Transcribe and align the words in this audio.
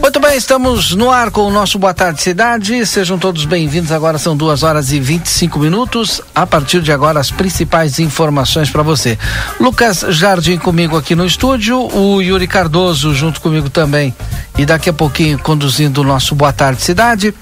Muito 0.00 0.18
bem, 0.20 0.38
estamos 0.38 0.94
no 0.94 1.10
ar 1.10 1.30
com 1.30 1.42
o 1.42 1.50
nosso 1.50 1.78
Boa 1.78 1.92
Tarde 1.92 2.22
Cidade. 2.22 2.86
Sejam 2.86 3.18
todos 3.18 3.44
bem-vindos. 3.44 3.92
Agora 3.92 4.16
são 4.16 4.34
duas 4.34 4.62
horas 4.62 4.90
e 4.90 4.98
25 4.98 5.58
minutos. 5.58 6.22
A 6.34 6.46
partir 6.46 6.80
de 6.80 6.90
agora, 6.90 7.20
as 7.20 7.30
principais 7.30 7.98
informações 7.98 8.70
para 8.70 8.82
você. 8.82 9.18
Lucas 9.60 10.02
Jardim 10.08 10.56
comigo 10.56 10.96
aqui 10.96 11.14
no 11.14 11.26
estúdio, 11.26 11.78
o 11.94 12.22
Yuri 12.22 12.46
Cardoso 12.46 13.14
junto 13.14 13.42
comigo 13.42 13.68
também. 13.68 14.14
E 14.56 14.64
daqui 14.64 14.88
a 14.88 14.94
pouquinho 14.94 15.38
conduzindo 15.38 16.00
o 16.00 16.04
nosso 16.04 16.34
Boa 16.34 16.54
Tarde 16.54 16.80
Cidade. 16.80 17.34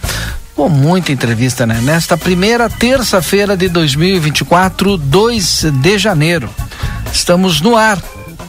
Pô, 0.56 0.68
muita 0.68 1.12
entrevista, 1.12 1.64
né? 1.64 1.80
Nesta 1.82 2.16
primeira 2.16 2.68
terça-feira 2.68 3.56
de 3.56 3.68
2024, 3.68 4.96
2 4.96 5.66
de 5.80 5.98
janeiro. 5.98 6.50
Estamos 7.12 7.60
no 7.60 7.76
ar 7.76 7.98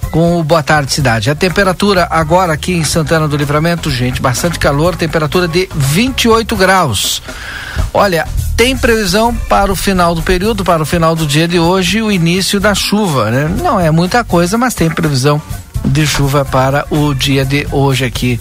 com 0.10 0.40
o 0.40 0.44
Boa 0.44 0.64
Tarde 0.64 0.94
Cidade. 0.94 1.30
A 1.30 1.36
temperatura 1.36 2.08
agora 2.10 2.54
aqui 2.54 2.74
em 2.74 2.84
Santana 2.84 3.28
do 3.28 3.36
Livramento, 3.36 3.90
gente, 3.92 4.22
bastante 4.22 4.58
calor, 4.60 4.96
temperatura 4.96 5.48
de 5.48 5.68
28 5.76 6.56
graus. 6.56 7.22
Olha, 7.94 8.28
tem 8.56 8.78
previsão 8.78 9.36
para 9.36 9.72
o 9.72 9.76
final 9.76 10.16
do 10.16 10.22
período, 10.22 10.64
para 10.64 10.82
o 10.82 10.86
final 10.86 11.16
do 11.16 11.26
dia 11.26 11.48
de 11.48 11.60
hoje, 11.60 12.02
o 12.02 12.12
início 12.12 12.60
da 12.60 12.74
chuva, 12.74 13.32
né? 13.32 13.52
Não 13.62 13.80
é 13.80 13.92
muita 13.92 14.24
coisa, 14.24 14.58
mas 14.58 14.74
tem 14.74 14.90
previsão 14.90 15.42
de 15.84 16.08
chuva 16.08 16.46
para 16.46 16.86
o 16.90 17.14
dia 17.14 17.44
de 17.44 17.68
hoje 17.72 18.06
aqui 18.06 18.40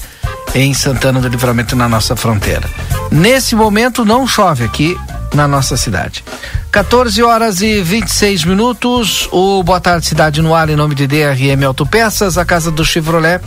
em 0.55 0.75
Santana 0.75 1.21
do 1.21 1.29
Livramento, 1.29 1.75
na 1.75 1.89
nossa 1.89 2.15
fronteira. 2.15 2.69
Nesse 3.11 3.55
momento 3.55 4.05
não 4.05 4.27
chove 4.27 4.65
aqui 4.65 4.97
na 5.35 5.49
nossa 5.49 5.77
cidade. 5.77 6.25
14 6.71 7.23
horas 7.23 7.61
e 7.61 7.83
26 7.83 8.45
minutos. 8.45 9.29
O 9.31 9.63
Boa 9.63 9.81
Tarde 9.81 10.07
Cidade 10.07 10.41
no 10.41 10.55
ar 10.55 10.69
em 10.71 10.77
nome 10.77 10.95
de 10.95 11.07
DRM 11.07 11.65
Autopeças, 11.67 12.39
a 12.39 12.45
casa 12.45 12.71
do 12.71 12.85
Chevrolet. 12.85 13.41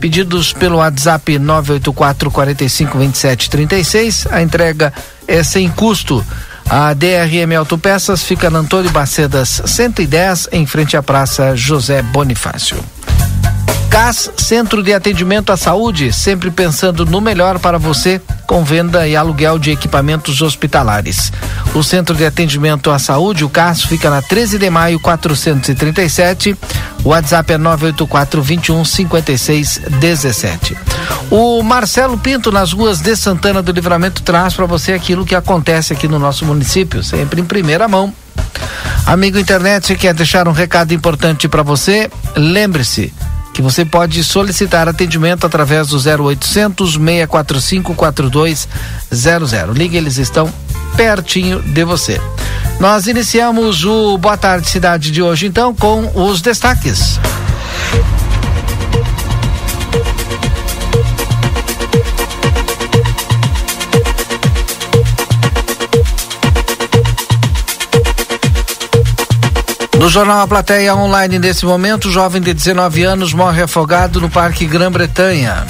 Pedidos 0.00 0.52
pelo 0.52 0.78
WhatsApp 0.78 1.38
984 1.38 2.30
45 2.30 2.98
27 2.98 3.50
36. 3.50 4.26
A 4.30 4.42
entrega 4.42 4.92
é 5.28 5.42
sem 5.42 5.68
custo. 5.70 6.24
A 6.68 6.94
DRM 6.94 7.54
Autopeças 7.58 8.22
fica 8.22 8.48
na 8.48 8.60
Antônio 8.60 8.90
Bacedas 8.90 9.62
110, 9.64 10.48
em 10.52 10.66
frente 10.66 10.96
à 10.96 11.02
Praça 11.02 11.54
José 11.54 12.02
Bonifácio. 12.02 12.76
CAS, 13.92 14.30
Centro 14.38 14.82
de 14.82 14.94
Atendimento 14.94 15.52
à 15.52 15.56
Saúde, 15.56 16.14
sempre 16.14 16.50
pensando 16.50 17.04
no 17.04 17.20
melhor 17.20 17.58
para 17.58 17.78
você, 17.78 18.22
com 18.46 18.64
venda 18.64 19.06
e 19.06 19.14
aluguel 19.14 19.58
de 19.58 19.70
equipamentos 19.70 20.40
hospitalares. 20.40 21.30
O 21.74 21.82
Centro 21.82 22.14
de 22.14 22.24
Atendimento 22.24 22.90
à 22.90 22.98
Saúde, 22.98 23.44
o 23.44 23.50
CAS, 23.50 23.82
fica 23.84 24.08
na 24.08 24.22
13 24.22 24.58
de 24.58 24.70
maio 24.70 24.98
437. 24.98 26.56
O 27.04 27.10
WhatsApp 27.10 27.52
é 27.52 27.58
984 27.58 28.42
21 28.42 28.82
56 28.82 29.82
17. 30.00 30.76
O 31.30 31.62
Marcelo 31.62 32.16
Pinto, 32.16 32.50
nas 32.50 32.72
ruas 32.72 33.00
de 33.00 33.14
Santana 33.14 33.60
do 33.60 33.72
Livramento, 33.72 34.22
traz 34.22 34.54
para 34.54 34.64
você 34.64 34.94
aquilo 34.94 35.26
que 35.26 35.34
acontece 35.34 35.92
aqui 35.92 36.08
no 36.08 36.18
nosso 36.18 36.46
município, 36.46 37.04
sempre 37.04 37.42
em 37.42 37.44
primeira 37.44 37.86
mão. 37.86 38.12
Amigo 39.04 39.38
internet, 39.38 39.94
quer 39.96 40.14
deixar 40.14 40.48
um 40.48 40.52
recado 40.52 40.94
importante 40.94 41.46
para 41.46 41.62
você? 41.62 42.10
Lembre-se 42.34 43.12
que 43.52 43.62
você 43.62 43.84
pode 43.84 44.22
solicitar 44.24 44.88
atendimento 44.88 45.46
através 45.46 45.88
do 45.88 45.96
0800 45.96 46.94
645 46.94 47.94
4200. 47.94 49.52
Ligue, 49.74 49.96
eles 49.96 50.16
estão 50.18 50.52
pertinho 50.96 51.60
de 51.62 51.84
você. 51.84 52.20
Nós 52.80 53.06
iniciamos 53.06 53.84
o 53.84 54.18
Boa 54.18 54.36
Tarde 54.36 54.68
Cidade 54.68 55.10
de 55.10 55.22
hoje 55.22 55.46
então 55.46 55.74
com 55.74 56.10
os 56.14 56.40
destaques. 56.40 57.20
No 70.02 70.08
jornal 70.08 70.40
A 70.40 70.48
Plateia 70.48 70.96
Online, 70.96 71.38
nesse 71.38 71.64
momento, 71.64 72.10
jovem 72.10 72.42
de 72.42 72.52
19 72.52 73.04
anos 73.04 73.32
morre 73.32 73.62
afogado 73.62 74.20
no 74.20 74.28
Parque 74.28 74.66
Grã-Bretanha. 74.66 75.64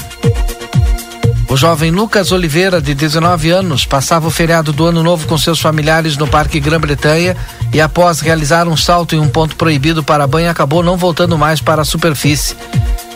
O 1.51 1.55
jovem 1.55 1.91
Lucas 1.91 2.33
Oliveira, 2.33 2.81
de 2.81 2.95
19 2.95 3.51
anos, 3.51 3.85
passava 3.85 4.27
o 4.27 4.31
feriado 4.31 4.73
do 4.73 4.87
Ano 4.87 5.03
Novo 5.03 5.27
com 5.27 5.37
seus 5.37 5.61
familiares 5.61 6.17
no 6.17 6.27
Parque 6.27 6.59
Grã-Bretanha 6.61 7.37
e, 7.75 7.79
após 7.79 8.21
realizar 8.21 8.67
um 8.69 8.75
salto 8.75 9.15
em 9.15 9.19
um 9.19 9.29
ponto 9.29 9.55
proibido 9.55 10.03
para 10.03 10.27
banho, 10.27 10.51
acabou 10.51 10.83
não 10.83 10.97
voltando 10.97 11.37
mais 11.37 11.61
para 11.61 11.83
a 11.83 11.85
superfície. 11.85 12.57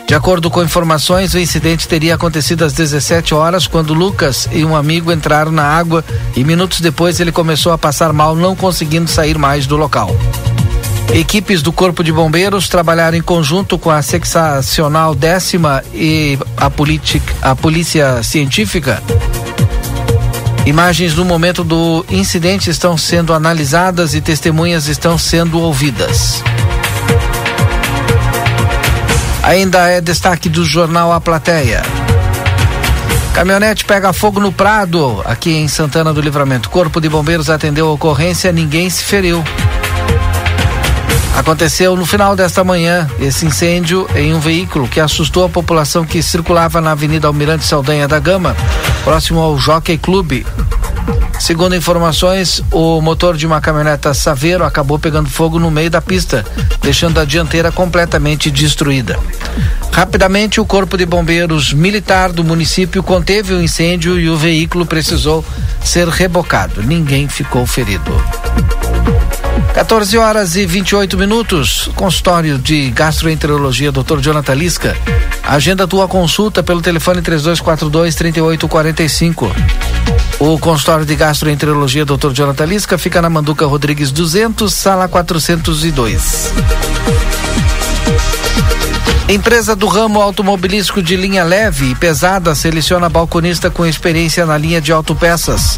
De 0.05 0.13
acordo 0.13 0.51
com 0.51 0.61
informações, 0.61 1.33
o 1.33 1.39
incidente 1.39 1.87
teria 1.87 2.13
acontecido 2.13 2.63
às 2.63 2.73
17 2.73 3.33
horas, 3.33 3.65
quando 3.65 3.91
Lucas 3.91 4.47
e 4.51 4.63
um 4.63 4.75
amigo 4.75 5.11
entraram 5.11 5.51
na 5.51 5.63
água 5.63 6.05
e 6.35 6.43
minutos 6.43 6.79
depois 6.79 7.19
ele 7.19 7.31
começou 7.31 7.71
a 7.71 7.77
passar 7.77 8.13
mal, 8.13 8.35
não 8.35 8.55
conseguindo 8.55 9.09
sair 9.09 9.35
mais 9.35 9.65
do 9.65 9.75
local. 9.75 10.15
Equipes 11.13 11.61
do 11.61 11.71
Corpo 11.71 12.03
de 12.03 12.11
Bombeiros 12.11 12.67
trabalharam 12.67 13.17
em 13.17 13.21
conjunto 13.21 13.77
com 13.77 13.89
a 13.89 14.01
seccional 14.01 15.15
décima 15.15 15.83
e 15.93 16.37
a, 16.55 16.65
a 17.51 17.55
Polícia 17.55 18.21
Científica. 18.23 19.01
Imagens 20.65 21.15
no 21.15 21.23
momento 21.23 21.63
do 21.63 22.05
incidente 22.09 22.69
estão 22.69 22.97
sendo 22.97 23.33
analisadas 23.33 24.13
e 24.13 24.19
testemunhas 24.19 24.87
estão 24.87 25.17
sendo 25.17 25.59
ouvidas. 25.59 26.43
Ainda 29.41 29.87
é 29.89 30.01
destaque 30.01 30.49
do 30.49 30.65
jornal 30.65 31.13
A 31.13 31.21
Plateia. 31.21 31.81
Caminhonete 33.33 33.85
pega 33.85 34.11
fogo 34.11 34.41
no 34.41 34.51
Prado, 34.51 35.21
aqui 35.23 35.51
em 35.51 35.69
Santana 35.69 36.13
do 36.13 36.19
Livramento. 36.19 36.69
Corpo 36.69 36.99
de 36.99 37.07
Bombeiros 37.07 37.49
atendeu 37.49 37.87
a 37.87 37.93
ocorrência, 37.93 38.51
ninguém 38.51 38.89
se 38.89 39.03
feriu. 39.05 39.41
Aconteceu 41.37 41.95
no 41.95 42.03
final 42.03 42.35
desta 42.35 42.63
manhã 42.63 43.07
esse 43.19 43.45
incêndio 43.45 44.09
em 44.15 44.33
um 44.33 44.39
veículo 44.39 44.87
que 44.87 44.99
assustou 44.99 45.45
a 45.45 45.49
população 45.49 46.03
que 46.03 46.21
circulava 46.23 46.81
na 46.81 46.91
Avenida 46.91 47.27
Almirante 47.27 47.63
Saldanha 47.63 48.07
da 48.07 48.17
Gama, 48.17 48.57
próximo 49.03 49.39
ao 49.39 49.55
Jockey 49.55 49.99
Clube. 49.99 50.47
Segundo 51.39 51.75
informações, 51.75 52.63
o 52.71 52.99
motor 53.01 53.37
de 53.37 53.45
uma 53.45 53.61
caminhoneta 53.61 54.15
Saveiro 54.15 54.63
acabou 54.63 54.97
pegando 54.97 55.29
fogo 55.29 55.59
no 55.59 55.69
meio 55.69 55.91
da 55.91 56.01
pista, 56.01 56.43
deixando 56.81 57.19
a 57.19 57.25
dianteira 57.25 57.71
completamente 57.71 58.49
destruída. 58.49 59.19
Rapidamente, 59.93 60.59
o 60.59 60.65
Corpo 60.65 60.97
de 60.97 61.05
Bombeiros 61.05 61.71
Militar 61.71 62.31
do 62.31 62.43
município 62.43 63.03
conteve 63.03 63.53
o 63.53 63.61
incêndio 63.61 64.19
e 64.19 64.27
o 64.27 64.35
veículo 64.35 64.87
precisou 64.87 65.45
ser 65.83 66.07
rebocado. 66.07 66.81
Ninguém 66.81 67.27
ficou 67.27 67.65
ferido. 67.67 68.11
14 69.77 70.17
horas 70.17 70.55
e 70.55 70.65
28 70.65 71.15
minutos. 71.19 71.91
Consultório 71.93 72.57
de 72.57 72.89
Gastroenterologia, 72.89 73.91
Dr. 73.91 74.19
Jonathan 74.19 74.55
Lisca. 74.55 74.97
Agenda 75.43 75.87
tua 75.87 76.07
consulta 76.07 76.63
pelo 76.63 76.81
telefone 76.81 77.21
3242 77.21 78.15
3845. 78.15 79.55
O 80.39 80.57
consultório 80.57 81.05
de 81.05 81.15
gastroenterologia 81.15 82.03
Dr. 82.03 82.31
Jonathan 82.33 82.65
Lisca 82.65 82.97
fica 82.97 83.21
na 83.21 83.29
Manduca 83.29 83.67
Rodrigues 83.67 84.11
200, 84.11 84.73
sala 84.73 85.07
402. 85.07 86.51
Empresa 89.29 89.75
do 89.75 89.87
ramo 89.87 90.21
automobilístico 90.21 91.03
de 91.03 91.17
linha 91.17 91.43
leve 91.43 91.91
e 91.91 91.95
pesada 91.95 92.55
seleciona 92.55 93.09
balconista 93.09 93.69
com 93.69 93.85
experiência 93.85 94.45
na 94.45 94.57
linha 94.57 94.79
de 94.79 94.93
autopeças. 94.93 95.77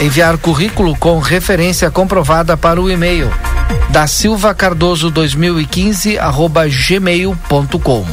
Enviar 0.00 0.36
currículo 0.36 0.96
com 0.96 1.20
referência 1.20 1.88
comprovada 1.88 2.56
para 2.56 2.80
o 2.80 2.90
e-mail 2.90 3.30
da 3.90 4.08
Silva 4.08 4.52
Cardoso 4.52 5.08
2015 5.08 6.18
arroba 6.18 6.66
gmail.com. 6.66 8.04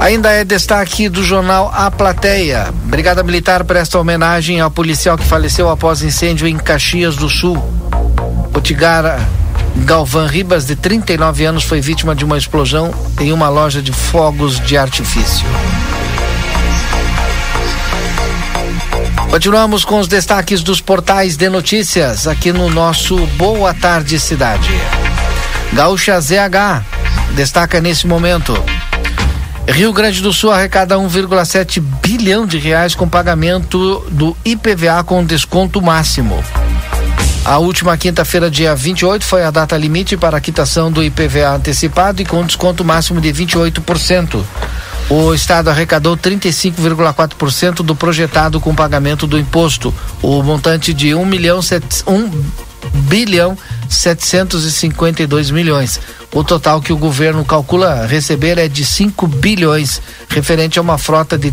Ainda 0.00 0.32
é 0.32 0.44
destaque 0.44 1.08
do 1.08 1.22
jornal 1.22 1.70
A 1.72 1.88
Plateia. 1.88 2.74
Brigada 2.84 3.22
Militar 3.22 3.62
presta 3.62 3.96
homenagem 3.96 4.60
ao 4.60 4.72
policial 4.72 5.16
que 5.16 5.24
faleceu 5.24 5.70
após 5.70 6.02
incêndio 6.02 6.48
em 6.48 6.56
Caxias 6.56 7.14
do 7.14 7.28
Sul. 7.28 7.56
Potigara 8.52 9.20
Galvan 9.76 10.26
Ribas, 10.26 10.66
de 10.66 10.76
39 10.76 11.44
anos, 11.44 11.64
foi 11.64 11.80
vítima 11.80 12.14
de 12.14 12.24
uma 12.24 12.36
explosão 12.36 12.92
em 13.20 13.32
uma 13.32 13.48
loja 13.48 13.80
de 13.80 13.92
fogos 13.92 14.60
de 14.60 14.76
artifício. 14.76 15.46
Continuamos 19.30 19.84
com 19.84 19.98
os 19.98 20.08
destaques 20.08 20.62
dos 20.62 20.80
portais 20.80 21.36
de 21.36 21.48
notícias 21.48 22.26
aqui 22.26 22.50
no 22.52 22.70
nosso 22.70 23.16
Boa 23.36 23.74
Tarde 23.74 24.18
Cidade. 24.18 24.72
Gaúcha 25.72 26.18
ZH 26.18 26.82
destaca 27.34 27.80
nesse 27.80 28.06
momento. 28.06 28.54
Rio 29.68 29.92
Grande 29.92 30.22
do 30.22 30.32
Sul 30.32 30.50
arrecada 30.50 30.96
1,7 30.96 31.80
bilhão 32.02 32.46
de 32.46 32.58
reais 32.58 32.94
com 32.94 33.06
pagamento 33.06 34.02
do 34.10 34.34
IPVA 34.44 35.04
com 35.04 35.22
desconto 35.22 35.82
máximo. 35.82 36.42
A 37.48 37.56
última 37.56 37.96
quinta-feira, 37.96 38.50
dia 38.50 38.74
28, 38.74 39.24
foi 39.24 39.42
a 39.42 39.50
data 39.50 39.74
limite 39.74 40.18
para 40.18 40.36
a 40.36 40.40
quitação 40.40 40.92
do 40.92 41.02
IPVA 41.02 41.48
antecipado 41.54 42.20
e 42.20 42.24
com 42.26 42.44
desconto 42.44 42.84
máximo 42.84 43.22
de 43.22 43.32
28%. 43.32 44.44
O 45.08 45.32
Estado 45.32 45.70
arrecadou 45.70 46.14
35,4% 46.14 47.76
do 47.76 47.96
projetado 47.96 48.60
com 48.60 48.74
pagamento 48.74 49.26
do 49.26 49.38
imposto. 49.38 49.94
O 50.20 50.42
montante 50.42 50.92
de 50.92 51.14
1 51.14 51.24
milhão 51.24 51.62
7, 51.62 52.04
1 52.06 52.30
bilhão 53.08 53.56
752 53.88 55.50
milhões. 55.50 55.98
O 56.34 56.44
total 56.44 56.82
que 56.82 56.92
o 56.92 56.98
governo 56.98 57.46
calcula 57.46 58.04
receber 58.04 58.58
é 58.58 58.68
de 58.68 58.84
5 58.84 59.26
bilhões, 59.26 60.02
referente 60.28 60.78
a 60.78 60.82
uma 60.82 60.98
frota 60.98 61.38
de 61.38 61.50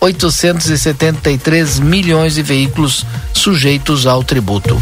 3,873 0.00 1.80
milhões 1.80 2.34
de 2.34 2.42
veículos 2.42 3.04
sujeitos 3.32 4.06
ao 4.06 4.24
tributo. 4.24 4.80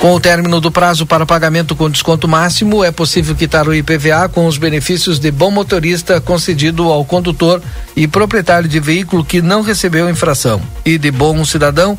Com 0.00 0.14
o 0.14 0.20
término 0.20 0.60
do 0.60 0.70
prazo 0.70 1.04
para 1.04 1.26
pagamento 1.26 1.74
com 1.74 1.90
desconto 1.90 2.28
máximo, 2.28 2.84
é 2.84 2.92
possível 2.92 3.34
quitar 3.34 3.66
o 3.66 3.74
IPVA 3.74 4.28
com 4.28 4.46
os 4.46 4.56
benefícios 4.56 5.18
de 5.18 5.30
bom 5.30 5.50
motorista 5.50 6.20
concedido 6.20 6.84
ao 6.84 7.04
condutor 7.04 7.60
e 7.96 8.06
proprietário 8.06 8.68
de 8.68 8.78
veículo 8.78 9.24
que 9.24 9.42
não 9.42 9.60
recebeu 9.60 10.08
infração 10.08 10.62
e 10.84 10.96
de 10.96 11.10
bom 11.10 11.44
cidadão 11.44 11.98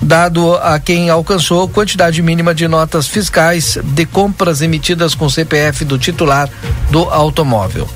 dado 0.00 0.54
a 0.56 0.78
quem 0.78 1.08
alcançou 1.08 1.68
quantidade 1.68 2.22
mínima 2.22 2.54
de 2.54 2.68
notas 2.68 3.08
fiscais 3.08 3.78
de 3.82 4.04
compras 4.04 4.60
emitidas 4.60 5.14
com 5.14 5.28
CPF 5.28 5.84
do 5.84 5.98
titular 5.98 6.48
do 6.90 7.00
automóvel. 7.04 7.88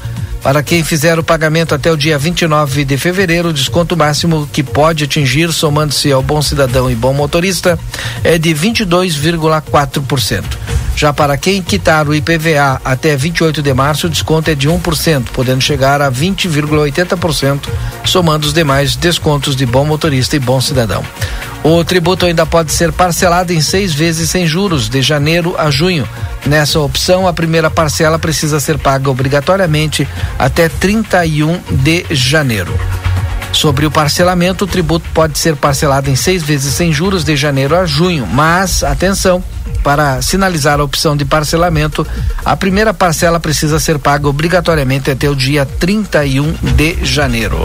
Para 0.43 0.63
quem 0.63 0.83
fizer 0.83 1.19
o 1.19 1.23
pagamento 1.23 1.75
até 1.75 1.93
o 1.93 1.97
dia 1.97 2.19
29 2.19 2.85
de 2.85 2.99
fevereiro, 2.99 3.51
o 3.51 3.53
desconto 3.53 3.97
máximo 3.97 4.49
que 4.53 4.63
pode 4.63 5.05
atingir, 5.05 5.53
somando-se 5.53 6.11
ao 6.11 6.23
bom 6.23 6.43
cidadão 6.43 6.91
e 6.91 6.97
bom 6.97 7.13
motorista, 7.13 7.79
é 8.25 8.39
de 8.39 8.53
22,4%. 8.53 10.82
Já 10.95 11.13
para 11.13 11.37
quem 11.37 11.63
quitar 11.63 12.09
o 12.09 12.15
IPVA 12.15 12.81
até 12.85 13.17
28 13.17 13.63
de 13.63 13.75
março, 13.75 14.07
o 14.07 14.11
desconto 14.11 14.51
é 14.51 14.55
de 14.55 14.69
1%, 14.69 15.25
podendo 15.33 15.61
chegar 15.61 16.01
a 16.01 16.11
20,80%, 16.11 17.69
somando 18.05 18.47
os 18.47 18.53
demais 18.53 18.95
descontos 18.97 19.57
de 19.57 19.67
bom 19.67 19.85
motorista 19.85 20.37
e 20.37 20.39
bom 20.39 20.61
cidadão. 20.61 21.03
O 21.65 21.85
tributo 21.85 22.27
ainda 22.27 22.45
pode 22.45 22.73
ser 22.73 22.93
parcelado 22.93 23.53
em 23.53 23.61
seis 23.61 23.95
vezes 23.95 24.29
sem 24.31 24.47
juros, 24.47 24.89
de 24.89 25.01
janeiro 25.01 25.55
a 25.57 25.71
junho. 25.71 26.09
Nessa 26.45 26.81
opção, 26.81 27.27
a 27.27 27.33
primeira 27.33 27.71
parcela 27.71 28.19
precisa 28.19 28.59
ser 28.59 28.79
paga 28.79 29.09
obrigatoriamente 29.09 30.07
até 30.39 30.69
31 30.69 31.61
de 31.71 32.05
janeiro. 32.11 32.73
Sobre 33.53 33.87
o 33.87 33.91
parcelamento, 33.91 34.65
o 34.65 34.69
tributo 34.69 35.09
pode 35.13 35.39
ser 35.39 35.55
parcelado 35.57 36.11
em 36.11 36.17
seis 36.17 36.43
vezes 36.43 36.75
sem 36.75 36.93
juros 36.93 37.23
de 37.23 37.37
janeiro 37.37 37.77
a 37.77 37.85
junho, 37.85 38.27
mas 38.27 38.83
atenção, 38.83 39.45
para 39.83 40.23
sinalizar 40.23 40.81
a 40.81 40.85
opção 40.85 41.17
de 41.17 41.25
parcelamento, 41.25 42.07
a 42.45 42.57
primeira 42.57 42.95
parcela 42.95 43.39
precisa 43.39 43.79
ser 43.79 43.99
paga 43.99 44.29
obrigatoriamente 44.29 45.11
até 45.11 45.29
o 45.29 45.37
dia 45.37 45.67
31 45.67 46.53
de 46.75 47.05
janeiro. 47.05 47.59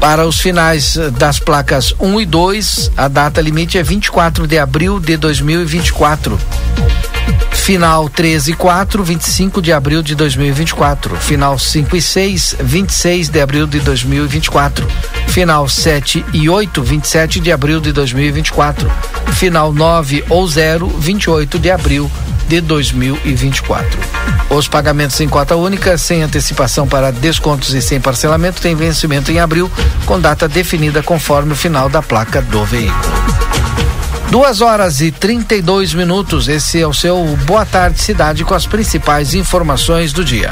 Para 0.00 0.26
os 0.26 0.38
finais 0.38 0.96
das 1.18 1.38
placas 1.38 1.94
1 1.98 2.20
e 2.20 2.26
2, 2.26 2.92
a 2.96 3.08
data 3.08 3.40
limite 3.40 3.78
é 3.78 3.82
24 3.82 4.46
de 4.46 4.58
abril 4.58 5.00
de 5.00 5.16
2024. 5.16 6.38
Final 7.64 8.10
13 8.10 8.50
e 8.50 8.54
4, 8.54 9.02
25 9.02 9.62
de 9.62 9.72
abril 9.72 10.02
de 10.02 10.14
2024. 10.14 11.16
Final 11.16 11.58
5 11.58 11.96
e 11.96 12.02
6, 12.02 12.56
26 12.60 13.30
de 13.30 13.40
abril 13.40 13.66
de 13.66 13.80
2024. 13.80 14.86
Final 15.28 15.66
7 15.66 16.22
e 16.34 16.48
8, 16.48 16.82
27 16.82 17.40
de 17.40 17.50
abril 17.50 17.80
de 17.80 17.90
2024. 17.90 18.90
Final 19.32 19.72
9 19.72 20.24
ou 20.28 20.46
0, 20.46 20.88
28 20.88 21.58
de 21.58 21.70
abril 21.70 22.10
de 22.46 22.60
2024. 22.60 23.98
Os 24.50 24.68
pagamentos 24.68 25.18
em 25.20 25.28
cota 25.28 25.56
única, 25.56 25.96
sem 25.96 26.22
antecipação 26.22 26.86
para 26.86 27.10
descontos 27.10 27.72
e 27.72 27.80
sem 27.80 27.98
parcelamento, 27.98 28.60
têm 28.60 28.76
vencimento 28.76 29.32
em 29.32 29.40
abril, 29.40 29.70
com 30.04 30.20
data 30.20 30.46
definida 30.46 31.02
conforme 31.02 31.52
o 31.54 31.56
final 31.56 31.88
da 31.88 32.02
placa 32.02 32.42
do 32.42 32.62
veículo. 32.64 33.14
Duas 34.34 34.60
horas 34.60 35.00
e 35.00 35.12
32 35.12 35.94
minutos. 35.94 36.48
Esse 36.48 36.80
é 36.80 36.84
o 36.84 36.92
seu 36.92 37.24
Boa 37.46 37.64
Tarde 37.64 38.02
Cidade 38.02 38.44
com 38.44 38.52
as 38.52 38.66
principais 38.66 39.32
informações 39.32 40.12
do 40.12 40.24
dia. 40.24 40.50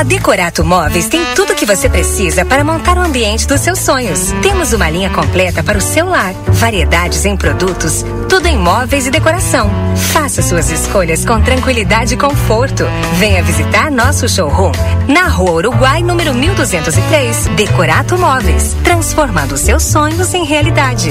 A 0.00 0.02
Decorato 0.02 0.64
Móveis 0.64 1.08
tem 1.08 1.22
tudo 1.36 1.52
o 1.52 1.54
que 1.54 1.66
você 1.66 1.86
precisa 1.86 2.42
para 2.42 2.64
montar 2.64 2.96
o 2.96 3.02
ambiente 3.02 3.46
dos 3.46 3.60
seus 3.60 3.78
sonhos. 3.78 4.32
Temos 4.42 4.72
uma 4.72 4.88
linha 4.88 5.10
completa 5.10 5.62
para 5.62 5.76
o 5.76 5.80
seu 5.80 6.06
lar, 6.06 6.32
variedades 6.48 7.26
em 7.26 7.36
produtos, 7.36 8.02
tudo 8.26 8.46
em 8.46 8.56
móveis 8.56 9.06
e 9.06 9.10
decoração. 9.10 9.70
Faça 10.12 10.40
suas 10.40 10.70
escolhas 10.70 11.22
com 11.24 11.38
tranquilidade 11.42 12.14
e 12.14 12.16
conforto. 12.16 12.84
Venha 13.18 13.42
visitar 13.42 13.90
nosso 13.90 14.26
showroom 14.26 14.72
na 15.06 15.28
Rua 15.28 15.52
Uruguai, 15.52 16.02
número 16.02 16.32
1203. 16.32 17.48
Decorato 17.54 18.16
Móveis, 18.16 18.74
transformando 18.82 19.58
seus 19.58 19.82
sonhos 19.82 20.32
em 20.32 20.46
realidade. 20.46 21.10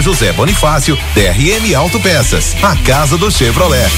José 0.00 0.32
Bonifácio, 0.32 0.98
DRM 1.14 1.74
Autopeças, 1.74 2.56
a 2.62 2.76
casa 2.76 3.16
do 3.16 3.30
Chevrolet. 3.30 3.90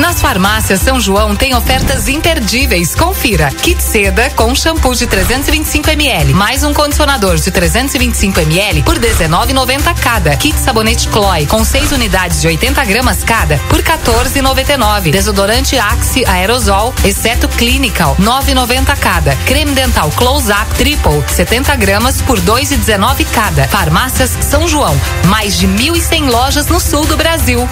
Nas 0.00 0.18
farmácias 0.18 0.80
São 0.80 0.98
João 0.98 1.36
tem 1.36 1.54
ofertas 1.54 2.08
imperdíveis. 2.08 2.94
Confira: 2.94 3.50
kit 3.50 3.82
seda 3.82 4.30
com 4.30 4.54
shampoo 4.54 4.94
de 4.94 5.06
325 5.06 5.90
ml, 5.90 6.32
mais 6.32 6.64
um 6.64 6.72
condicionador 6.72 7.36
de 7.36 7.50
325 7.50 8.40
ml 8.40 8.82
por 8.82 8.98
19,90 8.98 9.94
cada. 10.00 10.34
Kit 10.38 10.58
sabonete 10.58 11.06
Chloe 11.10 11.44
com 11.44 11.62
6 11.62 11.92
unidades 11.92 12.40
de 12.40 12.46
80 12.46 12.82
gramas 12.86 13.22
cada 13.22 13.58
por 13.68 13.82
14,99. 13.82 15.10
Desodorante 15.10 15.78
Axe 15.78 16.24
aerosol, 16.24 16.94
exceto 17.04 17.46
Clinical, 17.46 18.16
9,90 18.18 18.96
cada. 18.96 19.36
Creme 19.44 19.72
dental 19.72 20.10
Close 20.12 20.50
Up 20.50 20.74
Triple, 20.76 21.22
70 21.28 21.76
gramas 21.76 22.22
por 22.22 22.40
2,19 22.40 23.26
cada. 23.34 23.68
Farmácias 23.68 24.30
São 24.40 24.66
João, 24.66 24.98
mais 25.26 25.58
de 25.58 25.68
1.100 25.68 26.30
lojas 26.30 26.66
no 26.68 26.80
sul 26.80 27.04
do 27.04 27.18
Brasil. 27.18 27.68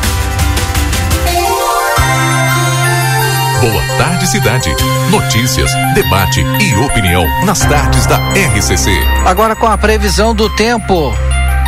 Boa 3.61 3.83
Tarde 3.99 4.27
Cidade. 4.29 4.71
Notícias, 5.11 5.73
debate 5.95 6.41
e 6.41 6.77
opinião 6.77 7.25
nas 7.45 7.59
tardes 7.61 8.07
da 8.07 8.19
RCC. 8.33 8.91
Agora 9.27 9.57
com 9.57 9.67
a 9.67 9.77
previsão 9.77 10.33
do 10.33 10.49
tempo. 10.55 11.13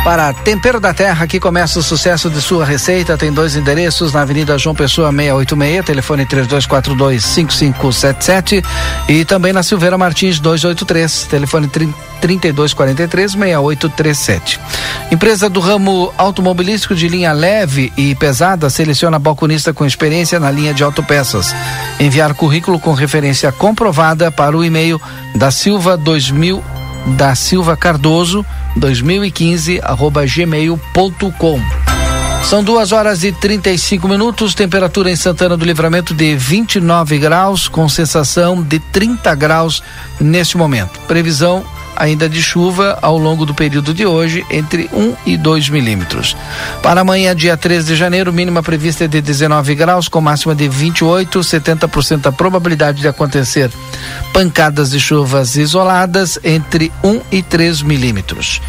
Para 0.03 0.33
Tempero 0.33 0.79
da 0.79 0.95
Terra, 0.95 1.25
aqui 1.25 1.39
começa 1.39 1.77
o 1.77 1.83
sucesso 1.83 2.27
de 2.27 2.41
sua 2.41 2.65
receita. 2.65 3.15
Tem 3.15 3.31
dois 3.31 3.55
endereços 3.55 4.11
na 4.11 4.21
Avenida 4.21 4.57
João 4.57 4.73
Pessoa 4.73 5.11
686, 5.11 5.85
telefone 5.85 6.25
3242-5577 6.25 8.65
e 9.07 9.23
também 9.23 9.53
na 9.53 9.61
Silveira 9.61 9.99
Martins 9.99 10.39
283, 10.39 11.25
telefone 11.25 11.69
3243-6837. 12.19 14.59
Empresa 15.11 15.47
do 15.47 15.59
ramo 15.59 16.11
automobilístico 16.17 16.95
de 16.95 17.07
linha 17.07 17.31
leve 17.31 17.93
e 17.95 18.15
pesada 18.15 18.71
seleciona 18.71 19.19
balconista 19.19 19.71
com 19.71 19.85
experiência 19.85 20.39
na 20.39 20.49
linha 20.49 20.73
de 20.73 20.83
autopeças. 20.83 21.53
Enviar 21.99 22.33
currículo 22.33 22.79
com 22.79 22.93
referência 22.93 23.51
comprovada 23.51 24.31
para 24.31 24.57
o 24.57 24.65
e-mail 24.65 24.99
da 25.35 25.51
Silva 25.51 25.95
2000 25.95 26.80
da 27.05 27.35
Silva 27.35 27.75
Cardoso 27.75 28.45
2015 28.75 29.79
arroba 29.83 30.25
gmail.com. 30.25 31.61
São 32.43 32.63
duas 32.63 32.91
horas 32.91 33.23
e 33.23 33.31
35 33.31 34.07
minutos, 34.07 34.55
temperatura 34.55 35.11
em 35.11 35.15
Santana 35.15 35.55
do 35.55 35.63
Livramento 35.63 36.13
de 36.13 36.35
29 36.35 37.17
graus, 37.19 37.67
com 37.67 37.87
sensação 37.87 38.61
de 38.61 38.79
30 38.79 39.33
graus 39.35 39.83
neste 40.19 40.57
momento. 40.57 40.99
Previsão 41.07 41.63
ainda 42.01 42.27
de 42.27 42.41
chuva 42.41 42.97
ao 42.99 43.15
longo 43.15 43.45
do 43.45 43.53
período 43.53 43.93
de 43.93 44.05
hoje, 44.07 44.43
entre 44.49 44.89
1 44.91 45.15
e 45.23 45.37
2 45.37 45.69
milímetros. 45.69 46.35
Para 46.81 47.01
amanhã, 47.01 47.35
dia 47.35 47.55
13 47.55 47.87
de 47.87 47.95
janeiro, 47.95 48.33
mínima 48.33 48.63
prevista 48.63 49.05
é 49.05 49.07
de 49.07 49.21
19 49.21 49.75
graus, 49.75 50.07
com 50.07 50.19
máxima 50.19 50.55
de 50.55 50.67
28, 50.67 51.39
70% 51.39 52.25
a 52.25 52.31
probabilidade 52.31 53.01
de 53.01 53.07
acontecer 53.07 53.69
pancadas 54.33 54.89
de 54.89 54.99
chuvas 54.99 55.55
isoladas 55.55 56.39
entre 56.43 56.91
1 57.03 57.21
e 57.31 57.43
3 57.43 57.83
milímetros. 57.83 58.59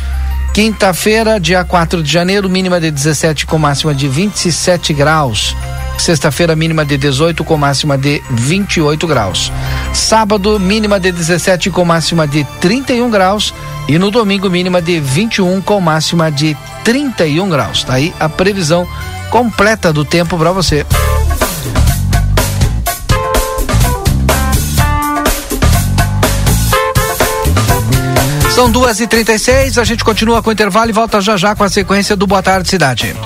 Quinta-feira, 0.53 1.41
dia 1.41 1.65
4 1.65 2.03
de 2.03 2.13
janeiro, 2.13 2.51
mínima 2.51 2.79
de 2.79 2.91
17 2.91 3.47
com 3.47 3.57
máxima 3.57 3.95
de 3.95 4.07
27 4.07 4.93
graus. 4.93 5.57
Sexta-feira, 5.99 6.57
mínima 6.57 6.85
de 6.85 6.97
18 6.97 7.45
com 7.45 7.57
máxima 7.57 7.97
de 7.97 8.23
28 8.31 9.07
graus. 9.07 9.53
Sábado, 9.93 10.59
mínima 10.59 10.99
de 10.99 11.13
17 11.13 11.71
com 11.71 11.85
máxima 11.85 12.27
de 12.27 12.45
31 12.61 13.11
graus. 13.11 13.55
E 13.89 13.99
no 13.99 14.11
domingo, 14.11 14.51
mínima 14.51 14.83
de 14.83 14.99
21 14.99 15.61
com 15.61 15.81
máxima 15.81 16.31
de 16.31 16.57
31 16.85 17.49
graus. 17.49 17.85
Tá 17.85 17.95
aí 17.95 18.13
a 18.19 18.29
previsão 18.29 18.87
completa 19.31 19.93
do 19.93 20.05
tempo 20.05 20.37
para 20.37 20.53
você. 20.53 20.85
São 28.55 28.71
duas 28.71 29.01
e 29.01 29.07
trinta 29.07 29.33
a 29.33 29.85
gente 29.85 30.05
continua 30.05 30.43
com 30.43 30.51
o 30.51 30.53
intervalo 30.53 30.91
e 30.91 30.93
volta 30.93 31.21
já 31.21 31.37
já 31.37 31.57
com 31.57 31.65
a 31.65 31.71
sequência 31.71 32.15
do 32.15 32.27
Boa 32.27 32.43
Tarde 32.43 32.69
Cidade. 32.69 33.17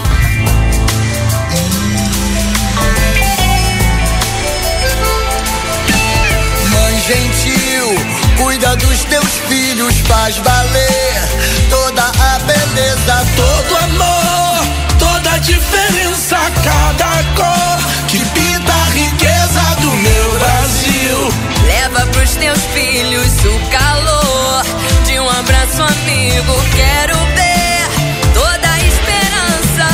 Faz 10.26 10.38
valer 10.38 11.68
toda 11.71 12.02
a 12.02 12.38
beleza, 12.40 13.26
todo 13.37 13.76
amor, 13.85 14.66
toda 14.99 15.30
a 15.30 15.38
diferença, 15.38 16.37
cada 16.64 17.23
cor 17.37 18.09
que 18.09 18.18
pinta 18.18 18.73
a 18.73 18.85
riqueza 18.92 19.61
do 19.80 19.88
meu 19.88 20.30
Brasil. 20.33 21.33
Leva 21.64 22.06
pros 22.06 22.35
teus 22.35 22.59
filhos 22.75 23.33
o 23.45 23.71
calor 23.71 24.64
de 25.06 25.21
um 25.21 25.30
abraço 25.30 25.83
amigo. 25.83 26.54
Quero 26.75 27.16
ver 27.37 28.35
toda 28.35 28.68
a 28.68 28.80
esperança. 28.80 29.88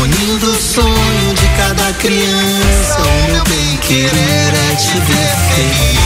Unindo 0.00 0.48
o 0.48 0.62
sonho 0.62 1.34
de 1.34 1.48
cada 1.56 1.92
criança, 1.94 3.00
o 3.00 3.32
meu 3.32 3.44
bem 3.46 3.76
querer 3.78 4.54
é 4.70 4.76
te 4.76 4.96
ver 5.00 5.36
feliz. 5.56 6.00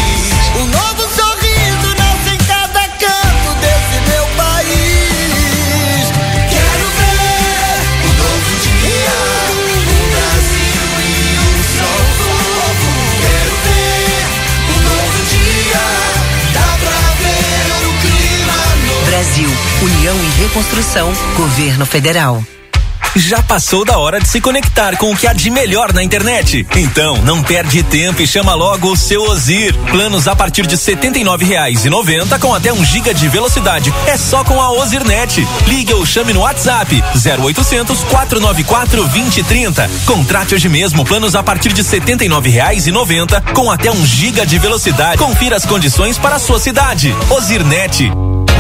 Brasil, 19.34 19.50
União 19.82 20.16
e 20.16 20.42
Reconstrução, 20.42 21.12
Governo 21.36 21.84
Federal. 21.84 22.40
Já 23.16 23.42
passou 23.42 23.84
da 23.84 23.98
hora 23.98 24.20
de 24.20 24.28
se 24.28 24.40
conectar 24.40 24.96
com 24.96 25.10
o 25.10 25.16
que 25.16 25.26
há 25.26 25.32
de 25.32 25.50
melhor 25.50 25.92
na 25.92 26.04
internet. 26.04 26.64
Então, 26.76 27.16
não 27.22 27.42
perde 27.42 27.82
tempo 27.82 28.22
e 28.22 28.28
chama 28.28 28.54
logo 28.54 28.92
o 28.92 28.96
seu 28.96 29.22
Ozir. 29.22 29.74
Planos 29.90 30.28
a 30.28 30.36
partir 30.36 30.68
de 30.68 30.76
R$ 30.76 30.80
79,90 30.80 32.38
com 32.38 32.54
até 32.54 32.72
1 32.72 32.84
giga 32.84 33.12
de 33.12 33.26
velocidade. 33.28 33.92
É 34.06 34.16
só 34.16 34.44
com 34.44 34.62
a 34.62 34.70
Ozirnet. 34.70 35.44
Ligue 35.66 35.94
ou 35.94 36.06
chame 36.06 36.32
no 36.32 36.40
WhatsApp 36.40 37.02
0800 37.16 38.04
494 38.04 39.08
2030. 39.08 39.90
Contrate 40.06 40.54
hoje 40.54 40.68
mesmo 40.68 41.04
planos 41.04 41.34
a 41.34 41.42
partir 41.42 41.72
de 41.72 41.82
R$ 41.82 41.88
79,90 41.88 43.52
com 43.52 43.68
até 43.68 43.90
1 43.90 44.06
giga 44.06 44.46
de 44.46 44.60
velocidade. 44.60 45.18
Confira 45.18 45.56
as 45.56 45.66
condições 45.66 46.18
para 46.18 46.36
a 46.36 46.40
sua 46.40 46.60
cidade. 46.60 47.12
Ozirnet. 47.30 48.12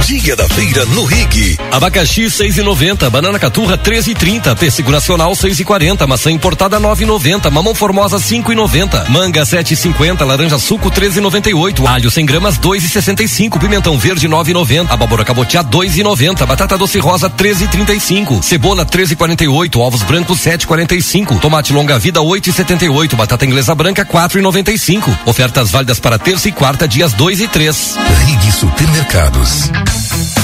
Dia 0.06 0.36
da 0.36 0.46
feira 0.46 0.84
no 0.84 1.06
Rig. 1.06 1.58
Abacaxi 1.72 2.24
6,90, 2.24 3.08
banana 3.08 3.38
caturra 3.38 3.78
13,30, 3.78 4.54
pêssego 4.54 4.90
nacional 4.90 5.32
6,40, 5.32 6.06
maçã 6.06 6.30
importada 6.30 6.78
9,90, 6.78 7.50
mamão 7.50 7.74
formosa 7.74 8.18
5,90, 8.18 9.08
manga 9.08 9.42
7,50, 9.44 10.22
laranja 10.26 10.58
suco 10.58 10.90
13,98, 10.90 11.86
alho 11.86 12.10
100 12.10 12.26
gramas 12.26 12.58
2,65, 12.58 13.58
pimentão 13.58 13.98
verde 13.98 14.28
9,90, 14.28 14.90
abóbora 14.90 15.24
cabotiá 15.24 15.64
2,90, 15.64 16.44
batata 16.44 16.76
doce 16.76 16.98
rosa 16.98 17.30
13,35, 17.30 18.42
cebola 18.42 18.84
13,48, 18.84 19.80
ovos 19.80 20.02
brancos 20.02 20.38
7,45, 20.40 21.40
tomate 21.40 21.72
longa 21.72 21.98
vida 21.98 22.20
8,78, 22.20 23.14
batata 23.14 23.46
inglesa 23.46 23.74
branca 23.74 24.04
4,95. 24.04 25.18
Ofertas 25.24 25.70
válidas 25.70 25.98
para 25.98 26.18
terça 26.18 26.46
e 26.46 26.52
quarta 26.52 26.86
dias 26.86 27.14
2 27.14 27.40
e 27.40 27.48
3. 27.48 27.98
Rig 28.26 28.52
Supermercados. 28.52 29.70
Thank 29.96 30.38
you. 30.38 30.43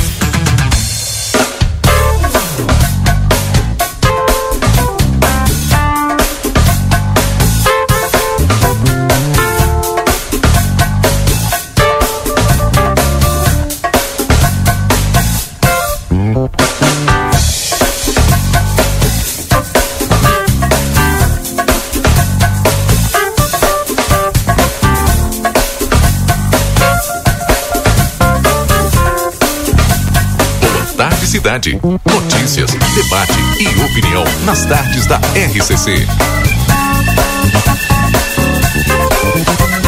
Cidade. 31.51 31.79
Notícias, 31.83 32.71
debate 32.71 33.33
e 33.59 33.67
opinião 33.83 34.23
nas 34.45 34.63
tardes 34.65 35.05
da 35.05 35.17
RCC. 35.17 36.07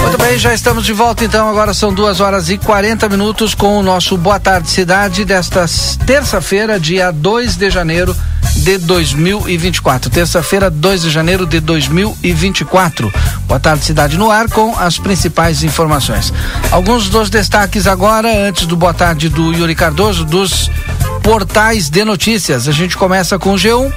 Muito 0.01 0.17
bem, 0.17 0.37
já 0.37 0.53
estamos 0.53 0.83
de 0.83 0.91
volta 0.91 1.23
então. 1.23 1.49
Agora 1.49 1.73
são 1.73 1.93
duas 1.93 2.19
horas 2.19 2.49
e 2.49 2.57
40 2.57 3.07
minutos 3.07 3.55
com 3.55 3.77
o 3.77 3.83
nosso 3.83 4.17
Boa 4.17 4.39
Tarde 4.39 4.69
Cidade 4.69 5.23
desta 5.23 5.65
terça-feira, 6.05 6.79
dia 6.79 7.11
2 7.11 7.55
de 7.55 7.69
janeiro 7.69 8.15
de 8.57 8.77
2024. 8.77 10.09
Terça-feira, 10.09 10.69
2 10.69 11.03
de 11.03 11.09
janeiro 11.09 11.45
de 11.45 11.59
2024. 11.59 13.11
Boa 13.47 13.59
tarde, 13.59 13.85
Cidade 13.85 14.17
no 14.17 14.29
Ar, 14.29 14.49
com 14.49 14.77
as 14.77 14.97
principais 14.97 15.63
informações. 15.63 16.33
Alguns 16.71 17.09
dos 17.09 17.29
destaques 17.29 17.87
agora, 17.87 18.47
antes 18.47 18.65
do 18.65 18.75
Boa 18.75 18.93
Tarde 18.93 19.29
do 19.29 19.51
Yuri 19.53 19.75
Cardoso, 19.75 20.23
dos 20.25 20.69
portais 21.23 21.89
de 21.89 22.03
notícias. 22.03 22.67
A 22.67 22.71
gente 22.73 22.97
começa 22.97 23.39
com 23.39 23.53
o 23.53 23.55
G1. 23.55 23.91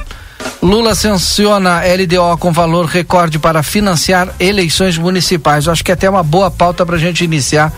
Lula 0.62 0.94
sanciona 0.94 1.80
LDO 1.80 2.38
com 2.38 2.52
valor 2.52 2.86
recorde 2.86 3.38
para 3.38 3.64
financiar 3.64 4.28
eleições 4.38 4.96
municipais. 4.96 5.66
Eu 5.66 5.72
acho 5.72 5.84
que 5.84 5.90
é 5.90 5.94
até 5.94 6.08
uma 6.08 6.22
boa 6.22 6.50
pauta 6.50 6.86
para 6.86 6.94
a 6.96 6.98
gente 6.98 7.24
iniciar 7.24 7.72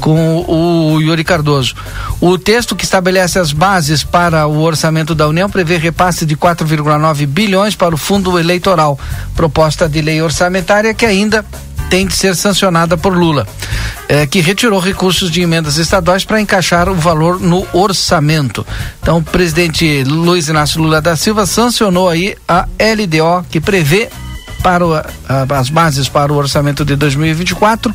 com 0.00 0.44
o 0.48 1.00
Yuri 1.00 1.24
Cardoso. 1.24 1.74
O 2.20 2.38
texto 2.38 2.76
que 2.76 2.84
estabelece 2.84 3.38
as 3.38 3.52
bases 3.52 4.04
para 4.04 4.46
o 4.46 4.60
orçamento 4.62 5.14
da 5.14 5.28
União 5.28 5.50
prevê 5.50 5.76
repasse 5.76 6.24
de 6.24 6.36
4,9 6.36 7.26
bilhões 7.26 7.74
para 7.74 7.94
o 7.94 7.98
fundo 7.98 8.38
eleitoral. 8.38 8.98
Proposta 9.34 9.88
de 9.88 10.00
lei 10.00 10.22
orçamentária 10.22 10.94
que 10.94 11.04
ainda 11.04 11.44
tem 11.92 12.06
de 12.06 12.16
ser 12.16 12.34
sancionada 12.34 12.96
por 12.96 13.14
Lula, 13.14 13.46
eh, 14.08 14.26
que 14.26 14.40
retirou 14.40 14.80
recursos 14.80 15.30
de 15.30 15.42
emendas 15.42 15.76
estaduais 15.76 16.24
para 16.24 16.40
encaixar 16.40 16.88
o 16.88 16.94
valor 16.94 17.38
no 17.38 17.66
orçamento. 17.70 18.66
Então, 19.02 19.18
o 19.18 19.22
presidente 19.22 20.02
Luiz 20.02 20.48
Inácio 20.48 20.80
Lula 20.80 21.02
da 21.02 21.16
Silva 21.16 21.44
sancionou 21.44 22.08
aí 22.08 22.34
a 22.48 22.66
LDO 22.80 23.44
que 23.50 23.60
prevê 23.60 24.08
para 24.62 24.86
o, 24.86 24.94
as 25.54 25.68
bases 25.68 26.08
para 26.08 26.32
o 26.32 26.36
orçamento 26.36 26.82
de 26.82 26.96
2024 26.96 27.94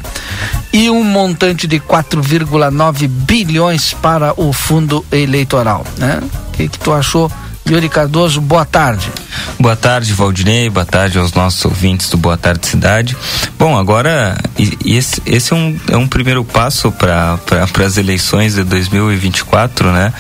e 0.71 0.91
um 0.91 1.03
montante 1.03 1.65
de 1.65 1.79
4,9 1.79 3.07
bilhões 3.07 3.95
para 3.95 4.39
o 4.39 4.53
fundo 4.53 5.03
eleitoral, 5.11 5.83
né? 5.97 6.21
O 6.49 6.51
que, 6.51 6.67
que 6.67 6.77
tu 6.77 6.93
achou? 6.93 7.31
Yuri 7.69 7.89
Cardoso, 7.89 8.39
boa 8.39 8.63
tarde. 8.63 9.11
Boa 9.59 9.75
tarde, 9.75 10.13
Valdinei. 10.13 10.69
Boa 10.69 10.85
tarde 10.85 11.17
aos 11.17 11.33
nossos 11.33 11.63
ouvintes 11.65 12.09
do 12.09 12.17
Boa 12.17 12.37
Tarde 12.37 12.65
Cidade. 12.65 13.17
Bom, 13.59 13.77
agora, 13.77 14.37
esse, 14.85 15.21
esse 15.25 15.51
é, 15.51 15.55
um, 15.55 15.79
é 15.89 15.97
um 15.97 16.07
primeiro 16.07 16.45
passo 16.45 16.91
para 16.91 17.37
pra, 17.37 17.85
as 17.85 17.97
eleições 17.97 18.55
de 18.55 18.63
2024, 18.63 19.91
né? 19.91 20.13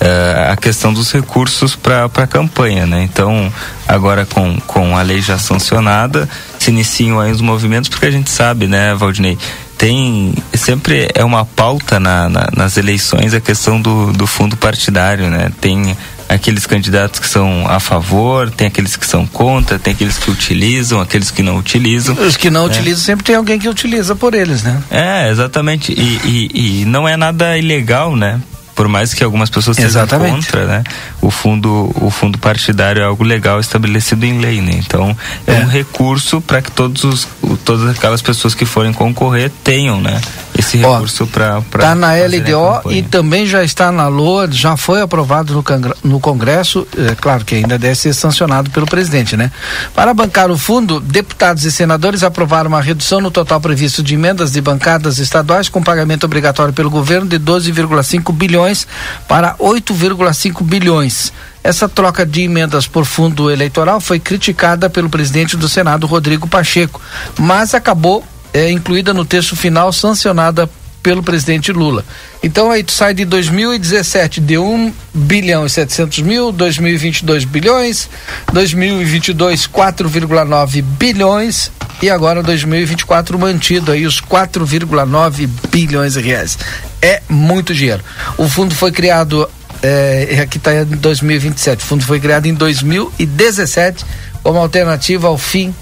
Uh, 0.00 0.52
a 0.52 0.56
questão 0.56 0.94
dos 0.94 1.12
recursos 1.12 1.76
para 1.76 2.04
a 2.06 2.26
campanha, 2.26 2.86
né? 2.86 3.02
Então, 3.02 3.52
agora 3.86 4.24
com, 4.24 4.58
com 4.66 4.96
a 4.96 5.02
lei 5.02 5.20
já 5.20 5.38
sancionada, 5.38 6.28
se 6.58 6.70
iniciam 6.70 7.20
aí 7.20 7.30
os 7.30 7.40
movimentos, 7.42 7.90
porque 7.90 8.06
a 8.06 8.10
gente 8.10 8.30
sabe, 8.30 8.66
né, 8.66 8.94
Valdinei? 8.94 9.36
Tem 9.84 10.32
sempre 10.54 11.10
é 11.14 11.22
uma 11.22 11.44
pauta 11.44 12.00
na, 12.00 12.26
na, 12.26 12.48
nas 12.56 12.78
eleições 12.78 13.34
a 13.34 13.40
questão 13.40 13.78
do, 13.78 14.14
do 14.14 14.26
fundo 14.26 14.56
partidário, 14.56 15.28
né? 15.28 15.52
Tem 15.60 15.94
aqueles 16.26 16.64
candidatos 16.64 17.20
que 17.20 17.28
são 17.28 17.68
a 17.68 17.78
favor, 17.78 18.50
tem 18.50 18.66
aqueles 18.66 18.96
que 18.96 19.06
são 19.06 19.26
contra, 19.26 19.78
tem 19.78 19.92
aqueles 19.92 20.16
que 20.16 20.30
utilizam, 20.30 21.02
aqueles 21.02 21.30
que 21.30 21.42
não 21.42 21.58
utilizam. 21.58 22.14
Os 22.14 22.34
que 22.34 22.48
não 22.48 22.62
é. 22.62 22.66
utilizam 22.66 23.04
sempre 23.04 23.26
tem 23.26 23.36
alguém 23.36 23.58
que 23.58 23.68
utiliza 23.68 24.16
por 24.16 24.32
eles, 24.32 24.62
né? 24.62 24.82
É, 24.90 25.30
exatamente. 25.30 25.92
E, 25.92 26.18
e, 26.24 26.80
e 26.80 26.84
não 26.86 27.06
é 27.06 27.14
nada 27.18 27.58
ilegal, 27.58 28.16
né? 28.16 28.40
Por 28.74 28.88
mais 28.88 29.14
que 29.14 29.22
algumas 29.22 29.48
pessoas 29.48 29.76
sejam 29.76 30.06
contra, 30.06 30.66
né? 30.66 30.84
O 31.20 31.30
fundo, 31.30 31.92
o 32.00 32.10
fundo 32.10 32.38
partidário 32.38 33.00
é 33.00 33.04
algo 33.04 33.22
legal 33.22 33.60
estabelecido 33.60 34.26
em 34.26 34.38
lei, 34.40 34.60
né? 34.60 34.72
Então 34.74 35.16
é, 35.46 35.54
é 35.54 35.60
um 35.60 35.66
recurso 35.66 36.40
para 36.40 36.60
que 36.60 36.70
todos 36.70 37.04
os, 37.04 37.28
todas 37.64 37.88
aquelas 37.88 38.20
pessoas 38.20 38.54
que 38.54 38.64
forem 38.64 38.92
concorrer 38.92 39.50
tenham, 39.62 40.00
né? 40.00 40.20
Esse 40.58 40.76
recurso 40.76 41.26
para 41.26 41.58
Está 41.58 41.94
na 41.94 42.12
LDO 42.14 42.90
e 42.90 43.02
também 43.02 43.46
já 43.46 43.64
está 43.64 43.90
na 43.90 44.08
LOA, 44.08 44.50
já 44.50 44.76
foi 44.76 45.02
aprovado 45.02 45.52
no, 45.52 45.64
no 46.10 46.20
Congresso, 46.20 46.86
é 46.96 47.14
claro 47.14 47.44
que 47.44 47.56
ainda 47.56 47.78
deve 47.78 47.94
ser 47.94 48.12
sancionado 48.12 48.70
pelo 48.70 48.86
presidente, 48.86 49.36
né? 49.36 49.50
Para 49.94 50.14
bancar 50.14 50.50
o 50.50 50.58
fundo, 50.58 51.00
deputados 51.00 51.64
e 51.64 51.72
senadores 51.72 52.22
aprovaram 52.22 52.68
uma 52.68 52.80
redução 52.80 53.20
no 53.20 53.30
total 53.30 53.60
previsto 53.60 54.02
de 54.02 54.14
emendas 54.14 54.52
de 54.52 54.60
bancadas 54.60 55.18
estaduais 55.18 55.68
com 55.68 55.82
pagamento 55.82 56.24
obrigatório 56.24 56.72
pelo 56.72 56.90
governo 56.90 57.28
de 57.28 57.38
12,5 57.38 58.32
bilhões 58.32 58.63
bilhões 58.64 58.86
para 59.28 59.54
8,5 59.56 60.62
bilhões. 60.62 61.32
Essa 61.62 61.88
troca 61.88 62.26
de 62.26 62.42
emendas 62.42 62.86
por 62.86 63.04
fundo 63.04 63.50
eleitoral 63.50 64.00
foi 64.00 64.18
criticada 64.18 64.90
pelo 64.90 65.08
presidente 65.08 65.56
do 65.56 65.68
Senado, 65.68 66.06
Rodrigo 66.06 66.48
Pacheco, 66.48 67.00
mas 67.38 67.74
acabou 67.74 68.24
é, 68.52 68.70
incluída 68.70 69.14
no 69.14 69.24
texto 69.24 69.56
final 69.56 69.92
sancionada 69.92 70.68
pelo 71.04 71.22
presidente 71.22 71.70
Lula. 71.70 72.02
Então 72.42 72.70
aí 72.70 72.82
tu 72.82 72.90
sai 72.90 73.12
de 73.12 73.26
2017 73.26 74.40
de 74.40 74.56
1 74.56 74.92
bilhão 75.12 75.66
e 75.66 75.70
700 75.70 76.20
mil, 76.20 76.50
2022 76.50 77.44
bilhões, 77.44 78.08
2022 78.50 79.68
4,9 79.68 80.82
bilhões 80.82 81.70
e 82.02 82.08
agora 82.08 82.42
2024 82.42 83.38
mantido 83.38 83.92
aí 83.92 84.06
os 84.06 84.18
4,9 84.18 85.46
bilhões 85.70 86.14
de 86.14 86.20
reais. 86.22 86.58
É 87.02 87.20
muito 87.28 87.74
dinheiro. 87.74 88.02
O 88.38 88.48
fundo 88.48 88.74
foi 88.74 88.90
criado 88.90 89.46
é, 89.82 90.40
aqui 90.42 90.56
está 90.56 90.74
em 90.74 90.86
2027. 90.86 91.84
O 91.84 91.86
fundo 91.86 92.04
foi 92.04 92.18
criado 92.18 92.46
em 92.46 92.54
2017 92.54 94.06
como 94.42 94.58
alternativa 94.58 95.28
ao 95.28 95.36
fim 95.36 95.74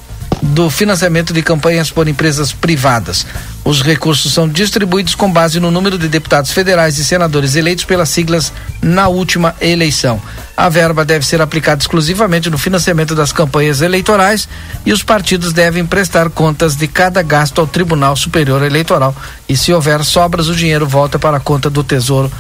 do 0.42 0.68
financiamento 0.68 1.32
de 1.32 1.40
campanhas 1.42 1.90
por 1.92 2.08
empresas 2.08 2.52
privadas. 2.52 3.24
Os 3.64 3.80
recursos 3.80 4.32
são 4.32 4.48
distribuídos 4.48 5.14
com 5.14 5.32
base 5.32 5.60
no 5.60 5.70
número 5.70 5.96
de 5.96 6.08
deputados 6.08 6.50
federais 6.50 6.98
e 6.98 7.04
senadores 7.04 7.54
eleitos 7.54 7.84
pelas 7.84 8.08
siglas 8.08 8.52
na 8.82 9.06
última 9.06 9.54
eleição. 9.60 10.20
A 10.56 10.68
verba 10.68 11.04
deve 11.04 11.24
ser 11.24 11.40
aplicada 11.40 11.80
exclusivamente 11.80 12.50
no 12.50 12.58
financiamento 12.58 13.14
das 13.14 13.32
campanhas 13.32 13.80
eleitorais 13.80 14.48
e 14.84 14.92
os 14.92 15.04
partidos 15.04 15.52
devem 15.52 15.86
prestar 15.86 16.28
contas 16.28 16.74
de 16.74 16.88
cada 16.88 17.22
gasto 17.22 17.60
ao 17.60 17.66
Tribunal 17.66 18.16
Superior 18.16 18.62
Eleitoral. 18.62 19.14
E 19.48 19.56
se 19.56 19.72
houver 19.72 20.04
sobras, 20.04 20.48
o 20.48 20.56
dinheiro 20.56 20.86
volta 20.86 21.18
para 21.18 21.36
a 21.36 21.40
conta 21.40 21.70
do 21.70 21.84
Tesouro 21.84 22.30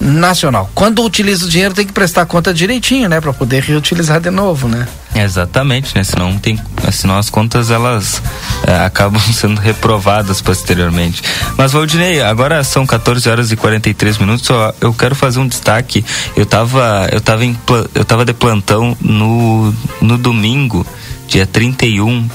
nacional. 0.00 0.70
Quando 0.74 1.04
utiliza 1.04 1.44
o 1.44 1.48
dinheiro 1.48 1.74
tem 1.74 1.86
que 1.86 1.92
prestar 1.92 2.24
conta 2.24 2.54
direitinho, 2.54 3.08
né, 3.08 3.20
para 3.20 3.32
poder 3.32 3.62
reutilizar 3.62 4.20
de 4.20 4.30
novo, 4.30 4.66
né? 4.66 4.88
Exatamente, 5.14 5.94
né? 5.94 6.02
Senão 6.02 6.38
tem, 6.38 6.58
senão 6.92 7.18
as 7.18 7.28
contas 7.28 7.70
elas 7.70 8.22
é, 8.66 8.78
acabam 8.86 9.20
sendo 9.20 9.60
reprovadas 9.60 10.40
posteriormente. 10.40 11.22
Mas 11.56 11.72
Valdinei, 11.72 12.22
agora 12.22 12.64
são 12.64 12.86
14 12.86 13.28
horas 13.28 13.52
e 13.52 13.56
43 13.56 14.18
minutos. 14.18 14.46
Só 14.46 14.72
eu 14.80 14.94
quero 14.94 15.14
fazer 15.14 15.40
um 15.40 15.46
destaque. 15.46 16.04
Eu 16.34 16.46
tava 16.46 17.08
eu 17.12 17.20
tava 17.20 17.44
em, 17.44 17.58
eu 17.94 18.04
tava 18.04 18.24
de 18.24 18.32
plantão 18.32 18.96
no 19.00 19.74
no 20.00 20.16
domingo, 20.16 20.86
dia 21.26 21.46
31 21.46 22.28
e 22.28 22.30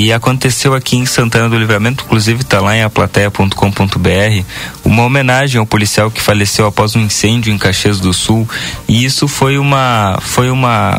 E 0.00 0.12
aconteceu 0.12 0.74
aqui 0.74 0.96
em 0.96 1.04
Santana 1.04 1.48
do 1.48 1.58
Livramento, 1.58 2.04
inclusive 2.04 2.42
está 2.42 2.60
lá 2.60 2.76
em 2.76 2.84
aplateia.com.br, 2.84 4.44
uma 4.84 5.02
homenagem 5.02 5.58
ao 5.58 5.66
policial 5.66 6.08
que 6.08 6.20
faleceu 6.20 6.66
após 6.66 6.94
um 6.94 7.00
incêndio 7.00 7.52
em 7.52 7.58
Caxias 7.58 7.98
do 7.98 8.14
Sul. 8.14 8.48
E 8.86 9.04
isso 9.04 9.26
foi 9.26 9.58
uma 9.58 10.16
foi 10.20 10.50
uma 10.50 10.96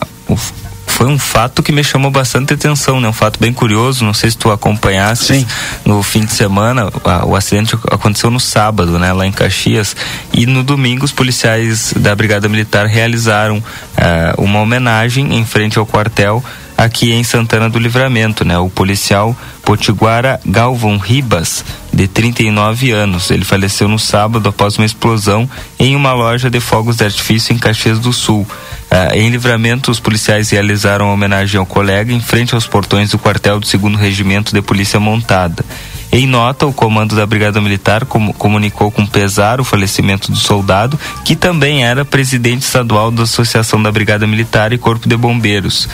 foi 1.00 1.08
um 1.08 1.18
fato 1.18 1.64
que 1.64 1.72
me 1.72 1.82
chamou 1.82 2.12
bastante 2.12 2.54
atenção, 2.54 3.00
né? 3.00 3.08
Um 3.08 3.14
fato 3.14 3.40
bem 3.40 3.54
curioso, 3.54 4.04
não 4.04 4.14
sei 4.14 4.32
se 4.32 4.38
tu 4.38 4.52
acompanhaste 4.52 5.34
Sim. 5.34 5.48
no 5.86 6.04
fim 6.04 6.26
de 6.26 6.34
semana, 6.34 6.92
a, 7.06 7.26
o 7.26 7.38
acidente 7.38 7.74
aconteceu 7.90 8.30
no 8.30 8.38
sábado, 8.38 9.00
né? 9.00 9.14
Lá 9.14 9.26
em 9.26 9.32
Caxias, 9.32 9.96
e 10.34 10.46
no 10.46 10.62
domingo 10.62 11.06
os 11.06 11.14
policiais 11.14 11.94
da 11.96 12.14
Brigada 12.14 12.50
Militar 12.50 12.86
realizaram 12.86 13.64
eh, 13.96 14.34
uma 14.38 14.60
homenagem 14.60 15.36
em 15.36 15.46
frente 15.46 15.80
ao 15.80 15.86
quartel 15.86 16.44
aqui 16.80 17.14
em 17.14 17.24
Santana 17.24 17.70
do 17.70 17.80
Livramento, 17.80 18.44
né? 18.44 18.58
O 18.58 18.70
policial 18.70 19.36
Potiguara 19.64 20.40
Galvão 20.46 20.98
Ribas, 20.98 21.64
de 21.94 22.08
39 22.08 22.92
anos. 22.92 23.30
Ele 23.32 23.44
faleceu 23.44 23.88
no 23.88 24.00
sábado 24.00 24.48
após 24.48 24.78
uma 24.78 24.86
explosão 24.86 25.50
em 25.78 25.96
uma 25.96 26.14
loja 26.14 26.50
de 26.50 26.60
fogos 26.60 26.96
de 26.96 27.04
artifício 27.04 27.54
em 27.54 27.58
Caxias 27.58 28.00
do 28.00 28.14
Sul. 28.14 28.48
Ah, 28.91 29.15
em 29.15 29.30
Livramento, 29.30 29.91
os 29.91 29.99
policiais 29.99 30.49
realizaram 30.49 31.13
homenagem 31.13 31.60
ao 31.60 31.65
colega 31.65 32.12
em 32.12 32.19
frente 32.19 32.56
aos 32.56 32.65
portões 32.65 33.12
do 33.12 33.19
quartel 33.19 33.60
do 33.60 33.67
2 33.67 33.95
Regimento 33.99 34.54
de 34.54 34.62
Polícia 34.62 34.99
Montada. 34.99 35.63
Em 36.12 36.25
nota, 36.25 36.65
o 36.65 36.73
comando 36.73 37.15
da 37.15 37.23
Brigada 37.23 37.62
Militar 37.62 38.04
com, 38.06 38.34
comunicou 38.34 38.89
com 38.89 39.06
pesar 39.06 39.62
o 39.62 39.63
falecimento 39.63 40.32
do 40.32 40.38
soldado, 40.38 40.99
que 41.23 41.36
também 41.36 41.86
era 41.86 42.04
presidente 42.04 42.63
estadual 42.63 43.12
da 43.12 43.23
Associação 43.23 43.82
da 43.82 43.91
Brigada 43.91 44.25
Militar 44.25 44.73
e 44.73 44.78
Corpo 44.80 45.08
de 45.08 45.15
Bombeiros. 45.15 45.88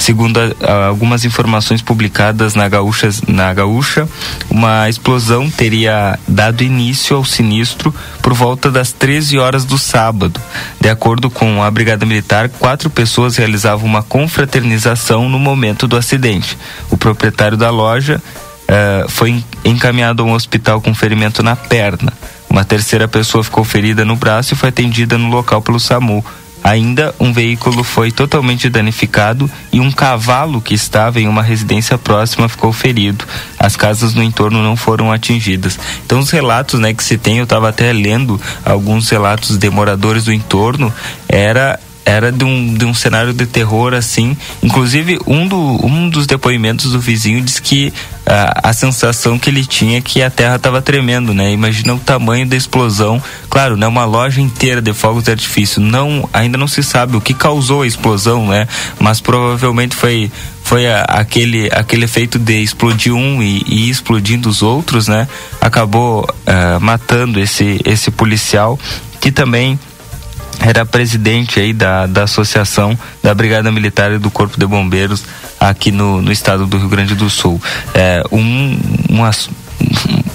Segundo 0.00 0.40
a, 0.40 0.86
algumas 0.86 1.26
informações 1.26 1.82
publicadas 1.82 2.54
na 2.54 2.66
Gaúcha, 2.70 3.10
na 3.28 3.52
Gaúcha, 3.52 4.08
uma 4.48 4.88
explosão 4.88 5.50
teria 5.50 6.18
dado 6.26 6.64
início 6.64 7.14
ao 7.14 7.22
sinistro 7.22 7.94
por 8.22 8.32
volta 8.32 8.70
das 8.70 8.92
13 8.92 9.38
horas 9.38 9.66
do 9.66 9.76
sábado. 9.76 10.40
De 10.80 10.88
acordo 10.88 11.28
com 11.28 11.62
a 11.62 11.70
Brigada 11.70 12.06
Militar, 12.06 12.48
quatro 12.48 12.88
pessoas 12.88 13.36
realizavam 13.36 13.84
uma 13.84 14.02
confraternização 14.02 15.28
no 15.28 15.38
momento 15.38 15.86
do 15.86 15.98
acidente. 15.98 16.56
O 16.90 16.96
proprietário 16.96 17.58
da 17.58 17.68
loja 17.68 18.22
uh, 18.62 19.06
foi 19.06 19.44
encaminhado 19.62 20.22
a 20.22 20.26
um 20.26 20.32
hospital 20.32 20.80
com 20.80 20.94
ferimento 20.94 21.42
na 21.42 21.54
perna. 21.54 22.10
Uma 22.48 22.64
terceira 22.64 23.06
pessoa 23.06 23.44
ficou 23.44 23.64
ferida 23.64 24.02
no 24.02 24.16
braço 24.16 24.54
e 24.54 24.56
foi 24.56 24.70
atendida 24.70 25.18
no 25.18 25.28
local 25.28 25.60
pelo 25.60 25.78
SAMU. 25.78 26.24
Ainda 26.62 27.14
um 27.18 27.32
veículo 27.32 27.82
foi 27.82 28.12
totalmente 28.12 28.68
danificado 28.68 29.50
e 29.72 29.80
um 29.80 29.90
cavalo 29.90 30.60
que 30.60 30.74
estava 30.74 31.20
em 31.20 31.26
uma 31.26 31.42
residência 31.42 31.96
próxima 31.96 32.48
ficou 32.48 32.72
ferido. 32.72 33.24
As 33.58 33.76
casas 33.76 34.14
no 34.14 34.22
entorno 34.22 34.62
não 34.62 34.76
foram 34.76 35.10
atingidas. 35.10 35.78
Então 36.04 36.18
os 36.18 36.30
relatos, 36.30 36.78
né, 36.78 36.92
que 36.92 37.02
se 37.02 37.16
tem, 37.16 37.38
eu 37.38 37.44
estava 37.44 37.68
até 37.68 37.92
lendo 37.92 38.40
alguns 38.64 39.08
relatos 39.08 39.56
de 39.56 39.70
moradores 39.70 40.24
do 40.24 40.32
entorno, 40.32 40.92
era 41.28 41.78
era 42.04 42.32
de 42.32 42.44
um, 42.44 42.74
de 42.74 42.84
um 42.84 42.94
cenário 42.94 43.32
de 43.32 43.46
terror 43.46 43.94
assim. 43.94 44.36
Inclusive, 44.62 45.18
um, 45.26 45.46
do, 45.46 45.86
um 45.86 46.08
dos 46.08 46.26
depoimentos 46.26 46.92
do 46.92 47.00
vizinho 47.00 47.42
diz 47.42 47.58
que 47.58 47.88
uh, 48.26 48.60
a 48.62 48.72
sensação 48.72 49.38
que 49.38 49.50
ele 49.50 49.64
tinha 49.64 49.98
é 49.98 50.00
que 50.00 50.22
a 50.22 50.30
terra 50.30 50.56
estava 50.56 50.80
tremendo, 50.82 51.34
né? 51.34 51.52
Imagina 51.52 51.94
o 51.94 51.98
tamanho 51.98 52.46
da 52.46 52.56
explosão. 52.56 53.22
Claro, 53.48 53.76
né? 53.76 53.86
Uma 53.86 54.04
loja 54.04 54.40
inteira 54.40 54.80
de 54.80 54.92
fogos 54.92 55.24
de 55.24 55.30
artifício. 55.30 55.80
Não, 55.80 56.28
ainda 56.32 56.56
não 56.56 56.68
se 56.68 56.82
sabe 56.82 57.16
o 57.16 57.20
que 57.20 57.34
causou 57.34 57.82
a 57.82 57.86
explosão, 57.86 58.46
né? 58.48 58.66
Mas 58.98 59.20
provavelmente 59.20 59.94
foi 59.94 60.30
foi 60.62 60.86
a, 60.86 61.02
aquele 61.02 61.68
aquele 61.72 62.04
efeito 62.04 62.38
de 62.38 62.62
explodir 62.62 63.12
um 63.12 63.42
e, 63.42 63.62
e 63.66 63.90
explodindo 63.90 64.48
os 64.48 64.62
outros, 64.62 65.08
né? 65.08 65.26
Acabou 65.60 66.22
uh, 66.22 66.80
matando 66.80 67.40
esse 67.40 67.80
esse 67.84 68.10
policial 68.10 68.78
que 69.20 69.30
também 69.30 69.78
era 70.60 70.84
presidente 70.84 71.58
aí 71.58 71.72
da, 71.72 72.06
da 72.06 72.24
associação 72.24 72.96
da 73.22 73.34
Brigada 73.34 73.72
Militar 73.72 74.12
e 74.12 74.18
do 74.18 74.30
Corpo 74.30 74.58
de 74.58 74.66
Bombeiros 74.66 75.24
aqui 75.58 75.90
no, 75.90 76.20
no 76.20 76.30
estado 76.30 76.66
do 76.66 76.78
Rio 76.78 76.88
Grande 76.88 77.14
do 77.14 77.28
Sul. 77.30 77.60
É 77.94 78.22
um, 78.30 78.78
um, 79.10 79.24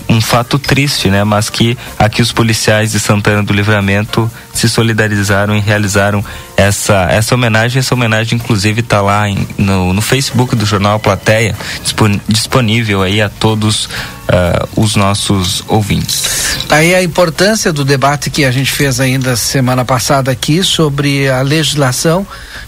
um 0.08 0.22
fato 0.22 0.60
triste, 0.60 1.10
né? 1.10 1.24
Mas 1.24 1.50
que 1.50 1.78
aqui 1.98 2.22
os 2.22 2.32
policiais 2.32 2.92
de 2.92 3.00
Santana 3.00 3.44
do 3.44 3.54
Livramento 3.54 4.30
se 4.54 4.70
solidarizaram 4.70 5.56
e 5.56 5.60
realizaram 5.60 6.24
essa, 6.56 7.08
essa 7.10 7.36
homenagem. 7.36 7.80
Essa 7.80 7.94
homenagem, 7.94 8.38
inclusive, 8.38 8.82
está 8.82 9.02
lá 9.02 9.28
em, 9.30 9.48
no, 9.58 9.94
no 9.94 10.02
Facebook 10.02 10.56
do 10.56 10.66
Jornal 10.66 11.00
Plateia, 11.00 11.56
disponível 12.28 13.02
aí 13.02 13.22
a 13.22 13.30
todos 13.30 13.86
uh, 13.86 14.70
os 14.76 14.96
nossos 14.96 15.64
ouvintes. 15.68 16.24
Aí 16.70 16.96
a 16.96 17.04
importância 17.04 17.72
do 17.72 17.84
debate 17.84 18.30
que 18.30 18.46
a 18.46 18.52
gente 18.52 18.72
fez 18.72 19.00
ainda 19.00 19.36
semana 19.36 19.84
passada 19.84 20.32
aqui 20.32 20.64
sobre 20.64 21.30
a 21.30 21.42
legislação 21.42 22.26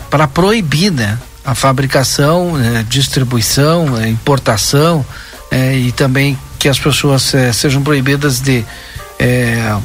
para 0.09 0.27
proibir, 0.27 0.91
né? 0.91 1.17
A 1.43 1.55
fabricação, 1.55 2.59
eh, 2.61 2.83
distribuição, 2.89 3.97
eh, 3.97 4.09
importação 4.09 5.05
eh, 5.49 5.77
e 5.77 5.91
também 5.93 6.37
que 6.57 6.67
as 6.67 6.79
pessoas 6.79 7.33
eh, 7.33 7.51
sejam 7.53 7.81
proibidas 7.81 8.39
de 8.41 8.65
eh, 9.19 9.77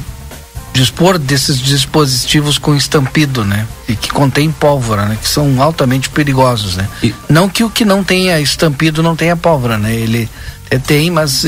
dispor 0.73 1.17
desses 1.17 1.59
dispositivos 1.59 2.57
com 2.57 2.75
estampido, 2.75 3.45
né? 3.45 3.67
E 3.87 3.95
que 3.95 4.09
contém 4.09 4.51
pólvora, 4.51 5.05
né? 5.05 5.17
Que 5.21 5.27
são 5.27 5.61
altamente 5.61 6.09
perigosos, 6.09 6.75
né? 6.77 6.87
E... 7.03 7.13
Não 7.29 7.47
que 7.47 7.63
o 7.63 7.69
que 7.69 7.85
não 7.85 8.03
tenha 8.03 8.39
estampido 8.39 9.03
não 9.03 9.15
tenha 9.15 9.35
pólvora, 9.35 9.77
né? 9.77 9.93
Ele 9.93 10.29
eh, 10.69 10.79
tem, 10.79 11.11
mas 11.11 11.45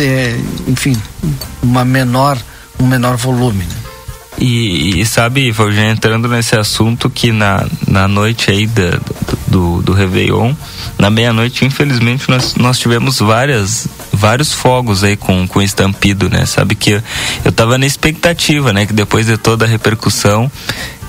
enfim, 0.68 0.96
uma 1.62 1.84
menor, 1.84 2.38
um 2.80 2.86
menor 2.86 3.18
volume. 3.18 3.64
Né? 3.64 3.86
E, 4.38 5.00
e, 5.00 5.06
sabe, 5.06 5.50
Valdir, 5.52 5.86
entrando 5.86 6.28
nesse 6.28 6.58
assunto 6.58 7.10
que 7.10 7.32
na, 7.32 7.66
na 7.88 8.08
noite 8.08 8.52
aí 8.52 8.68
da, 8.68 9.00
do, 9.48 9.82
do 9.82 9.94
Réveillon, 9.94 10.54
na 11.00 11.10
meia-noite, 11.10 11.64
infelizmente, 11.64 12.30
nós, 12.30 12.56
nós 12.56 12.78
tivemos 12.78 13.20
várias, 13.20 13.88
vários 14.16 14.54
fogos 14.54 15.04
aí 15.04 15.16
com, 15.16 15.48
com 15.48 15.62
estampido, 15.62 16.30
né? 16.30 16.46
Sabe 16.46 16.76
que 16.76 16.92
eu, 16.92 17.04
eu 17.44 17.52
tava 17.52 17.78
na 17.78 17.86
expectativa, 17.86 18.74
né? 18.74 18.86
Que 18.86 18.94
depois 18.94 19.26
de 19.26 19.38
toda 19.38 19.66
a 19.66 19.68
repercussão 19.68 20.52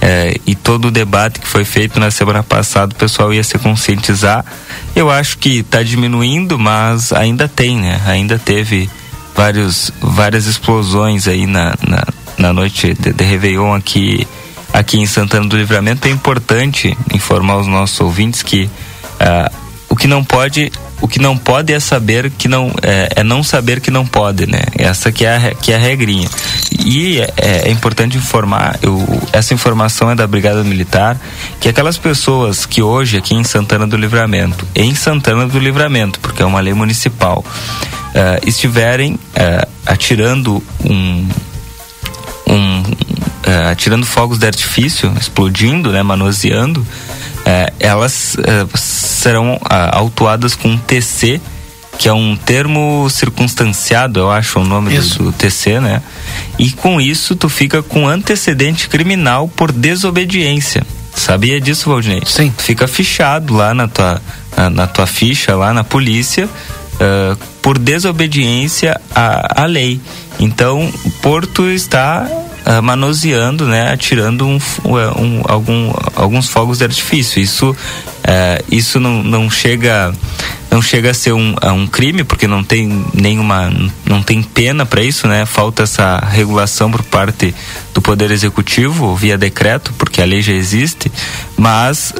é, 0.00 0.38
e 0.46 0.54
todo 0.54 0.88
o 0.88 0.90
debate 0.90 1.40
que 1.40 1.46
foi 1.46 1.64
feito 1.64 1.98
na 1.98 2.10
semana 2.10 2.42
passada, 2.42 2.92
o 2.92 2.96
pessoal 2.96 3.32
ia 3.32 3.42
se 3.42 3.58
conscientizar. 3.58 4.44
Eu 4.94 5.10
acho 5.10 5.38
que 5.38 5.60
está 5.60 5.82
diminuindo, 5.82 6.58
mas 6.58 7.12
ainda 7.12 7.48
tem, 7.48 7.76
né? 7.76 8.00
Ainda 8.06 8.38
teve 8.38 8.90
vários, 9.34 9.90
várias 10.00 10.46
explosões 10.46 11.28
aí 11.28 11.46
na, 11.46 11.74
na 11.86 12.04
na 12.38 12.52
noite 12.52 12.94
de, 12.94 13.12
de 13.12 13.24
Réveillon 13.24 13.74
aqui, 13.74 14.26
aqui 14.72 14.98
em 14.98 15.06
Santana 15.06 15.46
do 15.48 15.56
Livramento, 15.56 16.06
é 16.06 16.10
importante 16.10 16.96
informar 17.12 17.58
os 17.58 17.66
nossos 17.66 18.00
ouvintes 18.00 18.42
que 18.42 18.64
uh, 18.64 19.54
o 19.88 19.96
que 19.96 20.06
não 20.06 20.22
pode 20.22 20.70
o 21.00 21.08
que 21.08 21.18
não 21.18 21.36
pode 21.36 21.72
é 21.72 21.80
saber 21.80 22.30
que 22.30 22.48
não 22.48 22.72
é, 22.82 23.08
é, 23.16 23.24
não 23.24 23.42
saber 23.42 23.80
que 23.80 23.90
não 23.90 24.06
pode, 24.06 24.46
né? 24.46 24.60
Essa 24.78 25.12
que 25.12 25.24
é 25.24 25.36
a, 25.36 25.54
que 25.54 25.72
é 25.72 25.76
a 25.76 25.78
regrinha. 25.78 26.28
E 26.84 27.20
é, 27.20 27.68
é 27.68 27.70
importante 27.70 28.16
informar, 28.16 28.78
eu, 28.82 29.04
essa 29.32 29.52
informação 29.52 30.10
é 30.10 30.14
da 30.14 30.26
Brigada 30.26 30.62
Militar, 30.64 31.20
que 31.60 31.68
aquelas 31.68 31.98
pessoas 31.98 32.64
que 32.64 32.82
hoje 32.82 33.16
aqui 33.16 33.34
em 33.34 33.44
Santana 33.44 33.86
do 33.86 33.96
Livramento, 33.96 34.66
em 34.74 34.94
Santana 34.94 35.46
do 35.46 35.58
Livramento, 35.58 36.18
porque 36.20 36.42
é 36.42 36.46
uma 36.46 36.60
lei 36.60 36.72
municipal, 36.74 37.44
uh, 37.44 38.48
estiverem 38.48 39.14
uh, 39.14 39.68
atirando 39.84 40.62
um, 40.84 41.28
um, 42.48 42.80
uh, 42.80 43.68
atirando 43.70 44.06
fogos 44.06 44.38
de 44.38 44.46
artifício, 44.46 45.12
explodindo, 45.20 45.92
né, 45.92 46.02
manuseando, 46.02 46.86
uh, 47.46 47.72
elas 47.78 48.34
uh, 48.34 48.76
serão 48.76 49.60
autuadas 49.92 50.54
com 50.54 50.68
um 50.68 50.78
TC, 50.78 51.40
que 51.98 52.08
é 52.08 52.12
um 52.12 52.36
termo 52.36 53.08
circunstanciado, 53.08 54.20
eu 54.20 54.30
acho 54.30 54.60
o 54.60 54.64
nome 54.64 54.98
do, 54.98 55.24
do, 55.24 55.32
TC, 55.32 55.80
né? 55.80 56.02
E 56.58 56.70
com 56.70 57.00
isso 57.00 57.34
tu 57.34 57.48
fica 57.48 57.82
com 57.82 58.06
antecedente 58.06 58.88
criminal 58.88 59.48
por 59.48 59.72
desobediência. 59.72 60.82
Sabia 61.14 61.58
disso, 61.58 61.88
Valdinei? 61.88 62.22
Sim. 62.26 62.52
Tu 62.54 62.62
fica 62.62 62.86
fichado 62.86 63.54
lá 63.54 63.72
na 63.72 63.88
tua, 63.88 64.20
na, 64.54 64.68
na 64.68 64.86
tua 64.86 65.06
ficha, 65.06 65.56
lá 65.56 65.72
na 65.72 65.82
polícia, 65.82 66.46
por 67.62 67.78
desobediência 67.78 69.00
à, 69.14 69.62
à 69.62 69.64
lei. 69.64 69.98
Então, 70.38 70.92
Porto 71.22 71.70
está 71.70 72.28
uh, 72.66 72.82
manuseando, 72.82 73.66
né, 73.66 73.92
atirando 73.92 74.46
um, 74.46 74.58
um, 74.84 75.42
algum, 75.44 75.92
alguns 76.14 76.48
fogos 76.48 76.78
de 76.78 76.84
artifício. 76.84 77.40
Isso, 77.40 77.70
uh, 77.70 78.64
isso 78.70 78.98
não, 78.98 79.22
não 79.22 79.48
chega 79.48 80.12
não 80.68 80.82
chega 80.82 81.12
a 81.12 81.14
ser 81.14 81.32
um, 81.32 81.54
um 81.72 81.86
crime 81.86 82.22
porque 82.22 82.46
não 82.46 82.62
tem 82.62 83.06
nenhuma 83.14 83.72
não 84.04 84.22
tem 84.22 84.42
pena 84.42 84.84
para 84.84 85.00
isso 85.00 85.26
né 85.26 85.46
falta 85.46 85.84
essa 85.84 86.18
regulação 86.18 86.90
por 86.90 87.02
parte 87.04 87.54
do 87.94 88.02
poder 88.02 88.30
executivo 88.30 89.14
via 89.16 89.38
decreto 89.38 89.94
porque 89.96 90.20
a 90.20 90.26
lei 90.26 90.42
já 90.42 90.52
existe 90.52 91.10
mas 91.56 92.12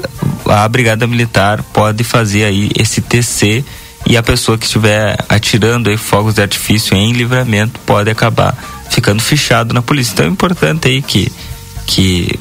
a 0.47 0.67
brigada 0.69 1.07
militar 1.07 1.63
pode 1.65 2.03
fazer 2.03 2.45
aí 2.45 2.71
esse 2.79 3.03
TC 3.03 3.63
e 4.07 4.17
a 4.17 4.23
pessoa 4.23 4.57
que 4.57 4.65
estiver 4.65 5.19
atirando 5.29 5.91
aí 5.91 5.97
fogos 5.97 6.35
de 6.35 6.41
artifício 6.41 6.97
em 6.97 7.13
livramento 7.13 7.79
pode 7.81 8.09
acabar 8.09 8.57
ficando 8.91 9.23
fichado 9.23 9.75
na 9.75 9.83
polícia. 9.83 10.13
Então 10.13 10.27
é 10.27 10.29
importante 10.29 10.89
aí 10.89 11.03
que 11.03 11.31
que 11.87 12.39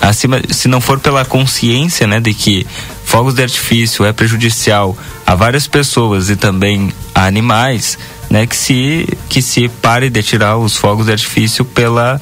acima 0.00 0.40
se 0.50 0.66
não 0.66 0.80
for 0.80 0.98
pela 0.98 1.24
consciência, 1.24 2.06
né, 2.06 2.20
de 2.20 2.34
que 2.34 2.66
fogos 3.04 3.34
de 3.34 3.42
artifício 3.42 4.04
é 4.04 4.12
prejudicial 4.12 4.96
a 5.26 5.34
várias 5.34 5.66
pessoas 5.66 6.30
e 6.30 6.36
também 6.36 6.92
a 7.14 7.26
animais, 7.26 7.98
né, 8.28 8.46
que 8.46 8.56
se 8.56 9.08
que 9.28 9.42
se 9.42 9.68
pare 9.68 10.10
de 10.10 10.20
atirar 10.20 10.56
os 10.56 10.76
fogos 10.76 11.06
de 11.06 11.12
artifício 11.12 11.64
pela 11.64 12.20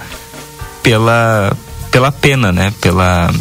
pela 0.82 1.56
pela 1.90 2.12
pena, 2.12 2.52
né, 2.52 2.72
pela 2.80 3.32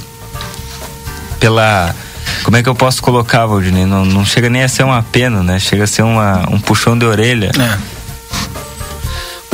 pela 1.39 1.95
como 2.43 2.57
é 2.57 2.63
que 2.63 2.69
eu 2.69 2.75
posso 2.75 3.01
colocar, 3.01 3.45
Valdinei? 3.45 3.85
Não, 3.85 4.05
não 4.05 4.25
chega 4.25 4.49
nem 4.49 4.63
a 4.63 4.67
ser 4.67 4.83
uma 4.83 5.01
pena, 5.01 5.43
né? 5.43 5.59
Chega 5.59 5.85
a 5.85 5.87
ser 5.87 6.03
uma, 6.03 6.47
um 6.49 6.59
puxão 6.59 6.97
de 6.97 7.05
orelha. 7.05 7.51
É. 7.57 7.96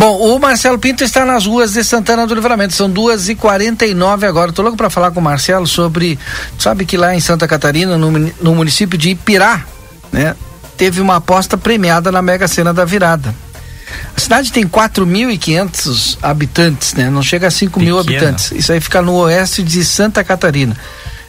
Bom, 0.03 0.35
o 0.35 0.37
Marcelo 0.37 0.77
Pinto 0.77 1.01
está 1.01 1.23
nas 1.23 1.45
ruas 1.45 1.71
de 1.71 1.81
Santana 1.81 2.27
do 2.27 2.35
Livramento. 2.35 2.73
São 2.73 2.89
duas 2.89 3.29
e 3.29 3.35
quarenta 3.35 3.85
e 3.85 3.93
nove 3.93 4.27
agora. 4.27 4.49
Estou 4.49 4.61
louco 4.61 4.77
para 4.77 4.89
falar 4.89 5.11
com 5.11 5.21
o 5.21 5.23
Marcelo 5.23 5.65
sobre. 5.65 6.19
Sabe 6.59 6.85
que 6.85 6.97
lá 6.97 7.15
em 7.15 7.21
Santa 7.21 7.47
Catarina, 7.47 7.97
no, 7.97 8.11
no 8.11 8.53
município 8.53 8.97
de 8.97 9.11
Ipirá, 9.11 9.65
né? 10.11 10.35
Teve 10.75 10.99
uma 10.99 11.15
aposta 11.15 11.57
premiada 11.57 12.11
na 12.11 12.21
Mega 12.21 12.49
Sena 12.49 12.73
da 12.73 12.83
Virada. 12.83 13.33
A 14.13 14.19
cidade 14.19 14.51
tem 14.51 14.67
4.500 14.67 16.17
habitantes, 16.21 16.95
né? 16.95 17.09
Não 17.09 17.23
chega 17.23 17.47
a 17.47 17.51
5 17.51 17.79
mil 17.79 17.97
habitantes. 17.97 18.51
Isso 18.51 18.73
aí 18.73 18.81
fica 18.81 19.01
no 19.01 19.13
oeste 19.13 19.63
de 19.63 19.85
Santa 19.85 20.21
Catarina. 20.21 20.75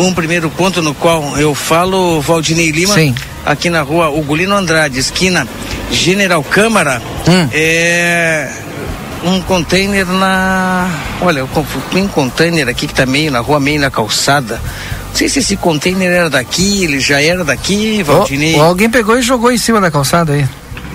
um 0.03 0.15
primeiro 0.15 0.51
ponto 0.51 0.83
no 0.83 0.95
qual 0.95 1.37
eu 1.39 1.55
falo, 1.55 2.21
Valdinei 2.21 2.71
Lima, 2.71 2.95
Sim. 2.95 3.15
aqui 3.45 3.69
na 3.71 3.83
rua 3.83 4.11
Ugolino 4.11 4.55
Andrade, 4.55 4.99
esquina 4.99 5.47
General 5.91 6.43
Câmara, 6.43 7.03
hum. 7.29 7.49
é 7.53 8.51
um 9.25 9.41
container 9.43 10.07
na. 10.07 10.89
Olha, 11.21 11.45
um 11.45 12.09
container 12.09 12.69
aqui 12.69 12.87
que 12.87 12.95
tá 12.95 13.05
meio 13.05 13.31
na 13.31 13.41
rua, 13.41 13.61
meio 13.61 13.81
na 13.81 13.91
calçada. 13.91 14.61
Não 15.11 15.17
sei 15.17 15.29
se 15.29 15.41
esse 15.41 15.57
container 15.57 16.11
era 16.11 16.31
daqui, 16.31 16.85
ele 16.85 17.01
já 17.01 17.21
era 17.21 17.45
daqui, 17.45 18.03
Valdinei. 18.03 18.55
Ou, 18.55 18.61
ou 18.61 18.67
alguém 18.67 18.89
pegou 18.89 19.19
e 19.19 19.23
jogou 19.23 19.51
em 19.51 19.59
cima 19.59 19.81
da 19.81 19.91
calçada 19.91 20.33
aí. 20.33 20.47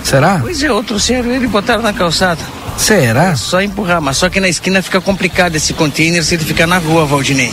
Será? 0.03 0.39
Pois 0.41 0.61
é, 0.63 0.71
outro 0.71 0.99
sério, 0.99 1.31
ele 1.31 1.47
botaram 1.47 1.81
na 1.81 1.91
calçada. 1.91 2.39
Será? 2.77 3.31
É 3.31 3.35
só 3.35 3.61
empurrar, 3.61 4.01
mas 4.01 4.17
só 4.17 4.29
que 4.29 4.39
na 4.39 4.47
esquina 4.47 4.81
fica 4.81 5.01
complicado 5.01 5.55
esse 5.55 5.73
container 5.73 6.23
se 6.23 6.35
ele 6.35 6.45
ficar 6.45 6.67
na 6.67 6.77
rua, 6.77 7.05
Valdinei. 7.05 7.51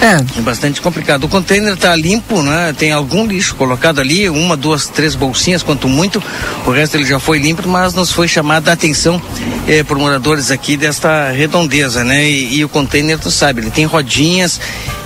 É. 0.00 0.38
é 0.38 0.42
bastante 0.42 0.80
complicado. 0.80 1.24
O 1.24 1.28
container 1.28 1.74
está 1.74 1.94
limpo, 1.94 2.42
né? 2.42 2.74
Tem 2.76 2.90
algum 2.90 3.26
lixo 3.26 3.54
colocado 3.54 4.00
ali, 4.00 4.30
uma, 4.30 4.56
duas, 4.56 4.86
três 4.86 5.14
bolsinhas, 5.14 5.62
quanto 5.62 5.88
muito. 5.88 6.22
O 6.66 6.70
resto 6.70 6.96
ele 6.96 7.04
já 7.04 7.20
foi 7.20 7.38
limpo, 7.38 7.68
mas 7.68 7.92
nos 7.92 8.10
foi 8.10 8.26
chamada 8.26 8.70
a 8.70 8.74
atenção 8.74 9.20
eh, 9.68 9.82
por 9.82 9.98
moradores 9.98 10.50
aqui 10.50 10.76
desta 10.76 11.30
redondeza, 11.30 12.02
né? 12.02 12.28
E, 12.28 12.56
e, 12.56 12.64
o 12.64 12.68
container, 12.68 13.18
tu 13.18 13.30
sabe, 13.30 13.60
ele 13.60 13.70
tem 13.70 13.84
rodinhas 13.84 14.58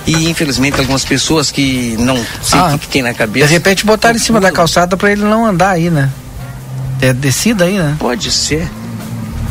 e 0.07 0.29
infelizmente 0.29 0.79
algumas 0.79 1.03
pessoas 1.03 1.51
que 1.51 1.95
não 1.99 2.15
sei 2.41 2.59
ah, 2.59 2.67
o 2.67 2.79
que, 2.79 2.85
que, 2.85 2.87
tem 2.87 3.01
na 3.01 3.13
cabeça. 3.13 3.47
De 3.47 3.53
repente 3.53 3.85
botaram 3.85 4.15
em 4.15 4.19
cima 4.19 4.39
da 4.39 4.51
calçada 4.51 4.95
para 4.95 5.11
ele 5.11 5.23
não 5.23 5.45
andar 5.45 5.71
aí, 5.71 5.89
né? 5.89 6.09
É 7.01 7.11
descida 7.11 7.65
aí, 7.65 7.77
né? 7.77 7.95
Pode 7.99 8.31
ser. 8.31 8.69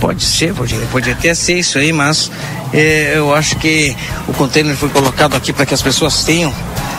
Pode 0.04 0.22
ser, 0.22 0.52
Valdinei, 0.52 0.86
pode 0.92 1.10
até 1.10 1.34
ser 1.34 1.54
isso 1.54 1.78
aí, 1.78 1.90
mas 1.90 2.30
é, 2.74 3.14
eu 3.16 3.34
acho 3.34 3.56
que 3.56 3.96
o 4.28 4.34
container 4.34 4.76
foi 4.76 4.90
colocado 4.90 5.34
aqui 5.34 5.50
para 5.50 5.64
que 5.64 5.72
as 5.72 5.80
pessoas 5.80 6.22
tenham 6.24 6.52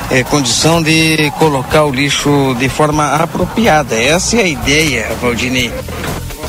é, 0.10 0.24
condição 0.24 0.82
de 0.82 1.32
colocar 1.38 1.86
o 1.86 1.92
lixo 1.92 2.56
de 2.58 2.68
forma 2.68 3.14
apropriada. 3.14 3.94
Essa 3.94 4.38
é 4.38 4.42
a 4.42 4.48
ideia, 4.48 5.06
Valdinei. 5.22 5.72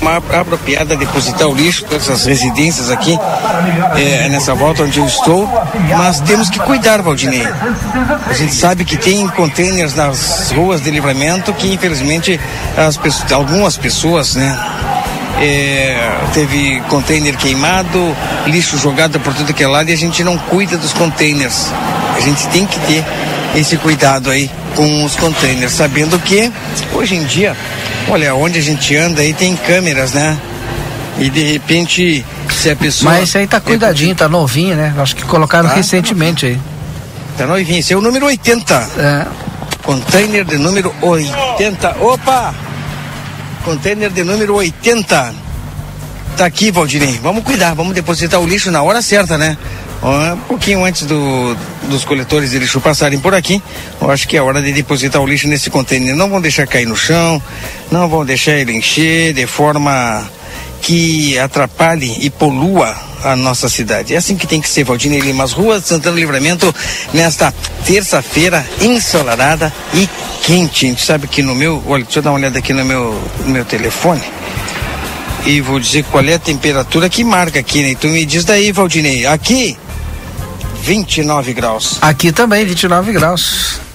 Uma 0.01 0.17
apropriada 0.17 0.97
depositar 0.97 1.47
o 1.47 1.55
lixo, 1.55 1.85
todas 1.85 2.09
as 2.09 2.25
residências 2.25 2.91
aqui, 2.91 3.19
é, 3.95 4.27
nessa 4.31 4.55
volta 4.55 4.85
onde 4.85 4.99
eu 4.99 5.05
estou, 5.05 5.47
mas 5.99 6.21
temos 6.21 6.49
que 6.49 6.59
cuidar, 6.61 7.03
Valdinei. 7.03 7.47
A 8.27 8.33
gente 8.33 8.55
sabe 8.55 8.83
que 8.87 8.97
tem 8.97 9.29
containers 9.29 9.95
nas 9.95 10.53
ruas 10.53 10.81
de 10.81 10.91
livramento 10.91 11.53
que, 11.53 11.71
infelizmente, 11.71 12.41
as 12.79 12.97
pessoas, 12.97 13.31
algumas 13.33 13.77
pessoas, 13.77 14.37
né, 14.37 14.57
é, 15.41 16.19
teve 16.33 16.81
container 16.89 17.37
queimado, 17.37 18.17
lixo 18.47 18.79
jogado 18.79 19.21
por 19.21 19.35
tudo 19.35 19.53
que 19.53 19.63
é 19.63 19.69
lado 19.69 19.91
e 19.91 19.93
a 19.93 19.97
gente 19.97 20.25
não 20.25 20.39
cuida 20.39 20.77
dos 20.77 20.93
containers. 20.93 21.71
A 22.17 22.21
gente 22.21 22.47
tem 22.49 22.67
que 22.67 22.79
ter 22.81 23.05
esse 23.55 23.77
cuidado 23.77 24.31
aí 24.31 24.51
com 24.75 25.05
os 25.05 25.15
containers, 25.17 25.73
sabendo 25.73 26.19
que 26.19 26.51
hoje 26.93 27.17
em 27.17 27.25
dia, 27.25 27.57
olha, 28.09 28.35
onde 28.35 28.59
a 28.59 28.63
gente 28.63 28.97
anda 28.97 29.21
aí 29.23 29.33
tem 29.35 29.57
câmeras, 29.57 30.13
né? 30.13 30.39
E 31.19 31.31
de 31.31 31.53
repente, 31.53 32.25
se 32.51 32.71
a 32.71 32.77
pessoa. 32.77 33.13
Mas 33.13 33.25
esse 33.25 33.39
aí 33.39 33.47
tá 33.47 33.61
cuidadinho, 33.61 34.13
é 34.13 34.15
tá 34.15 34.29
novinho, 34.29 34.77
né? 34.77 34.95
Acho 34.99 35.17
que 35.17 35.25
colocaram 35.25 35.69
tá, 35.69 35.75
recentemente 35.75 36.47
aí. 36.47 36.61
Tá 37.39 37.47
novinho, 37.47 37.79
esse 37.79 37.93
é 37.93 37.97
o 37.97 38.01
número 38.01 38.27
80. 38.27 38.75
É. 38.99 39.27
Container 39.83 40.45
de 40.45 40.59
número 40.59 40.95
80. 41.01 41.97
Opa! 42.01 42.55
Container 43.67 44.11
de 44.11 44.23
número 44.23 44.55
80. 44.55 45.35
Tá 46.37 46.47
aqui, 46.47 46.71
Valdinei. 46.71 47.19
Vamos 47.21 47.43
cuidar, 47.43 47.75
vamos 47.75 47.97
depositar 47.97 48.41
o 48.41 48.47
lixo 48.47 48.71
na 48.71 48.81
hora 48.81 49.03
certa, 49.03 49.37
né? 49.37 49.59
Um 50.01 50.37
pouquinho 50.47 50.85
antes 50.85 51.03
do, 51.03 51.57
dos 51.89 52.05
coletores 52.05 52.53
de 52.53 52.61
lixo 52.61 52.81
passarem 52.81 53.19
por 53.19 53.35
aqui, 53.35 53.61
eu 54.01 54.09
acho 54.09 54.29
que 54.29 54.37
é 54.37 54.41
hora 54.41 54.63
de 54.63 54.73
depositar 54.73 55.21
o 55.21 55.27
lixo 55.27 55.49
nesse 55.49 55.69
container. 55.69 56.15
Não 56.15 56.31
vão 56.31 56.41
deixar 56.41 56.65
cair 56.65 56.87
no 56.87 56.95
chão, 56.95 57.43
não 57.91 58.09
vão 58.09 58.25
deixar 58.25 58.53
ele 58.53 58.73
encher 58.73 59.35
de 59.35 59.49
forma 59.49 60.31
que 60.81 61.37
atrapalhe 61.37 62.19
e 62.21 62.31
polua 62.31 62.97
a 63.23 63.37
nossa 63.37 63.69
cidade. 63.69 64.15
É 64.15 64.17
assim 64.17 64.37
que 64.37 64.47
tem 64.47 64.61
que 64.61 64.69
ser, 64.69 64.85
Valdinei 64.85 65.21
Lima. 65.21 65.45
As 65.45 65.53
ruas 65.53 65.83
de 65.83 65.89
Santana 65.89 66.17
Livramento, 66.17 66.75
nesta 67.13 67.53
terça-feira, 67.85 68.67
ensolarada 68.81 69.73
e 69.95 70.09
quente. 70.43 70.87
A 70.87 70.89
gente 70.89 71.05
sabe 71.05 71.27
que 71.27 71.43
no 71.43 71.55
meu. 71.55 71.83
Olha, 71.87 72.05
deixa 72.05 72.19
eu 72.19 72.23
dar 72.23 72.31
uma 72.31 72.39
olhada 72.39 72.59
aqui 72.59 72.73
no 72.73 72.85
meu, 72.85 73.21
no 73.45 73.51
meu 73.51 73.65
telefone. 73.65 74.23
E 75.45 75.61
vou 75.61 75.79
dizer 75.79 76.05
qual 76.05 76.25
é 76.25 76.35
a 76.35 76.39
temperatura 76.39 77.09
que 77.09 77.23
marca 77.23 77.61
aqui, 77.61 77.83
né? 77.83 77.95
Tu 77.99 78.09
me 78.09 78.25
diz 78.25 78.45
daí, 78.45 78.73
Valdinei. 78.73 79.27
Aqui, 79.27 79.77
29 80.83 81.53
graus. 81.53 81.99
Aqui 82.01 82.33
também, 82.33 82.65
29 82.65 83.13
graus. 83.13 83.86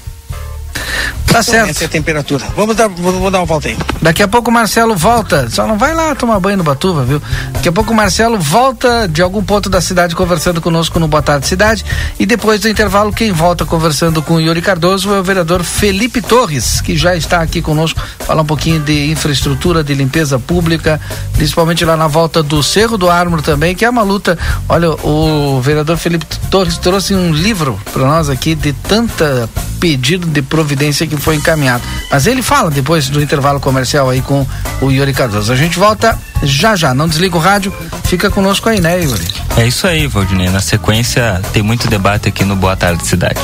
Tá 1.31 1.41
certo. 1.41 1.69
Essa 1.69 1.83
é 1.83 1.87
a 1.87 1.89
temperatura. 1.89 2.45
Vamos 2.55 2.75
dar, 2.75 2.89
vou, 2.89 3.13
vou 3.13 3.31
dar 3.31 3.39
uma 3.39 3.45
volta 3.45 3.69
aí. 3.69 3.77
Daqui 4.01 4.21
a 4.21 4.27
pouco 4.27 4.49
o 4.49 4.53
Marcelo 4.53 4.95
volta. 4.95 5.49
Só 5.49 5.65
não 5.65 5.77
vai 5.77 5.93
lá 5.93 6.13
tomar 6.13 6.39
banho 6.39 6.57
no 6.57 6.63
Batuva, 6.63 7.05
viu? 7.05 7.21
Daqui 7.53 7.69
a 7.69 7.71
pouco 7.71 7.93
o 7.93 7.95
Marcelo 7.95 8.37
volta 8.37 9.07
de 9.07 9.21
algum 9.21 9.41
ponto 9.41 9.69
da 9.69 9.79
cidade 9.79 10.15
conversando 10.15 10.59
conosco 10.59 10.99
no 10.99 11.07
Boa 11.07 11.21
Tarde 11.21 11.47
Cidade. 11.47 11.85
E 12.19 12.25
depois 12.25 12.59
do 12.59 12.67
intervalo, 12.67 13.13
quem 13.13 13.31
volta 13.31 13.65
conversando 13.65 14.21
com 14.21 14.35
o 14.35 14.41
Yuri 14.41 14.61
Cardoso 14.61 15.13
é 15.13 15.19
o 15.19 15.23
vereador 15.23 15.63
Felipe 15.63 16.21
Torres, 16.21 16.81
que 16.81 16.97
já 16.97 17.15
está 17.15 17.41
aqui 17.41 17.61
conosco, 17.61 18.01
falar 18.19 18.41
um 18.41 18.45
pouquinho 18.45 18.81
de 18.81 19.11
infraestrutura, 19.11 19.83
de 19.83 19.93
limpeza 19.93 20.37
pública, 20.37 20.99
principalmente 21.33 21.85
lá 21.85 21.95
na 21.95 22.07
volta 22.07 22.43
do 22.43 22.61
Cerro 22.61 22.97
do 22.97 23.09
Ármor 23.09 23.41
também, 23.41 23.73
que 23.73 23.85
é 23.85 23.89
uma 23.89 24.03
luta. 24.03 24.37
Olha, 24.67 24.91
o 24.91 25.61
vereador 25.61 25.97
Felipe 25.97 26.25
Torres 26.49 26.77
trouxe 26.77 27.15
um 27.15 27.31
livro 27.31 27.79
para 27.93 28.03
nós 28.03 28.29
aqui 28.29 28.53
de 28.53 28.73
tanta 28.73 29.49
pedido 29.79 30.27
de 30.27 30.43
providência 30.43 31.07
que 31.07 31.17
foi 31.21 31.35
encaminhado. 31.35 31.83
Mas 32.09 32.25
ele 32.25 32.41
fala 32.41 32.69
depois 32.69 33.09
do 33.09 33.21
intervalo 33.21 33.59
comercial 33.59 34.09
aí 34.09 34.21
com 34.21 34.45
o 34.81 34.91
Yuri 34.91 35.13
Cardoso. 35.13 35.51
A 35.51 35.55
gente 35.55 35.79
volta 35.79 36.17
já 36.43 36.75
já. 36.75 36.93
Não 36.93 37.07
desliga 37.07 37.37
o 37.37 37.39
rádio, 37.39 37.73
fica 38.03 38.29
conosco 38.29 38.67
aí, 38.69 38.79
né, 38.81 39.01
Yuri? 39.01 39.27
É 39.57 39.67
isso 39.67 39.87
aí, 39.87 40.07
Valdinei. 40.07 40.49
Na 40.49 40.59
sequência, 40.59 41.41
tem 41.53 41.61
muito 41.63 41.87
debate 41.87 42.27
aqui 42.29 42.43
no 42.43 42.55
Boa 42.55 42.75
Tarde 42.75 43.05
Cidade. 43.05 43.39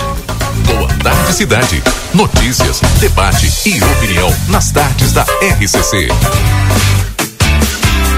Boa 0.66 0.90
Tarde 1.04 1.34
Cidade. 1.34 1.84
Notícias, 2.14 2.82
debate 3.00 3.52
e 3.66 3.82
opinião 3.84 4.34
nas 4.50 4.72
tardes 4.72 5.14
da 5.14 5.24
RCC. 5.24 6.08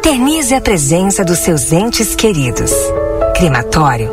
Eternize 0.00 0.54
a 0.54 0.60
presença 0.62 1.22
dos 1.22 1.40
seus 1.40 1.70
entes 1.72 2.14
queridos. 2.14 2.72
Crematório 3.36 4.10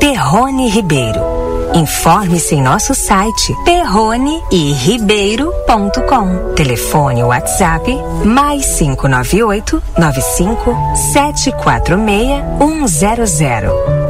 Perrone 0.00 0.68
Ribeiro. 0.68 1.20
Informe-se 1.74 2.56
em 2.56 2.60
nosso 2.60 2.92
site 2.92 3.54
perrone-e-ribeiro.com. 3.64 6.54
Telefone 6.56 7.22
WhatsApp 7.22 7.96
mais 8.24 8.66
598 8.74 9.80
95 9.96 10.76
746 11.12 13.30
100. 13.30 14.01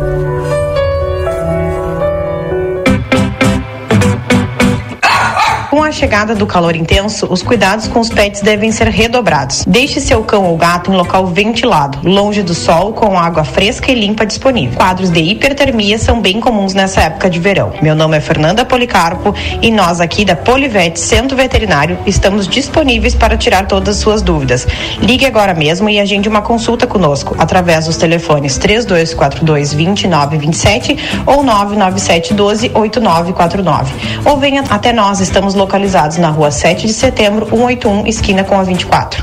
Chegada 5.93 6.35
do 6.35 6.47
calor 6.47 6.75
intenso, 6.75 7.27
os 7.31 7.43
cuidados 7.43 7.87
com 7.87 8.01
os 8.01 8.09
pets 8.09 8.41
devem 8.41 8.73
ser 8.73 8.89
redobrados. 8.89 9.65
Deixe 9.67 10.01
seu 10.01 10.25
cão 10.25 10.45
ou 10.47 10.57
gato 10.57 10.91
em 10.91 10.97
local 10.97 11.27
ventilado, 11.27 11.99
longe 12.03 12.43
do 12.43 12.55
sol, 12.55 12.93
com 12.93 13.19
água 13.19 13.45
fresca 13.45 13.93
e 13.93 13.95
limpa 13.95 14.25
disponível. 14.25 14.77
Quadros 14.77 15.11
de 15.11 15.21
hipertermia 15.21 15.99
são 15.99 16.21
bem 16.21 16.41
comuns 16.41 16.73
nessa 16.73 17.03
época 17.03 17.29
de 17.29 17.39
verão. 17.39 17.73
Meu 17.83 17.95
nome 17.95 18.17
é 18.17 18.21
Fernanda 18.21 18.65
Policarpo 18.65 19.35
e 19.61 19.71
nós 19.71 20.01
aqui 20.01 20.25
da 20.25 20.35
Polivete 20.35 20.99
Centro 20.99 21.37
Veterinário 21.37 21.99
estamos 22.07 22.49
disponíveis 22.49 23.15
para 23.15 23.37
tirar 23.37 23.67
todas 23.67 23.97
as 23.97 24.03
suas 24.03 24.23
dúvidas. 24.23 24.67
Ligue 25.01 25.27
agora 25.27 25.53
mesmo 25.53 25.89
e 25.91 26.01
agende 26.01 26.29
uma 26.29 26.41
consulta 26.41 26.87
conosco 26.87 27.37
através 27.39 27.85
dos 27.87 27.97
telefones 27.97 28.57
3242 28.57 29.75
2927 29.75 30.97
ou 31.27 31.43
997 31.43 32.35
12 32.35 32.71
8949. 32.75 33.95
Ou 34.25 34.39
venha 34.39 34.65
até 34.71 34.93
nós, 34.93 35.21
estamos 35.21 35.55
localizados 35.55 35.82
na 36.19 36.31
rua 36.31 36.51
7 36.51 36.87
de 36.87 36.93
setembro, 36.93 37.47
181, 37.47 38.07
esquina 38.07 38.45
com 38.45 38.59
a 38.59 38.63
24. 38.63 39.23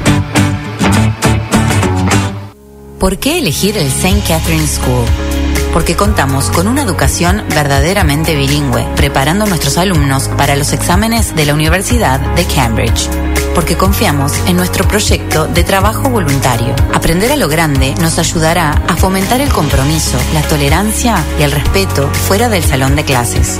¿Por 2.99 3.17
qué 3.17 3.39
elegir 3.39 3.77
el 3.77 3.87
St. 3.87 4.21
Catherine 4.27 4.67
School? 4.67 5.05
Porque 5.71 5.95
contamos 5.95 6.49
con 6.49 6.67
una 6.67 6.81
educación 6.81 7.43
verdaderamente 7.55 8.35
bilingüe, 8.35 8.85
preparando 8.95 9.45
a 9.45 9.47
nuestros 9.47 9.77
alumnos 9.77 10.27
para 10.27 10.55
los 10.55 10.73
exámenes 10.73 11.35
de 11.35 11.45
la 11.45 11.53
Universidad 11.53 12.19
de 12.19 12.45
Cambridge. 12.45 13.07
Porque 13.55 13.77
confiamos 13.77 14.33
en 14.47 14.57
nuestro 14.57 14.87
proyecto 14.87 15.47
de 15.47 15.63
trabajo 15.63 16.09
voluntario. 16.09 16.75
Aprender 16.93 17.31
a 17.31 17.37
lo 17.37 17.47
grande 17.47 17.95
nos 18.01 18.19
ayudará 18.19 18.71
a 18.87 18.97
fomentar 18.97 19.39
el 19.39 19.49
compromiso, 19.49 20.17
la 20.33 20.41
tolerancia 20.41 21.23
y 21.39 21.43
el 21.43 21.51
respeto 21.51 22.09
fuera 22.09 22.49
del 22.49 22.63
salón 22.63 22.95
de 22.95 23.05
clases 23.05 23.59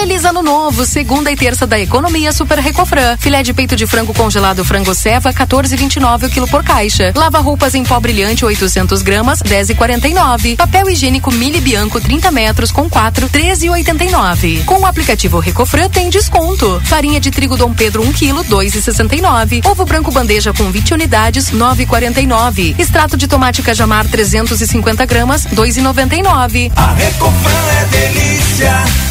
Feliz 0.00 0.24
ano 0.24 0.42
novo, 0.42 0.86
segunda 0.86 1.30
e 1.30 1.36
terça 1.36 1.66
da 1.66 1.78
economia 1.78 2.32
Super 2.32 2.58
Recofran. 2.58 3.18
Filé 3.18 3.42
de 3.42 3.52
peito 3.52 3.76
de 3.76 3.86
frango 3.86 4.14
congelado 4.14 4.64
frango 4.64 4.94
ceva 4.94 5.30
14,29 5.30 6.26
o 6.26 6.30
quilo 6.30 6.48
por 6.48 6.64
caixa. 6.64 7.12
Lava 7.14 7.38
roupas 7.38 7.74
em 7.74 7.84
pó 7.84 8.00
brilhante 8.00 8.42
800 8.42 9.02
gramas 9.02 9.42
10,49. 9.42 10.56
Papel 10.56 10.88
higiênico 10.88 11.30
Mili 11.30 11.60
Bianco 11.60 12.00
30 12.00 12.30
metros 12.30 12.72
com 12.72 12.88
4 12.88 13.28
13,89. 13.28 14.64
Com 14.64 14.80
o 14.80 14.86
aplicativo 14.86 15.38
Recofran 15.38 15.90
tem 15.90 16.08
desconto. 16.08 16.80
Farinha 16.86 17.20
de 17.20 17.30
trigo 17.30 17.58
Dom 17.58 17.74
Pedro 17.74 18.02
1 18.02 18.12
quilo 18.14 18.42
2,69. 18.42 19.66
Ovo 19.66 19.84
branco 19.84 20.10
bandeja 20.10 20.54
com 20.54 20.70
20 20.70 20.94
unidades 20.94 21.50
9,49. 21.50 22.74
Extrato 22.80 23.18
de 23.18 23.28
tomate 23.28 23.60
cajamar 23.60 24.08
350 24.08 25.04
gramas 25.04 25.46
2,99. 25.48 26.72
A 26.74 26.94
Recofran 26.94 27.68
é 27.82 27.84
delícia. 27.84 29.10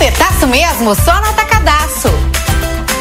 Ofertaço 0.00 0.46
mesmo, 0.46 0.94
só 0.94 1.20
no 1.20 1.26
Atacadaço. 1.26 2.08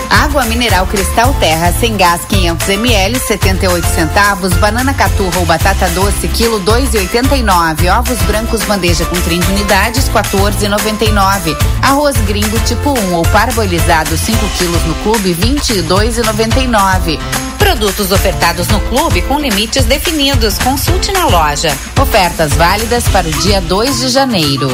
Água 0.10 0.44
mineral 0.44 0.86
Cristal 0.86 1.34
Terra 1.40 1.72
sem 1.80 1.96
gás 1.96 2.26
500 2.28 2.68
ml 2.68 3.18
78 3.18 3.88
centavos, 3.88 4.52
banana 4.56 4.94
caturra 4.94 5.40
ou 5.40 5.46
batata 5.46 5.88
doce 5.92 6.28
quilo 6.28 6.60
2,89, 6.60 7.98
ovos 7.98 8.18
brancos 8.24 8.62
bandeja 8.64 9.06
com 9.06 9.16
30 9.16 9.48
unidades 9.48 10.10
14,99, 10.10 11.56
arroz 11.82 12.18
gringo 12.28 12.60
tipo 12.66 12.90
1 12.90 13.14
ou 13.14 13.24
parboilizado 13.28 14.18
5 14.18 14.38
quilos 14.58 14.84
no 14.84 14.96
clube 14.96 15.34
22,99. 15.36 17.18
Produtos 17.60 18.12
ofertados 18.12 18.68
no 18.70 18.80
clube 18.80 19.22
com 19.22 19.40
limites 19.40 19.86
definidos. 19.86 20.58
Consulte 20.58 21.12
na 21.12 21.28
loja. 21.28 21.76
Ofertas 22.02 22.54
válidas 22.54 23.08
para 23.10 23.28
o 23.28 23.32
dia 23.32 23.62
2 23.62 24.00
de 24.00 24.10
janeiro. 24.10 24.70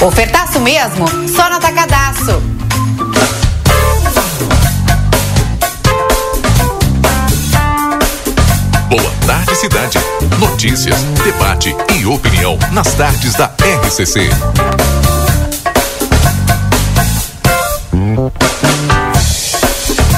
Ofertaço 0.00 0.58
mesmo? 0.60 1.06
Só 1.28 1.50
no 1.50 1.56
Atacadaço. 1.56 2.42
Boa 8.88 9.12
tarde, 9.26 9.54
cidade. 9.56 9.98
Notícias, 10.38 11.02
debate 11.24 11.74
e 11.94 12.06
opinião 12.06 12.58
nas 12.72 12.94
tardes 12.94 13.34
da 13.34 13.50
RCC. 13.84 14.30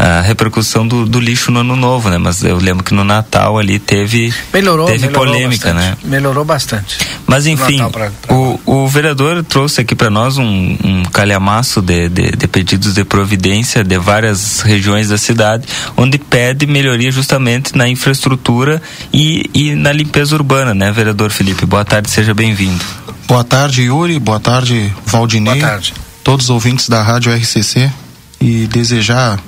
a 0.00 0.22
repercussão 0.22 0.88
do, 0.88 1.04
do, 1.04 1.20
lixo 1.20 1.50
no 1.50 1.60
ano 1.60 1.76
novo, 1.76 2.08
né? 2.08 2.16
Mas 2.16 2.42
eu 2.42 2.56
lembro 2.56 2.82
que 2.82 2.94
no 2.94 3.04
Natal 3.04 3.58
ali 3.58 3.78
teve 3.78 4.32
melhorou, 4.50 4.86
teve 4.86 5.06
melhorou 5.06 5.26
polêmica, 5.26 5.74
bastante, 5.74 5.90
né? 5.90 5.96
Melhorou 6.02 6.42
bastante. 6.42 6.98
Mas 7.26 7.46
enfim, 7.46 7.76
pra, 7.90 8.10
pra... 8.10 8.34
O, 8.34 8.58
o 8.64 8.88
vereador 8.88 9.44
trouxe 9.44 9.82
aqui 9.82 9.94
para 9.94 10.08
nós 10.08 10.38
um, 10.38 10.44
um 10.82 11.02
calhamaço 11.12 11.82
de, 11.82 12.08
de, 12.08 12.30
de, 12.30 12.48
pedidos 12.48 12.94
de 12.94 13.04
providência 13.04 13.84
de 13.84 13.98
várias 13.98 14.62
regiões 14.62 15.10
da 15.10 15.18
cidade, 15.18 15.66
onde 15.94 16.16
pede 16.16 16.66
melhoria 16.66 17.12
justamente 17.12 17.76
na 17.76 17.86
infraestrutura 17.86 18.80
e, 19.12 19.50
e 19.52 19.74
na 19.74 19.92
limpeza 19.92 20.34
urbana, 20.34 20.72
né, 20.72 20.90
vereador 20.90 21.30
Felipe? 21.30 21.66
Boa 21.66 21.84
tarde, 21.84 22.10
seja 22.10 22.32
bem-vindo. 22.32 22.82
Boa 23.28 23.44
tarde, 23.44 23.82
Yuri. 23.82 24.18
Boa 24.18 24.40
tarde, 24.40 24.90
Valdinei. 25.04 25.60
Boa 25.60 25.72
tarde. 25.72 25.92
Todos 26.24 26.46
os 26.46 26.50
ouvintes 26.50 26.88
da 26.88 27.02
Rádio 27.02 27.34
RCC 27.34 27.92
e 28.40 28.66
desejar 28.66 29.38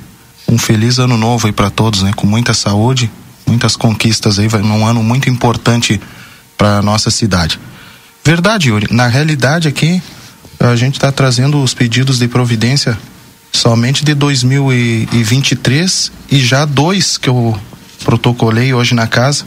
um 0.53 0.59
feliz 0.59 0.99
ano 0.99 1.17
novo 1.17 1.47
aí 1.47 1.53
para 1.53 1.71
todos, 1.71 2.03
né? 2.03 2.13
Com 2.15 2.27
muita 2.27 2.53
saúde, 2.53 3.11
muitas 3.47 3.75
conquistas 3.75 4.39
aí, 4.39 4.49
vai 4.49 4.61
num 4.61 4.87
ano 4.87 5.03
muito 5.03 5.31
importante 5.31 6.01
para 6.59 6.83
nossa 6.83 7.11
cidade. 7.11 7.59
Verdade, 8.25 8.69
Yuri. 8.69 8.87
Na 8.91 9.07
realidade 9.07 9.67
aqui 9.67 10.03
a 10.61 10.77
gente 10.77 10.95
está 10.95 11.11
trazendo 11.11 11.61
os 11.63 11.75
pedidos 11.75 12.19
de 12.19 12.29
providência 12.29 12.97
somente 13.51 14.05
de 14.05 14.15
2023 14.15 16.13
e 16.31 16.39
já 16.39 16.65
dois 16.65 17.19
que 17.19 17.29
eu 17.29 17.59
protocolei 18.05 18.73
hoje 18.73 18.95
na 18.95 19.07
casa 19.07 19.45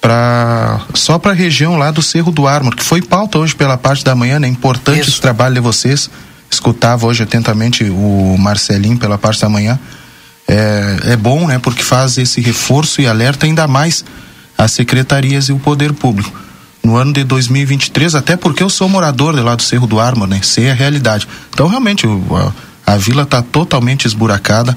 para 0.00 0.80
só 0.94 1.18
para 1.18 1.32
a 1.32 1.34
região 1.34 1.76
lá 1.76 1.90
do 1.90 2.00
Cerro 2.00 2.32
do 2.32 2.46
Ármor, 2.46 2.74
que 2.74 2.82
foi 2.82 3.02
pauta 3.02 3.38
hoje 3.38 3.54
pela 3.54 3.76
parte 3.76 4.02
da 4.02 4.14
manhã, 4.14 4.38
né? 4.38 4.48
Importante 4.48 5.00
Isso. 5.00 5.10
esse 5.10 5.20
trabalho 5.20 5.56
de 5.56 5.60
vocês. 5.60 6.08
Escutava 6.50 7.06
hoje 7.06 7.22
atentamente 7.22 7.84
o 7.84 8.36
Marcelinho 8.38 8.96
pela 8.96 9.18
parte 9.18 9.40
da 9.40 9.48
manhã 9.48 9.78
é, 10.50 11.12
é 11.12 11.16
bom, 11.16 11.46
né? 11.46 11.60
Porque 11.60 11.80
faz 11.80 12.18
esse 12.18 12.40
reforço 12.40 13.00
e 13.00 13.06
alerta 13.06 13.46
ainda 13.46 13.68
mais 13.68 14.04
as 14.58 14.72
secretarias 14.72 15.48
e 15.48 15.52
o 15.52 15.60
poder 15.60 15.92
público. 15.92 16.32
No 16.82 16.96
ano 16.96 17.12
de 17.12 17.22
2023, 17.22 18.16
até 18.16 18.36
porque 18.36 18.60
eu 18.60 18.68
sou 18.68 18.88
morador 18.88 19.36
de 19.36 19.42
lá 19.42 19.54
do 19.54 19.62
Cerro 19.62 19.86
do 19.86 20.00
Ármor, 20.00 20.26
né? 20.26 20.40
Sei 20.42 20.68
a 20.68 20.74
realidade. 20.74 21.28
Então, 21.50 21.68
realmente, 21.68 22.04
a, 22.84 22.94
a 22.94 22.96
vila 22.96 23.22
está 23.22 23.40
totalmente 23.42 24.06
esburacada. 24.06 24.76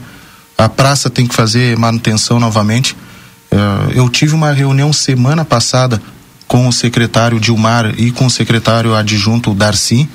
A 0.55 0.69
praça 0.69 1.09
tem 1.09 1.25
que 1.25 1.33
fazer 1.33 1.75
manutenção 1.75 2.39
novamente. 2.39 2.95
É, 3.49 3.97
eu 3.97 4.07
tive 4.09 4.35
uma 4.35 4.51
reunião 4.51 4.93
semana 4.93 5.43
passada 5.43 5.99
com 6.47 6.67
o 6.67 6.73
secretário 6.73 7.39
Dilmar 7.39 7.95
e 7.97 8.11
com 8.11 8.27
o 8.27 8.29
secretário 8.29 8.93
adjunto 8.93 9.55
Darcy. 9.55 10.07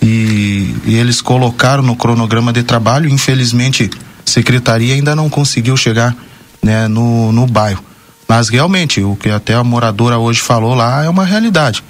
E, 0.00 0.76
e 0.84 0.94
eles 0.94 1.20
colocaram 1.20 1.82
no 1.82 1.96
cronograma 1.96 2.52
de 2.52 2.62
trabalho. 2.62 3.08
Infelizmente, 3.08 3.90
secretaria 4.26 4.94
ainda 4.94 5.14
não 5.14 5.30
conseguiu 5.30 5.76
chegar 5.76 6.14
né, 6.62 6.88
no, 6.88 7.32
no 7.32 7.46
bairro. 7.46 7.82
Mas 8.28 8.48
realmente, 8.48 9.00
o 9.00 9.14
que 9.16 9.30
até 9.30 9.54
a 9.54 9.62
moradora 9.62 10.18
hoje 10.18 10.40
falou 10.40 10.74
lá 10.74 11.04
é 11.04 11.08
uma 11.08 11.24
realidade. 11.24 11.82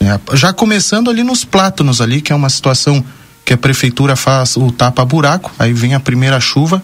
Né? 0.00 0.18
Já 0.32 0.52
começando 0.52 1.10
ali 1.10 1.22
nos 1.22 1.44
plátanos 1.44 2.00
ali, 2.00 2.20
que 2.20 2.32
é 2.32 2.36
uma 2.36 2.48
situação 2.48 3.04
que 3.44 3.52
a 3.52 3.56
prefeitura 3.56 4.16
faz 4.16 4.56
o 4.56 4.72
tapa-buraco, 4.72 5.52
aí 5.58 5.72
vem 5.72 5.94
a 5.94 6.00
primeira 6.00 6.40
chuva, 6.40 6.82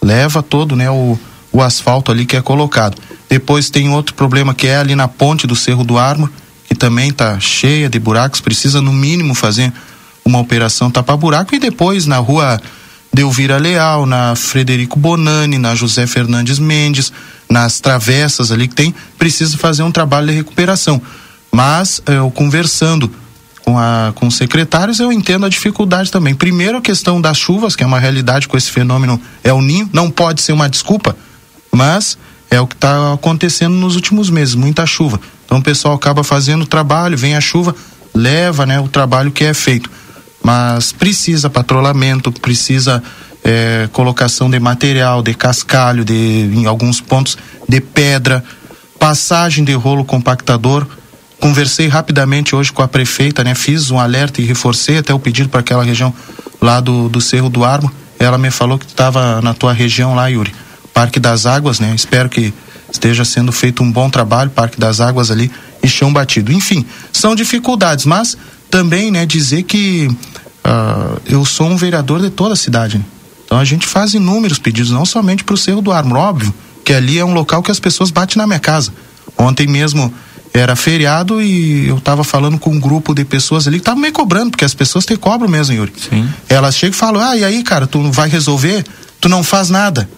leva 0.00 0.42
todo 0.42 0.76
né, 0.76 0.90
o, 0.90 1.18
o 1.50 1.62
asfalto 1.62 2.12
ali 2.12 2.26
que 2.26 2.36
é 2.36 2.42
colocado. 2.42 2.96
Depois 3.28 3.70
tem 3.70 3.90
outro 3.90 4.14
problema 4.14 4.54
que 4.54 4.66
é 4.66 4.76
ali 4.76 4.94
na 4.94 5.08
ponte 5.08 5.46
do 5.46 5.56
Cerro 5.56 5.82
do 5.82 5.98
Armo, 5.98 6.30
que 6.68 6.74
também 6.74 7.08
está 7.08 7.40
cheia 7.40 7.88
de 7.88 7.98
buracos, 7.98 8.40
precisa 8.40 8.80
no 8.80 8.92
mínimo 8.92 9.34
fazer 9.34 9.72
uma 10.24 10.38
operação 10.38 10.90
tapa-buraco 10.90 11.54
e 11.54 11.58
depois 11.58 12.06
na 12.06 12.18
rua 12.18 12.60
Delvira 13.12 13.56
Leal, 13.56 14.06
na 14.06 14.34
Frederico 14.34 14.98
Bonani, 14.98 15.58
na 15.58 15.74
José 15.74 16.06
Fernandes 16.06 16.58
Mendes, 16.58 17.12
nas 17.48 17.80
travessas 17.80 18.52
ali 18.52 18.68
que 18.68 18.74
tem, 18.74 18.94
precisa 19.18 19.56
fazer 19.56 19.82
um 19.82 19.90
trabalho 19.90 20.28
de 20.28 20.34
recuperação. 20.34 21.00
Mas 21.50 22.02
eu 22.06 22.30
conversando 22.30 23.10
com, 23.64 23.78
a, 23.78 24.12
com 24.14 24.26
os 24.26 24.36
secretários, 24.36 25.00
eu 25.00 25.12
entendo 25.12 25.44
a 25.46 25.48
dificuldade 25.48 26.10
também. 26.10 26.34
Primeiro 26.34 26.78
a 26.78 26.80
questão 26.80 27.20
das 27.20 27.38
chuvas, 27.38 27.74
que 27.76 27.82
é 27.82 27.86
uma 27.86 27.98
realidade 27.98 28.48
com 28.48 28.56
esse 28.56 28.70
fenômeno 28.70 29.20
é 29.42 29.52
o 29.52 29.60
ninho, 29.60 29.88
não 29.92 30.10
pode 30.10 30.40
ser 30.40 30.52
uma 30.52 30.68
desculpa, 30.68 31.16
mas 31.72 32.16
é 32.50 32.60
o 32.60 32.66
que 32.66 32.74
está 32.74 33.12
acontecendo 33.12 33.74
nos 33.74 33.94
últimos 33.94 34.30
meses, 34.30 34.54
muita 34.54 34.86
chuva. 34.86 35.20
Então 35.44 35.58
o 35.58 35.62
pessoal 35.62 35.94
acaba 35.94 36.24
fazendo 36.24 36.62
o 36.62 36.66
trabalho, 36.66 37.16
vem 37.16 37.34
a 37.34 37.40
chuva, 37.40 37.74
leva 38.14 38.64
né, 38.64 38.80
o 38.80 38.88
trabalho 38.88 39.30
que 39.30 39.44
é 39.44 39.52
feito. 39.52 39.90
Mas 40.42 40.92
precisa 40.92 41.50
patrulhamento, 41.50 42.32
precisa 42.32 43.02
é, 43.44 43.88
colocação 43.92 44.50
de 44.50 44.58
material, 44.58 45.22
de 45.22 45.34
cascalho, 45.34 46.04
de 46.04 46.14
em 46.14 46.66
alguns 46.66 47.00
pontos 47.00 47.36
de 47.68 47.80
pedra, 47.80 48.44
passagem 48.98 49.64
de 49.64 49.72
rolo 49.72 50.04
compactador. 50.04 50.86
Conversei 51.40 51.86
rapidamente 51.86 52.56
hoje 52.56 52.72
com 52.72 52.82
a 52.82 52.88
prefeita, 52.88 53.44
né? 53.44 53.54
Fiz 53.54 53.90
um 53.90 53.98
alerta 53.98 54.40
e 54.40 54.44
reforcei 54.44 54.98
até 54.98 55.14
o 55.14 55.18
pedido 55.18 55.48
para 55.48 55.60
aquela 55.60 55.84
região 55.84 56.12
lá 56.60 56.80
do, 56.80 57.08
do 57.08 57.20
Cerro 57.20 57.48
do 57.48 57.64
Armo. 57.64 57.90
Ela 58.18 58.36
me 58.36 58.50
falou 58.50 58.78
que 58.78 58.86
estava 58.86 59.40
na 59.40 59.54
tua 59.54 59.72
região 59.72 60.14
lá, 60.14 60.26
Yuri. 60.26 60.52
Parque 60.92 61.20
das 61.20 61.46
Águas, 61.46 61.78
né? 61.78 61.92
Espero 61.94 62.28
que 62.28 62.52
esteja 62.90 63.24
sendo 63.24 63.52
feito 63.52 63.82
um 63.82 63.92
bom 63.92 64.10
trabalho, 64.10 64.50
Parque 64.50 64.80
das 64.80 65.00
Águas 65.00 65.30
ali 65.30 65.50
e 65.82 65.88
chão 65.88 66.12
batido. 66.12 66.52
Enfim, 66.52 66.84
são 67.12 67.36
dificuldades, 67.36 68.04
mas 68.04 68.36
também, 68.70 69.10
né, 69.10 69.26
dizer 69.26 69.62
que 69.62 70.08
uh, 70.08 71.20
eu 71.26 71.44
sou 71.44 71.68
um 71.68 71.76
vereador 71.76 72.20
de 72.20 72.30
toda 72.30 72.54
a 72.54 72.56
cidade. 72.56 73.04
Então 73.44 73.58
a 73.58 73.64
gente 73.64 73.86
faz 73.86 74.14
inúmeros 74.14 74.58
pedidos, 74.58 74.90
não 74.90 75.06
somente 75.06 75.42
para 75.42 75.54
o 75.54 75.58
Cerro 75.58 75.80
do 75.80 75.90
Armo, 75.90 76.16
óbvio 76.16 76.52
que 76.88 76.94
ali 76.94 77.18
é 77.18 77.24
um 77.24 77.34
local 77.34 77.62
que 77.62 77.70
as 77.70 77.78
pessoas 77.78 78.10
batem 78.10 78.38
na 78.38 78.46
minha 78.46 78.58
casa. 78.58 78.92
Ontem 79.36 79.66
mesmo 79.66 80.12
era 80.54 80.74
feriado 80.74 81.42
e 81.42 81.86
eu 81.86 81.98
estava 81.98 82.24
falando 82.24 82.58
com 82.58 82.70
um 82.70 82.80
grupo 82.80 83.14
de 83.14 83.26
pessoas 83.26 83.68
ali 83.68 83.76
que 83.76 83.82
estavam 83.82 84.00
me 84.00 84.10
cobrando, 84.10 84.52
porque 84.52 84.64
as 84.64 84.72
pessoas 84.72 85.04
te 85.04 85.14
cobram 85.14 85.50
mesmo, 85.50 85.74
Yuri. 85.74 85.92
Sim. 86.08 86.26
Elas 86.48 86.74
chegam 86.74 86.94
e 86.94 86.98
falam: 86.98 87.22
ah, 87.22 87.36
e 87.36 87.44
aí, 87.44 87.62
cara, 87.62 87.86
tu 87.86 88.10
vai 88.10 88.30
resolver? 88.30 88.86
Tu 89.20 89.28
não 89.28 89.42
faz 89.42 89.68
nada. 89.68 90.08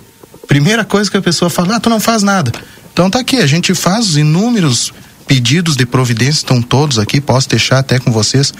Primeira 0.46 0.84
coisa 0.84 1.10
que 1.10 1.16
a 1.16 1.22
pessoa 1.22 1.50
fala: 1.50 1.74
ah, 1.74 1.80
tu 1.80 1.90
não 1.90 1.98
faz 1.98 2.22
nada. 2.22 2.52
Então 2.92 3.10
tá 3.10 3.18
aqui, 3.18 3.38
a 3.38 3.46
gente 3.46 3.74
faz 3.74 4.16
inúmeros 4.16 4.92
pedidos 5.30 5.76
de 5.76 5.86
providência, 5.86 6.40
estão 6.40 6.60
todos 6.60 6.98
aqui, 6.98 7.20
posso 7.20 7.48
deixar 7.48 7.78
até 7.78 8.00
com 8.00 8.10
vocês 8.10 8.52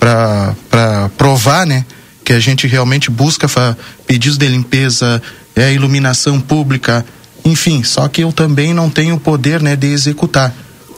para 0.00 1.10
provar, 1.18 1.66
né? 1.66 1.84
Que 2.24 2.32
a 2.32 2.40
gente 2.40 2.66
realmente 2.66 3.10
busca 3.10 3.46
pedidos 4.06 4.38
de 4.38 4.48
limpeza, 4.48 5.22
é, 5.54 5.74
iluminação 5.74 6.40
pública, 6.40 7.04
enfim, 7.44 7.84
só 7.84 8.08
que 8.08 8.22
eu 8.22 8.32
também 8.32 8.72
não 8.72 8.88
tenho 8.88 9.16
o 9.16 9.20
poder, 9.20 9.60
né, 9.60 9.76
de 9.76 9.88
executar. 9.88 10.54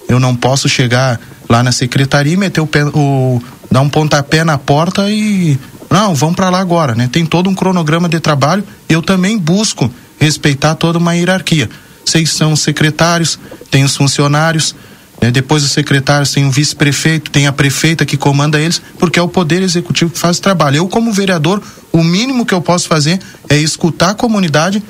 Eu 0.08 0.20
não 0.20 0.36
posso 0.36 0.68
chegar 0.68 1.18
lá 1.48 1.64
na 1.64 1.72
secretaria 1.72 2.34
e 2.34 2.36
meter 2.36 2.60
o, 2.60 2.66
pé, 2.66 2.84
o 2.84 3.42
dar 3.68 3.80
um 3.80 3.88
pontapé 3.88 4.44
na 4.44 4.56
porta 4.56 5.10
e 5.10 5.58
não, 5.90 6.14
vamos 6.14 6.36
para 6.36 6.48
lá 6.48 6.60
agora, 6.60 6.94
né? 6.94 7.08
Tem 7.10 7.26
todo 7.26 7.50
um 7.50 7.56
cronograma 7.56 8.08
de 8.08 8.20
trabalho. 8.20 8.62
Eu 8.88 9.02
também 9.02 9.36
busco 9.36 9.90
respeitar 10.20 10.76
toda 10.76 10.96
uma 10.96 11.16
hierarquia. 11.16 11.68
Seis 12.04 12.30
são 12.30 12.52
os 12.52 12.60
secretários, 12.60 13.36
tem 13.68 13.82
os 13.82 13.96
funcionários? 13.96 14.76
Depois 15.32 15.64
os 15.64 15.72
secretários 15.72 16.32
tem 16.32 16.46
o 16.46 16.50
vice-prefeito, 16.50 17.30
tem 17.30 17.46
a 17.46 17.52
prefeita 17.52 18.06
que 18.06 18.16
comanda 18.16 18.60
eles, 18.60 18.80
porque 18.98 19.18
é 19.18 19.22
o 19.22 19.28
poder 19.28 19.62
executivo 19.62 20.12
que 20.12 20.18
faz 20.18 20.38
o 20.38 20.42
trabalho. 20.42 20.76
Eu, 20.76 20.88
como 20.88 21.12
vereador, 21.12 21.60
o 21.92 22.04
mínimo 22.04 22.46
que 22.46 22.54
eu 22.54 22.60
posso 22.60 22.86
fazer 22.86 23.18
é 23.48 23.56
escutar 23.56 24.10
a 24.10 24.14
comunidade 24.14 24.82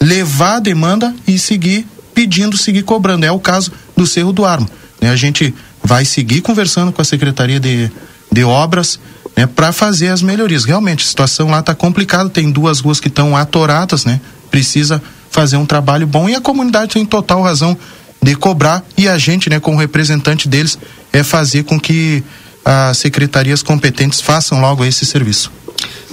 levar 0.00 0.56
a 0.56 0.60
demanda 0.60 1.14
e 1.26 1.38
seguir 1.38 1.86
pedindo, 2.14 2.56
seguir 2.56 2.82
cobrando. 2.82 3.24
É 3.26 3.32
o 3.32 3.38
caso 3.38 3.72
do 3.96 4.06
Cerro 4.06 4.32
do 4.32 4.44
Armo. 4.44 4.68
Né? 5.00 5.10
A 5.10 5.16
gente 5.16 5.54
vai 5.82 6.04
seguir 6.04 6.40
conversando 6.40 6.92
com 6.92 7.02
a 7.02 7.04
Secretaria 7.04 7.58
de, 7.58 7.90
de 8.30 8.44
Obras 8.44 8.98
né, 9.36 9.46
para 9.46 9.72
fazer 9.72 10.08
as 10.08 10.22
melhorias. 10.22 10.64
Realmente, 10.64 11.04
a 11.04 11.08
situação 11.08 11.50
lá 11.50 11.60
está 11.60 11.74
complicada, 11.74 12.28
tem 12.30 12.50
duas 12.50 12.80
ruas 12.80 13.00
que 13.00 13.08
estão 13.08 13.36
atoradas, 13.36 14.04
né? 14.04 14.20
Precisa 14.50 15.02
fazer 15.30 15.56
um 15.56 15.66
trabalho 15.66 16.06
bom 16.06 16.28
e 16.28 16.34
a 16.34 16.40
comunidade 16.40 16.92
tem 16.92 17.04
total 17.04 17.42
razão 17.42 17.76
de 18.24 18.34
cobrar 18.34 18.82
e 18.96 19.06
a 19.06 19.18
gente, 19.18 19.50
né, 19.50 19.60
como 19.60 19.78
representante 19.78 20.48
deles, 20.48 20.78
é 21.12 21.22
fazer 21.22 21.64
com 21.64 21.78
que 21.78 22.24
as 22.64 22.96
secretarias 22.96 23.62
competentes 23.62 24.20
façam 24.20 24.60
logo 24.60 24.84
esse 24.84 25.04
serviço. 25.04 25.52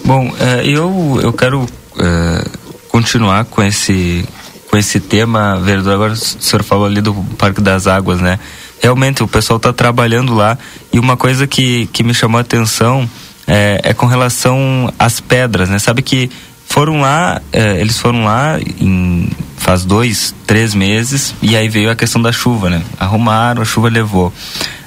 Bom, 0.04 0.34
eh, 0.38 0.64
eu, 0.66 1.20
eu 1.24 1.32
quero 1.32 1.66
eh, 1.98 2.46
continuar 2.90 3.46
com 3.46 3.64
esse 3.64 4.26
com 4.70 4.78
esse 4.78 5.02
tema, 5.02 5.60
vereador, 5.60 5.94
agora 5.94 6.14
o 6.14 6.16
senhor 6.16 6.64
falou 6.64 6.86
ali 6.86 7.02
do 7.02 7.14
Parque 7.38 7.60
das 7.60 7.88
Águas, 7.88 8.22
né? 8.22 8.40
Realmente 8.82 9.22
o 9.22 9.28
pessoal 9.28 9.58
está 9.58 9.74
trabalhando 9.74 10.34
lá 10.34 10.58
e 10.94 10.98
uma 10.98 11.18
coisa 11.18 11.46
que, 11.46 11.88
que 11.88 12.04
me 12.04 12.14
chamou 12.14 12.38
a 12.38 12.42
atenção 12.42 13.10
é, 13.46 13.82
é 13.84 13.94
com 13.94 14.06
relação 14.06 14.92
às 14.98 15.20
pedras, 15.20 15.70
né? 15.70 15.78
Sabe 15.78 16.02
que 16.02 16.32
foram 16.72 17.02
lá, 17.02 17.42
é, 17.52 17.82
eles 17.82 17.98
foram 18.00 18.24
lá 18.24 18.58
em 18.80 19.30
faz 19.58 19.84
dois, 19.84 20.34
três 20.48 20.74
meses 20.74 21.36
e 21.42 21.56
aí 21.56 21.68
veio 21.68 21.92
a 21.92 21.96
questão 21.96 22.22
da 22.22 22.32
chuva, 22.32 22.70
né? 22.70 22.82
Arrumaram, 22.98 23.62
a 23.62 23.66
chuva 23.66 23.90
levou. 23.90 24.34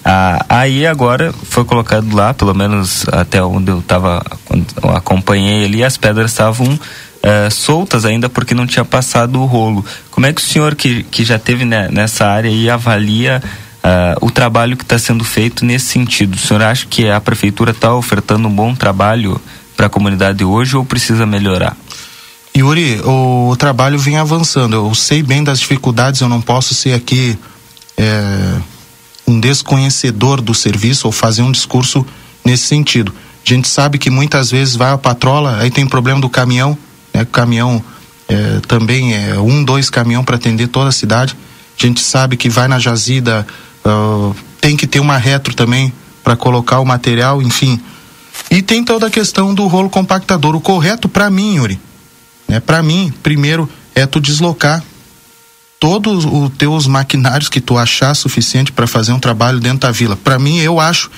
Ah, 0.03 0.45
aí 0.49 0.87
agora 0.87 1.33
foi 1.45 1.63
colocado 1.65 2.15
lá, 2.17 2.33
pelo 2.33 2.55
menos 2.55 3.07
até 3.13 3.43
onde 3.43 3.71
eu 3.71 3.81
estava, 3.81 4.25
acompanhei 4.95 5.67
ali, 5.67 5.85
as 5.85 5.99
pedras 5.99 6.31
estavam 6.31 6.67
uh, 6.67 7.51
soltas 7.51 8.07
ainda 8.07 8.31
porque 8.31 8.55
não 8.55 8.67
tinha 8.67 8.85
passado 8.85 9.39
o 9.39 9.45
rolo. 9.45 9.85
Como 10.11 10.25
é 10.27 10.33
que 10.33 10.41
o 10.41 10.45
senhor, 10.45 10.75
que, 10.75 11.03
que 11.05 11.23
já 11.23 11.39
teve 11.39 11.67
né, 11.67 11.89
nessa 11.93 12.27
área 12.27 12.51
aí, 12.51 12.71
avalia 12.71 13.43
uh, 13.85 14.27
o 14.27 14.31
trabalho 14.31 14.75
que 14.75 14.85
está 14.85 14.99
sendo 14.99 15.23
feito 15.23 15.67
nesse 15.67 15.87
sentido? 15.87 16.35
O 16.35 16.39
senhor 16.39 16.63
acha 16.63 16.87
que 16.89 17.11
a 17.11 17.21
prefeitura 17.21 17.73
está 17.73 17.95
ofertando 17.95 18.49
um 18.49 18.55
bom 18.55 18.75
trabalho 18.75 19.39
para 19.77 19.87
a 19.87 19.91
comunidade 19.91 20.45
hoje 20.45 20.77
ou 20.77 20.85
precisa 20.85 21.27
melhorar? 21.27 21.77
Yuri, 22.57 23.01
o 23.05 23.57
trabalho 23.59 23.99
vem 23.99 24.17
avançando. 24.17 24.75
Eu 24.77 24.95
sei 24.95 25.23
bem 25.23 25.43
das 25.43 25.59
dificuldades, 25.59 26.21
eu 26.21 26.29
não 26.29 26.41
posso 26.41 26.73
ser 26.75 26.93
aqui 26.93 27.37
é, 27.97 28.57
um 29.27 29.41
desconhecedor 29.41 30.41
do 30.41 30.55
serviço 30.55 31.07
ou 31.09 31.13
fazer 31.13 31.43
um 31.43 31.51
discurso 31.51 32.07
nesse 32.45 32.67
sentido. 32.67 33.13
A 33.45 33.49
gente 33.49 33.69
sabe 33.69 33.99
que 33.99 34.09
muitas 34.09 34.51
vezes 34.51 34.77
vai 34.77 34.93
a 34.93 34.99
patrola, 34.99 35.59
aí 35.59 35.71
tem 35.71 35.87
problema 35.87 36.21
do 36.21 36.31
caminhão, 36.31 36.79
né? 37.13 37.27
Caminhão 37.31 37.83
é, 38.29 38.61
também 38.67 39.15
é 39.15 39.39
um, 39.39 39.63
dois 39.63 39.91
caminhão 39.91 40.25
para 40.25 40.37
atender 40.37 40.69
toda 40.69 40.89
a 40.89 40.93
cidade. 40.93 41.37
A 41.79 41.87
gente 41.87 42.01
sabe 42.01 42.37
que 42.37 42.49
vai 42.49 42.69
na 42.69 42.79
jazida, 42.79 43.47
uh, 43.85 44.35
tem 44.61 44.77
que 44.77 44.87
ter 44.87 45.01
uma 45.01 45.17
retro 45.19 45.55
também 45.55 45.93
para 46.23 46.37
colocar 46.37 46.81
o 46.81 46.85
material, 46.85 47.43
enfim. 47.43 47.81
E 48.51 48.63
tem 48.63 48.85
toda 48.85 49.07
a 49.07 49.11
questão 49.11 49.55
do 49.55 49.67
rolo 49.67 49.91
compactador. 49.91 50.55
O 50.55 50.61
correto 50.61 51.09
para 51.09 51.31
mim, 51.31 51.57
Yuri, 51.57 51.81
né? 52.49 52.61
Para 52.61 52.83
mim, 52.83 53.13
primeiro 53.23 53.69
é 53.95 54.07
tu 54.07 54.21
deslocar 54.21 54.83
todos 55.79 56.25
os 56.25 56.51
teus 56.57 56.87
maquinários 56.87 57.49
que 57.49 57.61
tu 57.61 57.77
achar 57.77 58.15
suficiente 58.15 58.73
para 58.73 58.87
fazer 58.87 59.13
um 59.13 59.21
trabalho 59.21 59.61
dentro 59.61 59.81
da 59.81 59.91
vila. 59.91 60.17
Para 60.17 60.39
mim, 60.39 60.59
eu 60.59 60.81
acho 60.81 61.11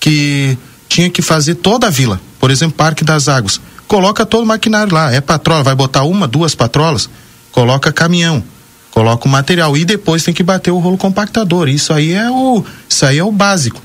que 0.00 0.56
tinha 0.88 1.10
que 1.10 1.20
fazer 1.20 1.56
toda 1.56 1.88
a 1.88 1.90
vila. 1.90 2.20
Por 2.38 2.50
exemplo, 2.50 2.76
Parque 2.76 3.04
das 3.04 3.28
Águas 3.28 3.60
coloca 3.86 4.26
todo 4.26 4.42
o 4.42 4.46
maquinário 4.46 4.92
lá. 4.92 5.12
É 5.12 5.20
patrola, 5.20 5.62
vai 5.62 5.74
botar 5.74 6.02
uma, 6.04 6.26
duas 6.26 6.54
patrolas, 6.54 7.08
coloca 7.52 7.92
caminhão, 7.92 8.42
coloca 8.90 9.26
o 9.26 9.30
material 9.30 9.76
e 9.76 9.84
depois 9.84 10.22
tem 10.22 10.34
que 10.34 10.42
bater 10.42 10.70
o 10.70 10.78
rolo 10.78 10.98
compactador. 10.98 11.68
Isso 11.68 11.92
aí 11.92 12.12
é 12.12 12.30
o, 12.30 12.64
isso 12.88 13.06
aí 13.06 13.18
é 13.18 13.24
o 13.24 13.32
básico. 13.32 13.80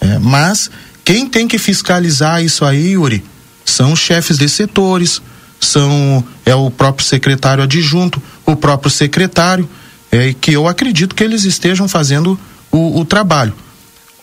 É, 0.00 0.18
mas 0.18 0.70
quem 1.04 1.28
tem 1.28 1.48
que 1.48 1.58
fiscalizar 1.58 2.42
isso 2.42 2.64
aí, 2.64 2.92
Yuri, 2.92 3.24
são 3.64 3.92
os 3.92 4.00
chefes 4.00 4.38
de 4.38 4.48
setores, 4.48 5.20
são 5.60 6.24
é 6.44 6.54
o 6.54 6.70
próprio 6.70 7.06
secretário 7.06 7.62
adjunto, 7.62 8.22
o 8.44 8.56
próprio 8.56 8.90
secretário, 8.90 9.68
é, 10.10 10.34
que 10.34 10.52
eu 10.52 10.66
acredito 10.68 11.14
que 11.14 11.24
eles 11.24 11.44
estejam 11.44 11.88
fazendo 11.88 12.38
o, 12.70 13.00
o 13.00 13.04
trabalho. 13.04 13.54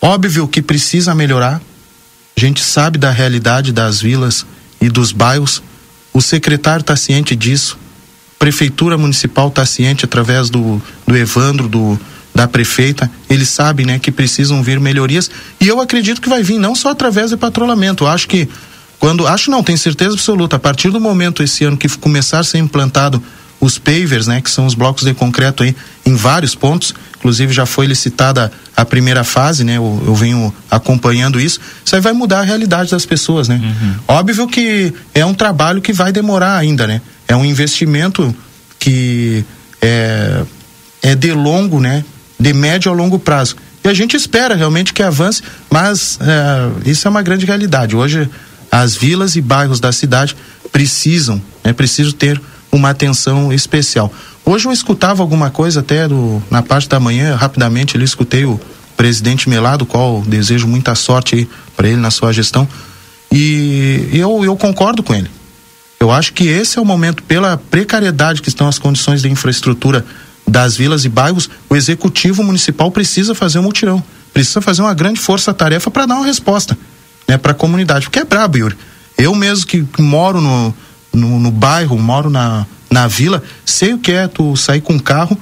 Óbvio 0.00 0.48
que 0.48 0.62
precisa 0.62 1.14
melhorar. 1.14 1.60
A 2.36 2.40
gente 2.40 2.62
sabe 2.62 2.98
da 2.98 3.10
realidade 3.10 3.72
das 3.72 4.00
vilas 4.00 4.46
e 4.80 4.88
dos 4.88 5.12
bairros. 5.12 5.62
O 6.12 6.22
secretário 6.22 6.80
está 6.80 6.96
ciente 6.96 7.36
disso. 7.36 7.78
Prefeitura 8.38 8.96
municipal 8.96 9.48
está 9.48 9.66
ciente 9.66 10.04
através 10.04 10.48
do, 10.48 10.80
do 11.06 11.16
Evandro, 11.16 11.68
do, 11.68 12.00
da 12.34 12.46
prefeita. 12.48 13.10
Eles 13.28 13.48
sabem 13.48 13.86
né, 13.86 13.98
que 13.98 14.10
precisam 14.10 14.62
vir 14.62 14.80
melhorias. 14.80 15.30
E 15.60 15.68
eu 15.68 15.80
acredito 15.80 16.20
que 16.20 16.28
vai 16.28 16.42
vir 16.42 16.58
não 16.58 16.74
só 16.74 16.90
através 16.90 17.30
do 17.30 17.38
patrulhamento. 17.38 18.06
Acho 18.06 18.28
que 18.28 18.48
quando. 18.98 19.26
Acho 19.26 19.50
não, 19.50 19.62
tenho 19.62 19.78
certeza 19.78 20.14
absoluta. 20.14 20.56
A 20.56 20.58
partir 20.58 20.90
do 20.90 21.00
momento 21.00 21.42
esse 21.42 21.64
ano 21.64 21.76
que 21.76 21.88
começar 21.88 22.40
a 22.40 22.44
ser 22.44 22.58
implantado 22.58 23.22
os 23.60 23.78
pavers, 23.78 24.26
né, 24.26 24.40
que 24.40 24.50
são 24.50 24.64
os 24.64 24.74
blocos 24.74 25.04
de 25.04 25.12
concreto 25.12 25.62
aí 25.62 25.76
em 26.06 26.14
vários 26.14 26.54
pontos, 26.54 26.94
inclusive 27.18 27.52
já 27.52 27.66
foi 27.66 27.86
licitada 27.86 28.50
a 28.74 28.86
primeira 28.86 29.22
fase, 29.22 29.64
né, 29.64 29.76
eu, 29.76 30.02
eu 30.06 30.14
venho 30.14 30.52
acompanhando 30.70 31.38
isso, 31.38 31.60
isso 31.84 31.94
aí 31.94 32.00
vai 32.00 32.14
mudar 32.14 32.40
a 32.40 32.42
realidade 32.42 32.90
das 32.90 33.04
pessoas, 33.04 33.48
né? 33.48 33.60
Uhum. 33.62 33.94
Óbvio 34.08 34.48
que 34.48 34.94
é 35.14 35.26
um 35.26 35.34
trabalho 35.34 35.82
que 35.82 35.92
vai 35.92 36.10
demorar 36.10 36.56
ainda, 36.56 36.86
né? 36.86 37.02
É 37.28 37.36
um 37.36 37.44
investimento 37.44 38.34
que 38.78 39.44
é, 39.82 40.42
é 41.02 41.14
de 41.14 41.32
longo, 41.32 41.80
né? 41.80 42.02
De 42.40 42.52
médio 42.52 42.90
a 42.90 42.94
longo 42.94 43.18
prazo. 43.18 43.56
E 43.84 43.88
a 43.88 43.94
gente 43.94 44.16
espera 44.16 44.54
realmente 44.54 44.92
que 44.92 45.02
avance, 45.02 45.42
mas 45.70 46.18
é, 46.20 46.90
isso 46.90 47.06
é 47.06 47.10
uma 47.10 47.22
grande 47.22 47.46
realidade. 47.46 47.94
Hoje 47.94 48.28
as 48.70 48.96
vilas 48.96 49.36
e 49.36 49.40
bairros 49.40 49.80
da 49.80 49.92
cidade 49.92 50.36
precisam, 50.72 51.40
né, 51.64 51.72
precisam 51.72 52.12
ter 52.12 52.40
uma 52.72 52.90
atenção 52.90 53.52
especial. 53.52 54.12
Hoje 54.44 54.66
eu 54.66 54.72
escutava 54.72 55.22
alguma 55.22 55.50
coisa 55.50 55.80
até 55.80 56.06
do, 56.08 56.42
na 56.50 56.62
parte 56.62 56.88
da 56.88 57.00
manhã, 57.00 57.34
rapidamente 57.34 57.96
ali 57.96 58.04
escutei 58.04 58.44
o 58.44 58.60
presidente 58.96 59.48
Melado, 59.48 59.86
qual 59.86 60.22
desejo 60.22 60.66
muita 60.66 60.94
sorte 60.94 61.34
aí 61.34 61.48
para 61.76 61.88
ele 61.88 61.96
na 61.96 62.10
sua 62.10 62.32
gestão. 62.32 62.68
E 63.32 64.10
eu, 64.12 64.44
eu 64.44 64.56
concordo 64.56 65.02
com 65.02 65.14
ele. 65.14 65.30
Eu 65.98 66.10
acho 66.10 66.32
que 66.32 66.46
esse 66.46 66.78
é 66.78 66.82
o 66.82 66.84
momento, 66.84 67.22
pela 67.22 67.56
precariedade 67.56 68.42
que 68.42 68.48
estão 68.48 68.66
as 68.66 68.78
condições 68.78 69.22
de 69.22 69.28
infraestrutura 69.28 70.04
das 70.46 70.76
vilas 70.76 71.04
e 71.04 71.08
bairros, 71.08 71.48
o 71.68 71.76
executivo 71.76 72.42
municipal 72.42 72.90
precisa 72.90 73.34
fazer 73.34 73.58
um 73.58 73.62
mutirão, 73.62 74.02
precisa 74.32 74.60
fazer 74.60 74.82
uma 74.82 74.94
grande 74.94 75.20
força-tarefa 75.20 75.90
para 75.90 76.06
dar 76.06 76.16
uma 76.16 76.26
resposta, 76.26 76.76
né, 77.26 77.38
para 77.38 77.52
a 77.52 77.54
comunidade. 77.54 78.06
Porque 78.06 78.18
é 78.18 78.24
brabo, 78.24 78.58
Yuri. 78.58 78.76
Eu 79.16 79.34
mesmo 79.34 79.66
que 79.66 79.86
moro 79.98 80.40
no, 80.40 80.74
no, 81.12 81.38
no 81.38 81.50
bairro, 81.50 81.98
moro 81.98 82.30
na, 82.30 82.66
na 82.90 83.06
vila, 83.06 83.42
sei 83.64 83.94
o 83.94 83.98
que 83.98 84.12
é 84.12 84.26
tu 84.26 84.56
sair 84.56 84.80
com 84.80 84.94
um 84.94 84.98
carro 84.98 85.38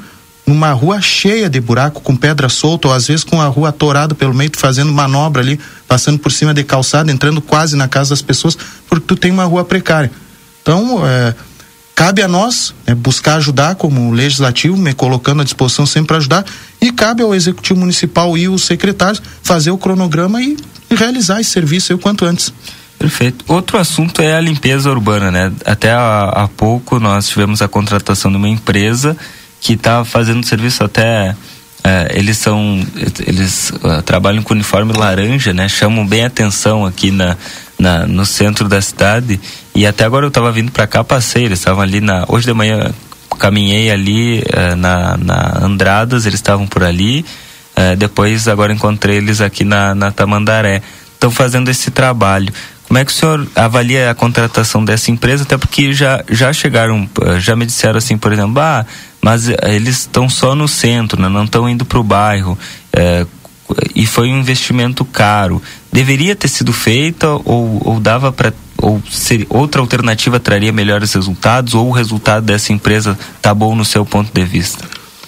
numa 0.49 0.73
rua 0.73 1.01
cheia 1.01 1.49
de 1.49 1.61
buraco, 1.61 2.01
com 2.01 2.17
pedra 2.17 2.49
solta, 2.49 2.89
ou 2.89 2.95
às 2.95 3.07
vezes 3.07 3.23
com 3.23 3.41
a 3.41 3.47
rua 3.47 3.69
atorada 3.69 4.15
pelo 4.15 4.33
meio, 4.33 4.49
tu 4.49 4.59
fazendo 4.59 4.91
manobra 4.93 5.43
ali, 5.43 5.61
passando 5.87 6.19
por 6.19 6.33
cima 6.33 6.55
de 6.55 6.65
calçada, 6.65 7.13
entrando 7.13 7.43
quase 7.43 7.77
na 7.77 7.87
casa 7.87 8.11
das 8.11 8.23
pessoas, 8.23 8.57
porque 8.89 9.07
tu 9.07 9.15
tem 9.15 9.31
uma 9.31 9.45
rua 9.45 9.63
precária. 9.65 10.11
Então, 10.63 11.07
é, 11.07 11.35
cabe 11.99 12.23
a 12.23 12.29
nós 12.29 12.73
né, 12.87 12.95
buscar 12.95 13.39
ajudar 13.39 13.75
como 13.75 14.13
legislativo, 14.13 14.77
me 14.77 14.95
colocando 14.95 15.41
à 15.41 15.45
disposição 15.45 15.85
sempre 15.85 16.07
para 16.07 16.19
ajudar, 16.19 16.45
e 16.81 16.93
cabe 16.93 17.25
ao 17.25 17.35
executivo 17.35 17.81
municipal 17.81 18.39
e 18.39 18.49
os 18.49 18.63
secretários 18.63 19.21
fazer 19.43 19.73
o 19.73 19.77
cronograma 19.77 20.41
e, 20.41 20.57
realizar 20.95 21.41
esse 21.41 21.51
serviço 21.51 21.93
o 21.93 21.99
quanto 21.99 22.25
antes. 22.25 22.55
Perfeito. 23.01 23.45
Outro 23.49 23.79
assunto 23.79 24.23
é 24.23 24.37
a 24.37 24.41
limpeza 24.41 24.89
urbana, 24.89 25.33
né? 25.33 25.53
Até 25.65 25.91
há, 25.91 26.29
há 26.29 26.49
pouco 26.49 27.01
nós 27.01 27.29
tivemos 27.29 27.61
a 27.61 27.67
contratação 27.67 28.31
de 28.31 28.37
uma 28.37 28.49
empresa 28.49 29.17
que 29.61 29.73
está 29.73 30.05
fazendo 30.05 30.47
serviço 30.47 30.85
até 30.85 31.35
é, 31.83 32.13
eles 32.15 32.39
são 32.39 32.85
eles 33.27 33.71
uh, 33.71 34.03
trabalham 34.03 34.43
com 34.43 34.53
uniforme 34.53 34.93
laranja 34.93 35.53
né 35.55 35.69
chamam 35.69 36.05
bem 36.05 36.25
atenção 36.25 36.85
aqui 36.85 37.13
na, 37.13 37.37
na 37.79 38.05
no 38.05 38.27
centro 38.27 38.69
da 38.69 38.83
cidade 38.83 39.41
e 39.79 39.87
até 39.87 40.05
agora 40.05 40.25
eu 40.25 40.29
estava 40.29 40.51
vindo 40.51 40.73
para 40.73 40.87
cá 40.87 41.05
passei 41.05 41.45
eles 41.45 41.61
estavam 41.61 41.83
ali 41.83 42.01
na 42.01 42.25
hoje 42.29 42.47
de 42.47 42.53
manhã 42.53 42.93
caminhei 43.39 43.91
ali 43.91 44.41
uh, 44.41 44.75
na, 44.77 45.17
na 45.17 45.59
Andradas 45.63 46.27
eles 46.27 46.41
estavam 46.41 46.67
por 46.67 46.83
ali 46.83 47.25
uh, 47.77 47.97
depois 47.97 48.49
agora 48.49 48.73
encontrei 48.73 49.19
eles 49.19 49.41
aqui 49.41 49.63
na, 49.63 49.95
na 49.95 50.11
Tamandaré 50.11 50.83
estão 51.15 51.31
fazendo 51.31 51.71
esse 51.71 51.93
trabalho 51.93 52.53
como 52.89 52.99
é 52.99 53.05
que 53.05 53.13
o 53.13 53.15
senhor 53.15 53.47
avalia 53.55 54.11
a 54.11 54.15
contratação 54.15 54.83
dessa 54.83 55.11
empresa? 55.11 55.43
Até 55.43 55.59
porque 55.59 55.93
já, 55.93 56.25
já 56.31 56.51
chegaram, 56.55 57.07
já 57.39 57.55
me 57.55 57.67
disseram 57.67 57.99
assim, 57.99 58.17
por 58.17 58.33
exemplo, 58.33 58.59
ah, 58.63 58.87
mas 59.21 59.47
eh, 59.47 59.57
eles 59.67 59.99
estão 59.99 60.27
só 60.27 60.55
no 60.55 60.67
centro, 60.67 61.21
né? 61.21 61.29
não 61.29 61.45
estão 61.45 61.69
indo 61.69 61.85
para 61.85 61.99
o 61.99 62.03
bairro. 62.03 62.59
É, 62.91 63.27
e 63.95 64.07
foi 64.07 64.31
um 64.31 64.39
investimento 64.39 65.05
caro. 65.05 65.63
Deveria 65.93 66.37
ter 66.37 66.49
sido 66.49 66.73
feita 66.73 67.29
ou, 67.29 67.81
ou 67.85 68.01
dava 68.01 68.31
para 68.31 68.53
ou 68.81 69.03
ser, 69.11 69.47
outra 69.51 69.81
alternativa 69.81 70.39
traria 70.39 70.73
melhores 70.73 71.13
resultados 71.13 71.75
ou 71.75 71.89
o 71.89 71.93
resultado 71.93 72.45
dessa 72.45 72.73
empresa 72.73 73.19
tá 73.43 73.53
bom 73.53 73.75
no 73.75 73.85
seu 73.85 74.07
ponto 74.07 74.33
de 74.33 74.45
vista? 74.45 74.85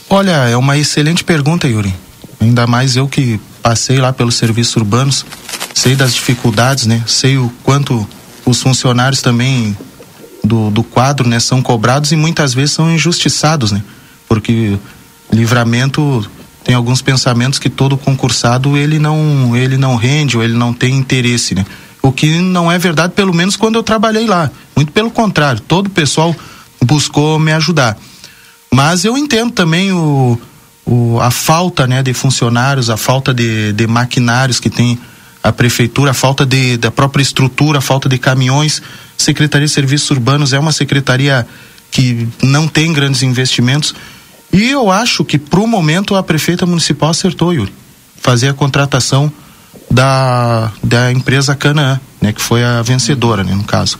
Olha, 0.08 0.48
é 0.48 0.56
uma 0.56 0.78
excelente 0.78 1.24
pergunta, 1.24 1.66
Yuri. 1.66 1.92
Ainda 2.40 2.66
mais 2.66 2.96
eu 2.96 3.08
que 3.08 3.40
passei 3.62 3.98
lá 3.98 4.12
pelos 4.12 4.36
serviços 4.36 4.76
urbanos, 4.76 5.26
sei 5.74 5.94
das 5.94 6.14
dificuldades, 6.14 6.86
né? 6.86 7.02
Sei 7.06 7.36
o 7.36 7.52
quanto 7.62 8.08
os 8.46 8.62
funcionários 8.62 9.20
também 9.20 9.76
do, 10.42 10.70
do 10.70 10.82
quadro, 10.82 11.28
né, 11.28 11.38
são 11.38 11.62
cobrados 11.62 12.12
e 12.12 12.16
muitas 12.16 12.54
vezes 12.54 12.72
são 12.72 12.90
injustiçados, 12.90 13.72
né? 13.72 13.82
Porque 14.28 14.78
livramento 15.32 16.28
tem 16.70 16.76
alguns 16.76 17.02
pensamentos 17.02 17.58
que 17.58 17.68
todo 17.68 17.98
concursado 17.98 18.76
ele 18.76 19.00
não 19.00 19.56
ele 19.56 19.76
não 19.76 19.96
rende 19.96 20.36
ou 20.36 20.44
ele 20.44 20.52
não 20.52 20.72
tem 20.72 20.94
interesse, 20.94 21.52
né? 21.52 21.66
O 22.00 22.12
que 22.12 22.38
não 22.38 22.70
é 22.70 22.78
verdade, 22.78 23.12
pelo 23.12 23.34
menos 23.34 23.56
quando 23.56 23.74
eu 23.74 23.82
trabalhei 23.82 24.24
lá. 24.24 24.48
Muito 24.76 24.92
pelo 24.92 25.10
contrário, 25.10 25.60
todo 25.60 25.88
o 25.88 25.90
pessoal 25.90 26.32
buscou 26.80 27.40
me 27.40 27.50
ajudar. 27.54 27.98
Mas 28.72 29.04
eu 29.04 29.18
entendo 29.18 29.50
também 29.50 29.90
o, 29.90 30.40
o, 30.86 31.18
a 31.20 31.32
falta 31.32 31.88
né, 31.88 32.04
de 32.04 32.14
funcionários, 32.14 32.88
a 32.88 32.96
falta 32.96 33.34
de, 33.34 33.72
de 33.72 33.88
maquinários 33.88 34.60
que 34.60 34.70
tem 34.70 34.96
a 35.42 35.50
prefeitura, 35.50 36.12
a 36.12 36.14
falta 36.14 36.46
de, 36.46 36.76
da 36.76 36.92
própria 36.92 37.20
estrutura, 37.20 37.78
a 37.78 37.82
falta 37.82 38.08
de 38.08 38.16
caminhões. 38.16 38.80
Secretaria 39.18 39.66
de 39.66 39.72
Serviços 39.72 40.08
Urbanos 40.12 40.52
é 40.52 40.58
uma 40.60 40.70
secretaria 40.70 41.44
que 41.90 42.28
não 42.40 42.68
tem 42.68 42.92
grandes 42.92 43.24
investimentos. 43.24 43.92
E 44.52 44.70
eu 44.70 44.90
acho 44.90 45.24
que, 45.24 45.38
para 45.38 45.60
o 45.60 45.66
momento, 45.66 46.14
a 46.14 46.22
prefeita 46.22 46.66
municipal 46.66 47.10
acertou, 47.10 47.52
Yuri. 47.52 47.72
Fazer 48.16 48.48
a 48.48 48.54
contratação 48.54 49.32
da, 49.90 50.72
da 50.82 51.12
empresa 51.12 51.54
Canaã, 51.54 52.00
né, 52.20 52.32
que 52.32 52.42
foi 52.42 52.64
a 52.64 52.82
vencedora, 52.82 53.44
né, 53.44 53.54
no 53.54 53.64
caso. 53.64 53.98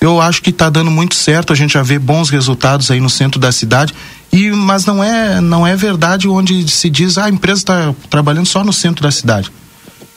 Eu 0.00 0.20
acho 0.20 0.42
que 0.42 0.50
está 0.50 0.68
dando 0.68 0.90
muito 0.90 1.14
certo, 1.14 1.52
a 1.52 1.56
gente 1.56 1.72
já 1.74 1.82
vê 1.82 1.98
bons 1.98 2.28
resultados 2.28 2.90
aí 2.90 3.00
no 3.00 3.08
centro 3.08 3.40
da 3.40 3.50
cidade. 3.50 3.94
E, 4.30 4.50
mas 4.50 4.84
não 4.84 5.02
é, 5.02 5.40
não 5.40 5.66
é 5.66 5.76
verdade 5.76 6.28
onde 6.28 6.68
se 6.68 6.90
diz 6.90 7.16
ah, 7.16 7.26
a 7.26 7.30
empresa 7.30 7.60
está 7.60 7.94
trabalhando 8.10 8.46
só 8.46 8.64
no 8.64 8.72
centro 8.72 9.02
da 9.02 9.10
cidade. 9.10 9.50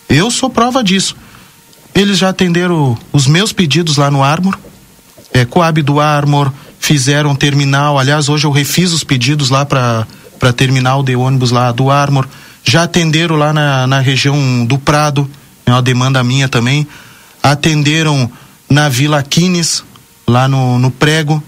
Eu 0.09 0.31
sou 0.31 0.49
prova 0.49 0.83
disso. 0.83 1.15
Eles 1.93 2.17
já 2.17 2.29
atenderam 2.29 2.97
os 3.13 3.27
meus 3.27 3.53
pedidos 3.53 3.97
lá 3.97 4.11
no 4.11 4.23
Armor, 4.23 4.57
é, 5.33 5.45
Coab 5.45 5.81
do 5.81 5.99
Armor, 5.99 6.51
fizeram 6.79 7.35
terminal. 7.35 7.97
Aliás, 7.99 8.29
hoje 8.29 8.45
eu 8.45 8.51
refiz 8.51 8.91
os 8.91 9.03
pedidos 9.03 9.49
lá 9.49 9.65
para 9.65 10.05
terminal 10.55 11.03
de 11.03 11.15
ônibus 11.15 11.51
lá 11.51 11.71
do 11.71 11.89
Armor. 11.89 12.27
Já 12.63 12.83
atenderam 12.83 13.35
lá 13.35 13.53
na, 13.53 13.87
na 13.87 13.99
região 13.99 14.65
do 14.65 14.77
Prado, 14.77 15.29
é 15.65 15.71
uma 15.71 15.81
demanda 15.81 16.23
minha 16.23 16.49
também. 16.49 16.87
Atenderam 17.41 18.29
na 18.69 18.89
Vila 18.89 19.23
Quines, 19.23 19.83
lá 20.27 20.47
no, 20.47 20.77
no 20.77 20.91
Prego. 20.91 21.41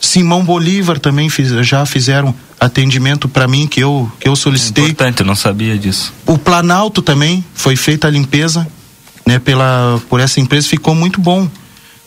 Simão 0.00 0.44
Bolívar 0.44 0.98
também 0.98 1.28
fiz, 1.28 1.48
já 1.66 1.86
fizeram 1.86 2.34
atendimento 2.58 3.28
para 3.28 3.46
mim 3.46 3.68
que 3.68 3.80
eu 3.80 4.10
que 4.18 4.28
eu 4.28 4.34
solicitei. 4.34 4.84
Importante, 4.84 5.20
eu 5.20 5.26
não 5.26 5.36
sabia 5.36 5.78
disso. 5.78 6.12
O 6.26 6.36
Planalto 6.36 7.00
também 7.02 7.44
foi 7.54 7.76
feita 7.76 8.08
a 8.08 8.10
limpeza, 8.10 8.66
né, 9.24 9.38
pela 9.38 10.00
por 10.08 10.18
essa 10.18 10.40
empresa 10.40 10.68
ficou 10.68 10.94
muito 10.94 11.20
bom. 11.20 11.48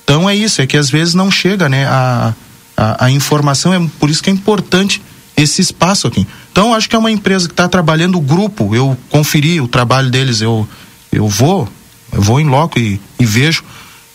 Então 0.03 0.29
é 0.29 0.35
isso, 0.35 0.61
é 0.61 0.67
que 0.67 0.77
às 0.77 0.89
vezes 0.89 1.13
não 1.13 1.31
chega, 1.31 1.67
né, 1.69 1.85
a, 1.85 2.33
a, 2.75 3.05
a 3.05 3.11
informação 3.11 3.73
é 3.73 3.89
por 3.99 4.09
isso 4.09 4.23
que 4.23 4.29
é 4.29 4.33
importante 4.33 5.01
esse 5.37 5.61
espaço 5.61 6.07
aqui. 6.07 6.27
Então 6.51 6.73
acho 6.73 6.89
que 6.89 6.95
é 6.95 6.99
uma 6.99 7.11
empresa 7.11 7.47
que 7.47 7.53
está 7.53 7.67
trabalhando 7.67 8.17
o 8.17 8.21
grupo. 8.21 8.75
Eu 8.75 8.97
conferi 9.09 9.59
o 9.59 9.67
trabalho 9.67 10.09
deles, 10.09 10.41
eu 10.41 10.67
eu 11.11 11.27
vou 11.27 11.69
eu 12.11 12.21
vou 12.21 12.39
em 12.39 12.45
loco 12.45 12.79
e, 12.79 12.99
e 13.19 13.25
vejo. 13.25 13.63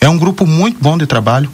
É 0.00 0.08
um 0.08 0.18
grupo 0.18 0.46
muito 0.46 0.78
bom 0.80 0.96
de 0.96 1.06
trabalho 1.06 1.50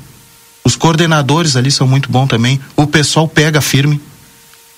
os 0.66 0.74
coordenadores 0.74 1.54
ali 1.54 1.70
são 1.70 1.86
muito 1.86 2.10
bons 2.10 2.26
também. 2.26 2.58
O 2.74 2.88
pessoal 2.88 3.28
pega 3.28 3.60
firme. 3.60 4.00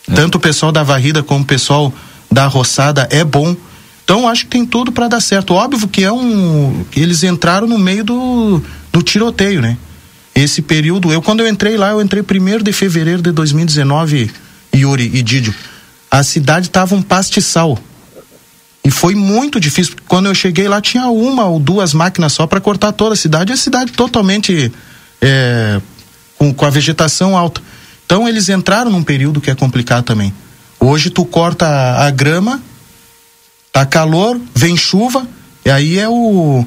É. 0.06 0.14
Tanto 0.14 0.34
o 0.34 0.40
pessoal 0.40 0.70
da 0.70 0.82
varrida 0.82 1.22
como 1.22 1.44
o 1.44 1.46
pessoal 1.46 1.90
da 2.30 2.46
roçada 2.46 3.08
é 3.10 3.24
bom. 3.24 3.56
Então 4.04 4.28
acho 4.28 4.44
que 4.44 4.50
tem 4.50 4.66
tudo 4.66 4.92
para 4.92 5.08
dar 5.08 5.22
certo. 5.22 5.54
Óbvio 5.54 5.88
que 5.88 6.04
é 6.04 6.12
um. 6.12 6.84
que 6.90 7.00
eles 7.00 7.22
entraram 7.22 7.66
no 7.66 7.78
meio 7.78 8.04
do, 8.04 8.62
do 8.92 9.00
tiroteio, 9.00 9.62
né? 9.62 9.78
Esse 10.38 10.62
período, 10.62 11.12
eu 11.12 11.20
quando 11.20 11.40
eu 11.40 11.48
entrei 11.48 11.76
lá, 11.76 11.90
eu 11.90 12.00
entrei 12.00 12.22
primeiro 12.22 12.62
de 12.62 12.72
fevereiro 12.72 13.20
de 13.20 13.32
2019, 13.32 14.30
Yuri 14.72 15.10
e 15.12 15.20
Didio. 15.20 15.52
A 16.08 16.22
cidade 16.22 16.70
tava 16.70 16.94
um 16.94 17.02
pastiçal. 17.02 17.76
E 18.84 18.90
foi 18.90 19.16
muito 19.16 19.58
difícil. 19.58 19.96
Quando 20.06 20.26
eu 20.26 20.34
cheguei 20.36 20.68
lá, 20.68 20.80
tinha 20.80 21.08
uma 21.08 21.46
ou 21.46 21.58
duas 21.58 21.92
máquinas 21.92 22.34
só 22.34 22.46
para 22.46 22.60
cortar 22.60 22.92
toda 22.92 23.14
a 23.14 23.16
cidade. 23.16 23.50
E 23.50 23.54
a 23.54 23.56
cidade 23.56 23.90
totalmente 23.90 24.72
é, 25.20 25.80
com, 26.38 26.54
com 26.54 26.64
a 26.64 26.70
vegetação 26.70 27.36
alta. 27.36 27.60
Então 28.06 28.28
eles 28.28 28.48
entraram 28.48 28.92
num 28.92 29.02
período 29.02 29.40
que 29.40 29.50
é 29.50 29.56
complicado 29.56 30.04
também. 30.04 30.32
Hoje 30.78 31.10
tu 31.10 31.24
corta 31.24 31.66
a, 31.66 32.06
a 32.06 32.10
grama, 32.12 32.62
tá 33.72 33.84
calor, 33.84 34.40
vem 34.54 34.76
chuva, 34.76 35.26
e 35.64 35.70
aí 35.70 35.98
é 35.98 36.08
o 36.08 36.64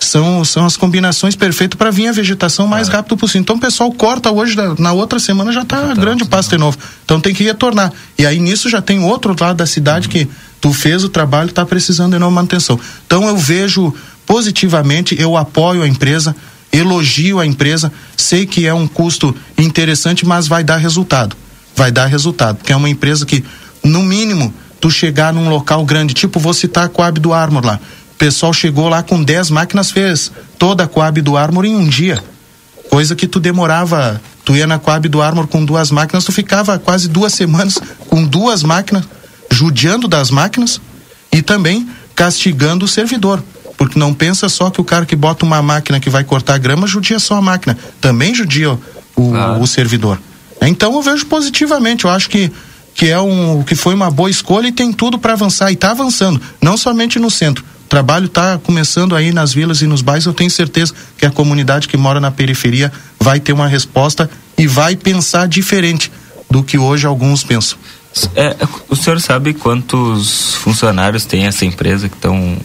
são, 0.00 0.44
são 0.44 0.64
as 0.64 0.76
combinações 0.76 1.36
perfeitas 1.36 1.76
para 1.76 1.90
vir 1.90 2.08
a 2.08 2.12
vegetação 2.12 2.66
mais 2.66 2.88
rápido 2.88 3.16
possível. 3.16 3.42
Então 3.42 3.56
o 3.56 3.60
pessoal 3.60 3.92
corta 3.92 4.30
hoje, 4.30 4.56
na 4.78 4.92
outra 4.92 5.18
semana 5.18 5.52
já 5.52 5.62
está 5.62 5.94
grande 5.94 6.22
o 6.22 6.26
pasto 6.26 6.50
de 6.50 6.58
novo. 6.58 6.78
Então 7.04 7.20
tem 7.20 7.34
que 7.34 7.44
retornar. 7.44 7.92
E 8.18 8.26
aí 8.26 8.40
nisso 8.40 8.68
já 8.68 8.80
tem 8.80 9.02
outro 9.04 9.36
lado 9.38 9.56
da 9.56 9.66
cidade 9.66 10.06
uhum. 10.06 10.12
que 10.12 10.28
tu 10.60 10.72
fez 10.72 11.04
o 11.04 11.08
trabalho, 11.08 11.50
está 11.50 11.64
precisando 11.64 12.12
de 12.12 12.18
nova 12.18 12.32
manutenção. 12.32 12.78
Então 13.06 13.26
eu 13.28 13.36
vejo 13.36 13.94
positivamente, 14.26 15.20
eu 15.20 15.36
apoio 15.36 15.82
a 15.82 15.88
empresa, 15.88 16.34
elogio 16.72 17.38
a 17.38 17.46
empresa, 17.46 17.92
sei 18.16 18.46
que 18.46 18.66
é 18.66 18.72
um 18.72 18.86
custo 18.86 19.34
interessante, 19.58 20.24
mas 20.24 20.46
vai 20.46 20.64
dar 20.64 20.76
resultado. 20.76 21.36
Vai 21.76 21.90
dar 21.90 22.06
resultado, 22.06 22.56
porque 22.56 22.72
é 22.72 22.76
uma 22.76 22.88
empresa 22.88 23.24
que, 23.26 23.44
no 23.82 24.02
mínimo, 24.02 24.52
tu 24.80 24.90
chegar 24.90 25.32
num 25.32 25.48
local 25.48 25.84
grande, 25.84 26.14
tipo, 26.14 26.40
vou 26.40 26.54
citar 26.54 26.84
a 26.84 26.88
Coab 26.88 27.20
do 27.20 27.32
Armor 27.32 27.64
lá. 27.64 27.80
O 28.20 28.22
pessoal 28.22 28.52
chegou 28.52 28.86
lá 28.86 29.02
com 29.02 29.24
10 29.24 29.48
máquinas, 29.48 29.90
fez 29.90 30.30
toda 30.58 30.84
a 30.84 30.86
Coab 30.86 31.22
do 31.22 31.38
Armor 31.38 31.64
em 31.64 31.74
um 31.74 31.88
dia. 31.88 32.22
Coisa 32.90 33.16
que 33.16 33.26
tu 33.26 33.40
demorava, 33.40 34.20
tu 34.44 34.54
ia 34.54 34.66
na 34.66 34.78
Coab 34.78 35.08
do 35.08 35.22
Armor 35.22 35.46
com 35.46 35.64
duas 35.64 35.90
máquinas, 35.90 36.26
tu 36.26 36.30
ficava 36.30 36.78
quase 36.78 37.08
duas 37.08 37.32
semanas 37.32 37.78
com 38.10 38.22
duas 38.22 38.62
máquinas, 38.62 39.04
judiando 39.50 40.06
das 40.06 40.30
máquinas 40.30 40.78
e 41.32 41.40
também 41.40 41.88
castigando 42.14 42.84
o 42.84 42.88
servidor 42.88 43.42
Porque 43.78 43.98
não 43.98 44.12
pensa 44.12 44.50
só 44.50 44.68
que 44.68 44.82
o 44.82 44.84
cara 44.84 45.06
que 45.06 45.16
bota 45.16 45.46
uma 45.46 45.62
máquina 45.62 45.98
que 45.98 46.10
vai 46.10 46.22
cortar 46.22 46.58
grama 46.58 46.86
judia 46.86 47.18
só 47.18 47.36
a 47.36 47.40
máquina, 47.40 47.78
também 48.02 48.34
judia 48.34 48.78
o, 49.16 49.32
o 49.62 49.66
servidor. 49.66 50.20
Então 50.60 50.92
eu 50.92 51.00
vejo 51.00 51.24
positivamente, 51.24 52.04
eu 52.04 52.10
acho 52.10 52.28
que 52.28 52.52
que 52.92 53.08
é 53.08 53.18
um 53.18 53.62
que 53.62 53.74
foi 53.74 53.94
uma 53.94 54.10
boa 54.10 54.28
escolha 54.28 54.68
e 54.68 54.72
tem 54.72 54.92
tudo 54.92 55.18
para 55.18 55.32
avançar 55.32 55.70
e 55.70 55.74
está 55.74 55.92
avançando, 55.92 56.38
não 56.60 56.76
somente 56.76 57.18
no 57.18 57.30
centro. 57.30 57.64
Trabalho 57.90 58.26
está 58.26 58.56
começando 58.56 59.16
aí 59.16 59.32
nas 59.32 59.52
vilas 59.52 59.82
e 59.82 59.86
nos 59.86 60.00
bairros, 60.00 60.24
eu 60.24 60.32
tenho 60.32 60.48
certeza 60.48 60.94
que 61.18 61.26
a 61.26 61.30
comunidade 61.30 61.88
que 61.88 61.96
mora 61.96 62.20
na 62.20 62.30
periferia 62.30 62.92
vai 63.18 63.40
ter 63.40 63.52
uma 63.52 63.66
resposta 63.66 64.30
e 64.56 64.64
vai 64.64 64.94
pensar 64.94 65.48
diferente 65.48 66.10
do 66.48 66.62
que 66.62 66.78
hoje 66.78 67.04
alguns 67.04 67.42
pensam. 67.42 67.76
É, 68.36 68.56
o 68.88 68.94
senhor 68.94 69.20
sabe 69.20 69.54
quantos 69.54 70.54
funcionários 70.54 71.24
tem 71.24 71.48
essa 71.48 71.64
empresa 71.64 72.08
que 72.08 72.14
estão 72.14 72.58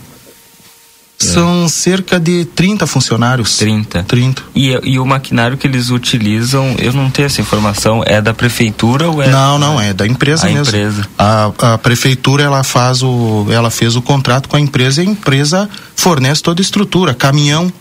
São 1.34 1.68
cerca 1.70 2.20
de 2.20 2.46
30 2.46 2.86
funcionários. 2.88 3.58
30. 3.58 4.04
30. 4.04 4.44
E, 4.56 4.80
e 4.84 5.00
o 5.00 5.06
maquinário 5.06 5.58
que 5.58 5.68
eles 5.68 5.90
utilizam, 5.90 6.76
eu 6.80 6.94
não 6.94 7.10
tenho 7.10 7.26
essa 7.26 7.42
informação, 7.42 8.04
é 8.06 8.22
da 8.22 8.34
prefeitura 8.34 9.10
ou 9.10 9.22
é 9.22 9.28
Não, 9.28 9.58
não, 9.58 9.80
é 9.80 9.94
da 9.94 10.08
empresa 10.08 10.48
a 10.48 10.50
mesmo. 10.50 10.68
empresa. 10.68 11.08
A, 11.18 11.52
a 11.74 11.78
prefeitura 11.78 12.44
ela 12.44 12.64
faz 12.64 13.02
o 13.02 13.48
ela 13.50 13.70
fez 13.70 13.96
o 13.96 14.02
contrato 14.02 14.50
com 14.50 14.56
a 14.56 14.60
empresa 14.60 15.04
e 15.04 15.08
a 15.08 15.10
empresa 15.10 15.70
fornece 15.96 16.42
toda 16.42 16.62
a 16.62 16.64
estrutura, 16.64 17.14
caminhão, 17.14 17.72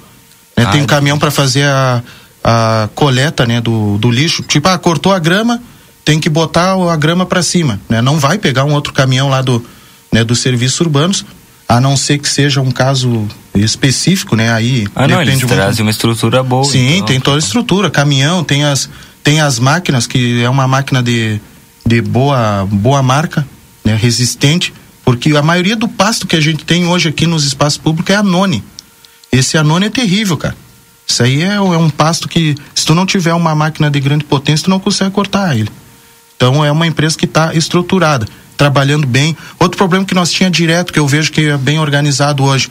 né? 0.57 0.65
Ah, 0.67 0.71
tem 0.71 0.81
um 0.81 0.85
é. 0.85 0.87
caminhão 0.87 1.19
para 1.19 1.31
fazer 1.31 1.65
a, 1.65 2.03
a 2.43 2.89
coleta, 2.95 3.47
né, 3.47 3.61
do, 3.61 3.99
do 3.99 4.11
lixo. 4.11 4.43
Tipo, 4.43 4.69
ah, 4.69 4.79
cortou 4.79 5.13
a 5.13 5.19
grama, 5.19 5.61
tem 6.05 6.21
que 6.21 6.29
botar 6.29 6.75
a 6.75 6.97
grama 6.97 7.27
para 7.27 7.43
cima, 7.43 7.81
né? 7.89 8.01
Não 8.01 8.19
vai 8.19 8.39
pegar 8.39 8.65
um 8.65 8.73
outro 8.73 8.93
caminhão 8.93 9.29
lá 9.29 9.43
do, 9.43 9.65
né, 10.13 10.23
dos 10.23 10.41
serviços 10.41 10.81
urbanos, 10.81 11.25
a 11.69 11.81
não 11.81 11.97
ser 11.97 12.19
que 12.19 12.29
seja 12.29 12.61
um 12.61 12.71
caso 12.71 13.27
específico, 13.55 14.37
né? 14.37 14.53
Aí 14.53 14.87
Ah, 14.95 15.09
não, 15.09 15.21
eles 15.23 15.41
trazem 15.41 15.85
uma 15.85 15.91
estrutura 15.91 16.43
boa. 16.43 16.65
Sim, 16.65 16.97
então. 16.97 17.07
tem 17.07 17.21
toda 17.21 17.37
a 17.37 17.39
estrutura, 17.39 17.91
caminhão, 17.91 18.45
tem 18.45 18.65
as 18.65 18.89
tem 19.23 19.41
as 19.41 19.59
máquinas 19.59 20.07
que 20.07 20.43
é 20.43 20.51
uma 20.51 20.69
máquina 20.69 21.03
de, 21.03 21.41
de 21.87 22.03
boa 22.03 22.67
boa 22.71 23.03
marca, 23.03 23.47
né, 23.83 23.97
resistente, 23.97 24.75
porque 25.05 25.35
a 25.37 25.43
maioria 25.43 25.77
do 25.77 25.89
pasto 25.89 26.27
que 26.27 26.37
a 26.37 26.41
gente 26.41 26.65
tem 26.65 26.87
hoje 26.87 27.09
aqui 27.09 27.27
nos 27.27 27.45
espaços 27.45 27.79
públicos 27.79 28.15
é 28.15 28.19
anone. 28.19 28.63
Esse 29.33 29.57
anone 29.57 29.87
é 29.87 29.91
terrível, 29.91 30.37
cara. 30.37 30.57
Isso 31.07 31.23
aí 31.23 31.43
é, 31.43 31.55
é 31.55 31.61
um 31.61 31.91
pasto 31.91 32.29
que 32.29 32.55
se 32.75 32.85
tu 32.85 32.95
não 32.95 33.07
tiver 33.07 33.35
uma 33.35 33.55
máquina 33.55 33.91
de 33.91 34.01
grande 34.01 34.25
potência, 34.25 34.65
tu 34.65 34.71
não 34.71 34.81
consegue 34.81 35.11
cortar 35.11 35.57
ele. 35.57 35.71
Então 36.37 36.65
é 36.65 36.71
uma 36.71 36.87
empresa 36.87 37.17
que 37.17 37.25
está 37.25 37.55
estruturada, 37.55 38.27
trabalhando 38.57 39.07
bem. 39.07 39.37
Outro 39.59 39.77
problema 39.79 40.05
que 40.05 40.15
nós 40.15 40.31
tinha 40.31 40.51
direto, 40.51 40.93
que 40.93 40.99
eu 40.99 41.07
vejo 41.07 41.33
que 41.33 41.49
é 41.49 41.57
bem 41.57 41.79
organizado 41.79 42.43
hoje, 42.45 42.71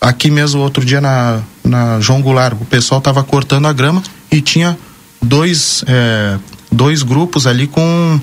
aqui 0.00 0.30
mesmo 0.30 0.60
outro 0.60 0.84
dia 0.84 1.00
na, 1.00 1.40
na 1.64 2.00
João 2.00 2.22
Goulart, 2.22 2.54
o 2.60 2.64
pessoal 2.64 2.98
estava 2.98 3.22
cortando 3.24 3.66
a 3.66 3.72
grama 3.72 4.02
e 4.30 4.40
tinha 4.40 4.78
dois, 5.20 5.82
é, 5.86 6.36
dois 6.70 7.02
grupos 7.02 7.46
ali 7.46 7.66
com 7.66 8.20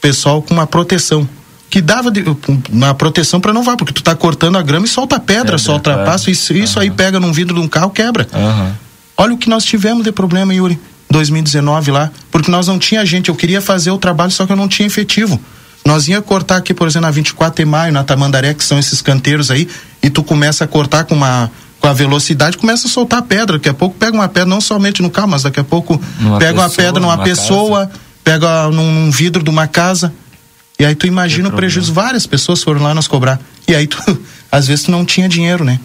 pessoal 0.00 0.40
com 0.42 0.54
uma 0.54 0.66
proteção. 0.66 1.28
Que 1.70 1.82
dava 1.82 2.10
de- 2.10 2.24
uma 2.70 2.94
proteção 2.94 3.40
para 3.40 3.52
não 3.52 3.62
vá, 3.62 3.76
porque 3.76 3.92
tu 3.92 4.02
tá 4.02 4.14
cortando 4.14 4.56
a 4.56 4.62
grama 4.62 4.86
e 4.86 4.88
solta 4.88 5.20
pedra, 5.20 5.58
solta 5.58 5.92
claro. 5.92 6.10
passo, 6.10 6.30
isso, 6.30 6.54
isso 6.54 6.80
aí 6.80 6.90
pega 6.90 7.20
num 7.20 7.30
vidro 7.30 7.54
de 7.56 7.60
um 7.60 7.68
carro, 7.68 7.90
quebra. 7.90 8.26
Olha 9.18 9.34
o 9.34 9.36
que 9.36 9.50
nós 9.50 9.64
tivemos 9.64 10.02
de 10.02 10.10
problema, 10.12 10.54
Yuri, 10.54 10.78
2019 11.10 11.90
lá, 11.90 12.10
porque 12.30 12.50
nós 12.50 12.68
não 12.68 12.78
tinha 12.78 13.04
gente, 13.04 13.28
eu 13.28 13.34
queria 13.34 13.60
fazer 13.60 13.90
o 13.90 13.98
trabalho, 13.98 14.30
só 14.30 14.46
que 14.46 14.52
eu 14.52 14.56
não 14.56 14.66
tinha 14.68 14.86
efetivo. 14.86 15.38
Nós 15.84 16.08
ia 16.08 16.20
cortar 16.20 16.56
aqui, 16.56 16.74
por 16.74 16.86
exemplo, 16.86 17.06
na 17.06 17.10
24 17.10 17.64
de 17.64 17.68
maio, 17.68 17.92
na 17.92 18.04
Tamandaré, 18.04 18.54
que 18.54 18.64
são 18.64 18.78
esses 18.78 19.00
canteiros 19.00 19.50
aí, 19.50 19.68
e 20.02 20.10
tu 20.10 20.22
começa 20.22 20.64
a 20.64 20.66
cortar 20.66 21.04
com 21.04 21.14
uma 21.14 21.50
com 21.80 21.86
a 21.86 21.92
velocidade, 21.92 22.58
começa 22.58 22.88
a 22.88 22.90
soltar 22.90 23.22
pedra, 23.22 23.56
daqui 23.56 23.68
a 23.68 23.74
pouco 23.74 23.96
pega 23.96 24.12
uma 24.12 24.28
pedra 24.28 24.48
não 24.48 24.60
somente 24.60 25.00
no 25.00 25.10
carro, 25.10 25.28
mas 25.28 25.44
daqui 25.44 25.60
a 25.60 25.64
pouco 25.64 26.00
Numa 26.18 26.38
pega 26.38 26.58
uma 26.58 26.68
pessoa, 26.68 26.84
pedra 26.84 27.00
numa 27.00 27.16
numa 27.16 27.24
pessoa, 27.24 27.90
pega 28.24 28.70
num, 28.70 28.92
num 28.92 29.10
vidro 29.10 29.42
de 29.42 29.50
uma 29.50 29.66
casa. 29.68 30.12
E 30.78 30.84
aí 30.84 30.94
tu 30.94 31.06
imagina 31.06 31.48
o 31.48 31.52
prejuízo, 31.52 31.92
várias 31.92 32.26
pessoas 32.26 32.62
foram 32.62 32.82
lá 32.82 32.94
nos 32.94 33.06
cobrar. 33.06 33.40
E 33.66 33.74
aí 33.74 33.86
tu, 33.86 33.98
às 34.50 34.66
vezes 34.66 34.84
tu 34.86 34.90
não 34.90 35.04
tinha 35.04 35.28
dinheiro, 35.28 35.64
né? 35.64 35.78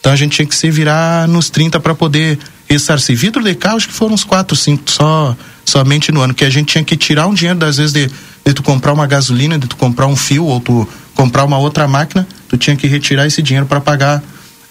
Então 0.00 0.12
a 0.12 0.16
gente 0.16 0.36
tinha 0.36 0.46
que 0.46 0.54
se 0.54 0.70
virar 0.70 1.26
nos 1.26 1.50
30 1.50 1.80
para 1.80 1.94
poder 1.94 2.38
ressarcir. 2.68 3.16
Vidro 3.16 3.42
de 3.42 3.54
carro, 3.54 3.76
acho 3.76 3.88
que 3.88 3.94
foram 3.94 4.14
uns 4.14 4.24
4, 4.24 4.56
5 4.56 4.90
só, 4.90 5.36
somente 5.64 6.12
no 6.12 6.20
ano, 6.20 6.34
que 6.34 6.44
a 6.44 6.50
gente 6.50 6.72
tinha 6.72 6.84
que 6.84 6.96
tirar 6.96 7.26
um 7.26 7.34
dinheiro, 7.34 7.64
às 7.64 7.78
vezes, 7.78 7.92
de, 7.92 8.10
de 8.48 8.54
tu 8.54 8.62
comprar 8.62 8.94
uma 8.94 9.06
gasolina, 9.06 9.58
de 9.58 9.66
tu 9.66 9.76
comprar 9.76 10.06
um 10.06 10.16
fio, 10.16 10.46
ou 10.46 10.58
tu 10.58 10.88
comprar 11.14 11.44
uma 11.44 11.58
outra 11.58 11.86
máquina, 11.86 12.26
tu 12.48 12.56
tinha 12.56 12.74
que 12.74 12.86
retirar 12.86 13.26
esse 13.26 13.42
dinheiro 13.42 13.66
para 13.66 13.78
pagar 13.78 14.22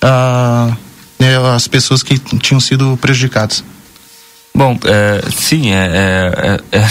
ah, 0.01 0.75
né, 1.19 1.37
as 1.55 1.67
pessoas 1.67 2.01
que 2.01 2.17
tinham 2.17 2.59
sido 2.59 2.97
prejudicadas. 2.99 3.63
Bom, 4.55 4.79
é, 4.83 5.23
sim, 5.31 5.71
é, 5.71 6.59
é- 6.71 6.79
é- 6.79 6.89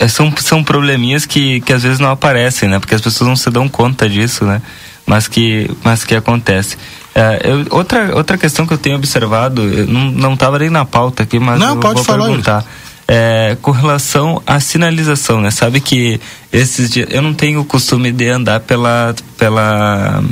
é- 0.00 0.08
são, 0.08 0.34
são 0.38 0.64
probleminhas 0.64 1.24
que, 1.24 1.60
que 1.60 1.72
às 1.72 1.84
vezes 1.84 2.00
não 2.00 2.10
aparecem, 2.10 2.68
né? 2.68 2.80
Porque 2.80 2.96
as 2.96 3.00
pessoas 3.00 3.28
não 3.28 3.36
se 3.36 3.48
dão 3.48 3.68
conta 3.68 4.08
disso, 4.08 4.44
né? 4.44 4.60
Mas 5.06 5.28
que, 5.28 5.70
mas 5.84 6.02
que 6.04 6.16
acontece. 6.16 6.76
É, 7.14 7.40
eu- 7.44 7.66
outra, 7.70 8.16
outra 8.16 8.36
questão 8.36 8.66
que 8.66 8.72
eu 8.74 8.78
tenho 8.78 8.96
observado, 8.96 9.62
eu 9.62 9.86
não, 9.86 10.34
estava 10.34 10.58
nem 10.58 10.70
na 10.70 10.84
pauta 10.84 11.22
aqui, 11.22 11.38
mas 11.38 11.60
Não, 11.60 11.74
eu 11.74 11.80
pode 11.80 11.94
vou 11.94 12.04
falar, 12.04 12.26
perguntar. 12.26 12.64
É, 13.08 13.56
com 13.62 13.70
relação 13.70 14.42
à 14.46 14.58
sinalização, 14.58 15.40
né? 15.40 15.50
Sabe 15.52 15.80
que 15.80 16.20
esses 16.52 16.90
dias 16.90 17.06
eu 17.10 17.22
não 17.22 17.32
tenho 17.32 17.60
o 17.60 17.64
costume 17.64 18.10
de 18.10 18.28
andar 18.28 18.58
pela 18.60 19.14
pela 19.38 20.24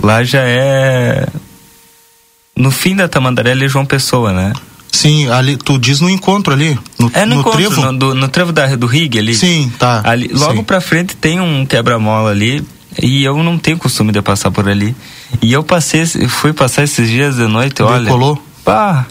lá 0.00 0.22
já 0.22 0.40
é 0.42 1.26
no 2.56 2.70
fim 2.70 2.94
da 2.94 3.08
Tamandaré 3.08 3.52
ali 3.52 3.64
é 3.64 3.68
João 3.68 3.84
Pessoa, 3.84 4.32
né? 4.32 4.52
Sim, 4.92 5.28
ali, 5.30 5.56
tu 5.56 5.78
diz 5.78 6.00
no 6.00 6.10
encontro 6.10 6.52
ali, 6.52 6.78
no, 6.98 7.10
É 7.14 7.24
no, 7.24 7.34
no 7.36 7.40
encontro, 7.40 7.58
trevo? 7.58 7.80
No, 7.80 7.98
do- 7.98 8.14
no 8.14 8.28
trevo 8.28 8.52
da, 8.52 8.74
do 8.76 8.86
Rig 8.86 9.18
ali. 9.18 9.34
Sim, 9.34 9.72
tá. 9.78 10.02
Ali, 10.04 10.28
logo 10.32 10.56
Sim. 10.58 10.64
pra 10.64 10.80
frente 10.80 11.16
tem 11.16 11.40
um 11.40 11.64
quebra-mola 11.64 12.30
ali. 12.30 12.62
E 13.00 13.22
eu 13.24 13.40
não 13.42 13.56
tenho 13.56 13.78
costume 13.78 14.10
de 14.12 14.20
passar 14.20 14.50
por 14.50 14.68
ali. 14.68 14.94
E 15.40 15.52
eu 15.52 15.62
passei, 15.62 16.04
fui 16.28 16.52
passar 16.52 16.82
esses 16.82 17.08
dias 17.08 17.36
de 17.36 17.46
noite, 17.46 17.82
olha. 17.82 18.02
Decolou? 18.04 18.42
Pá. 18.64 19.06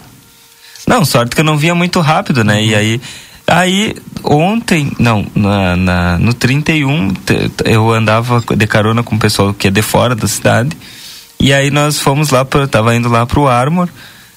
Não, 0.90 1.04
sorte 1.04 1.36
que 1.36 1.40
eu 1.40 1.44
não 1.44 1.56
via 1.56 1.72
muito 1.74 2.00
rápido, 2.00 2.42
né? 2.42 2.54
Uhum. 2.56 2.60
E 2.66 2.74
aí. 2.74 3.00
Aí, 3.46 3.94
ontem, 4.24 4.92
não, 4.98 5.24
na, 5.34 5.76
na- 5.76 6.18
no 6.18 6.34
31, 6.34 7.14
te- 7.14 7.48
te- 7.48 7.64
eu 7.64 7.90
andava 7.92 8.42
de 8.56 8.66
carona 8.66 9.02
com 9.02 9.14
o 9.14 9.18
pessoal 9.18 9.54
que 9.54 9.68
é 9.68 9.70
de 9.70 9.82
fora 9.82 10.14
da 10.16 10.26
cidade. 10.28 10.76
E 11.38 11.52
aí 11.52 11.70
nós 11.70 11.98
fomos 11.98 12.30
lá, 12.30 12.44
pra, 12.44 12.60
eu 12.62 12.68
tava 12.68 12.94
indo 12.94 13.08
lá 13.08 13.24
pro 13.24 13.46
Armor. 13.48 13.88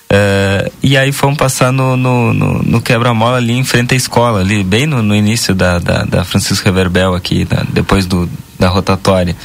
eh, 0.10 0.72
e 0.84 0.96
aí 0.96 1.12
fomos 1.12 1.38
passar 1.38 1.72
no, 1.72 1.98
no, 1.98 2.34
no- 2.34 2.62
no 2.64 2.82
quebra-mola 2.82 3.38
ali 3.38 3.54
em 3.54 3.64
frente 3.64 3.94
à 3.96 3.98
escola, 3.98 4.42
ali, 4.42 4.64
bem 4.64 4.86
no, 4.86 5.02
no 5.02 5.16
início 5.16 5.56
da, 5.56 5.80
da, 5.80 6.04
da 6.06 6.24
Francisco 6.24 6.66
Reverbel 6.66 7.16
aqui, 7.16 7.46
da- 7.46 7.64
depois 7.70 8.06
do, 8.06 8.30
da 8.60 8.68
rotatória. 8.70 9.36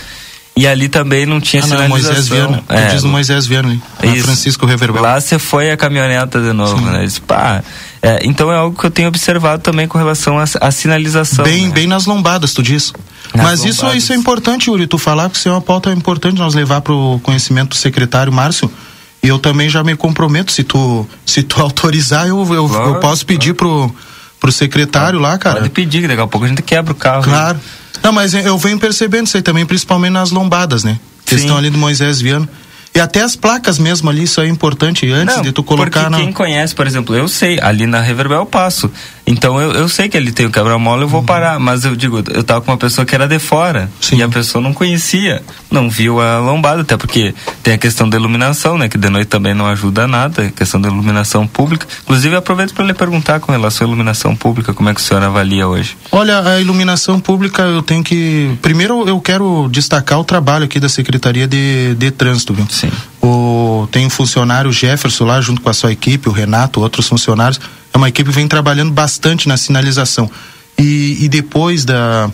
E 0.60 0.66
ali 0.66 0.88
também 0.88 1.24
não 1.24 1.40
tinha 1.40 1.62
Ah, 1.62 1.66
não, 1.66 1.76
sinalização. 1.76 2.10
Moisés 2.14 2.28
Viana. 2.28 2.62
Tu 2.66 2.74
É, 2.74 2.86
diz 2.88 3.02
no 3.04 3.10
Moisés 3.10 3.46
Viana 3.46 3.68
ali. 3.68 3.80
na 4.02 4.14
isso. 4.16 4.24
Francisco 4.24 4.66
Reverbel. 4.66 5.00
Lá 5.02 5.20
você 5.20 5.38
foi 5.38 5.70
a 5.70 5.76
caminhoneta 5.76 6.40
de 6.40 6.52
novo, 6.52 6.80
né? 6.90 7.00
Eles, 7.02 7.18
pá, 7.20 7.62
é, 8.02 8.18
então 8.24 8.50
é 8.50 8.56
algo 8.56 8.76
que 8.76 8.84
eu 8.84 8.90
tenho 8.90 9.06
observado 9.06 9.62
também 9.62 9.86
com 9.86 9.96
relação 9.98 10.36
à, 10.38 10.70
sinalização. 10.72 11.44
Bem, 11.44 11.68
né? 11.68 11.72
bem 11.72 11.86
nas 11.86 12.06
lombadas, 12.06 12.52
tu 12.52 12.60
diz. 12.62 12.92
Nas 13.32 13.44
Mas 13.44 13.64
isso, 13.64 13.82
lombadas. 13.82 14.02
isso 14.02 14.12
é 14.12 14.16
importante, 14.16 14.68
Yuri, 14.68 14.86
tu 14.88 14.98
falar, 14.98 15.28
porque 15.28 15.38
isso 15.38 15.48
é 15.48 15.52
uma 15.52 15.60
pauta 15.60 15.92
importante 15.92 16.36
nós 16.38 16.54
levar 16.54 16.80
para 16.80 16.92
o 16.92 17.20
conhecimento 17.22 17.70
do 17.70 17.76
secretário 17.76 18.32
Márcio. 18.32 18.68
E 19.22 19.28
eu 19.28 19.38
também 19.38 19.68
já 19.68 19.84
me 19.84 19.94
comprometo, 19.96 20.50
se 20.50 20.64
tu, 20.64 21.06
se 21.24 21.42
tu 21.44 21.60
autorizar, 21.62 22.26
eu, 22.26 22.38
eu, 22.52 22.68
Claro, 22.68 22.88
eu 22.88 22.94
posso 22.96 23.24
pedir 23.24 23.54
pro, 23.54 23.94
pro 24.40 24.50
secretário 24.50 25.20
lá, 25.20 25.38
cara. 25.38 25.56
Pode 25.60 25.70
pedir, 25.70 26.00
que 26.02 26.08
daqui 26.08 26.20
a 26.20 26.26
pouco 26.26 26.46
a 26.46 26.48
gente 26.48 26.62
quebra 26.62 26.92
o 26.92 26.96
carro. 26.96 27.22
Claro. 27.22 27.58
Não, 28.02 28.12
mas 28.12 28.34
eu 28.34 28.56
venho 28.58 28.78
percebendo 28.78 29.26
isso 29.26 29.36
aí 29.36 29.42
também, 29.42 29.66
principalmente 29.66 30.12
nas 30.12 30.30
lombadas, 30.30 30.84
né? 30.84 30.92
Sim. 30.92 31.36
Questão 31.36 31.56
ali 31.56 31.70
do 31.70 31.78
Moisés 31.78 32.20
Viana. 32.20 32.48
E 32.94 33.00
até 33.00 33.22
as 33.22 33.36
placas 33.36 33.78
mesmo 33.78 34.08
ali, 34.10 34.24
isso 34.24 34.40
é 34.40 34.48
importante, 34.48 35.08
antes 35.12 35.36
Não, 35.36 35.42
de 35.42 35.52
tu 35.52 35.62
colocar 35.62 36.04
porque 36.04 36.16
na. 36.16 36.18
quem 36.18 36.32
conhece, 36.32 36.74
por 36.74 36.86
exemplo, 36.86 37.14
eu 37.14 37.28
sei, 37.28 37.58
ali 37.60 37.86
na 37.86 38.00
Reverbel 38.00 38.38
eu 38.38 38.46
passo. 38.46 38.90
Então 39.30 39.60
eu, 39.60 39.72
eu 39.72 39.88
sei 39.88 40.08
que 40.08 40.16
ali 40.16 40.32
tem 40.32 40.46
o 40.46 40.50
quebra-mola, 40.50 40.96
Uhum. 40.98 41.02
eu 41.02 41.08
vou 41.08 41.22
parar. 41.22 41.58
Mas 41.60 41.84
eu 41.84 41.94
digo, 41.94 42.22
eu 42.30 42.42
tava 42.42 42.62
com 42.62 42.70
uma 42.70 42.78
pessoa 42.78 43.04
que 43.04 43.14
era 43.14 43.28
de 43.28 43.38
fora. 43.38 43.90
E 44.12 44.22
a 44.22 44.28
pessoa 44.28 44.62
não 44.62 44.72
conhecia, 44.72 45.42
não 45.70 45.90
viu 45.90 46.20
a 46.20 46.38
lombada, 46.38 46.80
até 46.82 46.96
porque 46.96 47.34
tem 47.62 47.74
a 47.74 47.78
questão 47.78 48.08
da 48.08 48.16
iluminação, 48.16 48.78
né? 48.78 48.88
Que 48.88 48.96
de 48.96 49.08
noite 49.10 49.26
também 49.28 49.52
não 49.54 49.66
ajuda 49.66 50.06
nada, 50.08 50.44
a 50.46 50.50
questão 50.50 50.80
da 50.80 50.88
iluminação 50.88 51.46
pública. 51.46 51.86
Inclusive, 52.04 52.34
eu 52.34 52.38
aproveito 52.38 52.72
para 52.72 52.84
lhe 52.84 52.94
perguntar 52.94 53.38
com 53.40 53.52
relação 53.52 53.86
à 53.86 53.88
iluminação 53.88 54.34
pública, 54.34 54.72
como 54.72 54.88
é 54.88 54.94
que 54.94 55.00
o 55.00 55.04
senhor 55.04 55.22
avalia 55.22 55.68
hoje? 55.68 55.96
Olha, 56.10 56.40
a 56.40 56.60
iluminação 56.60 57.20
pública 57.20 57.62
eu 57.62 57.82
tenho 57.82 58.02
que. 58.02 58.56
Primeiro 58.62 59.06
eu 59.06 59.20
quero 59.20 59.68
destacar 59.70 60.18
o 60.18 60.24
trabalho 60.24 60.64
aqui 60.64 60.80
da 60.80 60.88
Secretaria 60.88 61.46
de, 61.46 61.94
de 61.96 62.10
Trânsito, 62.10 62.54
viu? 62.54 62.66
Sim. 62.70 62.90
O, 63.20 63.86
tem 63.92 64.06
um 64.06 64.10
funcionário, 64.10 64.72
Jefferson, 64.72 65.24
lá 65.24 65.40
junto 65.40 65.60
com 65.60 65.68
a 65.68 65.74
sua 65.74 65.92
equipe, 65.92 66.28
o 66.28 66.32
Renato, 66.32 66.80
outros 66.80 67.06
funcionários. 67.06 67.60
É 67.92 67.96
uma 67.98 68.08
equipe 68.08 68.30
que 68.30 68.36
vem 68.36 68.48
trabalhando 68.48 68.92
bastante 68.92 69.48
na 69.48 69.56
sinalização. 69.56 70.30
E, 70.78 71.24
e 71.24 71.28
depois 71.28 71.84
da. 71.84 72.30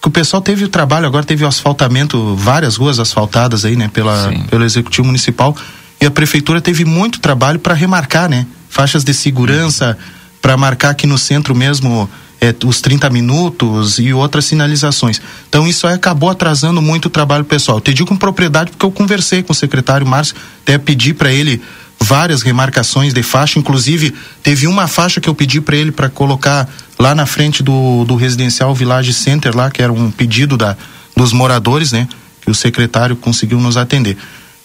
que 0.00 0.08
o 0.08 0.10
pessoal 0.10 0.40
teve 0.40 0.64
o 0.64 0.68
trabalho, 0.68 1.06
agora 1.06 1.24
teve 1.24 1.44
o 1.44 1.48
asfaltamento, 1.48 2.34
várias 2.36 2.76
ruas 2.76 2.98
asfaltadas 2.98 3.64
aí, 3.64 3.76
né, 3.76 3.88
pela, 3.92 4.32
pelo 4.48 4.64
executivo 4.64 5.06
municipal. 5.06 5.56
E 6.00 6.06
a 6.06 6.10
prefeitura 6.10 6.60
teve 6.60 6.84
muito 6.84 7.20
trabalho 7.20 7.58
para 7.58 7.74
remarcar, 7.74 8.28
né? 8.28 8.46
Faixas 8.68 9.04
de 9.04 9.14
segurança, 9.14 9.96
para 10.42 10.56
marcar 10.56 10.90
aqui 10.90 11.06
no 11.06 11.16
centro 11.16 11.54
mesmo 11.54 12.08
é, 12.40 12.54
os 12.66 12.80
30 12.80 13.08
minutos 13.10 13.98
e 13.98 14.12
outras 14.12 14.44
sinalizações. 14.44 15.20
Então 15.48 15.66
isso 15.66 15.86
aí 15.86 15.94
acabou 15.94 16.28
atrasando 16.28 16.82
muito 16.82 17.06
o 17.06 17.10
trabalho 17.10 17.44
pessoal. 17.44 17.78
Eu 17.78 17.80
te 17.80 17.94
digo 17.94 18.08
com 18.08 18.16
propriedade 18.16 18.70
porque 18.70 18.84
eu 18.84 18.90
conversei 18.90 19.42
com 19.42 19.52
o 19.52 19.54
secretário 19.54 20.06
Márcio, 20.06 20.34
até 20.62 20.76
pedi 20.76 21.14
para 21.14 21.32
ele 21.32 21.62
várias 22.04 22.42
remarcações 22.42 23.12
de 23.12 23.22
faixa, 23.22 23.58
inclusive 23.58 24.14
teve 24.42 24.66
uma 24.66 24.86
faixa 24.86 25.20
que 25.20 25.28
eu 25.28 25.34
pedi 25.34 25.60
para 25.60 25.76
ele 25.76 25.90
para 25.90 26.08
colocar 26.08 26.68
lá 26.98 27.14
na 27.14 27.26
frente 27.26 27.62
do, 27.62 28.04
do 28.04 28.14
residencial 28.14 28.74
Village 28.74 29.12
Center 29.12 29.56
lá, 29.56 29.70
que 29.70 29.82
era 29.82 29.92
um 29.92 30.10
pedido 30.10 30.56
da 30.56 30.76
dos 31.16 31.32
moradores, 31.32 31.92
né, 31.92 32.08
que 32.40 32.50
o 32.50 32.54
secretário 32.54 33.14
conseguiu 33.14 33.60
nos 33.60 33.76
atender. 33.76 34.16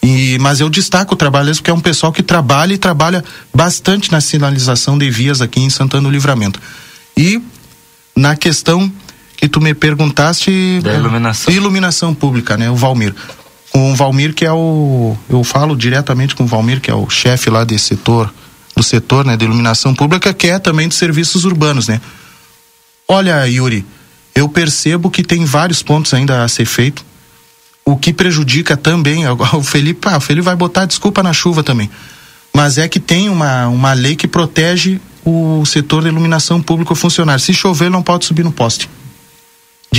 E, 0.02 0.36
mas 0.40 0.60
eu 0.60 0.68
destaco 0.68 1.14
o 1.14 1.16
trabalho 1.16 1.44
deles 1.44 1.58
porque 1.58 1.70
é 1.70 1.74
um 1.74 1.80
pessoal 1.80 2.12
que 2.12 2.22
trabalha 2.22 2.72
e 2.74 2.78
trabalha 2.78 3.22
bastante 3.54 4.10
na 4.10 4.20
sinalização 4.20 4.98
de 4.98 5.08
vias 5.10 5.40
aqui 5.40 5.60
em 5.60 5.70
Santana 5.70 6.04
do 6.04 6.10
Livramento. 6.10 6.58
E 7.16 7.40
na 8.16 8.34
questão 8.34 8.90
que 9.36 9.48
tu 9.48 9.60
me 9.60 9.72
perguntaste 9.72 10.80
Da 10.82 10.94
iluminação. 10.94 11.54
iluminação 11.54 12.14
pública, 12.14 12.56
né, 12.56 12.68
o 12.70 12.76
Valmir. 12.76 13.14
Com 13.70 13.92
o 13.92 13.94
Valmir 13.94 14.34
que 14.34 14.44
é 14.44 14.52
o 14.52 15.16
eu 15.28 15.44
falo 15.44 15.76
diretamente 15.76 16.34
com 16.34 16.44
o 16.44 16.46
Valmir 16.46 16.80
que 16.80 16.90
é 16.90 16.94
o 16.94 17.08
chefe 17.08 17.48
lá 17.50 17.64
desse 17.64 17.86
setor, 17.86 18.32
do 18.76 18.82
setor, 18.82 19.24
né, 19.24 19.36
de 19.36 19.44
iluminação 19.44 19.94
pública, 19.94 20.34
que 20.34 20.48
é 20.48 20.58
também 20.58 20.88
dos 20.88 20.96
serviços 20.96 21.44
urbanos, 21.44 21.88
né? 21.88 22.00
Olha, 23.06 23.46
Yuri, 23.46 23.84
eu 24.34 24.48
percebo 24.48 25.10
que 25.10 25.22
tem 25.22 25.44
vários 25.44 25.82
pontos 25.82 26.14
ainda 26.14 26.44
a 26.44 26.48
ser 26.48 26.64
feito. 26.64 27.04
O 27.84 27.96
que 27.96 28.12
prejudica 28.12 28.76
também, 28.76 29.24
o 29.28 29.62
Felipe, 29.62 30.08
ah, 30.08 30.18
o 30.18 30.20
Felipe 30.20 30.44
vai 30.44 30.56
botar 30.56 30.86
desculpa 30.86 31.22
na 31.22 31.32
chuva 31.32 31.62
também. 31.62 31.90
Mas 32.54 32.78
é 32.78 32.88
que 32.88 33.00
tem 33.00 33.28
uma, 33.28 33.68
uma 33.68 33.92
lei 33.92 34.16
que 34.16 34.26
protege 34.26 35.00
o 35.24 35.64
setor 35.66 36.02
da 36.02 36.08
iluminação 36.08 36.60
pública 36.60 36.94
funcionário. 36.94 37.42
Se 37.42 37.52
chover, 37.52 37.90
não 37.90 38.02
pode 38.02 38.24
subir 38.24 38.44
no 38.44 38.52
poste. 38.52 38.88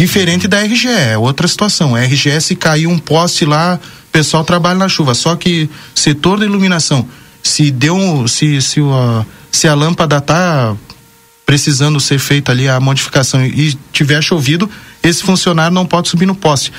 Diferente 0.01 0.47
da 0.47 0.59
RGE, 0.63 0.87
é 0.87 1.15
outra 1.15 1.47
situação. 1.47 1.93
A 1.95 1.99
RGE, 2.01 2.41
se 2.41 2.55
cair 2.55 2.87
um 2.87 2.97
poste 2.97 3.45
lá, 3.45 3.79
o 4.07 4.11
pessoal 4.11 4.43
trabalha 4.43 4.79
na 4.79 4.89
chuva. 4.89 5.13
Só 5.13 5.35
que 5.35 5.69
setor 5.93 6.39
da 6.39 6.45
iluminação, 6.45 7.07
se 7.43 7.69
deu 7.69 8.27
se, 8.27 8.59
se, 8.63 8.81
o- 8.81 9.23
se 9.51 9.67
a 9.67 9.75
lâmpada 9.75 10.19
tá 10.19 10.75
precisando 11.45 11.99
ser 11.99 12.17
feita 12.17 12.51
ali 12.51 12.67
a 12.67 12.79
modificação 12.79 13.45
e 13.45 13.77
tiver 13.93 14.23
chovido, 14.23 14.67
esse 15.03 15.21
funcionário 15.21 15.71
não 15.75 15.85
pode 15.85 16.09
subir 16.09 16.25
no 16.25 16.33
poste. 16.33 16.73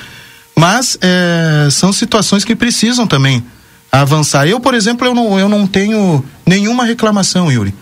Mas 0.53 0.97
eh, 0.99 1.69
são 1.71 1.93
situações 1.93 2.43
que 2.43 2.57
precisam 2.57 3.07
também 3.07 3.41
avançar. 3.89 4.49
Eu, 4.49 4.59
por 4.59 4.73
exemplo, 4.73 5.07
eu 5.07 5.15
não, 5.15 5.39
eu 5.39 5.47
não 5.47 5.65
tenho 5.65 6.21
nenhuma 6.45 6.83
reclamação, 6.83 7.49
Yuri. 7.49 7.73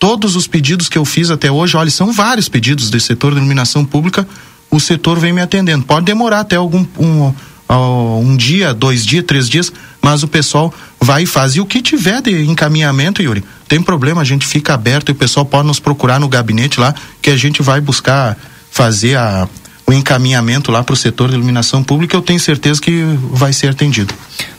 Todos 0.00 0.34
os 0.34 0.46
pedidos 0.46 0.88
que 0.88 0.96
eu 0.96 1.04
fiz 1.04 1.30
até 1.30 1.52
hoje, 1.52 1.76
olha, 1.76 1.90
são 1.90 2.10
vários 2.10 2.48
pedidos 2.48 2.88
do 2.88 2.98
setor 2.98 3.32
de 3.32 3.36
iluminação 3.38 3.84
pública, 3.84 4.26
o 4.70 4.78
setor 4.78 5.18
vem 5.18 5.32
me 5.32 5.40
atendendo. 5.40 5.84
Pode 5.84 6.06
demorar 6.06 6.40
até 6.40 6.56
algum 6.56 6.84
um, 6.98 7.32
um 8.22 8.36
dia, 8.36 8.72
dois 8.72 9.04
dias, 9.04 9.24
três 9.24 9.48
dias, 9.48 9.72
mas 10.00 10.22
o 10.22 10.28
pessoal 10.28 10.72
vai 11.00 11.24
e 11.24 11.26
faz. 11.26 11.56
E 11.56 11.60
o 11.60 11.66
que 11.66 11.82
tiver 11.82 12.20
de 12.22 12.46
encaminhamento, 12.46 13.22
Yuri, 13.22 13.44
tem 13.68 13.82
problema, 13.82 14.20
a 14.20 14.24
gente 14.24 14.46
fica 14.46 14.74
aberto 14.74 15.10
e 15.10 15.12
o 15.12 15.14
pessoal 15.14 15.44
pode 15.44 15.66
nos 15.66 15.78
procurar 15.78 16.18
no 16.18 16.28
gabinete 16.28 16.80
lá, 16.80 16.94
que 17.20 17.30
a 17.30 17.36
gente 17.36 17.62
vai 17.62 17.80
buscar 17.80 18.36
fazer 18.70 19.16
a, 19.16 19.48
o 19.86 19.92
encaminhamento 19.92 20.70
lá 20.70 20.84
para 20.84 20.92
o 20.92 20.96
setor 20.96 21.28
de 21.28 21.34
iluminação 21.34 21.82
pública. 21.82 22.16
Eu 22.16 22.22
tenho 22.22 22.38
certeza 22.38 22.80
que 22.80 23.02
vai 23.32 23.52
ser 23.52 23.68
atendido. 23.68 24.14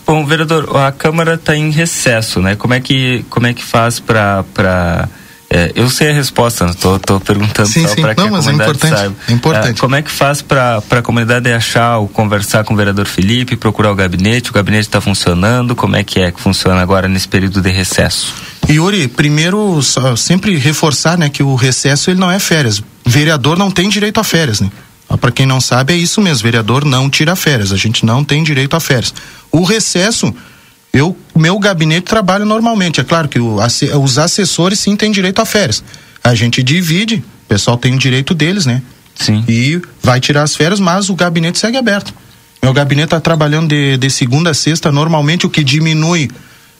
Bom, 0.05 0.25
vereador, 0.25 0.75
a 0.75 0.91
Câmara 0.91 1.35
está 1.35 1.55
em 1.55 1.69
recesso, 1.69 2.41
né? 2.41 2.55
Como 2.55 2.73
é 2.73 2.79
que, 2.79 3.23
como 3.29 3.45
é 3.45 3.53
que 3.53 3.63
faz 3.63 3.99
para. 3.99 4.43
Pra... 4.53 5.07
É, 5.51 5.71
eu 5.73 5.89
sei 5.89 6.11
a 6.11 6.13
resposta, 6.13 6.71
tô, 6.75 6.99
tô 6.99 7.19
perguntando 7.19 7.67
Sim, 7.67 7.81
só 7.87 7.95
sim. 7.95 8.01
para 8.01 8.13
que 8.13 8.21
Não, 8.21 8.27
a 8.27 8.31
mas 8.31 8.45
é 8.47 8.51
comunidade 8.51 8.77
importante, 8.77 8.99
saiba. 8.99 9.15
é 9.27 9.31
importante. 9.31 9.77
Ah, 9.77 9.81
como 9.81 9.95
é 9.95 10.01
que 10.03 10.11
faz 10.11 10.43
para 10.43 10.77
a 10.91 11.01
comunidade 11.01 11.51
achar 11.51 11.97
ou 11.97 12.07
conversar 12.07 12.63
com 12.63 12.75
o 12.75 12.77
vereador 12.77 13.07
Felipe, 13.07 13.55
procurar 13.55 13.91
o 13.91 13.95
gabinete? 13.95 14.51
O 14.51 14.53
gabinete 14.53 14.81
está 14.81 15.01
funcionando? 15.01 15.75
Como 15.75 15.95
é 15.95 16.03
que 16.03 16.19
é 16.19 16.31
que 16.31 16.39
funciona 16.39 16.79
agora 16.79 17.07
nesse 17.07 17.27
período 17.27 17.61
de 17.61 17.71
recesso? 17.71 18.31
Yuri, 18.69 19.07
primeiro 19.07 19.81
só, 19.81 20.15
sempre 20.15 20.55
reforçar, 20.55 21.17
né, 21.17 21.29
que 21.29 21.41
o 21.41 21.55
recesso 21.55 22.11
ele 22.11 22.19
não 22.19 22.29
é 22.29 22.37
férias. 22.37 22.83
Vereador 23.03 23.57
não 23.57 23.71
tem 23.71 23.89
direito 23.89 24.19
a 24.19 24.23
férias, 24.23 24.61
né? 24.61 24.69
Para 25.19 25.31
quem 25.31 25.47
não 25.47 25.59
sabe 25.59 25.93
é 25.93 25.97
isso 25.97 26.21
mesmo, 26.21 26.43
vereador 26.43 26.85
não 26.85 27.09
tira 27.09 27.35
férias, 27.35 27.71
a 27.71 27.77
gente 27.77 28.05
não 28.05 28.23
tem 28.23 28.43
direito 28.43 28.75
a 28.75 28.79
férias. 28.79 29.11
O 29.51 29.63
recesso, 29.63 30.31
eu, 30.91 31.15
meu 31.35 31.59
gabinete 31.59 32.05
trabalha 32.05 32.45
normalmente, 32.45 32.99
é 32.99 33.03
claro 33.03 33.27
que 33.27 33.39
o, 33.39 33.57
os 34.01 34.17
assessores 34.17 34.79
sim 34.79 34.95
têm 34.95 35.11
direito 35.11 35.41
a 35.41 35.45
férias. 35.45 35.83
A 36.23 36.33
gente 36.35 36.63
divide, 36.63 37.23
o 37.45 37.47
pessoal 37.47 37.77
tem 37.77 37.95
o 37.95 37.99
direito 37.99 38.33
deles, 38.33 38.65
né? 38.65 38.81
Sim. 39.15 39.43
E 39.47 39.81
vai 40.01 40.19
tirar 40.19 40.43
as 40.43 40.55
férias, 40.55 40.79
mas 40.79 41.09
o 41.09 41.15
gabinete 41.15 41.59
segue 41.59 41.77
aberto. 41.77 42.13
Meu 42.61 42.73
gabinete 42.73 43.05
está 43.05 43.19
trabalhando 43.19 43.69
de, 43.69 43.97
de 43.97 44.09
segunda 44.09 44.49
a 44.49 44.53
sexta, 44.53 44.91
normalmente 44.91 45.45
o 45.45 45.49
que 45.49 45.63
diminui 45.63 46.29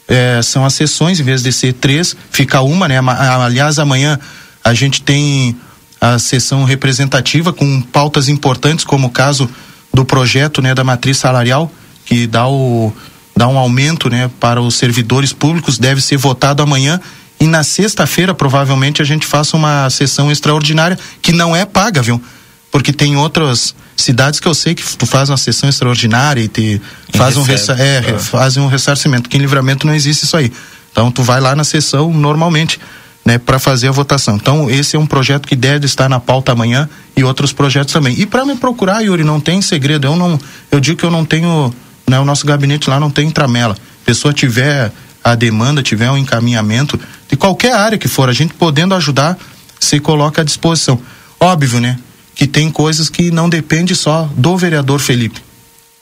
eh, 0.07 0.41
são 0.41 0.66
as 0.66 0.74
sessões, 0.74 1.20
em 1.20 1.24
vez 1.24 1.43
de 1.43 1.53
ser 1.53 1.74
três, 1.74 2.16
fica 2.32 2.62
uma, 2.62 2.88
né? 2.88 2.97
Aliás, 2.97 3.80
amanhã 3.80 4.20
a 4.64 4.74
gente 4.74 5.01
tem 5.01 5.55
a 6.01 6.18
sessão 6.18 6.64
representativa 6.64 7.53
com 7.53 7.82
pautas 7.82 8.28
importantes, 8.28 8.84
como 8.84 9.07
o 9.07 9.12
caso 9.12 9.49
do 9.93 10.05
projeto 10.05 10.62
né, 10.62 10.74
da 10.74 10.84
matriz 10.84 11.18
salarial, 11.18 11.72
que 12.05 12.26
dá, 12.26 12.47
o, 12.47 12.93
dá 13.40 13.48
um 13.48 13.58
aumento 13.58 14.10
né, 14.10 14.30
para 14.38 14.62
os 14.62 14.76
servidores 14.76 15.32
públicos, 15.32 15.78
deve 15.78 16.02
ser 16.02 16.18
votado 16.18 16.62
amanhã. 16.62 17.00
E 17.40 17.48
na 17.48 17.64
sexta-feira, 17.64 18.34
provavelmente, 18.34 19.02
a 19.02 19.06
gente 19.06 19.26
faça 19.26 19.56
uma 19.56 19.90
sessão 19.90 20.30
extraordinária 20.30 21.00
que 21.22 21.32
não 21.32 21.56
é 21.56 21.64
paga, 21.66 22.02
viu? 22.02 22.22
Porque 22.70 22.92
tem 22.92 23.16
outras 23.16 23.74
cidades 23.96 24.42
que 24.42 24.48
eu 24.48 24.54
sei 24.54 24.76
que 24.76 24.84
tu 24.98 25.06
faz 25.06 25.30
uma 25.30 25.38
sessão 25.38 25.70
extraordinária 25.70 26.42
e 26.42 26.50
te 26.50 26.82
E 27.14 27.18
faz 27.18 27.38
um, 27.38 27.42
recebe. 27.44 27.82
é, 27.82 28.14
Ah. 28.14 28.20
fazem 28.20 28.62
um 28.62 28.68
ressarcimento, 28.68 29.30
que 29.30 29.38
em 29.38 29.40
livramento 29.40 29.88
não 29.88 29.96
existe 29.96 30.26
isso 30.26 30.36
aí. 30.36 30.52
Então 30.92 31.10
tu 31.10 31.24
vai 31.24 31.40
lá 31.40 31.56
na 31.56 31.64
sessão 31.64 32.12
normalmente, 32.12 32.78
né, 33.24 33.38
para 33.38 33.58
fazer 33.58 33.88
a 33.88 33.92
votação. 33.92 34.36
Então 34.36 34.70
esse 34.70 34.98
é 34.98 35.00
um 35.00 35.06
projeto 35.08 35.48
que 35.48 35.56
deve 35.56 35.86
estar 35.86 36.10
na 36.10 36.20
pauta 36.20 36.52
amanhã 36.52 36.90
e 37.16 37.24
outros 37.24 37.54
projetos 37.54 37.94
também. 37.94 38.20
E 38.20 38.26
para 38.26 38.46
me 38.46 38.56
procurar, 38.56 39.00
Yuri, 39.02 39.24
não 39.24 39.40
tem 39.40 39.62
segredo. 39.62 40.06
Eu 40.08 40.18
não, 40.18 40.38
eu 40.70 40.80
digo 40.82 40.98
que 40.98 41.06
eu 41.06 41.12
não 41.12 41.24
tenho, 41.24 41.74
né, 42.10 42.20
o 42.20 42.26
nosso 42.26 42.45
gabinete 42.45 42.89
lá 42.89 42.99
não 42.99 43.10
tem 43.10 43.30
tramela. 43.30 43.78
Pessoa 44.05 44.34
tiver 44.34 44.91
a 45.24 45.36
demanda, 45.36 45.84
tiver 45.84 46.10
um 46.10 46.18
encaminhamento 46.18 46.99
de 47.30 47.38
qualquer 47.38 47.74
área 47.74 47.97
que 47.97 48.07
for, 48.07 48.30
a 48.30 48.34
gente 48.34 48.53
podendo 48.53 48.95
ajudar, 48.95 49.38
se 49.80 49.99
coloca 49.99 50.41
à 50.41 50.43
disposição. 50.43 50.99
Óbvio, 51.39 51.80
né, 51.80 51.97
que 52.36 52.47
tem 52.47 52.70
coisas 52.72 53.10
que 53.10 53.32
não 53.32 53.49
depende 53.49 53.95
só 53.95 54.30
do 54.36 54.57
vereador 54.57 54.99
Felipe. 54.99 55.41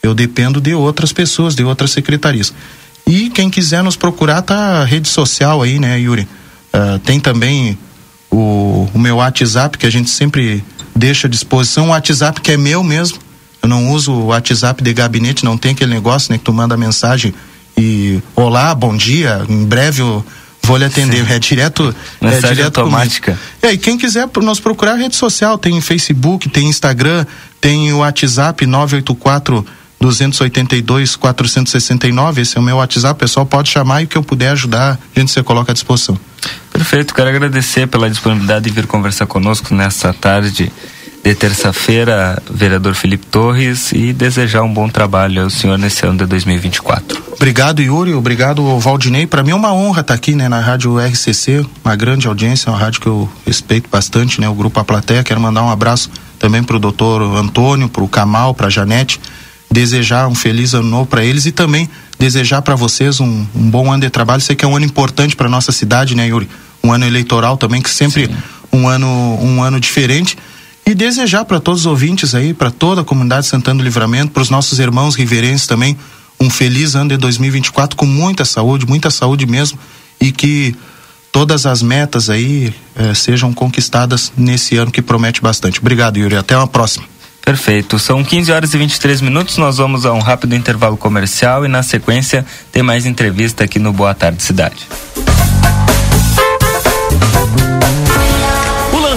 Eu 0.02 0.14
dependo 0.14 0.62
de 0.62 0.74
outras 0.74 1.12
pessoas, 1.12 1.56
de 1.56 1.64
outras 1.64 1.92
secretarias. 1.92 2.54
E 3.06 3.30
quem 3.30 3.50
quiser 3.50 3.84
nos 3.84 3.96
procurar, 3.96 4.42
tá 4.42 4.82
a 4.82 4.86
rede 4.86 5.08
social 5.08 5.62
aí, 5.62 5.80
né, 5.80 6.00
Yuri? 6.00 6.28
Ah, 6.74 7.00
tem 7.04 7.20
também 7.20 7.78
o, 8.30 8.88
o 8.94 9.00
meu 9.00 9.16
WhatsApp, 9.18 9.78
que 9.78 9.86
a 9.86 9.90
gente 9.90 10.10
sempre 10.10 10.64
deixa 10.96 11.28
à 11.28 11.30
disposição. 11.30 11.88
O 11.88 11.90
WhatsApp 11.90 12.42
que 12.42 12.52
é 12.52 12.58
meu 12.58 12.84
mesmo. 12.84 13.18
Eu 13.68 13.70
não 13.70 13.90
uso 13.90 14.14
o 14.14 14.26
WhatsApp 14.28 14.82
de 14.82 14.94
gabinete, 14.94 15.44
não 15.44 15.58
tem 15.58 15.72
aquele 15.74 15.94
negócio, 15.94 16.32
né, 16.32 16.38
que 16.38 16.44
tu 16.46 16.54
manda 16.54 16.78
mensagem 16.78 17.34
e 17.78 18.22
olá, 18.34 18.74
bom 18.74 18.96
dia, 18.96 19.46
em 19.50 19.66
breve 19.66 20.02
eu 20.02 20.26
vou 20.64 20.78
lhe 20.78 20.86
atender. 20.86 21.30
É 21.30 21.38
direto. 21.38 21.94
Mensagem 22.22 22.50
é 22.50 22.54
direto 22.54 22.76
comigo. 22.76 22.96
automática. 22.96 23.38
É, 23.62 23.74
e 23.74 23.78
quem 23.78 23.98
quiser 23.98 24.26
nos 24.42 24.62
procurar 24.62 24.96
rede 24.96 25.18
social, 25.18 25.58
tem 25.58 25.82
Facebook, 25.82 26.48
tem 26.48 26.70
Instagram, 26.70 27.26
tem 27.60 27.92
o 27.92 27.98
WhatsApp 27.98 28.66
984 28.66 29.66
282 30.00 31.18
469, 31.18 32.42
esse 32.44 32.58
é 32.58 32.62
o 32.62 32.64
meu 32.64 32.78
WhatsApp, 32.78 33.16
o 33.16 33.20
pessoal 33.20 33.46
pode 33.46 33.70
chamar 33.70 34.02
e 34.02 34.06
o 34.06 34.08
que 34.08 34.18
eu 34.18 34.24
puder 34.24 34.52
ajudar, 34.52 34.98
a 35.14 35.20
gente 35.20 35.30
se 35.30 35.44
coloca 35.44 35.74
à 35.74 35.74
disposição. 35.74 36.18
Perfeito, 36.72 37.14
quero 37.14 37.28
agradecer 37.28 37.86
pela 37.88 38.10
disponibilidade 38.10 38.64
de 38.64 38.72
vir 38.72 38.88
conversar 38.88 39.26
conosco 39.26 39.76
nessa 39.76 40.14
tarde 40.14 40.72
de 41.28 41.36
terça-feira, 41.36 42.42
vereador 42.50 42.96
Felipe 42.96 43.26
Torres, 43.26 43.92
e 43.92 44.14
desejar 44.14 44.64
um 44.64 44.74
bom 44.74 44.88
trabalho 44.88 45.44
ao 45.44 45.50
senhor 45.50 45.78
nesse 45.78 46.06
ano 46.06 46.20
de 46.20 46.26
2024. 46.26 47.22
Obrigado, 47.34 47.82
Yuri, 47.82 48.14
obrigado, 48.14 48.80
Valdinei. 48.80 49.28
Para 49.28 49.44
mim 49.44 49.52
é 49.52 49.56
uma 49.56 49.74
honra 49.74 50.00
estar 50.00 50.14
aqui, 50.14 50.36
né, 50.36 50.48
na 50.48 50.62
Rádio 50.62 50.98
RCC, 50.98 51.66
uma 51.84 51.98
grande 51.98 52.30
audiência, 52.30 52.72
uma 52.72 52.80
rádio 52.80 53.02
que 53.02 53.08
eu 53.08 53.30
respeito 53.46 53.90
bastante, 53.90 54.40
né, 54.40 54.48
o 54.48 54.54
Grupo 54.54 54.80
A 54.80 54.86
Plateia. 54.86 55.22
Quero 55.22 55.42
mandar 55.42 55.64
um 55.64 55.70
abraço 55.70 56.10
também 56.40 56.64
pro 56.64 56.80
doutor 56.80 57.22
Antônio, 57.22 57.90
pro 57.90 58.08
Camal, 58.08 58.54
pra 58.54 58.70
Janete, 58.70 59.20
desejar 59.70 60.30
um 60.30 60.36
feliz 60.36 60.74
ano 60.74 60.88
novo 60.88 61.08
para 61.08 61.26
eles 61.26 61.46
e 61.46 61.52
também 61.52 61.90
desejar 62.18 62.62
para 62.62 62.76
vocês 62.76 63.20
um, 63.20 63.46
um 63.54 63.70
bom 63.70 63.92
ano 63.92 64.04
de 64.04 64.10
trabalho. 64.10 64.42
Sei 64.42 64.56
que 64.56 64.64
é 64.64 64.68
um 64.68 64.78
ano 64.78 64.86
importante 64.86 65.36
para 65.36 65.50
nossa 65.50 65.74
cidade, 65.74 66.16
né, 66.16 66.26
Yuri? 66.28 66.50
Um 66.82 66.94
ano 66.94 67.06
eleitoral 67.06 67.58
também, 67.58 67.82
que 67.82 67.90
sempre 67.90 68.30
um 68.72 68.88
ano, 68.88 69.08
um 69.42 69.62
ano 69.62 69.78
diferente. 69.78 70.38
E 70.88 70.96
desejar 70.96 71.44
para 71.44 71.60
todos 71.60 71.82
os 71.82 71.86
ouvintes 71.86 72.34
aí, 72.34 72.54
para 72.54 72.72
toda 72.72 73.02
a 73.02 73.04
comunidade 73.04 73.46
Santana 73.46 73.80
do 73.80 73.84
Livramento, 73.84 74.32
para 74.32 74.42
os 74.42 74.50
nossos 74.50 74.80
irmãos 74.80 75.16
riverenses 75.16 75.68
também, 75.68 75.98
um 76.40 76.50
feliz 76.50 76.96
ano 76.96 77.10
de 77.10 77.18
2024 77.18 77.98
com 77.98 78.06
muita 78.06 78.46
saúde, 78.46 78.88
muita 78.88 79.10
saúde 79.10 79.46
mesmo, 79.46 79.78
e 80.18 80.32
que 80.32 80.74
todas 81.30 81.66
as 81.66 81.82
metas 81.82 82.30
aí 82.30 82.74
eh, 82.96 83.14
sejam 83.14 83.52
conquistadas 83.52 84.32
nesse 84.38 84.78
ano 84.78 84.90
que 84.90 85.02
promete 85.02 85.42
bastante. 85.42 85.82
Obrigado, 85.82 86.16
Yuri. 86.16 86.38
Até 86.38 86.56
uma 86.56 86.68
próxima. 86.68 87.04
Perfeito. 87.44 88.00
São 88.00 88.24
15 88.24 88.50
horas 88.54 88.74
e 88.74 88.78
23 88.78 89.20
minutos. 89.20 89.58
Nós 89.58 89.76
vamos 89.76 90.06
a 90.06 90.14
um 90.14 90.20
rápido 90.20 90.56
intervalo 90.56 90.96
comercial 90.96 91.66
e 91.66 91.68
na 91.68 91.84
sequência 91.84 92.46
tem 92.72 92.82
mais 92.82 93.06
entrevista 93.06 93.66
aqui 93.66 93.78
no 93.78 93.92
Boa 93.92 94.16
Tarde 94.16 94.42
Cidade. 94.42 94.88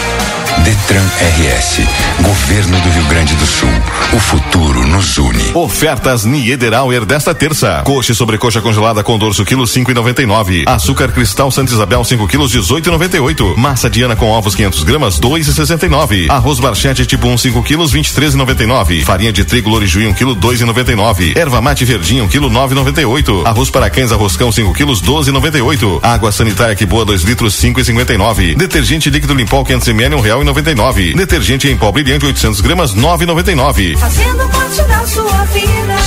Detran 0.63 1.03
RS, 1.03 1.81
Governo 2.21 2.79
do 2.79 2.89
Rio 2.89 3.03
Grande 3.09 3.35
do 3.35 3.45
Sul. 3.45 3.69
O 4.13 4.19
futuro 4.19 4.87
nos 4.87 5.17
une. 5.17 5.51
Ofertas 5.53 6.23
Niederauer 6.23 7.03
desta 7.03 7.35
terça. 7.35 7.81
Coxa 7.83 8.13
e 8.13 8.15
sobrecoxa 8.15 8.61
congelada 8.61 9.03
com 9.03 9.17
dorso 9.17 9.43
quilo 9.43 9.67
cinco 9.67 9.91
e 9.91 9.93
noventa 9.93 10.21
e 10.21 10.25
nove. 10.25 10.63
Açúcar 10.65 11.11
cristal 11.11 11.51
Santa 11.51 11.73
Isabel 11.73 12.05
5 12.05 12.25
quilos 12.29 12.51
dezoito 12.51 12.87
e 12.87 12.91
noventa 12.91 13.17
e 13.17 13.19
oito. 13.19 13.53
Massa 13.57 13.89
Diana 13.89 14.15
com 14.15 14.27
ovos 14.29 14.55
500 14.55 14.83
gramas 14.83 15.19
dois 15.19 15.45
e 15.45 15.53
sessenta 15.53 15.87
e 15.87 15.89
nove. 15.89 16.27
Arroz 16.29 16.61
Barchete 16.61 17.05
tipo 17.05 17.27
1 17.27 17.37
5 17.37 17.61
quilos 17.63 17.91
vinte 17.91 18.07
e 18.07 18.13
três 18.13 18.33
e 18.33 18.37
noventa 18.37 18.63
e 18.63 18.65
nove. 18.65 19.03
Farinha 19.03 19.33
de 19.33 19.43
trigo 19.43 19.69
Lorijuí 19.69 20.07
1 20.07 20.13
quilo 20.13 20.33
dois 20.33 20.61
e 20.61 20.63
noventa 20.63 20.93
e 20.93 20.95
nove. 20.95 21.33
Erva 21.35 21.59
mate 21.59 21.83
verdinha 21.83 22.23
1 22.23 22.29
quilo 22.29 22.49
nove 22.49 22.73
e 22.73 22.75
noventa 22.77 23.01
e 23.01 23.05
oito. 23.05 23.45
Arroz 23.45 23.69
para 23.69 23.89
cães 23.89 24.13
arroscão 24.13 24.53
5 24.53 24.71
quilos 24.73 25.01
doze 25.01 25.31
e 25.31 25.33
noventa 25.33 25.54
e 25.57 25.61
oito. 25.61 25.99
Água 26.01 26.31
sanitária 26.31 26.75
que 26.75 26.85
boa 26.85 27.05
2 27.05 27.23
litros 27.23 27.53
cinco 27.55 27.79
e 27.79 27.85
cinquenta 27.85 28.13
e 28.13 28.17
nove. 28.17 28.55
Detergente 28.55 29.09
líquido 29.09 29.33
Limpol 29.33 29.63
500 29.65 29.87
ml 29.89 30.15
um 30.15 30.21
real 30.21 30.41
e 30.41 30.45
noventa 30.45 30.71
e 30.71 30.75
nove. 30.75 31.13
Detergente 31.13 31.67
em 31.67 31.77
pó 31.77 31.91
brilhante 31.91 32.25
800 32.25 32.61
gramas 32.61 32.93
nove 32.93 33.23
e 33.23 33.27
noventa 33.27 33.51
e 33.51 33.55
nove. 33.55 33.97
Fazendo 33.97 34.47
parte 34.49 34.81
da 34.83 35.05
sua 35.05 35.45
vida. 35.45 35.97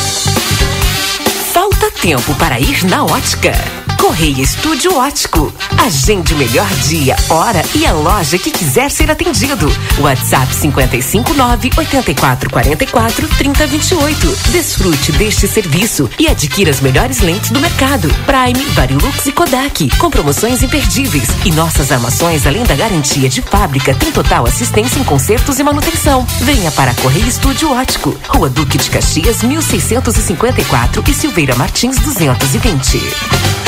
Falta 1.53 1.91
tempo 2.01 2.35
para 2.35 2.61
ir 2.61 2.85
na 2.85 3.05
ótica. 3.05 3.88
Correia 4.09 4.41
Estúdio 4.41 4.97
Ótico. 4.97 5.53
Agende 5.77 6.33
o 6.33 6.39
melhor 6.39 6.67
dia, 6.87 7.15
hora 7.29 7.63
e 7.75 7.85
a 7.85 7.93
loja 7.93 8.39
que 8.39 8.51
quiser 8.51 8.91
ser 8.91 9.11
atendido. 9.11 9.71
WhatsApp 9.99 10.47
559 10.57 11.71
8444 11.77 13.29
3028. 13.37 14.39
Desfrute 14.51 15.13
deste 15.13 15.47
serviço 15.47 16.09
e 16.19 16.27
adquira 16.27 16.71
as 16.71 16.81
melhores 16.81 17.21
lentes 17.21 17.51
do 17.51 17.61
mercado. 17.61 18.09
Prime, 18.25 18.65
Varilux 18.71 19.27
e 19.27 19.31
Kodak. 19.31 19.91
Com 19.99 20.11
promoções 20.11 20.63
imperdíveis. 20.63 21.29
E 21.45 21.53
nossas 21.53 21.93
armações, 21.93 22.47
além 22.47 22.65
da 22.65 22.75
garantia 22.75 23.29
de 23.29 23.43
fábrica, 23.43 23.95
tem 23.95 24.11
total 24.11 24.47
assistência 24.47 24.99
em 24.99 25.05
consertos 25.05 25.59
e 25.59 25.63
manutenção. 25.63 26.27
Venha 26.41 26.73
para 26.73 26.95
Correia 26.95 27.29
Estúdio 27.29 27.71
Ótico. 27.73 28.17
Rua 28.29 28.49
Duque 28.49 28.79
de 28.79 28.89
Caxias, 28.89 29.43
1654 29.43 31.05
e 31.07 31.13
Silveira 31.13 31.55
Martins 31.57 31.99
220. 31.99 33.68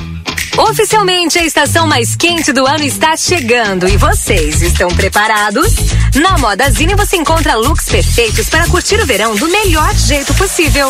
Oficialmente, 0.69 1.39
a 1.39 1.43
estação 1.43 1.87
mais 1.87 2.15
quente 2.15 2.53
do 2.53 2.67
ano 2.67 2.83
está 2.83 3.17
chegando 3.17 3.89
e 3.89 3.97
vocês 3.97 4.61
estão 4.61 4.89
preparados? 4.89 5.73
Na 6.15 6.37
Modazine 6.37 6.93
você 6.93 7.15
encontra 7.17 7.55
looks 7.55 7.89
perfeitos 7.89 8.47
para 8.47 8.67
curtir 8.67 9.01
o 9.01 9.05
verão 9.05 9.35
do 9.35 9.47
melhor 9.47 9.91
jeito 9.95 10.33
possível. 10.35 10.87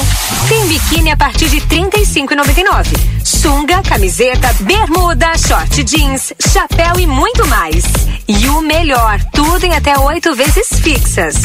Tem 0.50 0.68
biquíni 0.68 1.12
a 1.12 1.16
partir 1.16 1.48
de 1.48 1.60
R$ 1.60 1.66
35,99. 1.68 2.86
Sunga, 3.24 3.82
camiseta, 3.82 4.54
bermuda, 4.60 5.38
short 5.38 5.84
jeans, 5.84 6.34
chapéu 6.52 7.00
e 7.00 7.08
muito 7.08 7.48
mais. 7.48 7.86
E 8.28 8.50
o 8.50 8.62
melhor, 8.62 9.22
tudo 9.32 9.66
em 9.66 9.74
até 9.74 9.98
oito 9.98 10.36
vezes 10.36 10.68
fixas. 10.82 11.36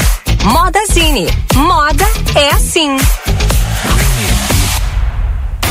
Modazine. 0.43 1.29
Moda 1.55 2.05
é 2.35 2.51
assim. 2.51 2.97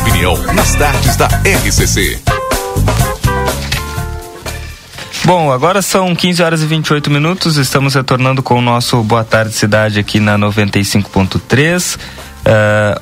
Opinião 0.00 0.36
nas 0.54 0.74
tardes 0.74 1.16
da 1.16 1.26
RCC. 1.26 2.20
Bom, 5.24 5.52
agora 5.52 5.82
são 5.82 6.14
15 6.14 6.42
horas 6.42 6.62
e 6.62 6.66
28 6.66 7.10
minutos. 7.10 7.56
Estamos 7.56 7.94
retornando 7.94 8.42
com 8.42 8.58
o 8.58 8.62
nosso 8.62 9.02
Boa 9.02 9.24
Tarde 9.24 9.52
Cidade 9.52 9.98
aqui 9.98 10.20
na 10.20 10.38
95.3. 10.38 11.96
Uh, 11.96 13.00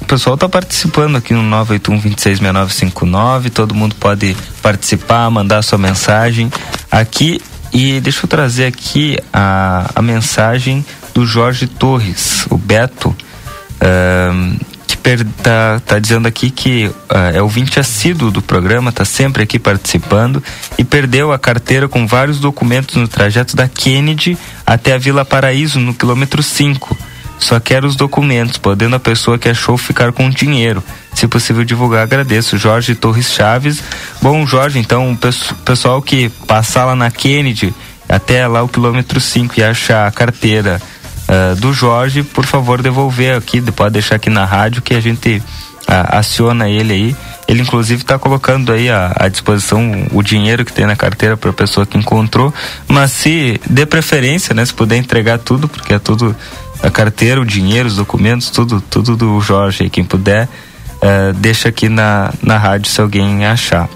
o 0.00 0.04
pessoal 0.06 0.34
está 0.34 0.48
participando 0.48 1.16
aqui 1.16 1.34
no 1.34 1.42
981-266959. 1.66 3.50
Todo 3.50 3.74
mundo 3.74 3.94
pode 3.96 4.36
participar, 4.62 5.30
mandar 5.30 5.62
sua 5.62 5.78
mensagem 5.78 6.50
aqui. 6.90 7.40
E 7.72 8.00
deixa 8.00 8.24
eu 8.24 8.28
trazer 8.28 8.66
aqui 8.66 9.18
a, 9.32 9.90
a 9.94 10.02
mensagem 10.02 10.84
do 11.12 11.26
Jorge 11.26 11.66
Torres, 11.66 12.46
o 12.50 12.56
Beto, 12.56 13.08
uh, 13.10 14.73
está 15.12 15.80
tá 15.80 15.98
dizendo 15.98 16.26
aqui 16.26 16.50
que 16.50 16.86
uh, 16.86 17.34
é 17.34 17.42
ouvinte 17.42 17.78
assíduo 17.78 18.30
do 18.30 18.40
programa, 18.40 18.90
está 18.90 19.04
sempre 19.04 19.42
aqui 19.42 19.58
participando 19.58 20.42
e 20.78 20.84
perdeu 20.84 21.32
a 21.32 21.38
carteira 21.38 21.88
com 21.88 22.06
vários 22.06 22.40
documentos 22.40 22.96
no 22.96 23.06
trajeto 23.06 23.54
da 23.54 23.68
Kennedy 23.68 24.38
até 24.66 24.94
a 24.94 24.98
Vila 24.98 25.24
Paraíso, 25.24 25.78
no 25.78 25.94
quilômetro 25.94 26.42
5 26.42 26.96
só 27.38 27.60
quero 27.60 27.86
os 27.86 27.96
documentos, 27.96 28.58
podendo 28.58 28.96
a 28.96 29.00
pessoa 29.00 29.38
que 29.38 29.48
achou 29.48 29.76
ficar 29.76 30.12
com 30.12 30.26
o 30.26 30.30
dinheiro. 30.30 30.82
Se 31.14 31.26
possível 31.26 31.64
divulgar, 31.64 32.02
agradeço. 32.02 32.56
Jorge 32.56 32.94
Torres 32.94 33.32
Chaves. 33.32 33.82
Bom, 34.22 34.46
Jorge, 34.46 34.78
então, 34.78 35.12
o 35.12 35.18
pessoal 35.64 36.00
que 36.00 36.28
passar 36.46 36.86
lá 36.86 36.96
na 36.96 37.10
Kennedy, 37.10 37.74
até 38.08 38.46
lá 38.46 38.62
o 38.62 38.68
quilômetro 38.68 39.20
5 39.20 39.54
e 39.58 39.62
achar 39.62 40.06
a 40.06 40.12
carteira 40.12 40.80
uh, 41.28 41.56
do 41.56 41.72
Jorge, 41.72 42.22
por 42.22 42.44
favor, 42.44 42.82
devolver 42.82 43.36
aqui, 43.36 43.60
pode 43.60 43.92
deixar 43.92 44.16
aqui 44.16 44.30
na 44.30 44.44
rádio 44.44 44.82
que 44.82 44.94
a 44.94 45.00
gente 45.00 45.42
uh, 45.88 46.16
aciona 46.16 46.68
ele 46.68 46.92
aí. 46.92 47.16
Ele 47.46 47.60
inclusive 47.60 48.02
está 48.02 48.18
colocando 48.18 48.72
aí 48.72 48.90
à, 48.90 49.12
à, 49.16 49.28
disposição 49.28 50.06
o 50.12 50.22
dinheiro 50.22 50.64
que 50.64 50.72
tem 50.72 50.86
na 50.86 50.96
carteira 50.96 51.36
para 51.36 51.50
a 51.50 51.52
pessoa 51.52 51.84
que 51.84 51.98
encontrou, 51.98 52.52
mas 52.88 53.12
se 53.12 53.60
dê 53.68 53.84
preferência, 53.84 54.54
né, 54.54 54.64
se 54.64 54.72
puder 54.72 54.96
entregar 54.96 55.38
tudo, 55.38 55.68
porque 55.68 55.92
é 55.92 55.98
tudo 55.98 56.34
a 56.82 56.90
carteira, 56.90 57.40
o 57.40 57.44
dinheiro, 57.44 57.88
os 57.88 57.96
documentos, 57.96 58.50
tudo, 58.50 58.80
tudo 58.80 59.16
do 59.16 59.40
Jorge. 59.40 59.88
Quem 59.90 60.04
puder, 60.04 60.48
uh, 60.96 61.32
deixa 61.34 61.68
aqui 61.68 61.88
na, 61.88 62.32
na 62.42 62.58
rádio 62.58 62.90
se 62.90 63.00
alguém 63.00 63.46
achar. 63.46 63.88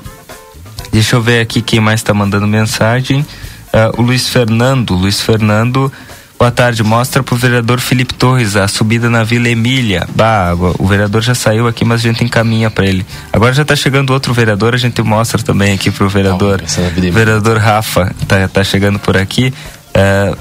Deixa 0.90 1.16
eu 1.16 1.22
ver 1.22 1.40
aqui 1.40 1.60
quem 1.60 1.80
mais 1.80 2.00
está 2.00 2.14
mandando 2.14 2.46
mensagem. 2.46 3.20
Uh, 3.20 4.00
o 4.00 4.02
Luiz 4.02 4.28
Fernando. 4.28 4.94
Luiz 4.94 5.20
Fernando, 5.20 5.92
boa 6.38 6.50
tarde. 6.50 6.82
Mostra 6.82 7.22
para 7.22 7.34
o 7.34 7.38
vereador 7.38 7.80
Felipe 7.80 8.14
Torres 8.14 8.56
a 8.56 8.68
subida 8.68 9.10
na 9.10 9.24
Vila 9.24 9.48
Emília. 9.48 10.06
Bah, 10.14 10.54
o 10.78 10.86
vereador 10.86 11.22
já 11.22 11.34
saiu 11.34 11.66
aqui, 11.66 11.84
mas 11.84 12.00
a 12.00 12.02
gente 12.04 12.24
encaminha 12.24 12.70
para 12.70 12.86
ele. 12.86 13.04
Agora 13.32 13.52
já 13.52 13.62
está 13.62 13.74
chegando 13.74 14.10
outro 14.10 14.32
vereador, 14.32 14.74
a 14.74 14.78
gente 14.78 15.02
mostra 15.02 15.42
também 15.42 15.74
aqui 15.74 15.90
para 15.90 16.06
o 16.06 16.08
vereador. 16.08 16.60
Não, 16.60 17.12
vereador 17.12 17.58
Rafa 17.58 18.14
está 18.22 18.48
tá 18.48 18.64
chegando 18.64 18.98
por 18.98 19.16
aqui. 19.16 19.52
Uh, 19.94 20.36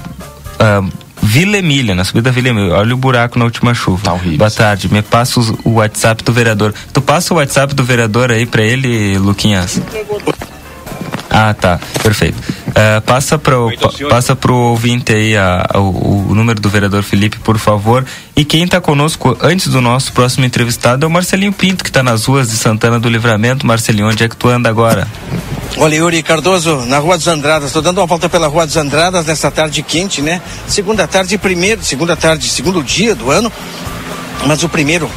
uh, 0.82 1.08
Vila 1.20 1.58
Emília, 1.58 1.94
na 1.94 2.04
subida 2.04 2.30
da 2.30 2.34
Vila 2.34 2.48
Emília. 2.48 2.74
Olha 2.74 2.94
o 2.94 2.96
buraco 2.96 3.38
na 3.38 3.44
última 3.44 3.74
chuva. 3.74 4.04
Tá 4.04 4.12
horrível. 4.12 4.38
Boa 4.38 4.50
tarde. 4.50 4.92
Me 4.92 5.02
passa 5.02 5.40
o 5.64 5.72
WhatsApp 5.72 6.22
do 6.22 6.32
vereador. 6.32 6.72
Tu 6.92 7.02
passa 7.02 7.34
o 7.34 7.36
WhatsApp 7.36 7.74
do 7.74 7.84
vereador 7.84 8.30
aí 8.30 8.46
pra 8.46 8.62
ele, 8.62 9.18
Luquinhas? 9.18 9.80
Ah, 11.40 11.54
tá. 11.54 11.78
Perfeito. 12.02 12.36
Uh, 12.68 13.00
passa 13.02 13.38
para 13.38 13.56
o 13.60 13.70
passa 14.08 14.34
pro 14.34 14.56
ouvinte 14.56 15.12
aí 15.12 15.36
a, 15.36 15.64
a, 15.72 15.78
o, 15.78 16.30
o, 16.30 16.34
número 16.34 16.60
do 16.60 16.68
vereador 16.68 17.04
Felipe, 17.04 17.38
por 17.38 17.58
favor. 17.58 18.04
E 18.34 18.44
quem 18.44 18.64
está 18.64 18.80
conosco 18.80 19.38
antes 19.40 19.68
do 19.68 19.80
nosso 19.80 20.12
próximo 20.12 20.44
entrevistado 20.44 21.06
é 21.06 21.06
o 21.06 21.10
Marcelinho 21.10 21.52
Pinto, 21.52 21.84
que 21.84 21.90
está 21.90 22.02
nas 22.02 22.24
ruas 22.24 22.48
de 22.48 22.56
Santana 22.56 22.98
do 22.98 23.08
Livramento. 23.08 23.64
Marcelinho, 23.64 24.08
onde 24.08 24.24
é 24.24 24.28
que 24.28 24.36
tu 24.36 24.48
anda 24.48 24.68
agora? 24.68 25.06
Olha, 25.76 25.94
Yuri 25.94 26.24
Cardoso, 26.24 26.84
na 26.86 26.98
Rua 26.98 27.16
dos 27.16 27.28
Andradas. 27.28 27.68
Estou 27.68 27.82
dando 27.82 27.98
uma 27.98 28.06
volta 28.06 28.28
pela 28.28 28.48
Rua 28.48 28.66
dos 28.66 28.76
Andradas 28.76 29.24
nessa 29.26 29.48
tarde 29.48 29.80
quente, 29.84 30.20
né? 30.20 30.42
Segunda 30.66 31.06
tarde, 31.06 31.38
primeiro, 31.38 31.84
segunda 31.84 32.16
tarde, 32.16 32.48
segundo 32.48 32.82
dia 32.82 33.14
do 33.14 33.30
ano. 33.30 33.52
Mas 34.44 34.64
o 34.64 34.68
primeiro 34.68 35.08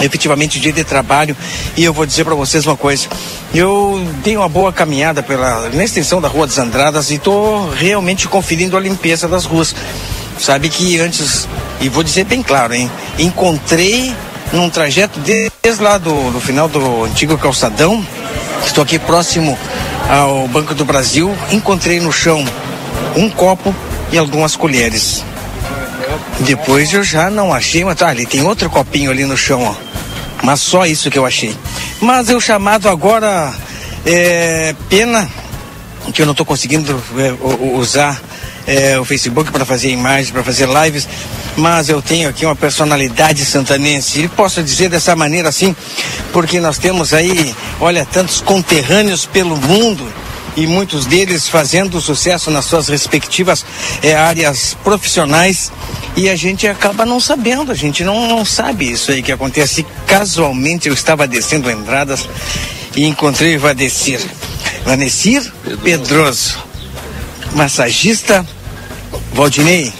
efetivamente 0.00 0.60
dia 0.60 0.72
de 0.72 0.84
trabalho. 0.84 1.36
E 1.76 1.84
eu 1.84 1.92
vou 1.92 2.06
dizer 2.06 2.24
para 2.24 2.34
vocês 2.34 2.66
uma 2.66 2.76
coisa. 2.76 3.08
Eu 3.54 4.04
dei 4.22 4.36
uma 4.36 4.48
boa 4.48 4.72
caminhada 4.72 5.22
pela 5.22 5.68
na 5.70 5.84
extensão 5.84 6.20
da 6.20 6.28
Rua 6.28 6.46
dos 6.46 6.58
Andradas 6.58 7.10
e 7.10 7.14
estou 7.14 7.70
realmente 7.70 8.28
conferindo 8.28 8.76
a 8.76 8.80
limpeza 8.80 9.28
das 9.28 9.44
ruas. 9.44 9.74
Sabe 10.38 10.68
que 10.68 10.98
antes 11.00 11.48
e 11.80 11.88
vou 11.88 12.02
dizer 12.02 12.24
bem 12.24 12.42
claro 12.42 12.74
hein 12.74 12.90
encontrei 13.18 14.14
num 14.52 14.70
trajeto 14.70 15.18
desde 15.20 15.82
lá 15.82 15.98
do, 15.98 16.30
do 16.30 16.40
final 16.40 16.68
do 16.68 17.04
antigo 17.04 17.36
calçadão 17.36 18.04
estou 18.64 18.82
aqui 18.82 18.98
próximo 18.98 19.58
ao 20.08 20.48
Banco 20.48 20.74
do 20.74 20.84
Brasil 20.84 21.36
encontrei 21.50 22.00
no 22.00 22.12
chão 22.12 22.44
um 23.16 23.28
copo 23.28 23.74
e 24.10 24.18
algumas 24.18 24.56
colheres 24.56 25.22
depois 26.40 26.92
eu 26.92 27.02
já 27.02 27.30
não 27.30 27.52
achei, 27.52 27.84
mas 27.84 27.96
tá, 27.96 28.08
ali 28.08 28.26
tem 28.26 28.42
outro 28.42 28.68
copinho 28.68 29.10
ali 29.10 29.24
no 29.24 29.36
chão, 29.36 29.62
ó. 29.62 29.74
Mas 30.42 30.60
só 30.60 30.84
isso 30.86 31.10
que 31.10 31.18
eu 31.18 31.26
achei. 31.26 31.56
Mas 32.00 32.28
eu 32.28 32.40
chamado 32.40 32.88
agora, 32.88 33.52
é, 34.04 34.74
pena 34.88 35.28
que 36.12 36.22
eu 36.22 36.26
não 36.26 36.32
estou 36.32 36.46
conseguindo 36.46 37.02
é, 37.18 37.76
usar 37.76 38.20
é, 38.66 38.98
o 38.98 39.04
Facebook 39.04 39.50
para 39.50 39.64
fazer 39.64 39.90
imagens, 39.90 40.30
para 40.30 40.42
fazer 40.42 40.68
lives, 40.68 41.08
mas 41.56 41.88
eu 41.88 42.02
tenho 42.02 42.28
aqui 42.28 42.44
uma 42.44 42.54
personalidade 42.54 43.44
santanense 43.44 44.22
e 44.22 44.28
posso 44.28 44.62
dizer 44.62 44.88
dessa 44.88 45.16
maneira 45.16 45.48
assim, 45.48 45.74
porque 46.32 46.60
nós 46.60 46.78
temos 46.78 47.14
aí, 47.14 47.54
olha, 47.80 48.04
tantos 48.04 48.40
conterrâneos 48.40 49.24
pelo 49.24 49.56
mundo 49.56 50.06
e 50.56 50.66
muitos 50.66 51.06
deles 51.06 51.48
fazendo 51.48 52.00
sucesso 52.00 52.50
nas 52.50 52.64
suas 52.64 52.88
respectivas 52.88 53.64
é, 54.02 54.14
áreas 54.14 54.76
profissionais 54.82 55.70
e 56.16 56.28
a 56.30 56.36
gente 56.36 56.66
acaba 56.66 57.04
não 57.04 57.20
sabendo, 57.20 57.70
a 57.70 57.74
gente 57.74 58.02
não, 58.02 58.26
não 58.26 58.44
sabe 58.44 58.90
isso 58.90 59.12
aí 59.12 59.22
que 59.22 59.30
acontece. 59.30 59.86
Casualmente 60.06 60.88
eu 60.88 60.94
estava 60.94 61.26
descendo 61.26 61.70
entradas 61.70 62.28
e 62.96 63.04
encontrei 63.04 63.58
Vadecir. 63.58 64.20
Vanessir 64.84 65.42
Pedroso. 65.62 65.82
Pedroso, 65.84 66.58
massagista 67.54 68.46
Valdinei. 69.32 69.92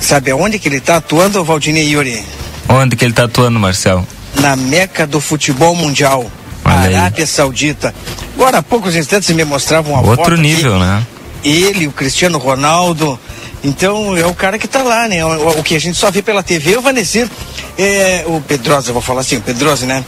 Sabe 0.00 0.30
aonde 0.30 0.58
que 0.58 0.68
ele 0.68 0.78
está 0.78 0.96
atuando, 0.96 1.44
Valdinei 1.44 1.90
Yuri? 1.90 2.24
Onde 2.68 2.96
que 2.96 3.04
ele 3.04 3.12
está 3.12 3.24
atuando, 3.24 3.60
Marcel? 3.60 4.06
Na 4.36 4.56
meca 4.56 5.06
do 5.06 5.20
futebol 5.20 5.74
mundial. 5.74 6.30
Arábia 6.64 7.26
Saudita. 7.26 7.94
Agora, 8.34 8.58
há 8.58 8.62
poucos 8.62 8.96
instantes 8.96 9.28
me 9.30 9.44
mostravam 9.44 9.92
uma 9.94 10.08
Outro 10.10 10.36
nível, 10.36 10.76
aqui. 10.76 10.84
né? 10.84 11.06
Ele, 11.44 11.86
o 11.86 11.92
Cristiano 11.92 12.38
Ronaldo. 12.38 13.18
Então, 13.62 14.16
é 14.16 14.24
o 14.26 14.34
cara 14.34 14.58
que 14.58 14.66
está 14.66 14.82
lá, 14.82 15.06
né? 15.08 15.24
O, 15.24 15.60
o, 15.60 15.62
que 15.62 15.74
a 15.76 15.80
gente 15.80 15.98
só 15.98 16.10
vê 16.10 16.22
pela 16.22 16.42
TV, 16.42 16.76
o 16.76 16.82
Vanessir, 16.82 17.28
é, 17.78 18.24
o 18.26 18.40
Pedrosa, 18.40 18.90
eu 18.90 18.94
vou 18.94 19.02
falar 19.02 19.20
assim, 19.20 19.36
o 19.36 19.40
Pedrosa, 19.40 19.84
né? 19.86 20.04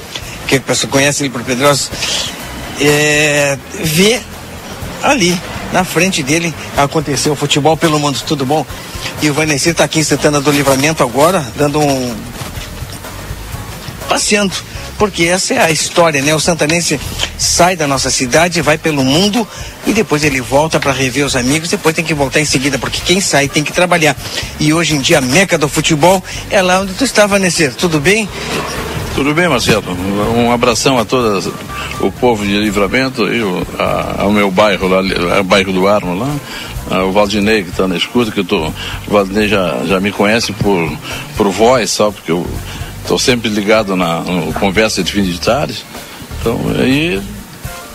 Que 0.46 0.56
a 0.56 0.60
pessoa 0.60 0.90
conhece 0.90 1.22
ele 1.22 1.30
por 1.30 1.42
Pedrosa. 1.42 1.90
É, 2.80 3.58
vê 3.74 4.20
ali, 5.02 5.38
na 5.72 5.84
frente 5.84 6.22
dele, 6.22 6.54
aconteceu 6.76 7.32
o 7.32 7.36
futebol 7.36 7.76
pelo 7.76 7.98
mundo, 7.98 8.18
tudo 8.26 8.46
bom? 8.46 8.64
E 9.20 9.28
o 9.28 9.34
Vanessir 9.34 9.72
está 9.72 9.84
aqui 9.84 10.00
em 10.00 10.04
Santana 10.04 10.40
do 10.40 10.50
Livramento 10.50 11.02
agora, 11.02 11.44
dando 11.56 11.80
um. 11.80 12.14
passeando 14.08 14.54
porque 14.98 15.24
essa 15.24 15.54
é 15.54 15.58
a 15.58 15.70
história, 15.70 16.22
né? 16.22 16.34
O 16.34 16.40
santanense 16.40 17.00
sai 17.38 17.76
da 17.76 17.86
nossa 17.86 18.10
cidade, 18.10 18.60
vai 18.60 18.78
pelo 18.78 19.04
mundo 19.04 19.46
e 19.86 19.92
depois 19.92 20.24
ele 20.24 20.40
volta 20.40 20.78
para 20.78 20.92
rever 20.92 21.24
os 21.24 21.36
amigos, 21.36 21.68
depois 21.68 21.94
tem 21.94 22.04
que 22.04 22.14
voltar 22.14 22.40
em 22.40 22.44
seguida, 22.44 22.78
porque 22.78 23.00
quem 23.04 23.20
sai 23.20 23.48
tem 23.48 23.64
que 23.64 23.72
trabalhar. 23.72 24.16
E 24.60 24.72
hoje 24.72 24.94
em 24.94 25.00
dia 25.00 25.18
a 25.18 25.20
meca 25.20 25.58
do 25.58 25.68
futebol 25.68 26.22
é 26.50 26.62
lá 26.62 26.80
onde 26.80 26.94
tu 26.94 27.04
estava, 27.04 27.38
Nesser. 27.38 27.74
Tudo 27.74 28.00
bem? 28.00 28.28
Tudo 29.14 29.34
bem, 29.34 29.46
Marcelo. 29.46 29.84
Um 30.34 30.50
abração 30.50 30.98
a 30.98 31.04
todo 31.04 31.52
o 32.00 32.10
povo 32.10 32.46
de 32.46 32.56
Livramento 32.56 33.32
e 33.32 33.42
o, 33.42 33.66
a, 33.78 34.22
ao 34.22 34.32
meu 34.32 34.50
bairro 34.50 34.88
lá, 34.88 35.00
o 35.40 35.44
bairro 35.44 35.72
do 35.72 35.86
Armo 35.86 36.18
lá. 36.18 37.04
o 37.04 37.12
Valdinei 37.12 37.62
que 37.62 37.70
está 37.70 37.86
na 37.86 37.96
escuta, 37.96 38.30
que 38.30 38.40
eu 38.40 38.44
tô, 38.44 38.68
o 38.68 38.72
Valdinei 39.08 39.48
já, 39.48 39.82
já 39.86 40.00
me 40.00 40.10
conhece 40.10 40.52
por, 40.52 40.90
por 41.36 41.48
voz, 41.50 41.90
só 41.90 42.10
porque 42.10 42.32
eu 42.32 42.46
Estou 43.02 43.18
sempre 43.18 43.48
ligado 43.48 43.96
na 43.96 44.20
no 44.20 44.52
conversa 44.54 45.02
de 45.02 45.12
fim 45.12 45.22
de 45.22 45.40
tarde. 45.40 45.84
Então, 46.40 46.58
aí, 46.78 47.20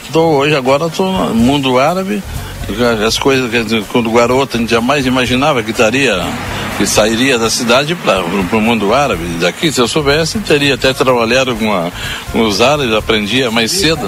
estou 0.03 0.35
hoje 0.35 0.55
agora 0.55 0.85
estou 0.87 1.11
no 1.11 1.35
mundo 1.35 1.79
árabe. 1.79 2.21
As 3.05 3.17
coisas 3.17 3.49
que 3.49 3.81
quando 3.91 4.11
garoto 4.11 4.57
a 4.57 4.59
gente 4.59 4.69
jamais 4.69 5.05
imaginava 5.05 5.63
que 5.63 5.71
estaria, 5.71 6.21
que 6.77 6.85
sairia 6.85 7.39
da 7.39 7.49
cidade 7.49 7.95
para 7.95 8.21
o 8.21 8.61
mundo 8.61 8.93
árabe. 8.93 9.23
Daqui, 9.39 9.71
se 9.71 9.79
eu 9.79 9.87
soubesse, 9.87 10.39
teria 10.39 10.75
até 10.75 10.93
trabalhado 10.93 11.55
com, 11.55 11.73
a, 11.73 11.89
com 12.31 12.41
os 12.41 12.59
árabes, 12.59 12.93
aprendia 12.93 13.49
mais 13.49 13.71
cedo. 13.71 14.05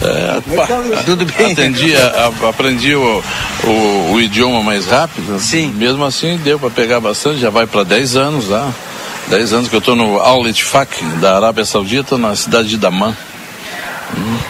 É, 0.00 1.02
Tudo 1.04 1.26
bem. 1.26 1.52
Atendia, 1.52 1.98
a, 2.06 2.48
aprendi 2.48 2.94
o, 2.94 3.22
o, 3.64 4.12
o, 4.12 4.20
idioma 4.20 4.62
mais 4.62 4.86
rápido. 4.86 5.38
Sim. 5.40 5.72
Mesmo 5.76 6.04
assim, 6.04 6.36
deu 6.38 6.58
para 6.58 6.70
pegar 6.70 7.00
bastante, 7.00 7.40
já 7.40 7.50
vai 7.50 7.66
para 7.66 7.82
10 7.82 8.16
anos 8.16 8.48
lá. 8.48 8.72
10 9.30 9.52
anos 9.52 9.68
que 9.68 9.74
eu 9.76 9.78
estou 9.80 9.94
no 9.94 10.18
Al 10.20 10.46
Ittifaq 10.48 11.04
da 11.20 11.36
Arábia 11.36 11.64
Saudita, 11.64 12.16
na 12.16 12.34
cidade 12.34 12.68
de 12.68 12.76
Daman. 12.78 13.14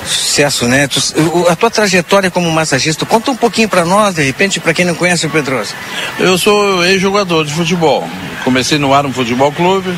Sucesso, 0.07 0.67
né? 0.69 0.87
Tu- 0.87 1.01
o- 1.21 1.49
a 1.49 1.57
tua 1.57 1.71
trajetória 1.71 2.31
como 2.31 2.51
massagista, 2.51 3.05
conta 3.05 3.31
um 3.33 3.37
pouquinho 3.37 3.69
pra 3.69 3.85
nós, 3.85 4.15
de 4.15 4.23
repente, 4.23 4.61
pra 4.61 4.73
quem 4.73 4.85
não 4.85 4.95
conhece 4.95 5.27
o 5.27 5.31
Pedroso. 5.31 5.75
Eu 6.19 6.39
sou 6.39 6.85
ex-jogador 6.85 7.45
de 7.45 7.53
futebol. 7.53 8.09
Comecei 8.45 8.79
no 8.79 8.95
Armo 8.95 9.13
Futebol 9.13 9.51
Clube, 9.51 9.93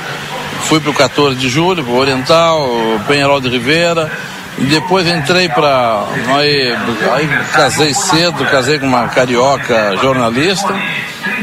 fui 0.64 0.80
pro 0.80 0.94
14 0.94 1.36
de 1.38 1.48
julho, 1.48 1.84
pro 1.84 1.94
Oriental, 1.94 2.66
Penharol 3.06 3.40
de 3.40 3.48
Ribeira. 3.50 4.10
E 4.58 4.64
depois 4.64 5.06
entrei 5.06 5.48
para 5.48 6.04
aí, 6.36 6.74
aí 7.12 7.28
casei 7.52 7.94
cedo, 7.94 8.44
casei 8.50 8.78
com 8.78 8.86
uma 8.86 9.08
carioca 9.08 9.96
jornalista. 10.02 10.74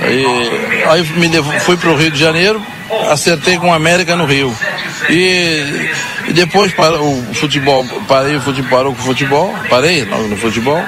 E, 0.04 0.88
aí 0.90 1.04
me 1.18 1.28
levo- 1.28 1.52
fui 1.62 1.78
para 1.78 1.90
o 1.90 1.96
Rio 1.96 2.12
de 2.12 2.20
Janeiro, 2.20 2.62
acertei 3.10 3.58
com 3.58 3.70
o 3.70 3.74
América 3.74 4.16
no 4.16 4.26
Rio. 4.26 4.56
E, 5.10 5.90
e 6.28 6.34
depois 6.34 6.74
para 6.74 7.02
o 7.02 7.24
futebol, 7.34 7.86
parei 8.08 8.36
o 8.36 8.42
futebol, 8.42 8.70
parou 8.70 8.96
com 8.96 9.02
o 9.02 9.06
futebol, 9.06 9.56
parei 9.70 10.06
no 10.06 10.38
futebol 10.38 10.84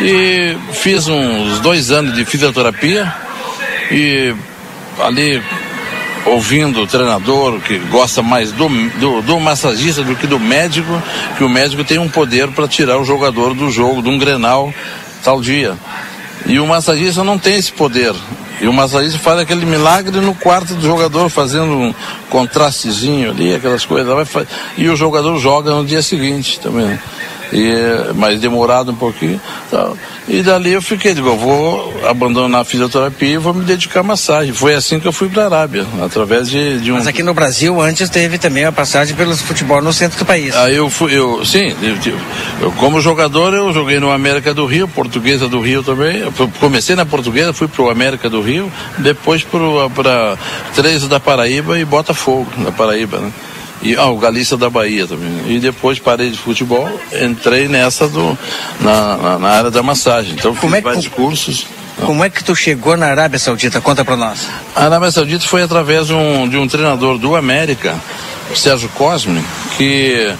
e 0.00 0.56
fiz 0.72 1.06
uns 1.06 1.60
dois 1.60 1.90
anos 1.90 2.14
de 2.14 2.24
fisioterapia 2.24 3.12
e 3.90 4.34
ali 5.00 5.42
ouvindo 6.24 6.82
o 6.82 6.86
treinador 6.86 7.60
que 7.60 7.78
gosta 7.78 8.22
mais 8.22 8.52
do, 8.52 8.68
do, 8.98 9.22
do 9.22 9.40
massagista 9.40 10.02
do 10.02 10.14
que 10.14 10.26
do 10.26 10.38
médico, 10.38 11.02
que 11.36 11.44
o 11.44 11.48
médico 11.48 11.84
tem 11.84 11.98
um 11.98 12.08
poder 12.08 12.48
para 12.48 12.68
tirar 12.68 12.98
o 12.98 13.04
jogador 13.04 13.54
do 13.54 13.70
jogo, 13.70 14.02
de 14.02 14.08
um 14.08 14.18
grenal 14.18 14.72
tal 15.24 15.40
dia. 15.40 15.76
E 16.46 16.58
o 16.58 16.66
massagista 16.66 17.22
não 17.22 17.38
tem 17.38 17.56
esse 17.56 17.72
poder. 17.72 18.14
E 18.62 18.68
o 18.68 18.72
massagista 18.72 19.18
faz 19.18 19.40
aquele 19.40 19.66
milagre 19.66 20.20
no 20.20 20.36
quarto 20.36 20.74
do 20.76 20.86
jogador, 20.86 21.28
fazendo 21.28 21.72
um 21.72 21.94
contrastezinho 22.30 23.32
ali, 23.32 23.52
aquelas 23.52 23.84
coisas. 23.84 24.14
E 24.78 24.88
o 24.88 24.94
jogador 24.94 25.36
joga 25.40 25.74
no 25.74 25.84
dia 25.84 26.00
seguinte 26.00 26.60
também. 26.60 26.96
E, 27.52 28.14
mais 28.14 28.40
demorado 28.40 28.92
um 28.92 28.94
pouquinho. 28.96 29.40
tal. 29.70 29.96
E 30.28 30.42
dali 30.42 30.72
eu 30.72 30.80
fiquei, 30.80 31.12
digo, 31.14 31.28
eu 31.28 31.36
vou 31.36 31.92
abandonar 32.08 32.62
a 32.62 32.64
fisioterapia 32.64 33.34
e 33.34 33.36
vou 33.36 33.52
me 33.52 33.64
dedicar 33.64 34.00
à 34.00 34.02
massagem. 34.02 34.52
Foi 34.52 34.74
assim 34.74 34.98
que 34.98 35.06
eu 35.06 35.12
fui 35.12 35.28
para 35.28 35.42
a 35.42 35.46
Arábia, 35.46 35.84
através 36.02 36.48
de, 36.48 36.78
de 36.80 36.90
um. 36.92 36.94
Mas 36.94 37.06
aqui 37.06 37.22
no 37.22 37.34
Brasil, 37.34 37.80
antes 37.80 38.08
teve 38.08 38.38
também 38.38 38.64
a 38.64 38.72
passagem 38.72 39.14
pelo 39.14 39.36
futebol 39.36 39.82
no 39.82 39.92
centro 39.92 40.18
do 40.18 40.24
país. 40.24 40.54
Aí 40.56 40.76
eu 40.76 40.88
fui, 40.88 41.12
eu, 41.16 41.44
sim, 41.44 41.74
eu, 41.82 41.96
eu- 42.62 42.72
como 42.72 43.00
jogador 43.00 43.52
eu 43.52 43.72
joguei 43.72 43.98
no 44.00 44.10
América 44.10 44.54
do 44.54 44.64
Rio, 44.64 44.86
Portuguesa 44.88 45.48
do 45.48 45.60
Rio 45.60 45.82
também. 45.82 46.18
Eu 46.20 46.32
comecei 46.60 46.94
na 46.96 47.04
Portuguesa, 47.04 47.52
fui 47.52 47.68
pro 47.68 47.90
América 47.90 48.30
do 48.30 48.40
Rio, 48.40 48.70
depois 48.98 49.42
para 49.94 50.38
Três 50.74 51.06
da 51.08 51.18
Paraíba 51.20 51.78
e 51.78 51.84
Botafogo 51.84 52.46
da 52.64 52.70
Paraíba, 52.72 53.18
né? 53.18 53.30
E 53.82 53.96
ah, 53.96 54.06
o 54.06 54.16
Galícia 54.16 54.56
da 54.56 54.70
Bahia 54.70 55.06
também. 55.06 55.30
E 55.48 55.58
depois 55.58 55.98
parei 55.98 56.30
de 56.30 56.38
futebol, 56.38 56.88
entrei 57.20 57.66
nessa 57.68 58.08
do 58.08 58.38
na, 58.80 59.16
na, 59.16 59.38
na 59.38 59.48
área 59.48 59.70
da 59.70 59.82
massagem. 59.82 60.34
Então 60.34 60.54
fiz 60.54 60.82
vários 60.82 61.08
cursos. 61.08 61.66
Como 62.00 62.24
é 62.24 62.30
que 62.30 62.42
tu 62.42 62.54
chegou 62.54 62.96
na 62.96 63.06
Arábia 63.06 63.38
Saudita? 63.38 63.80
Conta 63.80 64.04
pra 64.04 64.16
nós. 64.16 64.48
A 64.74 64.84
Arábia 64.84 65.10
Saudita 65.10 65.46
foi 65.46 65.62
através 65.62 66.06
de 66.06 66.14
um, 66.14 66.48
de 66.48 66.56
um 66.56 66.66
treinador 66.66 67.18
do 67.18 67.36
América, 67.36 67.94
Sérgio 68.54 68.88
Cosme, 68.90 69.42
que, 69.76 70.32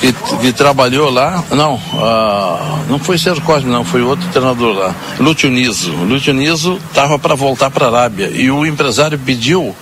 que, 0.00 0.12
que 0.12 0.52
trabalhou 0.52 1.10
lá. 1.10 1.42
Não, 1.50 1.80
ah, 1.94 2.78
não 2.88 2.98
foi 2.98 3.18
Sérgio 3.18 3.42
Cosme, 3.42 3.70
não, 3.70 3.84
foi 3.84 4.02
outro 4.02 4.28
treinador 4.28 4.74
lá. 4.74 4.94
Lúcio 5.18 5.50
Niso 5.50 6.80
estava 6.88 7.18
para 7.18 7.34
voltar 7.34 7.70
para 7.70 7.86
a 7.86 7.88
Arábia 7.88 8.30
e 8.32 8.50
o 8.50 8.64
empresário 8.64 9.18
pediu 9.18 9.74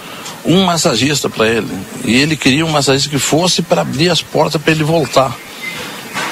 um 0.45 0.65
massagista 0.65 1.29
para 1.29 1.49
ele. 1.49 1.69
E 2.05 2.17
ele 2.17 2.37
queria 2.37 2.65
um 2.65 2.71
massagista 2.71 3.11
que 3.11 3.19
fosse 3.19 3.63
para 3.63 3.83
abrir 3.83 4.11
as 4.11 4.23
portas 4.23 4.61
para 4.61 4.73
ele 4.73 4.85
voltar. 4.85 5.37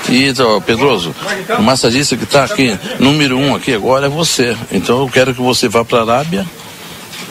E, 0.09 0.29
então, 0.29 0.61
Pedroso, 0.63 1.15
o 1.59 1.63
massagista 1.63 2.17
que 2.17 2.25
está 2.25 2.45
aqui, 2.45 2.77
número 2.99 3.39
um 3.39 3.55
aqui 3.55 3.75
agora 3.75 4.07
é 4.07 4.09
você. 4.09 4.57
Então 4.73 5.01
eu 5.01 5.09
quero 5.09 5.35
que 5.35 5.41
você 5.41 5.69
vá 5.69 5.85
para 5.85 5.99
a 5.99 6.03
Arábia 6.03 6.47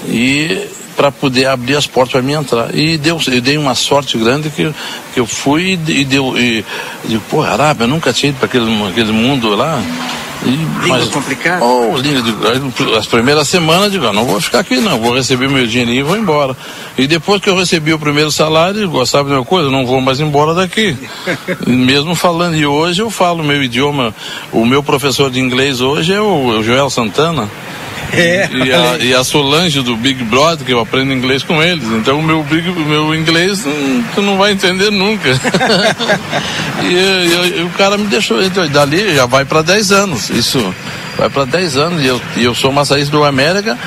e 0.08 0.68
para 0.96 1.12
poder 1.12 1.48
abrir 1.48 1.76
as 1.76 1.88
portas 1.88 2.14
para 2.14 2.22
mim 2.22 2.34
entrar. 2.34 2.74
E 2.76 2.98
deu, 2.98 3.20
eu 3.28 3.42
dei 3.42 3.58
uma 3.58 3.76
sorte 3.76 4.18
grande 4.18 4.50
que, 4.50 4.74
que 5.14 5.20
eu 5.20 5.26
fui 5.26 5.80
e 5.88 6.06
deu. 6.06 6.38
E, 6.38 6.64
e 7.08 7.18
pô, 7.30 7.42
Arábia, 7.42 7.84
eu 7.84 7.88
nunca 7.88 8.14
tinha 8.14 8.30
ido 8.30 8.38
para 8.38 8.48
aquele, 8.48 8.84
aquele 8.88 9.12
mundo 9.12 9.56
lá. 9.56 9.82
E, 10.46 10.50
Língua 10.84 11.08
complicada? 11.08 11.64
Oh, 11.64 11.98
língua, 11.98 12.52
aí, 12.52 12.98
as 12.98 13.08
primeiras 13.08 13.48
semanas, 13.48 13.92
digo, 13.92 14.08
ah, 14.08 14.14
não 14.14 14.26
vou 14.26 14.40
ficar 14.40 14.60
aqui 14.60 14.78
não, 14.80 15.00
vou 15.00 15.16
receber 15.16 15.50
meu 15.50 15.66
dinheirinho 15.66 16.00
e 16.00 16.04
vou 16.04 16.18
embora. 16.18 16.56
E 16.98 17.08
depois 17.08 17.42
que 17.42 17.50
eu 17.50 17.56
recebi 17.56 17.94
o 17.94 18.00
primeiro 18.00 18.32
salário, 18.32 18.80
digo, 18.80 19.06
sabe 19.06 19.30
de 19.30 19.36
uma 19.36 19.46
coisa, 19.46 19.70
não 19.70 19.86
vou 19.86 20.00
mais 20.00 20.20
embora 20.20 20.54
daqui. 20.54 20.96
Mesmo 21.66 22.16
falando, 22.16 22.56
e 22.56 22.66
hoje 22.66 23.02
eu 23.02 23.10
falo 23.10 23.44
meu 23.44 23.64
idioma, 23.64 24.14
o 24.52 24.66
meu 24.66 24.84
professor 24.84 25.30
de 25.30 25.40
inglês 25.40 25.82
hoje 25.82 26.14
é 26.14 26.22
o, 26.22 26.60
o 26.60 26.64
Joel 26.64 26.90
Santana. 26.90 27.50
É, 28.14 28.50
e, 28.52 28.72
a, 28.74 28.98
e 29.00 29.14
a 29.14 29.24
Solange 29.24 29.82
do 29.82 29.96
Big 29.96 30.24
Brother, 30.24 30.66
que 30.66 30.74
eu 30.74 30.80
aprendo 30.80 31.14
inglês 31.14 31.44
com 31.44 31.62
eles. 31.62 31.84
Então 31.86 32.20
o 32.20 32.24
meu, 32.24 32.42
big, 32.44 32.70
meu 32.72 33.14
inglês 33.14 33.66
hum, 33.66 34.04
tu 34.16 34.22
não 34.22 34.38
vai 34.38 34.52
entender 34.52 34.90
nunca. 34.92 35.30
e, 36.84 36.94
e- 36.94 37.60
e 37.60 37.64
o 37.64 37.70
cara 37.78 37.98
me 37.98 38.08
deixou. 38.08 38.42
Então, 38.44 38.68
dali 38.68 39.16
já 39.16 39.26
vai 39.26 39.46
para 39.46 39.62
10 39.62 39.92
anos. 39.92 40.30
Isso 40.30 40.74
vai 41.18 41.30
para 41.30 41.46
10 41.46 41.78
anos. 41.78 42.04
E 42.04 42.08
eu, 42.08 42.22
eu 42.38 42.56
sou 42.56 42.72
massagista 42.72 43.12
do 43.12 43.24
América, 43.24 43.78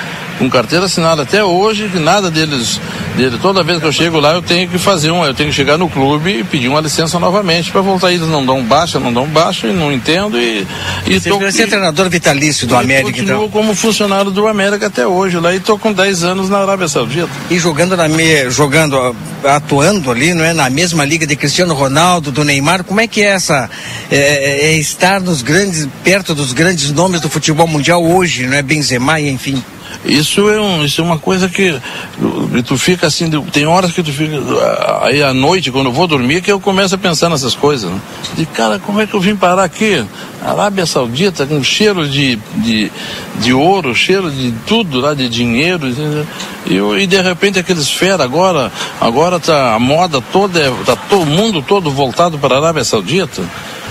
com 0.41 0.49
carteira 0.49 0.87
assinada 0.87 1.23
até 1.23 1.45
hoje, 1.45 1.87
que 1.91 1.99
nada 1.99 2.31
deles. 2.31 2.81
Dele. 3.15 3.39
Toda 3.43 3.63
vez 3.63 3.79
que 3.79 3.85
eu 3.85 3.93
chego 3.93 4.19
lá, 4.19 4.33
eu 4.33 4.41
tenho 4.41 4.67
que 4.67 4.79
fazer 4.79 5.11
um. 5.11 5.23
Eu 5.23 5.35
tenho 5.35 5.51
que 5.51 5.55
chegar 5.55 5.77
no 5.77 5.87
clube 5.87 6.39
e 6.39 6.45
pedir 6.45 6.69
uma 6.69 6.81
licença 6.81 7.19
novamente 7.19 7.71
para 7.71 7.83
voltar. 7.83 8.11
Eles 8.11 8.27
não 8.27 8.47
dão 8.47 8.63
baixa, 8.63 8.99
não 8.99 9.13
dão 9.13 9.27
baixa, 9.27 9.69
e 9.69 9.73
não 9.73 9.93
entendo. 9.93 10.41
E, 10.41 10.67
e 11.07 11.19
Você 11.19 11.31
vai 11.31 11.53
ser 11.53 11.69
treinador 11.69 12.09
vitalício 12.09 12.67
do 12.67 12.75
América, 12.75 13.11
continuo 13.11 13.45
então. 13.45 13.49
como 13.51 13.75
funcionário 13.75 14.31
do 14.31 14.47
América 14.49 14.87
até 14.87 15.07
hoje 15.07 15.39
lá 15.39 15.53
e 15.53 15.59
estou 15.59 15.79
com 15.79 15.93
10 15.93 16.25
anos 16.25 16.49
na 16.49 16.59
Arábia 16.59 16.89
Saudita. 16.89 17.29
E 17.51 17.59
jogando 17.59 17.95
na 17.95 18.09
me... 18.09 18.49
jogando, 18.49 18.95
ó, 18.95 19.15
atuando 19.47 20.11
ali, 20.11 20.33
não 20.33 20.45
é? 20.45 20.55
Na 20.55 20.71
mesma 20.71 21.05
liga 21.05 21.27
de 21.27 21.37
Cristiano 21.37 21.75
Ronaldo, 21.75 22.33
do 22.33 22.45
Neymar, 22.45 22.83
como 22.85 23.01
é 23.01 23.07
que 23.07 23.21
é 23.21 23.27
essa 23.27 23.69
é, 24.11 24.71
é 24.71 24.79
estar 24.79 25.21
nos 25.21 25.43
grandes, 25.43 25.87
perto 26.03 26.35
dos 26.35 26.55
grandes 26.55 26.91
nomes 26.93 27.21
do 27.21 27.29
futebol 27.29 27.67
mundial 27.67 28.03
hoje, 28.03 28.47
não 28.47 28.57
é? 28.57 28.63
Benzema 28.63 29.21
e 29.21 29.29
enfim. 29.29 29.63
Isso 30.05 30.49
é, 30.49 30.61
um, 30.61 30.85
isso 30.85 31.01
é 31.01 31.05
uma 31.05 31.19
coisa 31.19 31.49
que 31.49 31.79
tu, 32.67 32.79
fica 32.79 33.07
assim, 33.07 33.31
tem 33.53 33.67
horas 33.67 33.93
que 33.93 34.03
tu 34.03 34.13
fica, 34.13 34.37
aí 35.03 35.23
à 35.23 35.35
noite, 35.35 35.71
quando 35.71 35.87
eu 35.87 35.93
vou 35.93 36.07
dormir, 36.07 36.43
que 36.43 36.51
eu 36.51 36.59
começo 36.59 36.95
a 36.95 36.99
pensar 36.99 37.29
nessas 37.29 37.55
coisas. 37.55 37.91
Né? 37.91 38.01
De 38.37 38.47
cara, 38.47 38.79
como 38.79 39.01
é 39.01 39.07
que 39.07 39.15
eu 39.15 39.21
vim 39.21 39.37
parar 39.37 39.65
aqui? 39.65 40.05
Arábia 40.43 40.87
Saudita, 40.87 41.45
com 41.45 41.63
cheiro 41.63 42.09
de, 42.09 42.39
de, 42.57 42.91
de 43.41 43.53
ouro, 43.53 43.95
cheiro 43.95 44.31
de 44.31 44.53
tudo 44.67 45.01
lá, 45.01 45.13
de 45.13 45.29
dinheiro. 45.29 45.87
E, 46.67 46.77
e 47.03 47.07
de 47.07 47.21
repente 47.21 47.59
aqueles 47.59 47.91
fera 47.91 48.25
agora, 48.25 48.73
agora 49.01 49.39
tá 49.39 49.75
a 49.75 49.79
moda 49.79 50.23
toda, 50.33 50.59
é- 50.59 50.73
tá 50.87 50.97
todo 50.97 51.27
mundo 51.27 51.63
todo 51.63 51.91
voltado 51.91 52.39
para 52.39 52.55
a 52.55 52.59
Arábia 52.59 52.85
Saudita. 52.85 53.43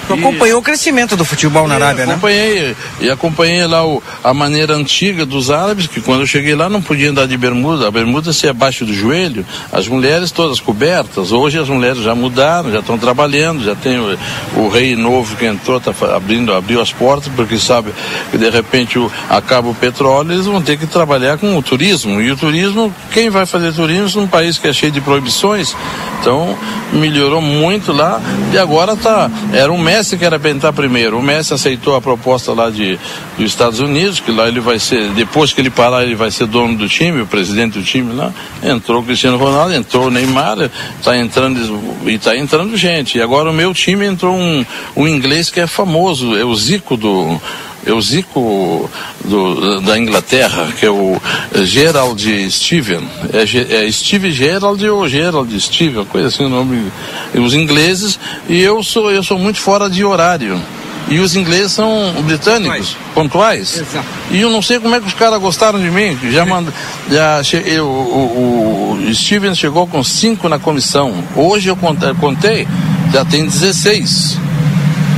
Tu 0.10 0.14
acompanhou 0.28 0.60
o 0.60 0.64
crescimento 0.64 1.16
do 1.16 1.24
futebol 1.24 1.68
na 1.68 1.76
Arábia, 1.76 2.06
né? 2.06 2.14
acompanhei, 2.14 2.76
e 3.00 3.10
acompanhei 3.12 3.68
lá 3.68 3.86
o- 3.86 4.02
a 4.24 4.34
maneira 4.34 4.74
antiga 4.76 5.24
dos 5.26 5.52
árabes, 5.52 5.86
que 5.86 6.02
quando 6.02 6.22
eu 6.22 6.28
cheguei 6.28 6.56
lá 6.56 6.68
não 6.68 6.82
podia 6.82 7.12
andar 7.12 7.28
de 7.28 7.38
bermuda, 7.38 7.88
a 7.88 7.92
bermuda 7.92 8.34
se 8.34 8.48
abaixo 8.48 8.86
do 8.86 8.94
joelho, 8.94 9.46
as 9.72 9.88
mulheres 9.88 10.32
todas 10.32 10.60
cobertas. 10.60 11.32
Hoje 11.32 11.60
as 11.60 11.70
mulheres 11.70 12.02
já 12.02 12.16
mudaram, 12.16 12.72
já 12.72 12.80
estão 12.80 12.98
trabalhando, 12.98 13.64
já 13.64 13.76
tem 13.76 14.00
o, 14.00 14.18
o 14.56 14.68
rei 14.70 14.96
novo 14.96 15.36
que 15.36 15.46
entrou, 15.46 15.78
está 15.78 15.94
abrindo, 16.16 16.54
abriu 16.54 16.82
as 16.82 16.92
portas, 16.92 17.32
porque 17.36 17.58
sabe 17.60 17.92
que 18.32 18.38
de 18.38 18.50
repente 18.50 18.98
o- 18.98 19.12
acaba 19.30 19.70
o 19.70 19.76
petróleo, 19.76 20.32
eles 20.34 20.48
vão 20.48 20.62
ter 20.62 20.78
que 20.78 20.88
trabalhar 20.88 21.38
com 21.38 21.56
o 21.56 21.62
turismo. 21.62 22.20
E 22.20 22.32
o 22.32 22.36
turismo, 22.36 22.92
quem 23.12 23.30
vai 23.30 23.46
fazer 23.46 23.74
turismo 23.74 24.22
num 24.22 24.28
país 24.28 24.58
que 24.58 24.68
é 24.68 24.74
cheio 24.74 24.92
de 24.92 25.02
proibições? 25.02 25.76
Então, 26.20 26.58
melhorou 26.92 27.42
muito 27.42 27.94
lá 27.94 28.20
e 28.52 28.58
agora 28.58 28.96
tá. 28.96 29.30
Era 29.54 29.72
o 29.72 29.78
Messi 30.00 30.18
que 30.18 30.24
era 30.24 30.40
para 30.40 30.50
entrar 30.50 30.72
primeiro. 30.72 31.20
O 31.20 31.22
Messi 31.22 31.54
aceitou 31.54 31.94
a 31.94 32.02
proposta 32.02 32.54
lá 32.54 32.70
de, 32.70 32.98
dos 33.38 33.46
Estados 33.46 33.82
Unidos, 33.82 34.22
que 34.22 34.32
lá 34.32 34.48
ele 34.48 34.62
vai 34.62 34.80
ser, 34.80 35.10
depois 35.10 35.52
que 35.52 35.60
ele 35.60 35.70
parar, 35.70 36.04
ele 36.04 36.16
vai 36.16 36.32
ser 36.32 36.46
dono 36.46 36.78
do 36.78 36.88
time, 36.88 37.22
o 37.22 37.28
presidente 37.28 37.78
do 37.78 37.84
time 37.84 38.14
lá. 38.14 38.32
Entrou 38.64 39.02
o 39.02 39.04
Cristiano 39.04 39.38
Ronaldo, 39.38 39.74
entrou 39.74 40.08
o 40.08 40.10
Neymar, 40.10 40.72
está 40.98 41.18
entrando 41.18 41.60
e 42.06 42.14
está 42.14 42.38
entrando 42.38 42.78
gente. 42.78 43.18
E 43.18 43.22
agora 43.22 43.50
o 43.50 43.54
meu 43.54 43.74
time 43.74 44.06
entrou 44.06 44.34
um, 44.34 44.66
um 44.96 45.06
inglês 45.06 45.50
que 45.50 45.60
é 45.60 45.68
famoso, 45.68 46.38
é 46.38 46.46
o 46.46 46.56
Zico 46.56 46.96
do. 46.96 47.42
É 47.86 47.94
o 47.94 48.02
Zico 48.02 48.90
do- 49.24 49.80
da 49.82 49.98
Inglaterra, 49.98 50.68
que 50.78 50.86
é 50.86 50.90
o 50.92 51.20
Gerald 51.64 52.52
Steven. 52.52 53.08
É, 53.34 53.86
é 53.88 53.92
Steve 53.92 54.32
Gerald 54.32 54.86
ou 54.88 55.08
Gerald 55.08 55.60
Steven, 55.60 56.06
coisa 56.06 56.28
assim 56.28 56.46
o 56.46 56.50
nome. 56.50 56.92
E 57.34 57.40
Os 57.40 57.54
ingleses, 57.54 58.20
e 58.48 58.62
eu 58.62 58.84
sou, 58.84 59.12
eu 59.12 59.24
sou 59.24 59.40
muito 59.40 59.60
fora 59.60 59.90
de 59.90 60.04
horário. 60.04 60.60
E 61.08 61.18
os 61.20 61.36
ingleses 61.36 61.72
são 61.72 62.14
britânicos, 62.24 62.96
pontuais. 63.16 63.82
E 64.30 64.42
eu 64.42 64.50
não 64.52 64.62
sei 64.62 64.80
como 64.80 64.94
é 64.94 65.00
que 65.00 65.08
os 65.08 65.14
caras 65.14 65.40
gostaram 65.42 65.80
de 65.80 65.90
mim. 65.90 66.16
Já 66.32 66.46
manda, 66.46 66.72
já 67.10 67.42
che, 67.44 67.58
eu, 67.66 67.88
o, 67.88 69.00
o 69.10 69.16
Steven 69.16 69.56
chegou 69.56 69.88
com 69.88 70.04
cinco 70.04 70.48
na 70.48 70.60
comissão. 70.60 71.12
Hoje 71.36 71.70
eu 71.70 71.76
contei 72.20 72.68
já 73.12 73.26
tem 73.26 73.44
16. 73.48 74.38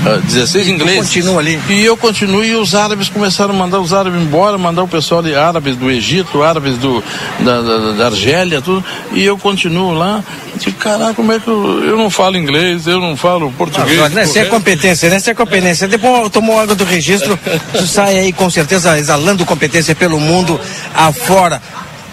Ah, 0.06 0.20
16 0.24 0.68
ingleses. 0.68 1.00
continua 1.00 1.40
ali. 1.40 1.60
E 1.70 1.84
eu 1.84 1.96
continuo 1.96 2.44
e 2.44 2.56
os 2.56 2.74
árabes 2.74 3.08
começaram 3.10 3.54
a 3.54 3.58
mandar 3.58 3.80
os 3.80 3.94
árabes 3.94 4.20
embora, 4.20 4.58
mandar 4.58 4.84
o 4.84 4.88
pessoal 4.88 5.22
ali, 5.22 5.36
árabes 5.36 5.76
do 5.76 5.92
Egito, 5.92 6.42
árabes 6.42 6.78
do, 6.78 7.04
da, 7.40 7.62
da, 7.62 7.92
da 7.92 8.06
Argélia, 8.08 8.62
tudo. 8.62 8.84
E 9.14 9.24
eu 9.24 9.38
continuo 9.38 9.94
lá. 9.94 10.24
Digo, 10.56 10.78
caraca, 10.78 11.14
como 11.14 11.32
é 11.32 11.40
que 11.40 11.48
eu, 11.48 11.84
eu 11.84 11.98
não 11.98 12.10
falo 12.10 12.38
inglês, 12.38 12.88
eu 12.88 13.00
não 13.00 13.16
falo 13.16 13.52
português. 13.52 13.98
Não, 13.98 14.10
né? 14.10 14.24
Isso 14.24 14.32
é 14.32 14.46
correto?" 14.46 14.50
competência, 14.50 15.10
né? 15.10 15.18
Isso 15.18 15.30
é 15.30 15.34
competência. 15.34 15.88
Depois 15.88 16.30
tomou 16.30 16.60
água 16.60 16.76
do 16.76 16.84
registro, 16.84 17.38
tu 17.72 17.86
sai 17.86 18.18
aí 18.18 18.34
com 18.34 18.50
certeza 18.50 18.98
exalando 18.98 19.46
competência 19.46 19.94
pelo 19.94 20.20
mundo 20.20 20.60
afora. 20.96 21.62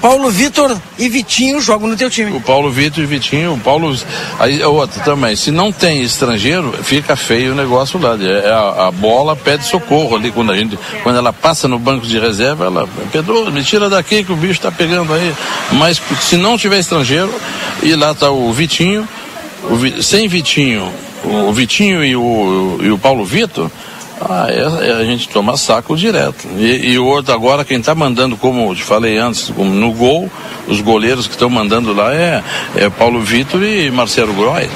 Paulo 0.01 0.31
Vitor 0.31 0.77
e 0.97 1.09
Vitinho 1.09 1.61
jogam 1.61 1.89
no 1.89 1.97
teu 1.97 2.09
time. 2.09 2.37
O 2.37 2.41
Paulo 2.41 2.71
Vitor 2.71 3.03
e 3.03 3.07
Vitinho, 3.07 3.55
o 3.55 3.59
Paulo. 3.59 3.97
Aí 4.39 4.63
outra 4.63 5.03
também, 5.03 5.35
se 5.35 5.51
não 5.51 5.73
tem 5.73 6.03
estrangeiro, 6.03 6.73
fica 6.85 7.17
feio 7.17 7.53
o 7.53 7.55
negócio 7.55 8.01
lá. 8.01 8.17
É 8.21 8.51
a, 8.51 8.87
a 8.87 8.91
bola 8.93 9.35
pede 9.35 9.65
socorro 9.65 10.17
ali 10.17 10.31
quando 10.31 10.53
a 10.53 10.57
gente. 10.57 10.79
Quando 11.03 11.17
ela 11.19 11.33
passa 11.33 11.67
no 11.67 11.79
banco 11.79 12.07
de 12.07 12.19
reserva, 12.19 12.67
ela. 12.67 12.89
Pedro, 13.11 13.51
me 13.51 13.63
tira 13.65 13.91
daqui 13.91 14.23
que 14.23 14.33
o 14.33 14.37
bicho 14.37 14.61
tá 14.61 14.71
pegando 14.71 15.13
aí. 15.13 15.35
Mas 15.73 16.01
se 16.21 16.37
não 16.37 16.57
tiver 16.57 16.79
estrangeiro, 16.79 17.35
e 17.83 17.95
lá 17.95 18.15
tá 18.15 18.31
o 18.31 18.53
Vitinho, 18.53 19.07
o 19.65 20.03
sem 20.03 20.29
Vitinho, 20.29 20.93
o 21.25 21.53
Vitinho 21.53 22.05
e 22.05 22.15
o, 22.15 22.79
e 22.83 22.91
o 22.91 22.99
Paulo 22.99 23.25
Vitor. 23.25 23.69
Ah, 24.21 24.47
é, 24.49 24.89
é 24.89 24.93
a 25.01 25.05
gente 25.05 25.29
toma 25.29 25.57
saco 25.57 25.97
direto. 25.97 26.49
E, 26.57 26.93
e 26.93 26.99
o 26.99 27.07
outro 27.07 27.33
agora, 27.33 27.65
quem 27.65 27.79
está 27.79 27.95
mandando, 27.95 28.37
como 28.37 28.71
eu 28.71 28.75
te 28.75 28.83
falei 28.83 29.17
antes, 29.17 29.49
no 29.51 29.93
gol, 29.93 30.31
os 30.67 30.81
goleiros 30.81 31.27
que 31.27 31.35
estão 31.35 31.49
mandando 31.49 31.93
lá 31.93 32.15
é, 32.15 32.43
é 32.77 32.91
Paulo 32.91 33.21
Vitor 33.21 33.63
e 33.63 33.91
Marcelo 33.91 34.33
Groy. 34.33 34.69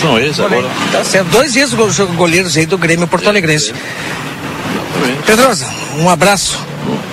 São 0.00 0.18
esses 0.18 0.40
agora. 0.40 0.68
Tá 0.92 1.02
certo. 1.04 1.28
Dois 1.28 1.56
ex-goleiros 1.56 2.56
aí 2.56 2.66
do 2.66 2.76
Grêmio 2.76 3.06
Porto 3.06 3.28
Alegrense. 3.28 3.72
Pedrosa, 5.26 5.66
um 5.98 6.08
abraço. 6.08 6.58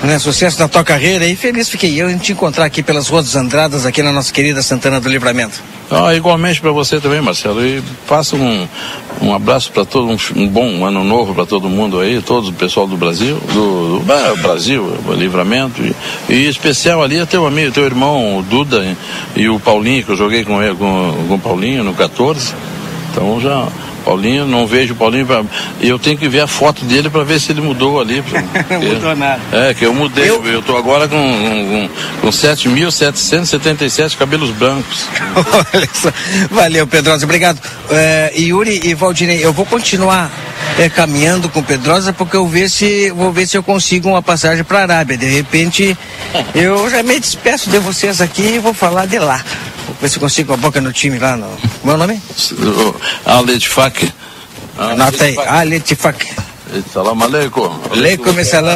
Né, 0.04 0.20
sucesso 0.20 0.60
na 0.60 0.68
tua 0.68 0.84
carreira 0.84 1.26
e 1.26 1.34
feliz 1.34 1.70
fiquei 1.70 2.00
eu 2.00 2.10
em 2.10 2.18
te 2.18 2.34
encontrar 2.34 2.66
aqui 2.66 2.84
pelas 2.84 3.08
ruas 3.08 3.24
dos 3.24 3.36
Andradas, 3.38 3.86
aqui 3.86 4.04
na 4.04 4.12
nossa 4.12 4.34
querida 4.34 4.62
Santana 4.62 5.00
do 5.00 5.08
Livramento. 5.08 5.62
Ah, 5.90 6.14
igualmente 6.14 6.60
para 6.60 6.72
você 6.72 7.00
também, 7.00 7.22
Marcelo. 7.22 7.66
E 7.66 7.82
faça 8.06 8.36
um, 8.36 8.68
um 9.22 9.34
abraço 9.34 9.72
para 9.72 9.86
todo 9.86 10.10
um, 10.12 10.18
um 10.36 10.48
bom 10.48 10.86
ano 10.86 11.06
novo 11.06 11.34
para 11.34 11.46
todo 11.46 11.70
mundo 11.70 12.02
aí, 12.02 12.22
todo 12.22 12.50
o 12.50 12.54
pessoal 12.54 12.86
do 12.86 12.98
Brasil, 12.98 13.40
do, 13.54 14.00
do 14.00 14.12
ah, 14.12 14.36
Brasil, 14.42 14.98
Livramento. 15.18 15.82
E, 15.82 15.96
e 16.34 16.50
especial 16.50 17.02
ali 17.02 17.18
é 17.18 17.26
teu 17.26 17.48
amigo, 17.48 17.72
teu 17.72 17.86
irmão, 17.86 18.40
o 18.40 18.44
Duda 18.44 18.84
e, 19.38 19.44
e 19.44 19.50
o 19.50 19.58
Paulinho, 19.60 20.04
que 20.04 20.12
eu 20.12 20.18
joguei 20.18 20.44
com 20.44 20.62
ele, 20.62 20.76
com, 20.76 21.26
com 21.28 21.36
o 21.36 21.40
Paulinho 21.40 21.84
no 21.84 21.94
14. 21.94 22.54
Então 23.12 23.40
já. 23.40 23.68
Paulinho, 24.04 24.46
não 24.46 24.68
vejo 24.68 24.94
o 24.94 24.98
Paulinho. 24.98 25.26
Pra, 25.26 25.44
eu 25.82 25.98
tenho 25.98 26.18
que 26.18 26.28
ver 26.28 26.42
a 26.42 26.48
foto 26.48 26.86
dele 26.86 27.10
para 27.10 27.24
ver 27.24 27.40
se 27.40 27.52
ele 27.52 27.62
mudou 27.62 28.00
ali. 28.00 28.24
Não 28.70 28.82
mudou 28.82 29.16
nada. 29.16 29.42
É, 29.52 29.74
que 29.74 29.86
eu 29.86 29.94
mudei. 29.94 30.30
Eu, 30.30 30.62
tô 30.62 30.76
agora 30.78 31.08
com, 31.08 31.16
com, 31.18 31.90
com 32.22 32.30
7.777 32.30 34.18
cabelos 34.18 34.52
brancos. 34.52 35.06
Olha 35.74 35.90
só. 35.94 36.12
Valeu, 36.50 36.88
Pedrosa, 36.88 37.26
obrigado. 37.26 37.60
É, 37.90 38.34
Yuri 38.38 38.82
e 38.84 38.94
Valdinei, 38.94 39.44
eu 39.44 39.54
vou 39.54 39.66
continuar 39.66 40.32
é, 40.78 40.90
caminhando 40.90 41.50
com 41.50 41.62
Pedrosa 41.62 42.14
porque 42.14 42.36
eu 42.36 42.48
ver 42.48 42.70
se, 42.70 43.12
vou 43.12 43.32
ver 43.32 43.48
se 43.48 43.58
eu 43.58 43.64
consigo 43.64 44.10
uma 44.10 44.22
passagem 44.22 44.64
para 44.64 44.82
Arábia. 44.82 45.18
De 45.18 45.28
repente, 45.28 45.98
eu 46.56 46.90
já 46.90 47.04
me 47.04 47.20
despeço 47.20 47.70
de 47.70 47.80
vocês 47.80 48.22
aqui 48.22 48.56
e 48.56 48.60
vou 48.60 48.74
falar 48.74 49.06
de 49.06 49.20
lá. 49.20 49.44
Ver 50.04 50.10
se 50.10 50.18
eu 50.18 50.20
consigo 50.20 50.52
a 50.52 50.58
boca 50.58 50.82
no 50.82 50.92
time 50.92 51.18
lá 51.18 51.38
no. 51.38 51.48
Meu 51.82 51.98
nome? 51.98 52.22
Alet 53.26 53.70
Fak. 53.70 54.12
Anota 54.78 55.24
aí, 55.24 55.38
Alet 55.38 55.96
Fak. 55.96 56.28
Salam 56.94 57.24
aleikum. 57.24 57.72
Aleikum 57.90 58.44
salam. 58.44 58.76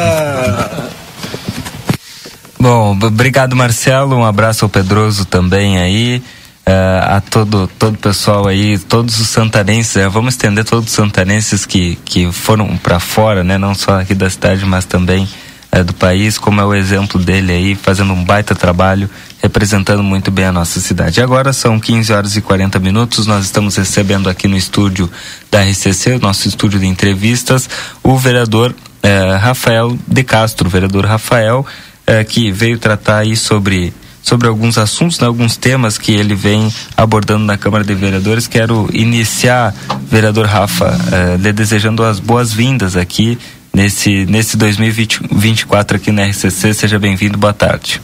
Bom, 2.58 2.98
obrigado 3.02 3.54
Marcelo, 3.54 4.16
um 4.16 4.24
abraço 4.24 4.64
ao 4.64 4.70
Pedroso 4.70 5.26
também 5.26 5.76
aí, 5.76 6.22
eh, 6.64 7.00
a 7.04 7.20
todo 7.20 7.70
todo 7.78 7.96
o 7.96 7.98
pessoal 7.98 8.48
aí, 8.48 8.78
todos 8.78 9.20
os 9.20 9.28
santanenses, 9.28 9.96
eh, 9.96 10.08
vamos 10.08 10.32
estender 10.32 10.64
todos 10.64 10.88
os 10.88 10.94
santanenses 10.94 11.66
que, 11.66 11.98
que 12.06 12.32
foram 12.32 12.74
para 12.78 12.98
fora, 12.98 13.44
né, 13.44 13.58
não 13.58 13.74
só 13.74 14.00
aqui 14.00 14.14
da 14.14 14.30
cidade, 14.30 14.64
mas 14.64 14.86
também 14.86 15.28
eh, 15.72 15.84
do 15.84 15.92
país, 15.92 16.38
como 16.38 16.58
é 16.58 16.64
o 16.64 16.74
exemplo 16.74 17.20
dele 17.20 17.52
aí, 17.52 17.74
fazendo 17.74 18.14
um 18.14 18.24
baita 18.24 18.54
trabalho, 18.54 19.10
representando 19.42 20.02
muito 20.02 20.30
bem 20.30 20.46
a 20.46 20.52
nossa 20.52 20.80
cidade. 20.80 21.20
Agora 21.20 21.52
são 21.52 21.78
15 21.78 22.12
horas 22.12 22.36
e 22.36 22.40
40 22.40 22.78
minutos, 22.78 23.26
nós 23.26 23.44
estamos 23.44 23.76
recebendo 23.76 24.28
aqui 24.28 24.48
no 24.48 24.56
estúdio 24.56 25.10
da 25.50 25.62
RCC, 25.62 26.18
nosso 26.18 26.48
estúdio 26.48 26.80
de 26.80 26.86
entrevistas, 26.86 27.68
o 28.02 28.16
vereador 28.16 28.74
eh, 29.02 29.36
Rafael 29.36 29.96
de 30.06 30.24
Castro, 30.24 30.68
vereador 30.68 31.06
Rafael, 31.06 31.64
eh, 32.06 32.24
que 32.24 32.50
veio 32.50 32.78
tratar 32.78 33.18
aí 33.18 33.36
sobre 33.36 33.92
sobre 34.20 34.46
alguns 34.46 34.76
assuntos, 34.76 35.18
né, 35.20 35.26
alguns 35.26 35.56
temas 35.56 35.96
que 35.96 36.12
ele 36.12 36.34
vem 36.34 36.70
abordando 36.94 37.44
na 37.44 37.56
Câmara 37.56 37.82
de 37.82 37.94
Vereadores. 37.94 38.46
Quero 38.46 38.86
iniciar, 38.92 39.74
vereador 40.10 40.44
Rafa, 40.44 40.98
eh, 41.10 41.36
lhe 41.38 41.52
desejando 41.52 42.04
as 42.04 42.20
boas-vindas 42.20 42.94
aqui 42.94 43.38
nesse 43.72 44.26
nesse 44.26 44.56
2024 44.56 45.96
aqui 45.96 46.10
na 46.10 46.26
RCC. 46.26 46.74
Seja 46.74 46.98
bem-vindo. 46.98 47.38
Boa 47.38 47.54
tarde. 47.54 48.02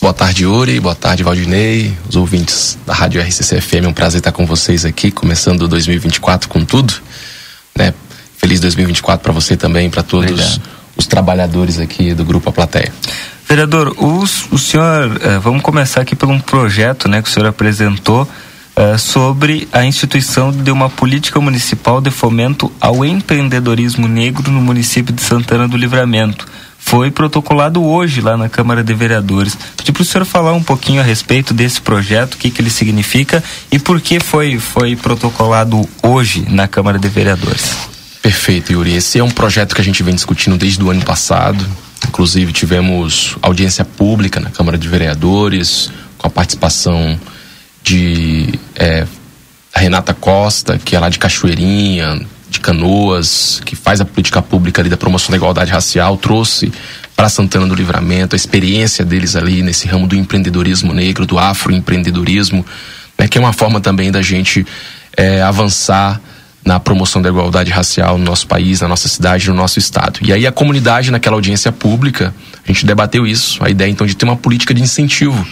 Boa 0.00 0.14
tarde, 0.14 0.44
Yuri. 0.44 0.80
Boa 0.80 0.94
tarde, 0.94 1.22
Valdinei. 1.22 1.94
Os 2.08 2.16
ouvintes 2.16 2.78
da 2.86 2.94
Rádio 2.94 3.20
RCC 3.20 3.60
FM. 3.60 3.84
É 3.84 3.88
um 3.88 3.92
prazer 3.92 4.20
estar 4.20 4.32
com 4.32 4.46
vocês 4.46 4.86
aqui, 4.86 5.10
começando 5.10 5.68
2024 5.68 6.48
com 6.48 6.64
tudo. 6.64 6.94
Né? 7.76 7.92
Feliz 8.38 8.60
2024 8.60 9.22
para 9.22 9.32
você 9.32 9.58
também, 9.58 9.90
para 9.90 10.02
todos 10.02 10.30
Obrigado. 10.30 10.62
os 10.96 11.06
trabalhadores 11.06 11.78
aqui 11.78 12.14
do 12.14 12.24
Grupo 12.24 12.48
A 12.48 12.52
Plateia. 12.52 12.90
Vereador, 13.46 13.94
o, 13.98 14.22
o 14.22 14.58
senhor, 14.58 15.20
eh, 15.20 15.38
vamos 15.38 15.60
começar 15.60 16.00
aqui 16.00 16.16
por 16.16 16.30
um 16.30 16.40
projeto 16.40 17.06
né, 17.06 17.20
que 17.20 17.28
o 17.28 17.32
senhor 17.32 17.46
apresentou 17.46 18.26
eh, 18.76 18.96
sobre 18.96 19.68
a 19.70 19.84
instituição 19.84 20.50
de 20.50 20.70
uma 20.70 20.88
política 20.88 21.38
municipal 21.42 22.00
de 22.00 22.10
fomento 22.10 22.72
ao 22.80 23.04
empreendedorismo 23.04 24.08
negro 24.08 24.50
no 24.50 24.62
município 24.62 25.14
de 25.14 25.20
Santana 25.20 25.68
do 25.68 25.76
Livramento. 25.76 26.46
Foi 26.80 27.10
protocolado 27.10 27.84
hoje 27.84 28.20
lá 28.20 28.36
na 28.36 28.48
Câmara 28.48 28.82
de 28.82 28.92
Vereadores. 28.92 29.56
Pedi 29.76 29.92
para 29.92 30.02
o 30.02 30.04
senhor 30.04 30.24
falar 30.24 30.52
um 30.52 30.62
pouquinho 30.62 31.00
a 31.00 31.04
respeito 31.04 31.54
desse 31.54 31.80
projeto, 31.80 32.34
o 32.34 32.36
que, 32.36 32.50
que 32.50 32.60
ele 32.60 32.70
significa 32.70 33.44
e 33.70 33.78
por 33.78 34.00
que 34.00 34.18
foi, 34.18 34.58
foi 34.58 34.96
protocolado 34.96 35.88
hoje 36.02 36.44
na 36.48 36.66
Câmara 36.66 36.98
de 36.98 37.08
Vereadores. 37.08 37.76
Perfeito, 38.20 38.72
Yuri. 38.72 38.94
Esse 38.94 39.18
é 39.18 39.24
um 39.24 39.30
projeto 39.30 39.74
que 39.74 39.80
a 39.80 39.84
gente 39.84 40.02
vem 40.02 40.14
discutindo 40.14 40.56
desde 40.56 40.82
o 40.82 40.90
ano 40.90 41.02
passado. 41.02 41.64
Inclusive, 42.08 42.52
tivemos 42.52 43.36
audiência 43.40 43.84
pública 43.84 44.40
na 44.40 44.50
Câmara 44.50 44.76
de 44.76 44.88
Vereadores, 44.88 45.90
com 46.18 46.26
a 46.26 46.30
participação 46.30 47.18
de 47.82 48.58
é, 48.74 49.06
Renata 49.72 50.12
Costa, 50.12 50.78
que 50.78 50.96
é 50.96 50.98
lá 50.98 51.08
de 51.08 51.18
Cachoeirinha, 51.18 52.20
de 52.50 52.60
Canoas, 52.60 53.60
que 53.64 53.76
faz 53.76 54.00
a 54.00 54.04
política 54.04 54.42
pública 54.42 54.82
ali 54.82 54.90
da 54.90 54.96
promoção 54.96 55.30
da 55.30 55.36
igualdade 55.36 55.70
racial, 55.70 56.16
trouxe 56.16 56.72
para 57.14 57.28
Santana 57.28 57.66
do 57.66 57.74
Livramento 57.74 58.34
a 58.34 58.36
experiência 58.36 59.04
deles 59.04 59.36
ali 59.36 59.62
nesse 59.62 59.86
ramo 59.86 60.06
do 60.06 60.16
empreendedorismo 60.16 60.92
negro, 60.92 61.26
do 61.26 61.38
afroempreendedorismo, 61.38 62.64
né, 63.18 63.28
que 63.28 63.38
é 63.38 63.40
uma 63.40 63.52
forma 63.52 63.80
também 63.80 64.10
da 64.10 64.20
gente 64.20 64.66
é, 65.16 65.42
avançar 65.42 66.20
na 66.64 66.78
promoção 66.78 67.22
da 67.22 67.28
igualdade 67.28 67.70
racial 67.70 68.18
no 68.18 68.24
nosso 68.24 68.46
país, 68.46 68.80
na 68.80 68.88
nossa 68.88 69.08
cidade, 69.08 69.48
no 69.48 69.54
nosso 69.54 69.78
estado. 69.78 70.20
E 70.22 70.32
aí 70.32 70.46
a 70.46 70.52
comunidade 70.52 71.10
naquela 71.10 71.36
audiência 71.36 71.70
pública, 71.70 72.34
a 72.64 72.66
gente 72.66 72.84
debateu 72.84 73.26
isso, 73.26 73.62
a 73.64 73.70
ideia 73.70 73.90
então 73.90 74.06
de 74.06 74.14
ter 74.14 74.24
uma 74.24 74.36
política 74.36 74.74
de 74.74 74.82
incentivo. 74.82 75.46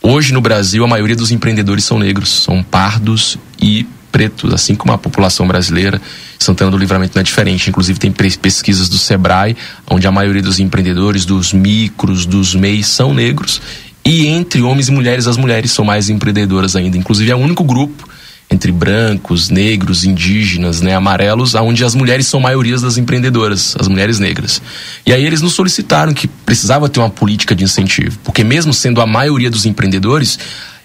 Hoje 0.00 0.32
no 0.32 0.40
Brasil 0.40 0.82
a 0.82 0.88
maioria 0.88 1.14
dos 1.14 1.30
empreendedores 1.30 1.84
são 1.84 1.98
negros, 1.98 2.42
são 2.42 2.62
pardos 2.62 3.38
e 3.60 3.86
pretos, 4.12 4.52
assim 4.52 4.74
como 4.74 4.92
a 4.92 4.98
população 4.98 5.48
brasileira. 5.48 6.00
Santana 6.38 6.70
do 6.70 6.76
Livramento 6.76 7.14
não 7.16 7.20
é 7.20 7.24
diferente. 7.24 7.70
Inclusive 7.70 7.98
tem 7.98 8.12
pe- 8.12 8.36
pesquisas 8.38 8.88
do 8.88 8.98
Sebrae, 8.98 9.56
onde 9.90 10.06
a 10.06 10.12
maioria 10.12 10.42
dos 10.42 10.60
empreendedores, 10.60 11.24
dos 11.24 11.52
micros, 11.52 12.26
dos 12.26 12.54
MEIs 12.54 12.86
são 12.86 13.14
negros. 13.14 13.60
E 14.04 14.26
entre 14.26 14.60
homens 14.62 14.88
e 14.88 14.92
mulheres, 14.92 15.26
as 15.26 15.36
mulheres 15.36 15.72
são 15.72 15.84
mais 15.84 16.10
empreendedoras 16.10 16.76
ainda. 16.76 16.96
Inclusive 16.98 17.30
é 17.30 17.34
o 17.34 17.38
único 17.38 17.64
grupo 17.64 18.08
entre 18.50 18.70
brancos, 18.70 19.48
negros, 19.48 20.04
indígenas, 20.04 20.82
né, 20.82 20.94
amarelos, 20.94 21.56
aonde 21.56 21.84
as 21.84 21.94
mulheres 21.94 22.26
são 22.26 22.38
maiorias 22.38 22.82
das 22.82 22.98
empreendedoras, 22.98 23.74
as 23.80 23.88
mulheres 23.88 24.18
negras. 24.18 24.60
E 25.06 25.12
aí 25.12 25.24
eles 25.24 25.40
nos 25.40 25.54
solicitaram 25.54 26.12
que 26.12 26.28
precisava 26.28 26.86
ter 26.86 27.00
uma 27.00 27.08
política 27.08 27.54
de 27.54 27.64
incentivo, 27.64 28.18
porque 28.22 28.44
mesmo 28.44 28.74
sendo 28.74 29.00
a 29.00 29.06
maioria 29.06 29.50
dos 29.50 29.64
empreendedores, 29.64 30.38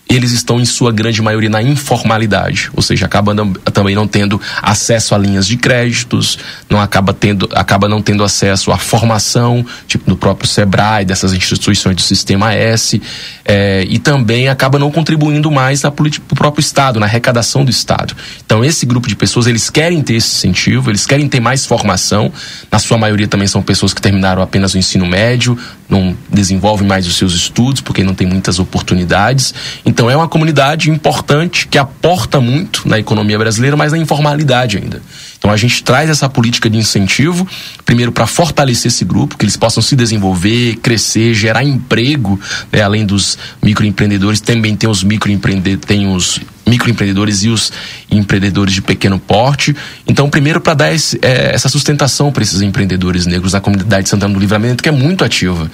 eles 0.10 0.32
estão 0.32 0.60
em 0.60 0.66
sua 0.66 0.92
grande 0.92 1.22
maioria 1.22 1.50
na 1.50 1.62
informalidade, 1.62 2.70
ou 2.74 2.82
seja, 2.82 3.06
acaba 3.06 3.34
não, 3.34 3.52
também 3.54 3.96
não 3.96 4.08
tendo 4.08 4.40
acesso 4.62 5.14
a 5.14 5.18
linhas 5.18 5.46
de 5.46 5.58
créditos, 5.58 6.38
não 6.70 6.80
acaba 6.80 7.14
tendo, 7.14 7.50
acaba 7.54 7.90
não 7.90 8.02
tendo 8.02 8.24
acesso 8.24 8.72
à 8.72 8.78
formação, 8.78 9.66
tipo 9.88 10.10
do 10.10 10.16
próprio 10.16 10.48
Sebrae, 10.48 11.06
dessas 11.06 11.34
instituições 11.34 11.96
do 11.96 12.02
Sistema 12.02 12.54
S, 12.54 13.02
é, 13.44 13.86
e 13.90 14.00
também 14.00 14.48
acaba 14.48 14.80
não 14.80 14.92
contribuindo 14.92 15.52
mais 15.52 15.82
na 15.82 15.92
política 15.92 16.26
do 16.28 16.36
próprio 16.36 16.62
Estado, 16.62 17.00
na 17.00 17.06
arrecadação 17.06 17.66
do 17.66 17.72
Estado. 17.72 18.16
Então 18.46 18.64
esse 18.64 18.86
grupo 18.86 19.08
de 19.08 19.16
pessoas 19.16 19.48
eles 19.48 19.70
querem 19.70 20.02
ter 20.02 20.16
esse 20.16 20.48
incentivo, 20.48 20.90
eles 20.90 21.06
querem 21.06 21.28
ter 21.28 21.40
mais 21.40 21.66
formação. 21.66 22.32
Na 22.72 22.80
sua 22.80 22.98
maioria 22.98 23.28
também 23.28 23.48
são 23.48 23.62
pessoas 23.62 23.94
que 23.94 24.02
terminaram 24.02 24.42
apenas 24.42 24.74
o 24.74 24.78
ensino 24.78 25.06
médio, 25.06 25.58
não 25.90 26.16
desenvolvem 26.30 26.88
mais 26.88 27.08
os 27.08 27.16
seus 27.16 27.34
estudos 27.34 27.82
porque 27.82 28.04
não 28.04 28.14
tem 28.14 28.28
muitas 28.28 28.60
oportunidades. 28.60 29.54
Então 29.86 29.97
é 30.12 30.16
uma 30.16 30.28
comunidade 30.28 30.92
importante 30.92 31.68
que 31.68 31.78
aporta 31.78 32.40
muito 32.40 32.88
na 32.88 33.00
economia 33.00 33.38
brasileira, 33.38 33.76
mas 33.76 33.92
na 33.92 33.98
informalidade 33.98 34.78
ainda. 34.78 35.02
Então 35.40 35.50
a 35.50 35.58
gente 35.58 35.84
traz 35.84 36.10
essa 36.10 36.30
política 36.30 36.70
de 36.70 36.78
incentivo, 36.78 37.48
primeiro 37.86 38.12
para 38.12 38.28
fortalecer 38.28 38.92
esse 38.92 39.04
grupo, 39.04 39.38
que 39.38 39.46
eles 39.46 39.58
possam 39.58 39.82
se 39.82 39.96
desenvolver, 39.96 40.76
crescer, 40.78 41.34
gerar 41.34 41.64
emprego, 41.64 42.40
né? 42.72 42.82
além 42.82 43.06
dos 43.06 43.38
microempreendedores, 43.62 44.40
também 44.40 44.76
tem 44.76 44.90
os 44.90 45.04
microempreendedores, 45.04 45.86
tem 45.86 46.08
os 46.08 46.42
microempreendedores 46.68 47.44
e 47.44 47.50
os 47.50 47.72
empreendedores 48.12 48.74
de 48.74 48.82
pequeno 48.82 49.18
porte. 49.18 49.76
Então, 50.08 50.30
primeiro 50.30 50.60
para 50.60 50.74
dar 50.74 50.94
esse, 50.94 51.18
é, 51.22 51.56
essa 51.56 51.70
sustentação 51.70 52.32
para 52.32 52.44
esses 52.44 52.62
empreendedores 52.62 53.26
negros 53.26 53.54
da 53.54 53.62
comunidade 53.62 54.04
de 54.04 54.10
Santana 54.10 54.34
do 54.34 54.40
Livramento, 54.40 54.84
que 54.84 54.90
é 54.90 54.92
muito 54.92 55.24
ativa. 55.24 55.72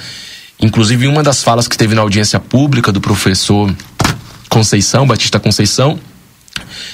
Inclusive, 0.63 1.07
uma 1.07 1.21
das 1.21 1.43
falas 1.43 1.67
que 1.67 1.77
teve 1.77 1.93
na 1.93 2.01
audiência 2.01 2.39
pública 2.39 2.89
do 2.89 3.01
professor 3.01 3.69
Conceição, 4.47 5.05
Batista 5.05 5.37
Conceição, 5.37 5.99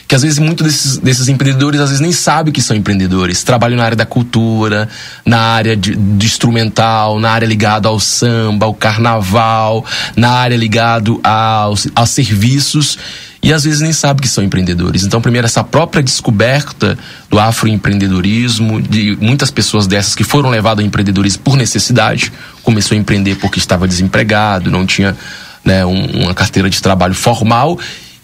que 0.08 0.16
às 0.16 0.22
vezes 0.22 0.40
muitos 0.40 0.66
desses, 0.66 0.98
desses 0.98 1.28
empreendedores 1.28 1.80
às 1.80 1.90
vezes 1.90 2.02
nem 2.02 2.12
sabem 2.12 2.52
que 2.52 2.62
são 2.62 2.76
empreendedores. 2.76 3.44
Trabalham 3.44 3.78
na 3.78 3.84
área 3.84 3.98
da 3.98 4.06
cultura, 4.06 4.90
na 5.26 5.40
área 5.40 5.76
de, 5.76 5.96
de 5.96 6.26
instrumental, 6.26 7.20
na 7.20 7.32
área 7.32 7.46
ligada 7.46 7.88
ao 7.88 8.00
samba, 8.00 8.66
ao 8.66 8.74
carnaval, 8.74 9.86
na 10.16 10.32
área 10.32 10.56
ligado 10.56 11.20
aos, 11.24 11.88
aos 11.96 12.10
serviços 12.10 12.98
e 13.42 13.54
às 13.54 13.64
vezes 13.64 13.80
nem 13.80 13.94
sabem 13.94 14.22
que 14.22 14.28
são 14.28 14.44
empreendedores. 14.44 15.04
Então, 15.04 15.22
primeiro, 15.22 15.46
essa 15.46 15.64
própria 15.64 16.04
descoberta 16.04 16.98
do 17.30 17.40
afroempreendedorismo, 17.40 18.82
de 18.82 19.18
muitas 19.22 19.50
pessoas 19.50 19.88
dessas 19.88 20.14
que 20.14 20.24
foram 20.24 20.50
levadas 20.50 20.84
ao 20.84 20.88
empreendedorismo 20.88 21.42
por 21.44 21.56
necessidade, 21.56 22.34
começou 22.64 22.98
a 22.98 23.00
empreender 23.00 23.36
porque 23.36 23.60
estava 23.60 23.88
desempregado, 23.88 24.70
não 24.70 24.86
tinha 24.86 25.16
né, 25.64 25.86
um, 25.86 26.24
uma 26.24 26.34
carteira 26.34 26.70
de 26.70 26.82
trabalho 26.82 27.14
formal 27.14 27.80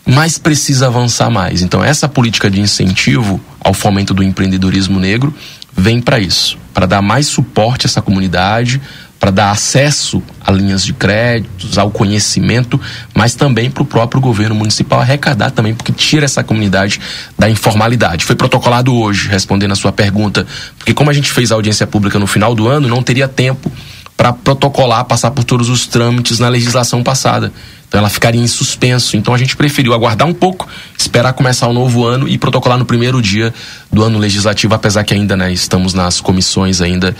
mas 0.05 0.37
precisa 0.37 0.87
avançar 0.87 1.29
mais. 1.29 1.61
Então, 1.61 1.83
essa 1.83 2.07
política 2.07 2.49
de 2.49 2.61
incentivo 2.61 3.41
ao 3.59 3.73
fomento 3.73 4.13
do 4.13 4.21
empreendedorismo 4.21 4.99
negro 4.99 5.33
vem 5.75 5.99
para 5.99 6.19
isso, 6.19 6.57
para 6.73 6.85
dar 6.85 7.01
mais 7.01 7.27
suporte 7.27 7.85
a 7.85 7.89
essa 7.89 8.01
comunidade, 8.01 8.79
para 9.19 9.31
dar 9.31 9.51
acesso 9.51 10.21
a 10.39 10.51
linhas 10.51 10.85
de 10.85 10.93
créditos, 10.93 11.77
ao 11.77 11.89
conhecimento, 11.89 12.79
mas 13.13 13.33
também 13.33 13.71
para 13.71 13.81
o 13.81 13.85
próprio 13.85 14.21
governo 14.21 14.53
municipal 14.53 14.99
arrecadar 14.99 15.51
também, 15.51 15.73
porque 15.73 15.91
tira 15.91 16.25
essa 16.25 16.43
comunidade 16.43 16.99
da 17.37 17.49
informalidade. 17.49 18.23
Foi 18.23 18.35
protocolado 18.35 18.93
hoje, 18.93 19.27
respondendo 19.27 19.71
a 19.71 19.75
sua 19.75 19.91
pergunta, 19.91 20.45
porque 20.77 20.93
como 20.93 21.09
a 21.09 21.13
gente 21.13 21.31
fez 21.31 21.51
a 21.51 21.55
audiência 21.55 21.87
pública 21.87 22.19
no 22.19 22.27
final 22.27 22.53
do 22.53 22.67
ano, 22.67 22.87
não 22.87 23.01
teria 23.01 23.27
tempo 23.27 23.71
para 24.15 24.31
protocolar, 24.31 25.03
passar 25.05 25.31
por 25.31 25.43
todos 25.43 25.69
os 25.69 25.87
trâmites 25.87 26.39
na 26.39 26.47
legislação 26.47 27.03
passada. 27.03 27.51
Então 27.95 28.01
ela 28.01 28.09
ficaria 28.09 28.41
em 28.41 28.47
suspenso. 28.47 29.15
Então 29.15 29.33
a 29.33 29.37
gente 29.37 29.55
preferiu 29.55 29.93
aguardar 29.93 30.27
um 30.27 30.33
pouco, 30.33 30.67
esperar 30.97 31.31
começar 31.31 31.65
o 31.69 31.71
novo 31.71 32.05
ano 32.05 32.27
e 32.27 32.37
protocolar 32.37 32.77
no 32.77 32.83
primeiro 32.83 33.21
dia 33.21 33.53
do 33.89 34.03
ano 34.03 34.19
legislativo, 34.19 34.73
apesar 34.73 35.05
que 35.05 35.13
ainda 35.13 35.37
né, 35.37 35.53
estamos 35.53 35.93
nas 35.93 36.19
comissões 36.19 36.81
ainda 36.81 37.15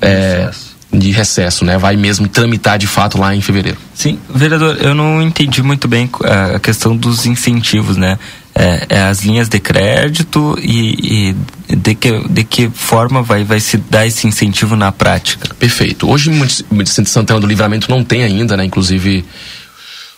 é, 0.00 0.48
de 0.92 1.10
recesso, 1.10 1.64
né? 1.64 1.76
Vai 1.76 1.96
mesmo 1.96 2.28
tramitar 2.28 2.78
de 2.78 2.86
fato 2.86 3.18
lá 3.18 3.34
em 3.34 3.40
fevereiro. 3.40 3.76
Sim, 3.96 4.16
vereador, 4.32 4.76
eu 4.80 4.94
não 4.94 5.20
entendi 5.20 5.60
muito 5.60 5.88
bem 5.88 6.08
a 6.54 6.60
questão 6.60 6.96
dos 6.96 7.26
incentivos, 7.26 7.96
né? 7.96 8.16
É, 8.54 8.86
é 8.90 9.02
as 9.02 9.24
linhas 9.24 9.48
de 9.48 9.58
crédito 9.58 10.56
e, 10.62 11.34
e, 11.68 11.74
de, 11.74 11.96
que, 11.96 12.28
de 12.28 12.44
que 12.44 12.70
forma 12.70 13.22
vai, 13.22 13.42
vai 13.42 13.58
se 13.58 13.76
dar 13.76 14.06
esse 14.06 14.24
incentivo 14.28 14.76
na 14.76 14.92
prática? 14.92 15.52
Perfeito. 15.56 16.08
Hoje 16.08 16.30
o 16.30 16.32
município 16.32 17.02
de 17.02 17.10
Santana 17.10 17.40
do 17.40 17.46
Livramento 17.48 17.90
não 17.90 18.04
tem 18.04 18.22
ainda, 18.22 18.56
né? 18.56 18.64
Inclusive 18.64 19.24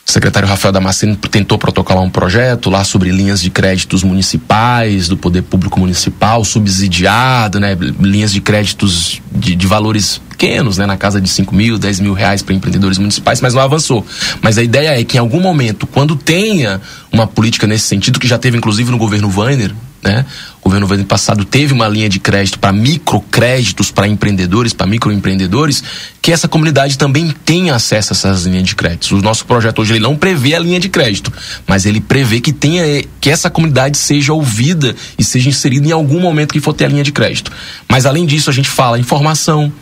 o 0.07 0.13
secretário 0.13 0.47
Rafael 0.47 0.71
Damasceno 0.71 1.17
tentou 1.17 1.57
protocolar 1.57 2.03
um 2.03 2.11
projeto 2.11 2.69
lá 2.69 2.85
sobre 2.85 3.11
linhas 3.11 3.41
de 3.41 3.49
créditos 3.49 4.03
municipais, 4.03 5.09
do 5.09 5.17
poder 5.17 5.43
público 5.43 5.81
municipal, 5.81 6.45
subsidiado, 6.45 7.59
né? 7.59 7.75
Linhas 7.99 8.31
de 8.31 8.41
créditos 8.43 9.23
de, 9.33 9.57
de 9.57 9.67
valores 9.67 10.21
pequenos, 10.29 10.77
né? 10.77 10.85
Na 10.85 10.99
casa 10.99 11.21
de 11.23 11.29
5 11.29 11.55
mil, 11.55 11.79
10 11.79 12.01
mil 12.01 12.13
reais 12.13 12.43
para 12.43 12.55
empreendedores 12.55 12.99
municipais, 12.99 13.41
mas 13.41 13.55
não 13.55 13.63
avançou. 13.63 14.05
Mas 14.43 14.59
a 14.59 14.63
ideia 14.63 15.01
é 15.01 15.03
que 15.05 15.17
em 15.17 15.21
algum 15.21 15.41
momento, 15.41 15.87
quando 15.87 16.15
tenha 16.17 16.83
uma 17.11 17.27
política 17.27 17.67
nesse 17.67 17.87
sentido, 17.87 18.21
que 18.21 18.29
já 18.29 18.37
teve 18.37 18.59
inclusive 18.59 18.91
no 18.91 18.99
governo 18.99 19.33
Weiner, 19.35 19.75
né? 20.05 20.25
O 20.61 20.69
governo 20.69 20.93
ano 20.93 21.05
passado 21.05 21.45
teve 21.45 21.73
uma 21.73 21.89
linha 21.89 22.09
de 22.09 22.19
crédito 22.19 22.59
para 22.59 22.73
microcréditos 22.73 23.91
para 23.91 24.07
empreendedores, 24.07 24.73
para 24.73 24.87
microempreendedores, 24.87 25.83
que 26.23 26.33
essa 26.33 26.49
comunidade 26.49 26.97
também 26.97 27.35
tenha 27.45 27.75
acesso 27.75 28.13
a 28.13 28.15
essas 28.15 28.45
linhas 28.45 28.65
de 28.65 28.77
créditos. 28.77 29.11
O 29.13 29.19
nosso 29.19 29.45
projeto 29.45 29.81
hoje 29.81 29.93
ele 29.93 30.01
não 30.01 30.17
prevê 30.17 30.55
a 30.55 30.59
linha 30.59 30.81
de 30.81 30.89
crédito, 30.89 31.33
mas 31.67 31.85
ele 31.85 32.01
prevê 32.01 32.41
que 32.41 32.53
tenha 32.53 33.05
que 33.21 33.31
essa 33.31 33.51
comunidade 33.51 33.99
seja 33.99 34.33
ouvida 34.33 34.95
e 35.19 35.25
seja 35.25 35.49
inserida 35.49 35.89
em 35.89 35.93
algum 35.93 36.21
momento 36.21 36.53
que 36.53 36.61
for 36.61 36.73
ter 36.73 36.87
a 36.87 36.89
linha 36.89 37.05
de 37.05 37.13
crédito. 37.13 37.51
Mas 37.89 38.07
além 38.07 38.25
disso, 38.25 38.49
a 38.49 38.53
gente 38.53 38.69
fala 38.69 38.99
informação, 38.99 39.73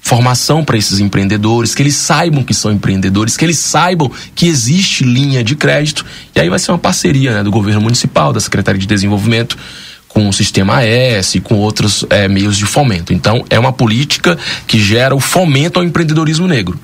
formação 0.00 0.64
para 0.64 0.76
esses 0.76 0.98
empreendedores, 0.98 1.74
que 1.74 1.82
eles 1.82 1.94
saibam 1.94 2.42
que 2.42 2.54
são 2.54 2.72
empreendedores, 2.72 3.36
que 3.36 3.44
eles 3.44 3.58
saibam 3.58 4.10
que 4.34 4.46
existe 4.46 5.04
linha 5.04 5.44
de 5.44 5.54
crédito. 5.54 6.04
E 6.34 6.40
aí 6.40 6.48
vai 6.48 6.58
ser 6.58 6.72
uma 6.72 6.78
parceria 6.78 7.34
né, 7.34 7.42
do 7.42 7.50
governo 7.50 7.80
municipal, 7.80 8.32
da 8.32 8.40
Secretaria 8.40 8.80
de 8.80 8.86
Desenvolvimento, 8.86 9.56
com 10.08 10.28
o 10.28 10.32
Sistema 10.32 10.82
S, 10.82 11.40
com 11.40 11.54
outros 11.56 12.04
é, 12.10 12.26
meios 12.26 12.56
de 12.56 12.66
fomento. 12.66 13.12
Então, 13.12 13.44
é 13.48 13.58
uma 13.58 13.72
política 13.72 14.36
que 14.66 14.80
gera 14.80 15.14
o 15.14 15.20
fomento 15.20 15.78
ao 15.78 15.84
empreendedorismo 15.84 16.48
negro 16.48 16.78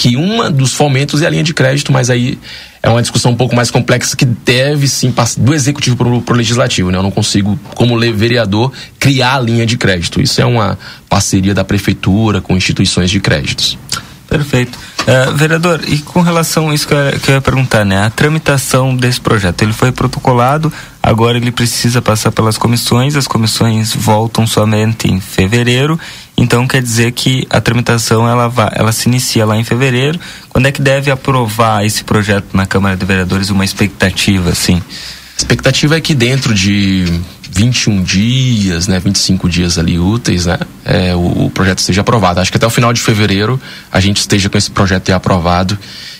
que 0.00 0.16
uma 0.16 0.50
dos 0.50 0.72
fomentos 0.72 1.20
é 1.20 1.26
a 1.26 1.30
linha 1.30 1.42
de 1.42 1.52
crédito, 1.52 1.92
mas 1.92 2.08
aí 2.08 2.38
é 2.82 2.88
uma 2.88 3.02
discussão 3.02 3.32
um 3.32 3.36
pouco 3.36 3.54
mais 3.54 3.70
complexa 3.70 4.16
que 4.16 4.24
deve 4.24 4.88
sim 4.88 5.12
passar 5.12 5.40
do 5.40 5.54
executivo 5.54 5.96
para 5.96 6.34
o 6.34 6.36
legislativo. 6.36 6.90
Né? 6.90 6.98
Eu 6.98 7.02
não 7.02 7.10
consigo, 7.10 7.58
como 7.74 7.98
vereador, 8.12 8.72
criar 8.98 9.36
a 9.36 9.40
linha 9.40 9.66
de 9.66 9.76
crédito. 9.76 10.20
Isso 10.20 10.40
é 10.40 10.46
uma 10.46 10.78
parceria 11.08 11.52
da 11.52 11.62
prefeitura 11.62 12.40
com 12.40 12.56
instituições 12.56 13.10
de 13.10 13.20
créditos. 13.20 13.76
Perfeito. 14.30 14.78
Uh, 15.00 15.34
vereador, 15.34 15.80
e 15.88 15.98
com 15.98 16.20
relação 16.20 16.70
a 16.70 16.74
isso 16.74 16.86
que 16.86 16.94
eu, 16.94 17.20
que 17.20 17.30
eu 17.30 17.34
ia 17.34 17.40
perguntar, 17.40 17.84
né? 17.84 18.06
A 18.06 18.10
tramitação 18.10 18.94
desse 18.94 19.20
projeto, 19.20 19.62
ele 19.62 19.72
foi 19.72 19.90
protocolado, 19.90 20.72
agora 21.02 21.36
ele 21.36 21.50
precisa 21.50 22.00
passar 22.00 22.30
pelas 22.30 22.56
comissões, 22.56 23.16
as 23.16 23.26
comissões 23.26 23.92
voltam 23.92 24.46
somente 24.46 25.10
em 25.10 25.20
fevereiro, 25.20 25.98
então 26.36 26.68
quer 26.68 26.80
dizer 26.80 27.10
que 27.10 27.44
a 27.50 27.60
tramitação 27.60 28.28
ela, 28.28 28.46
vai, 28.46 28.70
ela 28.72 28.92
se 28.92 29.08
inicia 29.08 29.44
lá 29.44 29.56
em 29.56 29.64
fevereiro. 29.64 30.20
Quando 30.48 30.66
é 30.66 30.72
que 30.72 30.80
deve 30.80 31.10
aprovar 31.10 31.84
esse 31.84 32.04
projeto 32.04 32.56
na 32.56 32.64
Câmara 32.64 32.96
de 32.96 33.04
Vereadores? 33.04 33.50
Uma 33.50 33.64
expectativa, 33.64 34.50
assim? 34.50 34.76
A 34.76 35.36
expectativa 35.38 35.96
é 35.96 36.00
que 36.00 36.14
dentro 36.14 36.54
de 36.54 37.20
21 37.52 38.02
dias, 38.02 38.86
né, 38.86 38.98
25 38.98 39.48
dias 39.48 39.78
ali 39.78 39.98
úteis, 39.98 40.46
né, 40.46 40.58
é, 40.84 41.14
o, 41.14 41.46
o, 41.46 41.50
projeto 41.50 41.80
seja 41.80 42.00
aprovado. 42.00 42.40
Acho 42.40 42.50
que 42.50 42.56
até 42.56 42.66
o 42.66 42.70
final 42.70 42.92
de 42.92 43.00
fevereiro 43.00 43.60
a 43.92 44.00
gente 44.00 44.18
esteja 44.18 44.48
com 44.48 44.56
esse 44.56 44.70
projeto 44.70 45.10
aprovado 45.10 45.78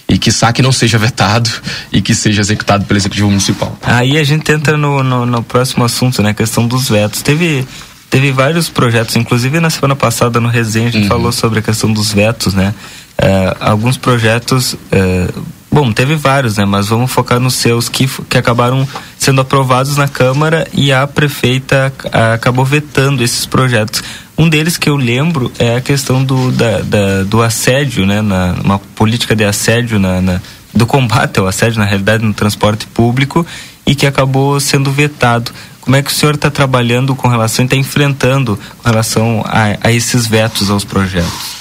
e 0.09 0.19
que 0.19 0.32
saque 0.32 0.61
não 0.61 0.73
seja 0.73 0.98
vetado 0.98 1.48
e 1.93 2.02
que 2.02 2.15
seja 2.15 2.40
executado 2.40 2.85
pelo 2.85 2.98
Executivo 2.98 3.28
Municipal. 3.28 3.78
Aí 3.82 4.19
a 4.19 4.24
gente 4.24 4.51
entra 4.51 4.77
no, 4.77 5.02
no, 5.02 5.24
no 5.24 5.43
próximo 5.43 5.85
assunto, 5.85 6.23
né, 6.23 6.31
a 6.31 6.35
questão 6.35 6.66
dos 6.66 6.89
vetos. 6.89 7.23
Teve 7.23 7.66
teve 8.09 8.32
vários 8.32 8.69
projetos, 8.69 9.15
inclusive 9.15 9.61
na 9.61 9.70
semana 9.70 9.94
passada 9.94 10.40
no 10.40 10.48
Resenha 10.48 10.89
a 10.89 10.90
gente 10.90 11.05
uhum. 11.05 11.09
falou 11.09 11.31
sobre 11.31 11.61
a 11.61 11.62
questão 11.62 11.93
dos 11.93 12.12
vetos, 12.12 12.55
né? 12.55 12.74
É, 13.16 13.57
alguns 13.61 13.97
projetos 13.97 14.74
é, 14.90 15.28
Bom, 15.73 15.93
teve 15.93 16.16
vários, 16.16 16.57
né? 16.57 16.65
Mas 16.65 16.89
vamos 16.89 17.12
focar 17.12 17.39
nos 17.39 17.55
seus 17.55 17.89
que, 17.89 18.09
que 18.28 18.36
acabaram 18.36 18.86
sendo 19.20 19.42
aprovados 19.42 19.98
na 19.98 20.09
Câmara 20.09 20.66
e 20.72 20.90
a 20.90 21.06
prefeita 21.06 21.92
acabou 22.32 22.64
vetando 22.64 23.22
esses 23.22 23.44
projetos. 23.44 24.02
Um 24.36 24.48
deles 24.48 24.78
que 24.78 24.88
eu 24.88 24.97
lembro 24.97 25.52
é 25.59 25.76
a 25.76 25.80
questão 25.82 26.24
do, 26.24 26.51
da, 26.51 26.78
da 26.78 27.22
do 27.24 27.42
assédio, 27.42 28.06
né? 28.06 28.22
Na, 28.22 28.55
uma 28.64 28.78
política 28.78 29.36
de 29.36 29.44
assédio, 29.44 29.98
na, 29.98 30.22
na, 30.22 30.40
do 30.74 30.86
combate 30.86 31.38
ao 31.38 31.47
assédio, 31.47 31.78
na 31.78 31.84
realidade, 31.84 32.24
no 32.24 32.32
transporte 32.32 32.86
público 32.86 33.47
e 33.86 33.94
que 33.94 34.06
acabou 34.06 34.59
sendo 34.59 34.90
vetado. 34.90 35.52
Como 35.82 35.97
é 35.97 36.02
que 36.02 36.10
o 36.10 36.14
senhor 36.14 36.34
está 36.34 36.51
trabalhando 36.51 37.14
com 37.14 37.28
relação 37.28 37.66
está 37.66 37.76
enfrentando 37.76 38.59
com 38.78 38.88
relação 38.88 39.44
a, 39.47 39.76
a 39.86 39.92
esses 39.92 40.26
vetos 40.26 40.70
aos 40.70 40.82
projetos? 40.82 41.60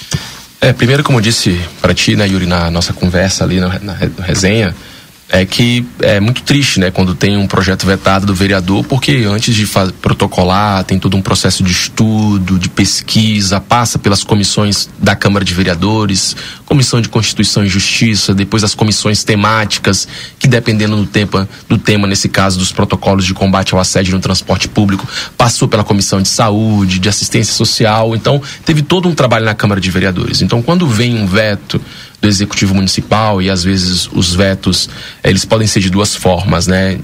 É, 0.61 0.71
primeiro, 0.71 1.03
como 1.03 1.17
eu 1.17 1.21
disse 1.21 1.59
para 1.81 1.93
ti, 1.93 2.15
né, 2.15 2.25
Yuri, 2.25 2.45
na 2.45 2.71
nossa 2.71 2.93
conversa 2.93 3.43
ali 3.43 3.59
na, 3.59 3.79
na, 3.79 3.97
na 4.17 4.23
resenha, 4.23 4.73
é 5.31 5.45
que 5.45 5.85
é 6.01 6.19
muito 6.19 6.41
triste, 6.41 6.79
né, 6.79 6.89
quando 6.89 7.13
tem 7.13 7.37
um 7.37 7.45
projeto 7.45 7.85
vetado 7.85 8.25
do 8.25 8.33
vereador, 8.33 8.83
porque 8.83 9.25
antes 9.27 9.55
de 9.55 9.67
protocolar, 10.01 10.83
tem 10.83 10.97
todo 10.97 11.15
um 11.15 11.21
processo 11.21 11.63
de 11.63 11.71
estudo, 11.71 12.57
de 12.57 12.67
pesquisa, 12.67 13.61
passa 13.61 13.99
pelas 13.99 14.23
comissões 14.23 14.89
da 14.97 15.15
Câmara 15.15 15.45
de 15.45 15.53
Vereadores, 15.53 16.35
Comissão 16.65 16.99
de 16.99 17.09
Constituição 17.09 17.63
e 17.63 17.67
Justiça, 17.67 18.33
depois 18.33 18.63
as 18.63 18.73
comissões 18.73 19.23
temáticas, 19.23 20.07
que 20.39 20.47
dependendo 20.47 20.95
do 20.95 21.05
tema, 21.05 21.47
do 21.67 21.77
tema, 21.77 22.07
nesse 22.07 22.27
caso, 22.27 22.57
dos 22.57 22.71
protocolos 22.71 23.23
de 23.23 23.33
combate 23.35 23.75
ao 23.75 23.79
assédio 23.79 24.15
no 24.15 24.19
transporte 24.19 24.67
público, 24.67 25.07
passou 25.37 25.67
pela 25.67 25.83
Comissão 25.83 26.21
de 26.21 26.27
Saúde, 26.27 26.97
de 26.97 27.07
Assistência 27.07 27.53
Social, 27.53 28.15
então 28.15 28.41
teve 28.65 28.81
todo 28.81 29.07
um 29.07 29.13
trabalho 29.13 29.45
na 29.45 29.53
Câmara 29.53 29.79
de 29.79 29.91
Vereadores. 29.91 30.41
Então, 30.41 30.59
quando 30.61 30.87
vem 30.87 31.15
um 31.15 31.27
veto 31.27 31.79
do 32.21 32.27
executivo 32.27 32.75
municipal 32.75 33.41
e 33.41 33.49
às 33.49 33.63
vezes 33.63 34.09
os 34.11 34.33
vetos 34.33 34.89
eles 35.23 35.45
podem 35.45 35.67
ser 35.67 35.79
de 35.79 35.89
duas 35.89 36.15
formas, 36.15 36.67
né? 36.67 36.99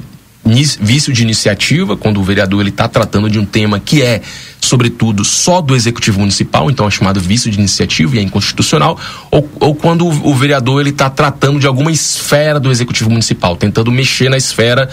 Vício 0.80 1.12
de 1.12 1.24
iniciativa, 1.24 1.98
quando 1.98 2.20
o 2.20 2.24
vereador 2.24 2.62
ele 2.62 2.70
está 2.70 2.88
tratando 2.88 3.28
de 3.32 3.40
um 3.40 3.46
tema 3.46 3.80
que 3.80 4.04
é, 4.04 4.22
sobretudo, 4.62 5.26
só 5.26 5.60
do 5.60 5.76
executivo 5.76 6.20
municipal, 6.20 6.70
então 6.70 6.88
é 6.88 6.92
chamado 6.92 7.20
vício 7.20 7.50
de 7.50 7.58
iniciativa 7.58 8.16
e 8.16 8.20
é 8.20 8.22
inconstitucional, 8.22 9.00
ou, 9.32 9.50
ou 9.60 9.74
quando 9.74 10.06
o 10.06 10.36
vereador 10.36 10.82
ele 10.82 10.92
está 10.92 11.10
tratando 11.10 11.60
de 11.60 11.66
alguma 11.66 11.92
esfera 11.92 12.60
do 12.60 12.70
executivo 12.70 13.10
municipal, 13.10 13.56
tentando 13.56 13.92
mexer 13.92 14.30
na 14.30 14.38
esfera 14.38 14.88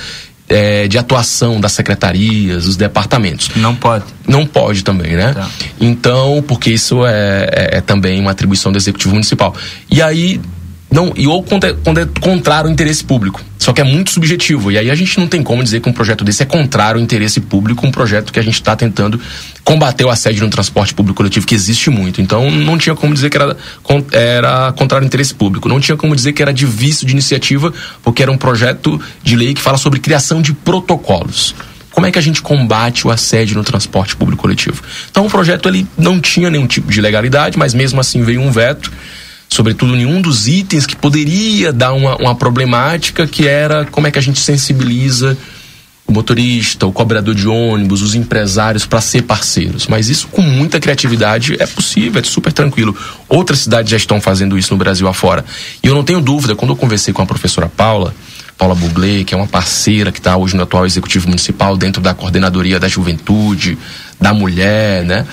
eh, 0.52 0.86
de 0.88 0.98
atuação 0.98 1.60
das 1.60 1.72
secretarias, 1.72 2.64
dos 2.66 2.76
departamentos. 2.76 3.48
Não 3.56 3.74
pode. 3.74 4.04
Não 4.28 4.46
pode 4.46 4.84
também, 4.84 5.16
né? 5.16 5.34
Então, 5.80 6.44
porque 6.46 6.70
isso 6.70 7.04
é, 7.06 7.48
é- 7.50 7.78
é 7.78 7.80
também 7.80 8.20
uma 8.20 8.30
atribuição 8.30 8.70
do 8.70 8.78
executivo 8.78 9.14
municipal. 9.14 9.54
E 9.90 10.00
aí, 10.02 10.40
não, 10.92 11.12
e 11.16 11.26
ou 11.26 11.42
contra, 11.42 11.72
contra, 11.72 12.06
contrário 12.20 12.68
ao 12.68 12.72
interesse 12.72 13.02
público. 13.02 13.40
Só 13.58 13.72
que 13.72 13.80
é 13.80 13.84
muito 13.84 14.10
subjetivo. 14.10 14.70
E 14.70 14.76
aí 14.76 14.90
a 14.90 14.94
gente 14.94 15.18
não 15.18 15.26
tem 15.26 15.42
como 15.42 15.62
dizer 15.62 15.80
que 15.80 15.88
um 15.88 15.92
projeto 15.92 16.22
desse 16.22 16.42
é 16.42 16.46
contrário 16.46 16.98
ao 16.98 17.02
interesse 17.02 17.40
público, 17.40 17.86
um 17.86 17.90
projeto 17.90 18.32
que 18.32 18.38
a 18.38 18.42
gente 18.42 18.54
está 18.54 18.76
tentando 18.76 19.18
combater 19.64 20.04
o 20.04 20.10
assédio 20.10 20.44
no 20.44 20.50
transporte 20.50 20.92
público 20.92 21.16
coletivo, 21.16 21.46
que 21.46 21.54
existe 21.54 21.88
muito. 21.88 22.20
Então 22.20 22.50
não 22.50 22.76
tinha 22.76 22.94
como 22.94 23.14
dizer 23.14 23.30
que 23.30 23.36
era, 23.38 23.56
era 24.12 24.72
contrário 24.72 25.04
ao 25.04 25.06
interesse 25.06 25.34
público. 25.34 25.68
Não 25.68 25.80
tinha 25.80 25.96
como 25.96 26.14
dizer 26.14 26.34
que 26.34 26.42
era 26.42 26.52
de 26.52 26.66
vício 26.66 27.06
de 27.06 27.12
iniciativa, 27.12 27.72
porque 28.02 28.22
era 28.22 28.30
um 28.30 28.36
projeto 28.36 29.00
de 29.22 29.34
lei 29.34 29.54
que 29.54 29.62
fala 29.62 29.78
sobre 29.78 29.98
criação 29.98 30.42
de 30.42 30.52
protocolos. 30.52 31.54
Como 31.92 32.06
é 32.06 32.10
que 32.10 32.18
a 32.18 32.22
gente 32.22 32.42
combate 32.42 33.06
o 33.06 33.10
assédio 33.10 33.56
no 33.56 33.64
transporte 33.64 34.16
público 34.16 34.42
coletivo? 34.42 34.82
Então 35.10 35.26
o 35.26 35.30
projeto 35.30 35.68
ele 35.68 35.86
não 35.96 36.20
tinha 36.20 36.50
nenhum 36.50 36.66
tipo 36.66 36.90
de 36.90 37.00
legalidade, 37.00 37.58
mas 37.58 37.72
mesmo 37.72 38.00
assim 38.00 38.22
veio 38.22 38.40
um 38.40 38.50
veto, 38.50 38.90
sobretudo 39.52 39.94
em 39.96 40.06
um 40.06 40.20
dos 40.20 40.48
itens 40.48 40.86
que 40.86 40.96
poderia 40.96 41.72
dar 41.72 41.92
uma, 41.92 42.16
uma 42.16 42.34
problemática, 42.34 43.26
que 43.26 43.46
era 43.46 43.84
como 43.84 44.06
é 44.06 44.10
que 44.10 44.18
a 44.18 44.22
gente 44.22 44.40
sensibiliza 44.40 45.36
o 46.06 46.12
motorista, 46.12 46.86
o 46.86 46.92
cobrador 46.92 47.34
de 47.34 47.46
ônibus, 47.46 48.00
os 48.02 48.14
empresários 48.14 48.86
para 48.86 49.00
ser 49.00 49.22
parceiros. 49.22 49.86
Mas 49.86 50.08
isso 50.08 50.26
com 50.28 50.40
muita 50.40 50.80
criatividade 50.80 51.56
é 51.58 51.66
possível, 51.66 52.20
é 52.20 52.24
super 52.24 52.52
tranquilo. 52.52 52.96
Outras 53.28 53.60
cidades 53.60 53.90
já 53.90 53.96
estão 53.96 54.20
fazendo 54.20 54.56
isso 54.56 54.72
no 54.72 54.78
Brasil 54.78 55.06
afora. 55.06 55.44
E 55.82 55.86
eu 55.86 55.94
não 55.94 56.02
tenho 56.02 56.20
dúvida, 56.20 56.56
quando 56.56 56.70
eu 56.70 56.76
conversei 56.76 57.12
com 57.12 57.22
a 57.22 57.26
professora 57.26 57.68
Paula, 57.68 58.14
Paula 58.56 58.74
Buglé, 58.74 59.22
que 59.22 59.34
é 59.34 59.36
uma 59.36 59.46
parceira 59.46 60.10
que 60.10 60.18
está 60.18 60.36
hoje 60.36 60.56
no 60.56 60.62
atual 60.62 60.86
executivo 60.86 61.28
municipal 61.28 61.76
dentro 61.76 62.00
da 62.00 62.14
coordenadoria 62.14 62.80
da 62.80 62.88
juventude, 62.88 63.76
da 64.18 64.32
mulher, 64.32 65.04
né? 65.04 65.26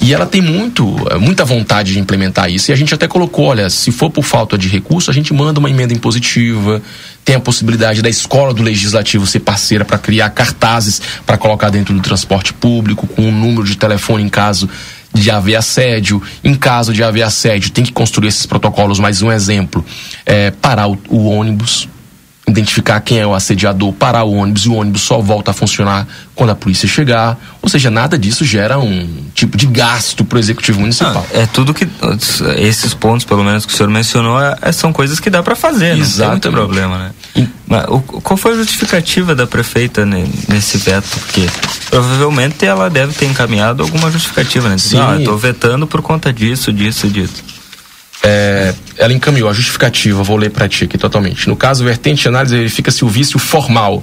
E 0.00 0.12
ela 0.12 0.26
tem 0.26 0.42
muito, 0.42 0.94
eh, 1.10 1.16
muita 1.18 1.44
vontade 1.44 1.94
de 1.94 1.98
implementar 1.98 2.50
isso. 2.50 2.70
E 2.70 2.72
a 2.72 2.76
gente 2.76 2.94
até 2.94 3.08
colocou, 3.08 3.46
olha, 3.46 3.70
se 3.70 3.90
for 3.90 4.10
por 4.10 4.22
falta 4.22 4.58
de 4.58 4.68
recurso, 4.68 5.10
a 5.10 5.14
gente 5.14 5.32
manda 5.32 5.58
uma 5.58 5.70
emenda 5.70 5.92
impositiva. 5.92 6.82
Tem 7.24 7.36
a 7.36 7.40
possibilidade 7.40 8.02
da 8.02 8.08
escola 8.08 8.52
do 8.52 8.62
legislativo 8.62 9.26
ser 9.26 9.40
parceira 9.40 9.84
para 9.84 9.98
criar 9.98 10.30
cartazes 10.30 11.00
para 11.24 11.38
colocar 11.38 11.70
dentro 11.70 11.94
do 11.94 12.00
transporte 12.00 12.52
público 12.52 13.06
com 13.06 13.22
um 13.22 13.32
número 13.32 13.64
de 13.64 13.76
telefone 13.76 14.22
em 14.22 14.28
caso 14.28 14.68
de 15.14 15.30
haver 15.30 15.56
assédio. 15.56 16.22
Em 16.44 16.54
caso 16.54 16.92
de 16.92 17.02
haver 17.02 17.22
assédio, 17.22 17.70
tem 17.70 17.84
que 17.84 17.92
construir 17.92 18.28
esses 18.28 18.44
protocolos. 18.44 18.98
Mais 18.98 19.22
um 19.22 19.32
exemplo: 19.32 19.84
é, 20.24 20.50
parar 20.50 20.88
o, 20.88 20.98
o 21.08 21.26
ônibus, 21.30 21.88
identificar 22.48 23.00
quem 23.00 23.18
é 23.18 23.26
o 23.26 23.34
assediador, 23.34 23.92
parar 23.92 24.22
o 24.24 24.32
ônibus 24.34 24.62
e 24.64 24.68
o 24.68 24.74
ônibus 24.74 25.02
só 25.02 25.18
volta 25.20 25.50
a 25.50 25.54
funcionar 25.54 26.06
quando 26.34 26.50
a 26.50 26.54
polícia 26.54 26.88
chegar. 26.88 27.36
Ou 27.60 27.68
seja, 27.68 27.90
nada 27.90 28.16
disso 28.16 28.44
gera 28.44 28.78
um 28.78 29.08
tipo 29.34 29.56
de 29.56 29.66
gasto 29.66 30.24
para 30.24 30.36
o 30.36 30.38
executivo 30.38 30.80
municipal. 30.80 31.26
É 31.32 31.44
tudo 31.46 31.74
que. 31.74 31.88
Esses 32.56 32.94
pontos, 32.94 33.24
pelo 33.26 33.42
menos, 33.42 33.66
que 33.66 33.72
o 33.72 33.76
senhor 33.76 33.88
mencionou, 33.90 34.38
é- 34.40 34.70
são 34.72 34.92
coisas 34.92 35.18
que 35.18 35.28
dá 35.28 35.42
para 35.42 35.56
fazer, 35.56 35.96
não 35.96 36.04
tem 36.06 36.28
muito 36.30 36.42
problema, 36.52 36.98
né? 36.98 37.46
Mas 37.66 37.84
o- 37.88 38.00
qual 38.00 38.36
foi 38.36 38.52
a 38.52 38.56
justificativa 38.56 39.34
da 39.34 39.46
prefeita 39.46 40.06
ne- 40.06 40.30
nesse 40.48 40.78
veto? 40.78 41.08
Porque 41.18 41.46
provavelmente 41.90 42.64
ela 42.64 42.88
deve 42.88 43.12
ter 43.12 43.26
encaminhado 43.26 43.82
alguma 43.82 44.10
justificativa, 44.10 44.68
né? 44.68 44.76
Dizendo, 44.76 45.02
Sim. 45.02 45.08
Ah, 45.10 45.16
eu 45.18 45.24
tô 45.24 45.36
vetando 45.36 45.86
por 45.86 46.00
conta 46.00 46.32
disso, 46.32 46.72
disso, 46.72 47.08
disso. 47.08 47.42
É, 48.28 48.74
ela 48.98 49.12
encaminhou 49.12 49.48
a 49.48 49.52
justificativa, 49.52 50.20
vou 50.24 50.36
ler 50.36 50.50
para 50.50 50.68
ti 50.68 50.82
aqui 50.84 50.98
totalmente. 50.98 51.48
No 51.48 51.54
caso, 51.54 51.84
vertente 51.84 52.22
de 52.22 52.28
análise 52.28 52.56
verifica 52.56 52.90
se 52.90 53.04
o 53.04 53.08
vício 53.08 53.38
formal, 53.38 54.02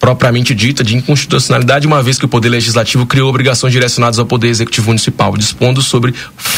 propriamente 0.00 0.52
dita, 0.56 0.82
de 0.82 0.96
inconstitucionalidade, 0.96 1.86
uma 1.86 2.02
vez 2.02 2.18
que 2.18 2.24
o 2.24 2.28
Poder 2.28 2.48
Legislativo 2.48 3.06
criou 3.06 3.28
obrigações 3.28 3.72
direcionadas 3.72 4.18
ao 4.18 4.26
Poder 4.26 4.48
Executivo 4.48 4.88
Municipal, 4.88 5.36
dispondo 5.36 5.82
sobre 5.82 6.12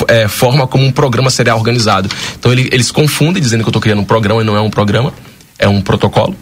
é, 0.09 0.27
forma 0.27 0.67
como 0.67 0.87
um 0.87 0.93
programa 0.93 1.29
será 1.29 1.55
organizado. 1.55 2.09
Então, 2.39 2.51
ele- 2.51 2.71
eles 2.73 2.91
confundem, 2.91 3.43
dizendo 3.43 3.61
que 3.63 3.69
eu 3.69 3.71
estou 3.73 3.83
criando 3.83 4.01
um 4.01 4.05
programa 4.07 4.41
e 4.41 4.45
não 4.45 4.57
é 4.57 4.61
um 4.61 4.71
programa, 4.71 5.13
é 5.59 5.69
um 5.69 5.83
protocolo. 5.83 6.35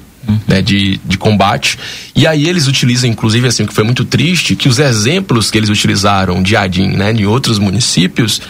Né, 0.47 0.61
de, 0.61 1.01
de 1.03 1.17
combate. 1.17 1.79
E 2.15 2.27
aí 2.27 2.47
eles 2.47 2.69
utilizam, 2.69 3.09
inclusive, 3.09 3.49
assim, 3.49 3.63
o 3.65 3.67
que 3.67 3.73
foi 3.73 3.83
muito 3.83 4.05
triste, 4.05 4.55
que 4.55 4.69
os 4.69 4.79
exemplos 4.79 5.51
que 5.51 5.57
eles 5.57 5.71
utilizaram 5.71 6.43
de 6.43 6.55
Adim, 6.55 6.89
né, 6.89 7.11
em 7.11 7.25
outros 7.25 7.59
municípios, 7.59 8.41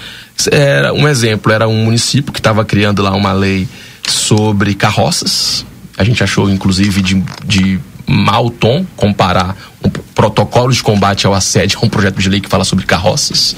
era 0.48 0.92
um 0.92 1.08
exemplo, 1.08 1.52
era 1.52 1.68
um 1.68 1.84
município 1.84 2.32
que 2.32 2.40
estava 2.40 2.64
criando 2.64 3.02
lá 3.02 3.12
uma 3.12 3.32
lei 3.32 3.68
sobre 4.06 4.74
carroças. 4.74 5.64
A 5.96 6.04
gente 6.04 6.22
achou, 6.22 6.48
inclusive, 6.48 7.02
de, 7.02 7.22
de 7.44 7.80
mau 8.06 8.50
tom 8.50 8.84
comparar 8.96 9.56
um 9.84 9.90
protocolo 10.14 10.72
de 10.72 10.82
combate 10.82 11.26
ao 11.26 11.34
assédio 11.34 11.78
a 11.80 11.86
um 11.86 11.88
projeto 11.88 12.18
de 12.18 12.28
lei 12.28 12.40
que 12.40 12.48
fala 12.48 12.64
sobre 12.64 12.84
carroças 12.84 13.56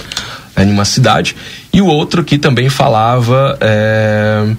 né, 0.56 0.64
em 0.64 0.70
uma 0.70 0.84
cidade. 0.84 1.36
E 1.72 1.80
o 1.80 1.86
outro 1.86 2.24
que 2.24 2.38
também 2.38 2.68
falava. 2.68 3.59
é, 3.60 4.54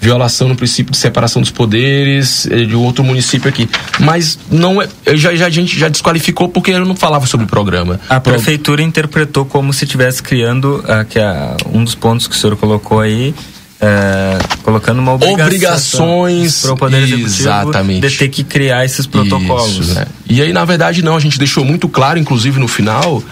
violação 0.00 0.48
no 0.48 0.54
princípio 0.54 0.92
de 0.92 0.98
separação 0.98 1.42
dos 1.42 1.50
poderes 1.50 2.46
eh, 2.50 2.64
de 2.64 2.74
outro 2.76 3.02
município 3.02 3.48
aqui. 3.48 3.68
Mas 3.98 4.38
não 4.50 4.80
é, 4.80 4.88
eu 5.04 5.16
já, 5.16 5.34
já, 5.34 5.46
a 5.46 5.50
gente 5.50 5.76
já 5.78 5.88
desqualificou 5.88 6.48
porque 6.48 6.70
eu 6.70 6.84
não 6.84 6.94
falava 6.94 7.26
sobre 7.26 7.44
o 7.46 7.48
programa. 7.48 7.98
A 8.08 8.20
prefeitura 8.20 8.80
interpretou 8.82 9.44
como 9.44 9.72
se 9.72 9.84
estivesse 9.84 10.22
criando 10.22 10.84
ah, 10.86 11.04
que 11.04 11.18
a- 11.18 11.56
um 11.72 11.82
dos 11.82 11.94
pontos 11.96 12.26
que 12.28 12.34
o 12.34 12.38
senhor 12.38 12.56
colocou 12.56 13.00
aí. 13.00 13.34
é, 13.80 14.38
colocando 14.64 14.98
uma 14.98 15.12
obrigação 15.12 15.44
Obrigações, 15.46 16.62
para 16.62 16.72
o 16.72 16.76
poder 16.76 16.96
executivo 17.02 17.26
exatamente. 17.28 18.08
de 18.08 18.16
ter 18.16 18.28
que 18.28 18.42
criar 18.42 18.84
esses 18.84 19.06
protocolos. 19.06 19.78
Isso, 19.78 19.94
né? 19.94 20.06
E 20.28 20.42
aí, 20.42 20.52
na 20.52 20.64
verdade, 20.64 21.00
não, 21.02 21.16
a 21.16 21.20
gente 21.20 21.38
deixou 21.38 21.64
muito 21.64 21.88
claro, 21.88 22.18
inclusive 22.18 22.58
no 22.58 22.66
final, 22.66 23.22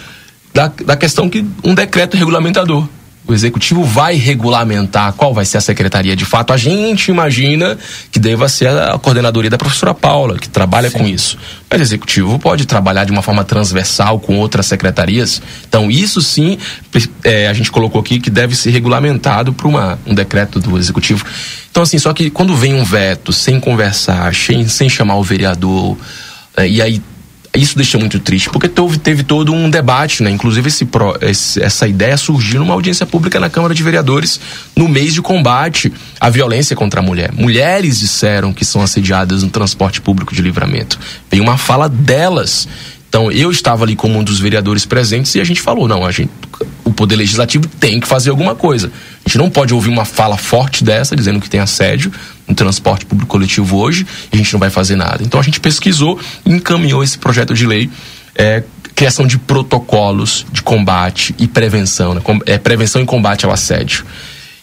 da, 0.54 0.70
da 0.84 0.96
questão 0.96 1.28
que 1.28 1.44
um 1.64 1.74
decreto 1.74 2.16
regulamentador. 2.16 2.86
O 3.26 3.34
executivo 3.34 3.82
vai 3.82 4.14
regulamentar 4.14 5.12
qual 5.14 5.34
vai 5.34 5.44
ser 5.44 5.58
a 5.58 5.60
secretaria 5.60 6.14
de 6.14 6.24
fato. 6.24 6.52
A 6.52 6.56
gente 6.56 7.10
imagina 7.10 7.76
que 8.12 8.20
deva 8.20 8.48
ser 8.48 8.68
a 8.68 8.96
coordenadoria 8.98 9.50
da 9.50 9.58
professora 9.58 9.92
Paula, 9.92 10.38
que 10.38 10.48
trabalha 10.48 10.90
com 10.90 11.04
isso. 11.06 11.36
Mas 11.68 11.80
o 11.80 11.82
executivo 11.82 12.38
pode 12.38 12.66
trabalhar 12.66 13.04
de 13.04 13.10
uma 13.10 13.22
forma 13.22 13.42
transversal 13.42 14.20
com 14.20 14.38
outras 14.38 14.66
secretarias. 14.66 15.42
Então, 15.68 15.90
isso 15.90 16.22
sim, 16.22 16.56
é, 17.24 17.48
a 17.48 17.52
gente 17.52 17.72
colocou 17.72 18.00
aqui 18.00 18.20
que 18.20 18.30
deve 18.30 18.54
ser 18.54 18.70
regulamentado 18.70 19.52
por 19.52 19.66
uma, 19.66 19.98
um 20.06 20.14
decreto 20.14 20.60
do 20.60 20.78
executivo. 20.78 21.24
Então, 21.68 21.82
assim, 21.82 21.98
só 21.98 22.12
que 22.12 22.30
quando 22.30 22.54
vem 22.54 22.74
um 22.74 22.84
veto 22.84 23.32
sem 23.32 23.58
conversar, 23.58 24.32
sem, 24.34 24.68
sem 24.68 24.88
chamar 24.88 25.16
o 25.16 25.22
vereador, 25.24 25.98
é, 26.56 26.68
e 26.68 26.80
aí 26.80 27.02
isso 27.56 27.76
deixa 27.76 27.98
muito 27.98 28.18
triste, 28.20 28.50
porque 28.50 28.68
teve, 28.68 28.98
teve 28.98 29.22
todo 29.22 29.52
um 29.52 29.68
debate, 29.70 30.22
né? 30.22 30.30
Inclusive 30.30 30.68
esse, 30.68 30.86
esse- 31.22 31.62
essa 31.62 31.88
ideia 31.88 32.16
surgiu 32.16 32.60
numa 32.60 32.74
audiência 32.74 33.06
pública 33.06 33.40
na 33.40 33.48
Câmara 33.50 33.74
de 33.74 33.82
Vereadores 33.82 34.40
no 34.76 34.88
mês 34.88 35.14
de 35.14 35.22
combate 35.22 35.92
à 36.20 36.28
violência 36.30 36.76
contra 36.76 37.00
a 37.00 37.02
mulher. 37.02 37.32
Mulheres 37.32 37.98
disseram 38.00 38.52
que 38.52 38.64
são 38.64 38.82
assediadas 38.82 39.42
no 39.42 39.50
transporte 39.50 40.00
público 40.00 40.34
de 40.34 40.42
livramento. 40.42 40.98
Veio 41.30 41.42
uma 41.42 41.56
fala 41.56 41.88
delas. 41.88 42.68
Então 43.08 43.30
eu 43.32 43.50
estava 43.50 43.84
ali 43.84 43.96
como 43.96 44.18
um 44.18 44.24
dos 44.24 44.38
vereadores 44.40 44.84
presentes 44.84 45.34
e 45.34 45.40
a 45.40 45.44
gente 45.44 45.60
falou, 45.60 45.88
não, 45.88 46.04
a 46.04 46.10
gente, 46.10 46.30
o 46.84 46.92
Poder 46.92 47.16
Legislativo 47.16 47.66
tem 47.66 48.00
que 48.00 48.06
fazer 48.06 48.30
alguma 48.30 48.54
coisa. 48.54 48.88
A 49.24 49.28
gente 49.28 49.38
não 49.38 49.48
pode 49.48 49.72
ouvir 49.72 49.88
uma 49.88 50.04
fala 50.04 50.36
forte 50.36 50.84
dessa 50.84 51.16
dizendo 51.16 51.40
que 51.40 51.48
tem 51.48 51.60
assédio 51.60 52.12
no 52.46 52.54
transporte 52.54 53.04
público 53.06 53.30
coletivo 53.30 53.76
hoje 53.76 54.06
e 54.32 54.34
a 54.34 54.38
gente 54.38 54.52
não 54.52 54.60
vai 54.60 54.70
fazer 54.70 54.96
nada. 54.96 55.22
Então 55.22 55.38
a 55.38 55.42
gente 55.42 55.60
pesquisou 55.60 56.18
e 56.44 56.52
encaminhou 56.52 57.02
esse 57.02 57.18
projeto 57.18 57.54
de 57.54 57.66
lei, 57.66 57.90
é, 58.34 58.62
criação 58.94 59.26
de 59.26 59.38
protocolos 59.38 60.46
de 60.52 60.62
combate 60.62 61.34
e 61.38 61.46
prevenção, 61.46 62.14
né? 62.14 62.22
É, 62.46 62.58
prevenção 62.58 63.02
e 63.02 63.04
combate 63.04 63.44
ao 63.44 63.52
assédio. 63.52 64.04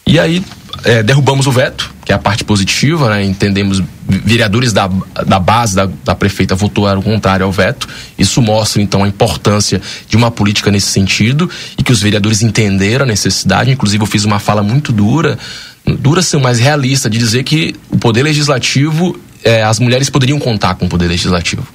E 0.06 0.18
aí 0.18 0.42
é, 0.82 1.02
derrubamos 1.02 1.46
o 1.46 1.52
veto, 1.52 1.94
que 2.04 2.12
é 2.12 2.14
a 2.14 2.18
parte 2.18 2.44
positiva, 2.44 3.08
né? 3.08 3.24
entendemos, 3.24 3.82
vereadores 4.06 4.72
da, 4.72 4.90
da 5.26 5.38
base 5.38 5.74
da, 5.74 5.88
da 6.04 6.14
prefeita 6.14 6.54
votaram 6.54 7.00
contrário 7.00 7.46
ao 7.46 7.52
veto. 7.52 7.88
Isso 8.18 8.42
mostra, 8.42 8.82
então, 8.82 9.02
a 9.02 9.08
importância 9.08 9.80
de 10.08 10.16
uma 10.16 10.30
política 10.30 10.70
nesse 10.70 10.88
sentido 10.88 11.48
e 11.78 11.82
que 11.82 11.92
os 11.92 12.02
vereadores 12.02 12.42
entenderam 12.42 13.04
a 13.04 13.08
necessidade. 13.08 13.70
Inclusive, 13.70 14.02
eu 14.02 14.06
fiz 14.06 14.24
uma 14.24 14.38
fala 14.38 14.62
muito 14.62 14.92
dura, 14.92 15.38
dura 15.86 16.22
ser 16.22 16.38
mais 16.38 16.58
realista, 16.58 17.10
de 17.10 17.18
dizer 17.18 17.42
que 17.42 17.74
o 17.90 17.96
Poder 17.96 18.22
Legislativo, 18.22 19.18
eh, 19.42 19.62
as 19.62 19.78
mulheres 19.78 20.08
poderiam 20.08 20.38
contar 20.38 20.74
com 20.74 20.86
o 20.86 20.88
Poder 20.88 21.08
Legislativo 21.08 21.66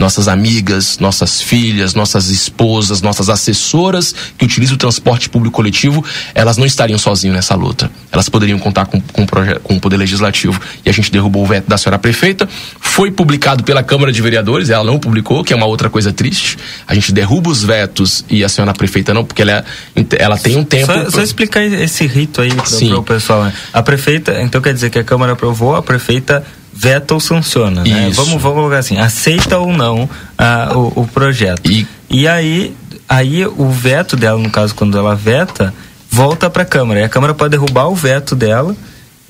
nossas 0.00 0.28
amigas, 0.28 0.98
nossas 0.98 1.42
filhas, 1.42 1.94
nossas 1.94 2.30
esposas, 2.30 3.02
nossas 3.02 3.28
assessoras 3.28 4.14
que 4.38 4.46
utilizam 4.46 4.74
o 4.74 4.78
transporte 4.78 5.28
público 5.28 5.54
coletivo, 5.54 6.02
elas 6.34 6.56
não 6.56 6.64
estariam 6.64 6.98
sozinhas 6.98 7.36
nessa 7.36 7.54
luta. 7.54 7.90
Elas 8.10 8.28
poderiam 8.28 8.58
contar 8.58 8.86
com, 8.86 8.98
com, 9.00 9.26
com 9.62 9.76
o 9.76 9.80
Poder 9.80 9.98
Legislativo. 9.98 10.58
E 10.84 10.88
a 10.88 10.92
gente 10.92 11.12
derrubou 11.12 11.42
o 11.42 11.46
veto 11.46 11.68
da 11.68 11.76
senhora 11.76 11.98
prefeita. 11.98 12.48
Foi 12.80 13.10
publicado 13.10 13.62
pela 13.62 13.82
Câmara 13.82 14.10
de 14.10 14.22
Vereadores, 14.22 14.70
ela 14.70 14.84
não 14.84 14.98
publicou, 14.98 15.44
que 15.44 15.52
é 15.52 15.56
uma 15.56 15.66
outra 15.66 15.90
coisa 15.90 16.12
triste. 16.12 16.56
A 16.88 16.94
gente 16.94 17.12
derruba 17.12 17.50
os 17.50 17.62
vetos 17.62 18.24
e 18.30 18.42
a 18.42 18.48
senhora 18.48 18.72
prefeita 18.72 19.12
não, 19.12 19.24
porque 19.24 19.42
ela, 19.42 19.64
ela 20.18 20.38
tem 20.38 20.56
um 20.56 20.64
tempo. 20.64 20.86
Só, 20.86 21.10
só 21.10 21.22
explicar 21.22 21.62
esse 21.62 22.06
rito 22.06 22.40
aí 22.40 22.50
para 22.54 22.98
o 22.98 23.02
pessoal. 23.02 23.44
Né? 23.44 23.52
A 23.72 23.82
prefeita, 23.82 24.40
então 24.40 24.62
quer 24.62 24.72
dizer 24.72 24.88
que 24.88 24.98
a 24.98 25.04
Câmara 25.04 25.32
aprovou, 25.32 25.76
a 25.76 25.82
prefeita 25.82 26.42
veta 26.72 27.14
ou 27.14 27.20
sanciona, 27.20 27.82
né? 27.82 28.10
Vamos, 28.12 28.40
vamos 28.40 28.58
colocar 28.58 28.78
assim, 28.78 28.98
aceita 28.98 29.58
ou 29.58 29.72
não 29.72 30.04
uh, 30.04 30.78
o, 30.78 31.02
o, 31.02 31.06
projeto. 31.06 31.70
E, 31.70 31.86
e 32.08 32.28
aí, 32.28 32.74
aí 33.08 33.44
o 33.46 33.68
veto 33.68 34.16
dela, 34.16 34.38
no 34.38 34.50
caso, 34.50 34.74
quando 34.74 34.96
ela 34.96 35.14
veta, 35.14 35.74
volta 36.10 36.48
para 36.48 36.62
a 36.62 36.66
Câmara. 36.66 37.00
E 37.00 37.02
a 37.02 37.08
Câmara 37.08 37.34
pode 37.34 37.50
derrubar 37.50 37.88
o 37.88 37.94
veto 37.94 38.34
dela 38.34 38.74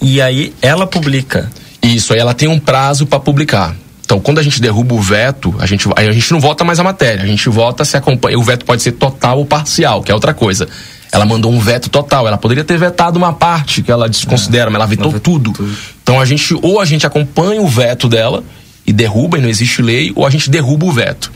e 0.00 0.20
aí 0.20 0.54
ela 0.62 0.86
publica. 0.86 1.50
Isso, 1.82 2.12
aí 2.12 2.20
ela 2.20 2.34
tem 2.34 2.48
um 2.48 2.58
prazo 2.58 3.06
para 3.06 3.20
publicar. 3.20 3.74
Então, 4.04 4.18
quando 4.18 4.38
a 4.38 4.42
gente 4.42 4.60
derruba 4.60 4.94
o 4.94 5.00
veto, 5.00 5.54
a 5.60 5.66
gente, 5.66 5.88
a 5.94 6.12
gente 6.12 6.32
não 6.32 6.40
vota 6.40 6.64
mais 6.64 6.80
a 6.80 6.82
matéria, 6.82 7.22
a 7.22 7.26
gente 7.26 7.48
vota 7.48 7.84
se 7.84 7.96
acompanha. 7.96 8.36
O 8.38 8.42
veto 8.42 8.64
pode 8.64 8.82
ser 8.82 8.92
total 8.92 9.38
ou 9.38 9.46
parcial, 9.46 10.02
que 10.02 10.10
é 10.10 10.14
outra 10.14 10.34
coisa. 10.34 10.68
Ela 11.12 11.24
mandou 11.24 11.52
um 11.52 11.60
veto 11.60 11.88
total. 11.88 12.26
Ela 12.26 12.36
poderia 12.38 12.64
ter 12.64 12.76
vetado 12.76 13.18
uma 13.18 13.32
parte 13.32 13.82
que 13.82 13.90
ela 13.90 14.08
desconsidera, 14.08 14.68
é, 14.68 14.72
mas 14.72 14.76
ela 14.76 14.86
vetou 14.86 15.12
tudo. 15.12 15.52
tudo. 15.52 15.74
Então 16.10 16.20
a 16.20 16.24
gente, 16.24 16.54
ou 16.60 16.80
a 16.80 16.84
gente 16.84 17.06
acompanha 17.06 17.62
o 17.62 17.68
veto 17.68 18.08
dela 18.08 18.42
e 18.84 18.92
derruba 18.92 19.38
e 19.38 19.40
não 19.40 19.48
existe 19.48 19.80
lei, 19.80 20.10
ou 20.16 20.26
a 20.26 20.30
gente 20.30 20.50
derruba 20.50 20.84
o 20.84 20.90
veto. 20.90 21.30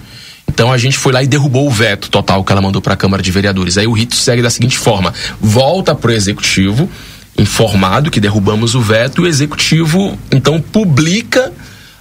Então 0.48 0.72
a 0.72 0.76
gente 0.76 0.98
foi 0.98 1.12
lá 1.12 1.22
e 1.22 1.28
derrubou 1.28 1.68
o 1.68 1.70
veto 1.70 2.10
total 2.10 2.42
que 2.42 2.50
ela 2.50 2.60
mandou 2.60 2.82
para 2.82 2.94
a 2.94 2.96
Câmara 2.96 3.22
de 3.22 3.30
Vereadores. 3.30 3.78
Aí 3.78 3.86
o 3.86 3.92
rito 3.92 4.16
segue 4.16 4.42
da 4.42 4.50
seguinte 4.50 4.76
forma: 4.76 5.14
volta 5.40 5.94
para 5.94 6.10
o 6.10 6.12
executivo 6.12 6.90
informado 7.38 8.10
que 8.10 8.18
derrubamos 8.18 8.74
o 8.74 8.80
veto 8.80 9.22
e 9.22 9.24
o 9.26 9.28
executivo 9.28 10.18
então 10.32 10.60
publica 10.60 11.52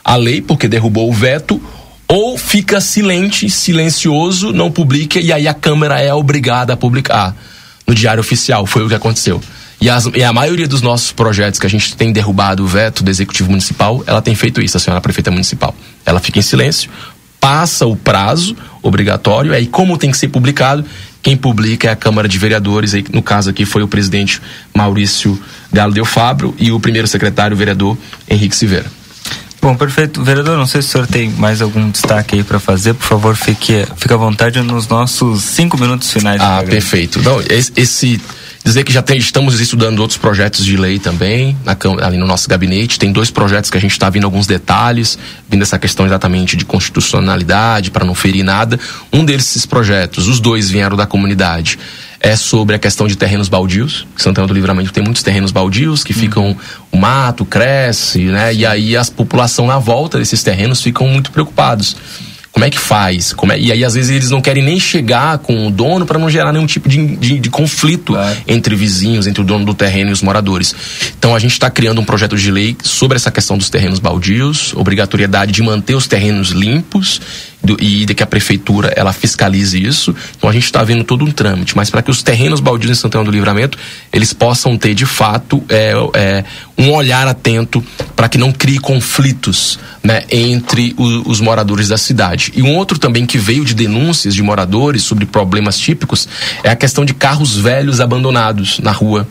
a 0.04 0.16
lei 0.16 0.41
porque 0.41 0.68
derrubou 0.68 1.08
o 1.08 1.14
veto 1.14 1.62
ou 2.08 2.40
fica 2.40 2.82
silente, 2.82 3.52
silencioso, 3.52 4.52
não 4.52 4.72
publica 4.72 5.20
e 5.20 5.32
aí 5.32 5.48
a 5.48 5.54
Câmara 5.54 6.02
é 6.02 6.12
obrigada 6.12 6.74
a 6.74 6.78
publicar 6.78 7.36
no 7.86 7.94
Diário 7.94 8.22
Oficial. 8.22 8.66
Foi 8.66 8.84
o 8.84 8.90
que 8.90 8.95
aconteceu. 8.95 9.40
E, 9.84 9.90
as, 9.90 10.06
e, 10.16 10.24
a 10.24 10.32
maioria 10.32 10.66
dos 10.66 10.82
nossos 10.82 11.12
projetos 11.12 11.60
que 11.60 11.68
a 11.68 11.70
gente 11.70 11.94
tem 11.98 12.14
derrubado 12.14 12.64
o 12.64 12.66
veto 12.66 13.04
do 13.04 13.12
Executivo 13.12 13.50
Municipal, 13.50 14.02
ela 14.08 14.22
tem 14.22 14.34
feito 14.34 14.62
isso, 14.62 14.78
a 14.78 14.80
senhora 14.80 15.02
prefeita 15.02 15.30
municipal. 15.30 15.76
Ela 16.06 16.22
fica 16.22 16.40
em 16.40 16.42
silêncio, 16.42 16.90
passa 17.38 17.86
o 17.86 17.94
prazo 17.94 18.56
obrigatório, 18.82 19.52
aí 19.52 19.68
como 19.68 19.98
tem 19.98 20.10
que 20.10 20.16
ser 20.16 20.30
publicado, 20.30 20.86
quem 21.22 21.36
publica 21.36 21.90
é 21.90 21.92
a 21.92 21.98
Câmara 21.98 22.30
de 22.30 22.38
Vereadores, 22.38 22.94
aí, 22.94 23.04
no 23.12 23.22
caso 23.22 23.50
aqui 23.50 23.66
foi 23.66 23.84
o 23.84 23.88
presidente 23.90 24.42
Maurício 24.74 25.38
Galo 25.70 25.94
Del 25.94 26.06
Fabro 26.06 26.56
e 26.58 26.72
o 26.72 26.80
primeiro 26.80 27.10
secretário, 27.10 27.54
o 27.54 27.58
vereador 27.58 27.98
Henrique 28.30 28.56
Silveira. 28.56 28.90
Bom, 29.62 29.76
perfeito. 29.76 30.24
Vereador, 30.24 30.58
não 30.58 30.66
sei 30.66 30.82
se 30.82 30.88
o 30.88 30.92
senhor 30.92 31.08
tem 31.08 31.30
mais 31.32 31.62
algum 31.62 31.90
destaque 31.90 32.36
aí 32.36 32.44
para 32.44 32.60
fazer. 32.60 32.94
Por 32.94 33.06
favor, 33.06 33.36
fique, 33.36 33.86
fique 33.98 34.14
à 34.14 34.18
vontade 34.18 34.62
nos 34.62 34.88
nossos 34.88 35.44
cinco 35.44 35.78
minutos 35.78 36.12
finais. 36.12 36.42
Ah, 36.42 36.62
perfeito. 36.66 37.22
Não, 37.22 37.42
esse, 37.42 37.72
esse 37.76 38.22
dizer 38.64 38.84
que 38.84 38.94
já 38.94 39.02
tem, 39.02 39.18
estamos 39.18 39.60
estudando 39.60 39.99
outros 39.99 40.18
projetos 40.18 40.65
de 40.65 40.77
lei 40.77 40.98
também, 40.98 41.57
na, 41.65 41.76
ali 42.06 42.18
no 42.18 42.26
nosso 42.26 42.48
gabinete. 42.48 42.98
Tem 42.98 43.11
dois 43.11 43.30
projetos 43.30 43.69
que 43.69 43.77
a 43.77 43.81
gente 43.81 43.91
está 43.91 44.10
vindo 44.10 44.23
alguns 44.23 44.48
detalhes, 44.48 45.18
vindo 45.49 45.61
essa 45.61 45.77
questão 45.77 46.06
exatamente 46.06 46.56
de 46.56 46.65
constitucionalidade, 46.65 47.91
para 47.91 48.06
não 48.06 48.15
ferir 48.15 48.44
nada. 48.44 48.80
Um 49.11 49.26
desses 49.26 49.65
projetos, 49.65 50.27
os 50.27 50.40
dois 50.40 50.69
vieram 50.69 50.95
da 50.95 51.06
comunidade 51.06 51.77
é 52.23 52.38
sobre 52.38 52.73
a 52.73 52.80
questão 52.80 53.06
de 53.06 53.18
terrenos 53.18 53.49
baldios. 53.49 54.07
Santana 54.15 54.48
do 54.48 54.53
Livramento 54.53 54.94
tem 54.94 55.03
muitos 55.03 55.22
terrenos 55.22 55.52
baldios 55.52 56.06
que 56.06 56.14
ficam 56.14 56.56
o 56.90 56.98
mato 56.98 57.44
cresce, 57.44 58.19
né? 58.19 58.53
E 58.53 58.65
aí 58.65 58.95
a 58.95 59.03
população 59.03 59.68
na 59.68 59.77
volta 59.77 60.18
desses 60.18 60.41
terrenos 60.41 60.81
ficam 60.81 61.06
muito 61.06 61.31
preocupados. 61.31 61.98
Como 62.54 62.64
é 62.64 62.70
que 62.70 62.78
faz? 62.78 63.34
Como 63.34 63.52
é... 63.52 63.60
E 63.60 63.72
aí, 63.72 63.84
às 63.84 63.96
vezes, 63.96 64.12
eles 64.12 64.30
não 64.30 64.40
querem 64.40 64.64
nem 64.64 64.80
chegar 64.80 65.40
com 65.40 65.68
o 65.68 65.72
dono 65.72 66.06
para 66.06 66.20
não 66.20 66.30
gerar 66.30 66.54
nenhum 66.54 66.68
tipo 66.68 66.88
de, 66.88 67.18
de, 67.18 67.40
de 67.40 67.50
conflito 67.50 68.14
claro. 68.14 68.38
entre 68.48 68.76
vizinhos, 68.76 69.26
entre 69.26 69.42
o 69.42 69.44
dono 69.44 69.66
do 69.66 69.74
terreno 69.74 70.12
e 70.12 70.14
os 70.14 70.22
moradores. 70.22 70.76
Então, 71.18 71.36
a 71.36 71.40
gente 71.40 71.54
está 71.54 71.72
criando 71.72 72.00
um 72.00 72.06
projeto 72.06 72.38
de 72.38 72.52
lei 72.52 72.78
sobre 72.84 73.16
essa 73.16 73.32
questão 73.32 73.58
dos 73.58 73.72
terrenos 73.72 73.98
baldios, 73.98 74.72
obrigatoriedade 74.76 75.52
de 75.52 75.64
manter 75.64 75.96
os 75.96 76.06
terrenos 76.06 76.50
limpos 76.52 77.20
do, 77.64 77.77
e 77.81 78.06
de 78.06 78.14
que 78.14 78.22
a 78.22 78.27
prefeitura 78.27 78.94
ela 78.95 79.14
fiscalize 79.14 79.81
isso. 79.81 80.14
Então 80.38 80.49
a 80.49 80.53
gente 80.53 80.65
está 80.65 80.84
vendo 80.84 81.03
todo 81.03 81.23
um 81.23 81.31
trâmite, 81.31 81.76
mas 81.76 81.90
para 81.90 82.02
que 82.02 82.11
os 82.11 82.22
terrenos 82.22 82.60
baldios 82.60 82.91
em 82.91 82.95
Santana 82.95 83.23
do 83.23 83.31
Livramento 83.31 83.77
eles 84.11 84.34
possam 84.34 84.77
ter 84.77 84.94
de 84.94 85.06
fato 85.06 85.64
é, 85.69 85.94
é, 86.14 86.44
um 86.77 86.91
olhar 86.91 87.27
atento 87.27 87.84
para 88.15 88.27
que 88.27 88.38
não 88.38 88.52
crie 88.52 88.80
conflitos 88.80 89.80
né, 90.03 90.23
entre 90.30 90.94
o, 90.98 91.30
os 91.30 91.40
moradores 91.40 91.88
da 91.88 91.98
cidade. 91.98 92.52
E 92.56 92.61
um 92.61 92.76
outro 92.76 92.99
também 92.99 93.26
que 93.26 93.38
veio 93.38 93.64
de 93.64 93.73
denúncias 93.73 94.35
de 94.35 94.44
moradores 94.44 95.03
sobre 95.03 95.26
problemas 95.26 95.77
típicos 95.77 96.27
é 96.64 96.69
a 96.69 96.76
questão 96.76 97.06
de 97.06 97.14
carros 97.14 97.56
velhos 97.56 98.02
abandonados 98.02 98.80
na 98.80 98.91
rua. 98.91 99.27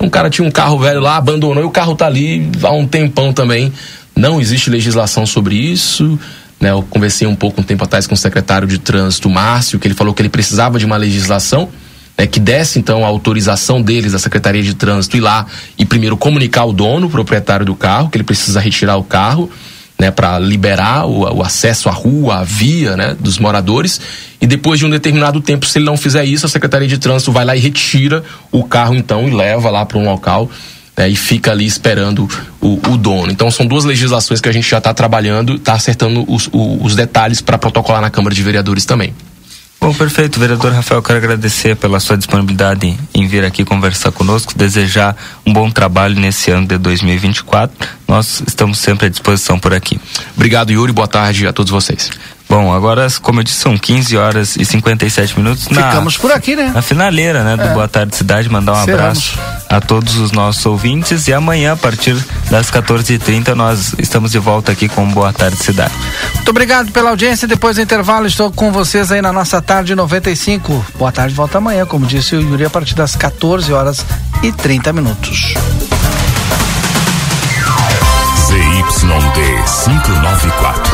Um 0.00 0.08
cara 0.08 0.28
tinha 0.28 0.46
um 0.46 0.50
carro 0.50 0.78
velho 0.78 1.00
lá, 1.00 1.16
abandonou 1.16 1.62
e 1.62 1.66
o 1.66 1.70
carro 1.70 1.92
está 1.92 2.06
ali 2.06 2.50
há 2.62 2.72
um 2.72 2.86
tempão 2.86 3.32
também. 3.32 3.72
Não 4.16 4.40
existe 4.40 4.70
legislação 4.70 5.26
sobre 5.26 5.56
isso. 5.56 6.18
Né, 6.60 6.70
eu 6.70 6.82
conversei 6.82 7.26
um 7.26 7.34
pouco 7.34 7.60
um 7.60 7.64
tempo 7.64 7.84
atrás 7.84 8.06
com 8.06 8.14
o 8.14 8.18
secretário 8.18 8.66
de 8.66 8.78
trânsito, 8.78 9.28
Márcio, 9.28 9.78
que 9.78 9.86
ele 9.86 9.94
falou 9.94 10.14
que 10.14 10.22
ele 10.22 10.28
precisava 10.28 10.78
de 10.78 10.86
uma 10.86 10.96
legislação 10.96 11.68
né, 12.16 12.26
que 12.26 12.40
desse 12.40 12.78
então 12.78 13.04
a 13.04 13.08
autorização 13.08 13.82
deles, 13.82 14.12
da 14.12 14.18
Secretaria 14.18 14.62
de 14.62 14.74
Trânsito, 14.74 15.16
ir 15.16 15.20
lá 15.20 15.46
e 15.76 15.84
primeiro 15.84 16.16
comunicar 16.16 16.64
o 16.64 16.72
dono, 16.72 17.06
o 17.06 17.10
proprietário 17.10 17.66
do 17.66 17.74
carro, 17.74 18.08
que 18.08 18.16
ele 18.16 18.24
precisa 18.24 18.60
retirar 18.60 18.96
o 18.96 19.04
carro. 19.04 19.50
Né, 19.96 20.10
para 20.10 20.40
liberar 20.40 21.06
o, 21.06 21.36
o, 21.36 21.40
acesso 21.40 21.88
à 21.88 21.92
rua, 21.92 22.38
à 22.40 22.42
via 22.42 22.96
né, 22.96 23.16
dos 23.18 23.38
moradores. 23.38 24.00
E 24.40 24.46
depois 24.46 24.80
de 24.80 24.84
um 24.84 24.90
determinado 24.90 25.40
tempo, 25.40 25.66
se 25.66 25.78
ele 25.78 25.84
não 25.84 25.96
fizer 25.96 26.24
isso, 26.24 26.44
a 26.44 26.48
Secretaria 26.48 26.88
de 26.88 26.98
Trânsito 26.98 27.30
vai 27.30 27.44
lá 27.44 27.54
e 27.54 27.60
retira 27.60 28.24
o 28.50 28.64
carro 28.64 28.96
então 28.96 29.28
e 29.28 29.30
leva 29.30 29.70
lá 29.70 29.86
para 29.86 29.96
um 29.96 30.04
local 30.04 30.50
né, 30.96 31.08
e 31.08 31.16
fica 31.16 31.50
ali 31.50 31.66
esperando 31.66 32.28
o, 32.60 32.78
o, 32.90 32.96
dono. 32.96 33.30
Então 33.30 33.50
são 33.50 33.66
duas 33.66 33.84
legislações 33.84 34.40
que 34.40 34.48
a 34.48 34.52
gente 34.52 34.68
já 34.68 34.78
está 34.78 34.94
trabalhando, 34.94 35.56
está 35.56 35.74
acertando 35.74 36.24
os, 36.32 36.48
os 36.52 36.94
detalhes 36.94 37.40
para 37.40 37.58
protocolar 37.58 38.00
na 38.00 38.10
Câmara 38.10 38.34
de 38.34 38.42
Vereadores 38.42 38.84
também. 38.84 39.14
Bom, 39.84 39.92
perfeito. 39.92 40.40
Vereador 40.40 40.72
Rafael, 40.72 41.02
quero 41.02 41.18
agradecer 41.18 41.76
pela 41.76 42.00
sua 42.00 42.16
disponibilidade 42.16 42.98
em 43.12 43.26
vir 43.26 43.44
aqui 43.44 43.66
conversar 43.66 44.12
conosco, 44.12 44.56
desejar 44.56 45.14
um 45.44 45.52
bom 45.52 45.70
trabalho 45.70 46.18
nesse 46.18 46.50
ano 46.50 46.66
de 46.66 46.78
2024. 46.78 47.86
Nós 48.08 48.42
estamos 48.46 48.78
sempre 48.78 49.08
à 49.08 49.10
disposição 49.10 49.58
por 49.58 49.74
aqui. 49.74 50.00
Obrigado, 50.34 50.72
Yuri. 50.72 50.90
Boa 50.90 51.06
tarde 51.06 51.46
a 51.46 51.52
todos 51.52 51.70
vocês. 51.70 52.10
Bom, 52.48 52.72
agora, 52.72 53.06
como 53.22 53.40
eu 53.40 53.44
disse, 53.44 53.58
são 53.58 53.76
15 53.76 54.16
horas 54.16 54.56
e 54.56 54.64
57 54.64 55.38
minutos. 55.38 55.68
Na, 55.68 55.88
Ficamos 55.88 56.16
por 56.16 56.30
aqui, 56.30 56.54
né? 56.54 56.70
Na 56.74 56.82
finaleira, 56.82 57.42
né? 57.42 57.56
Do 57.56 57.62
é. 57.62 57.72
Boa 57.72 57.88
Tarde 57.88 58.14
Cidade. 58.14 58.48
Mandar 58.48 58.72
um 58.74 58.84
Seramos. 58.84 59.32
abraço 59.34 59.64
a 59.68 59.80
todos 59.80 60.16
os 60.16 60.30
nossos 60.30 60.64
ouvintes. 60.66 61.26
E 61.26 61.32
amanhã, 61.32 61.72
a 61.72 61.76
partir 61.76 62.16
das 62.50 62.70
14h30, 62.70 63.54
nós 63.54 63.94
estamos 63.98 64.30
de 64.30 64.38
volta 64.38 64.72
aqui 64.72 64.88
com 64.88 65.10
Boa 65.10 65.32
Tarde 65.32 65.56
Cidade. 65.56 65.92
Muito 66.34 66.48
obrigado 66.50 66.92
pela 66.92 67.10
audiência. 67.10 67.48
Depois 67.48 67.76
do 67.76 67.82
intervalo, 67.82 68.26
estou 68.26 68.52
com 68.52 68.70
vocês 68.70 69.10
aí 69.10 69.22
na 69.22 69.32
nossa 69.32 69.60
tarde 69.60 69.94
95. 69.94 70.84
Boa 70.96 71.10
tarde, 71.10 71.34
volta 71.34 71.58
amanhã, 71.58 71.86
como 71.86 72.06
disse 72.06 72.36
o 72.36 72.40
Yuri, 72.40 72.66
a 72.66 72.70
partir 72.70 72.94
das 72.94 73.16
14 73.16 73.72
horas 73.72 74.04
e 74.42 74.52
30 74.52 74.92
minutos. 74.92 75.54
ZYD 78.46 79.40
594, 79.84 80.93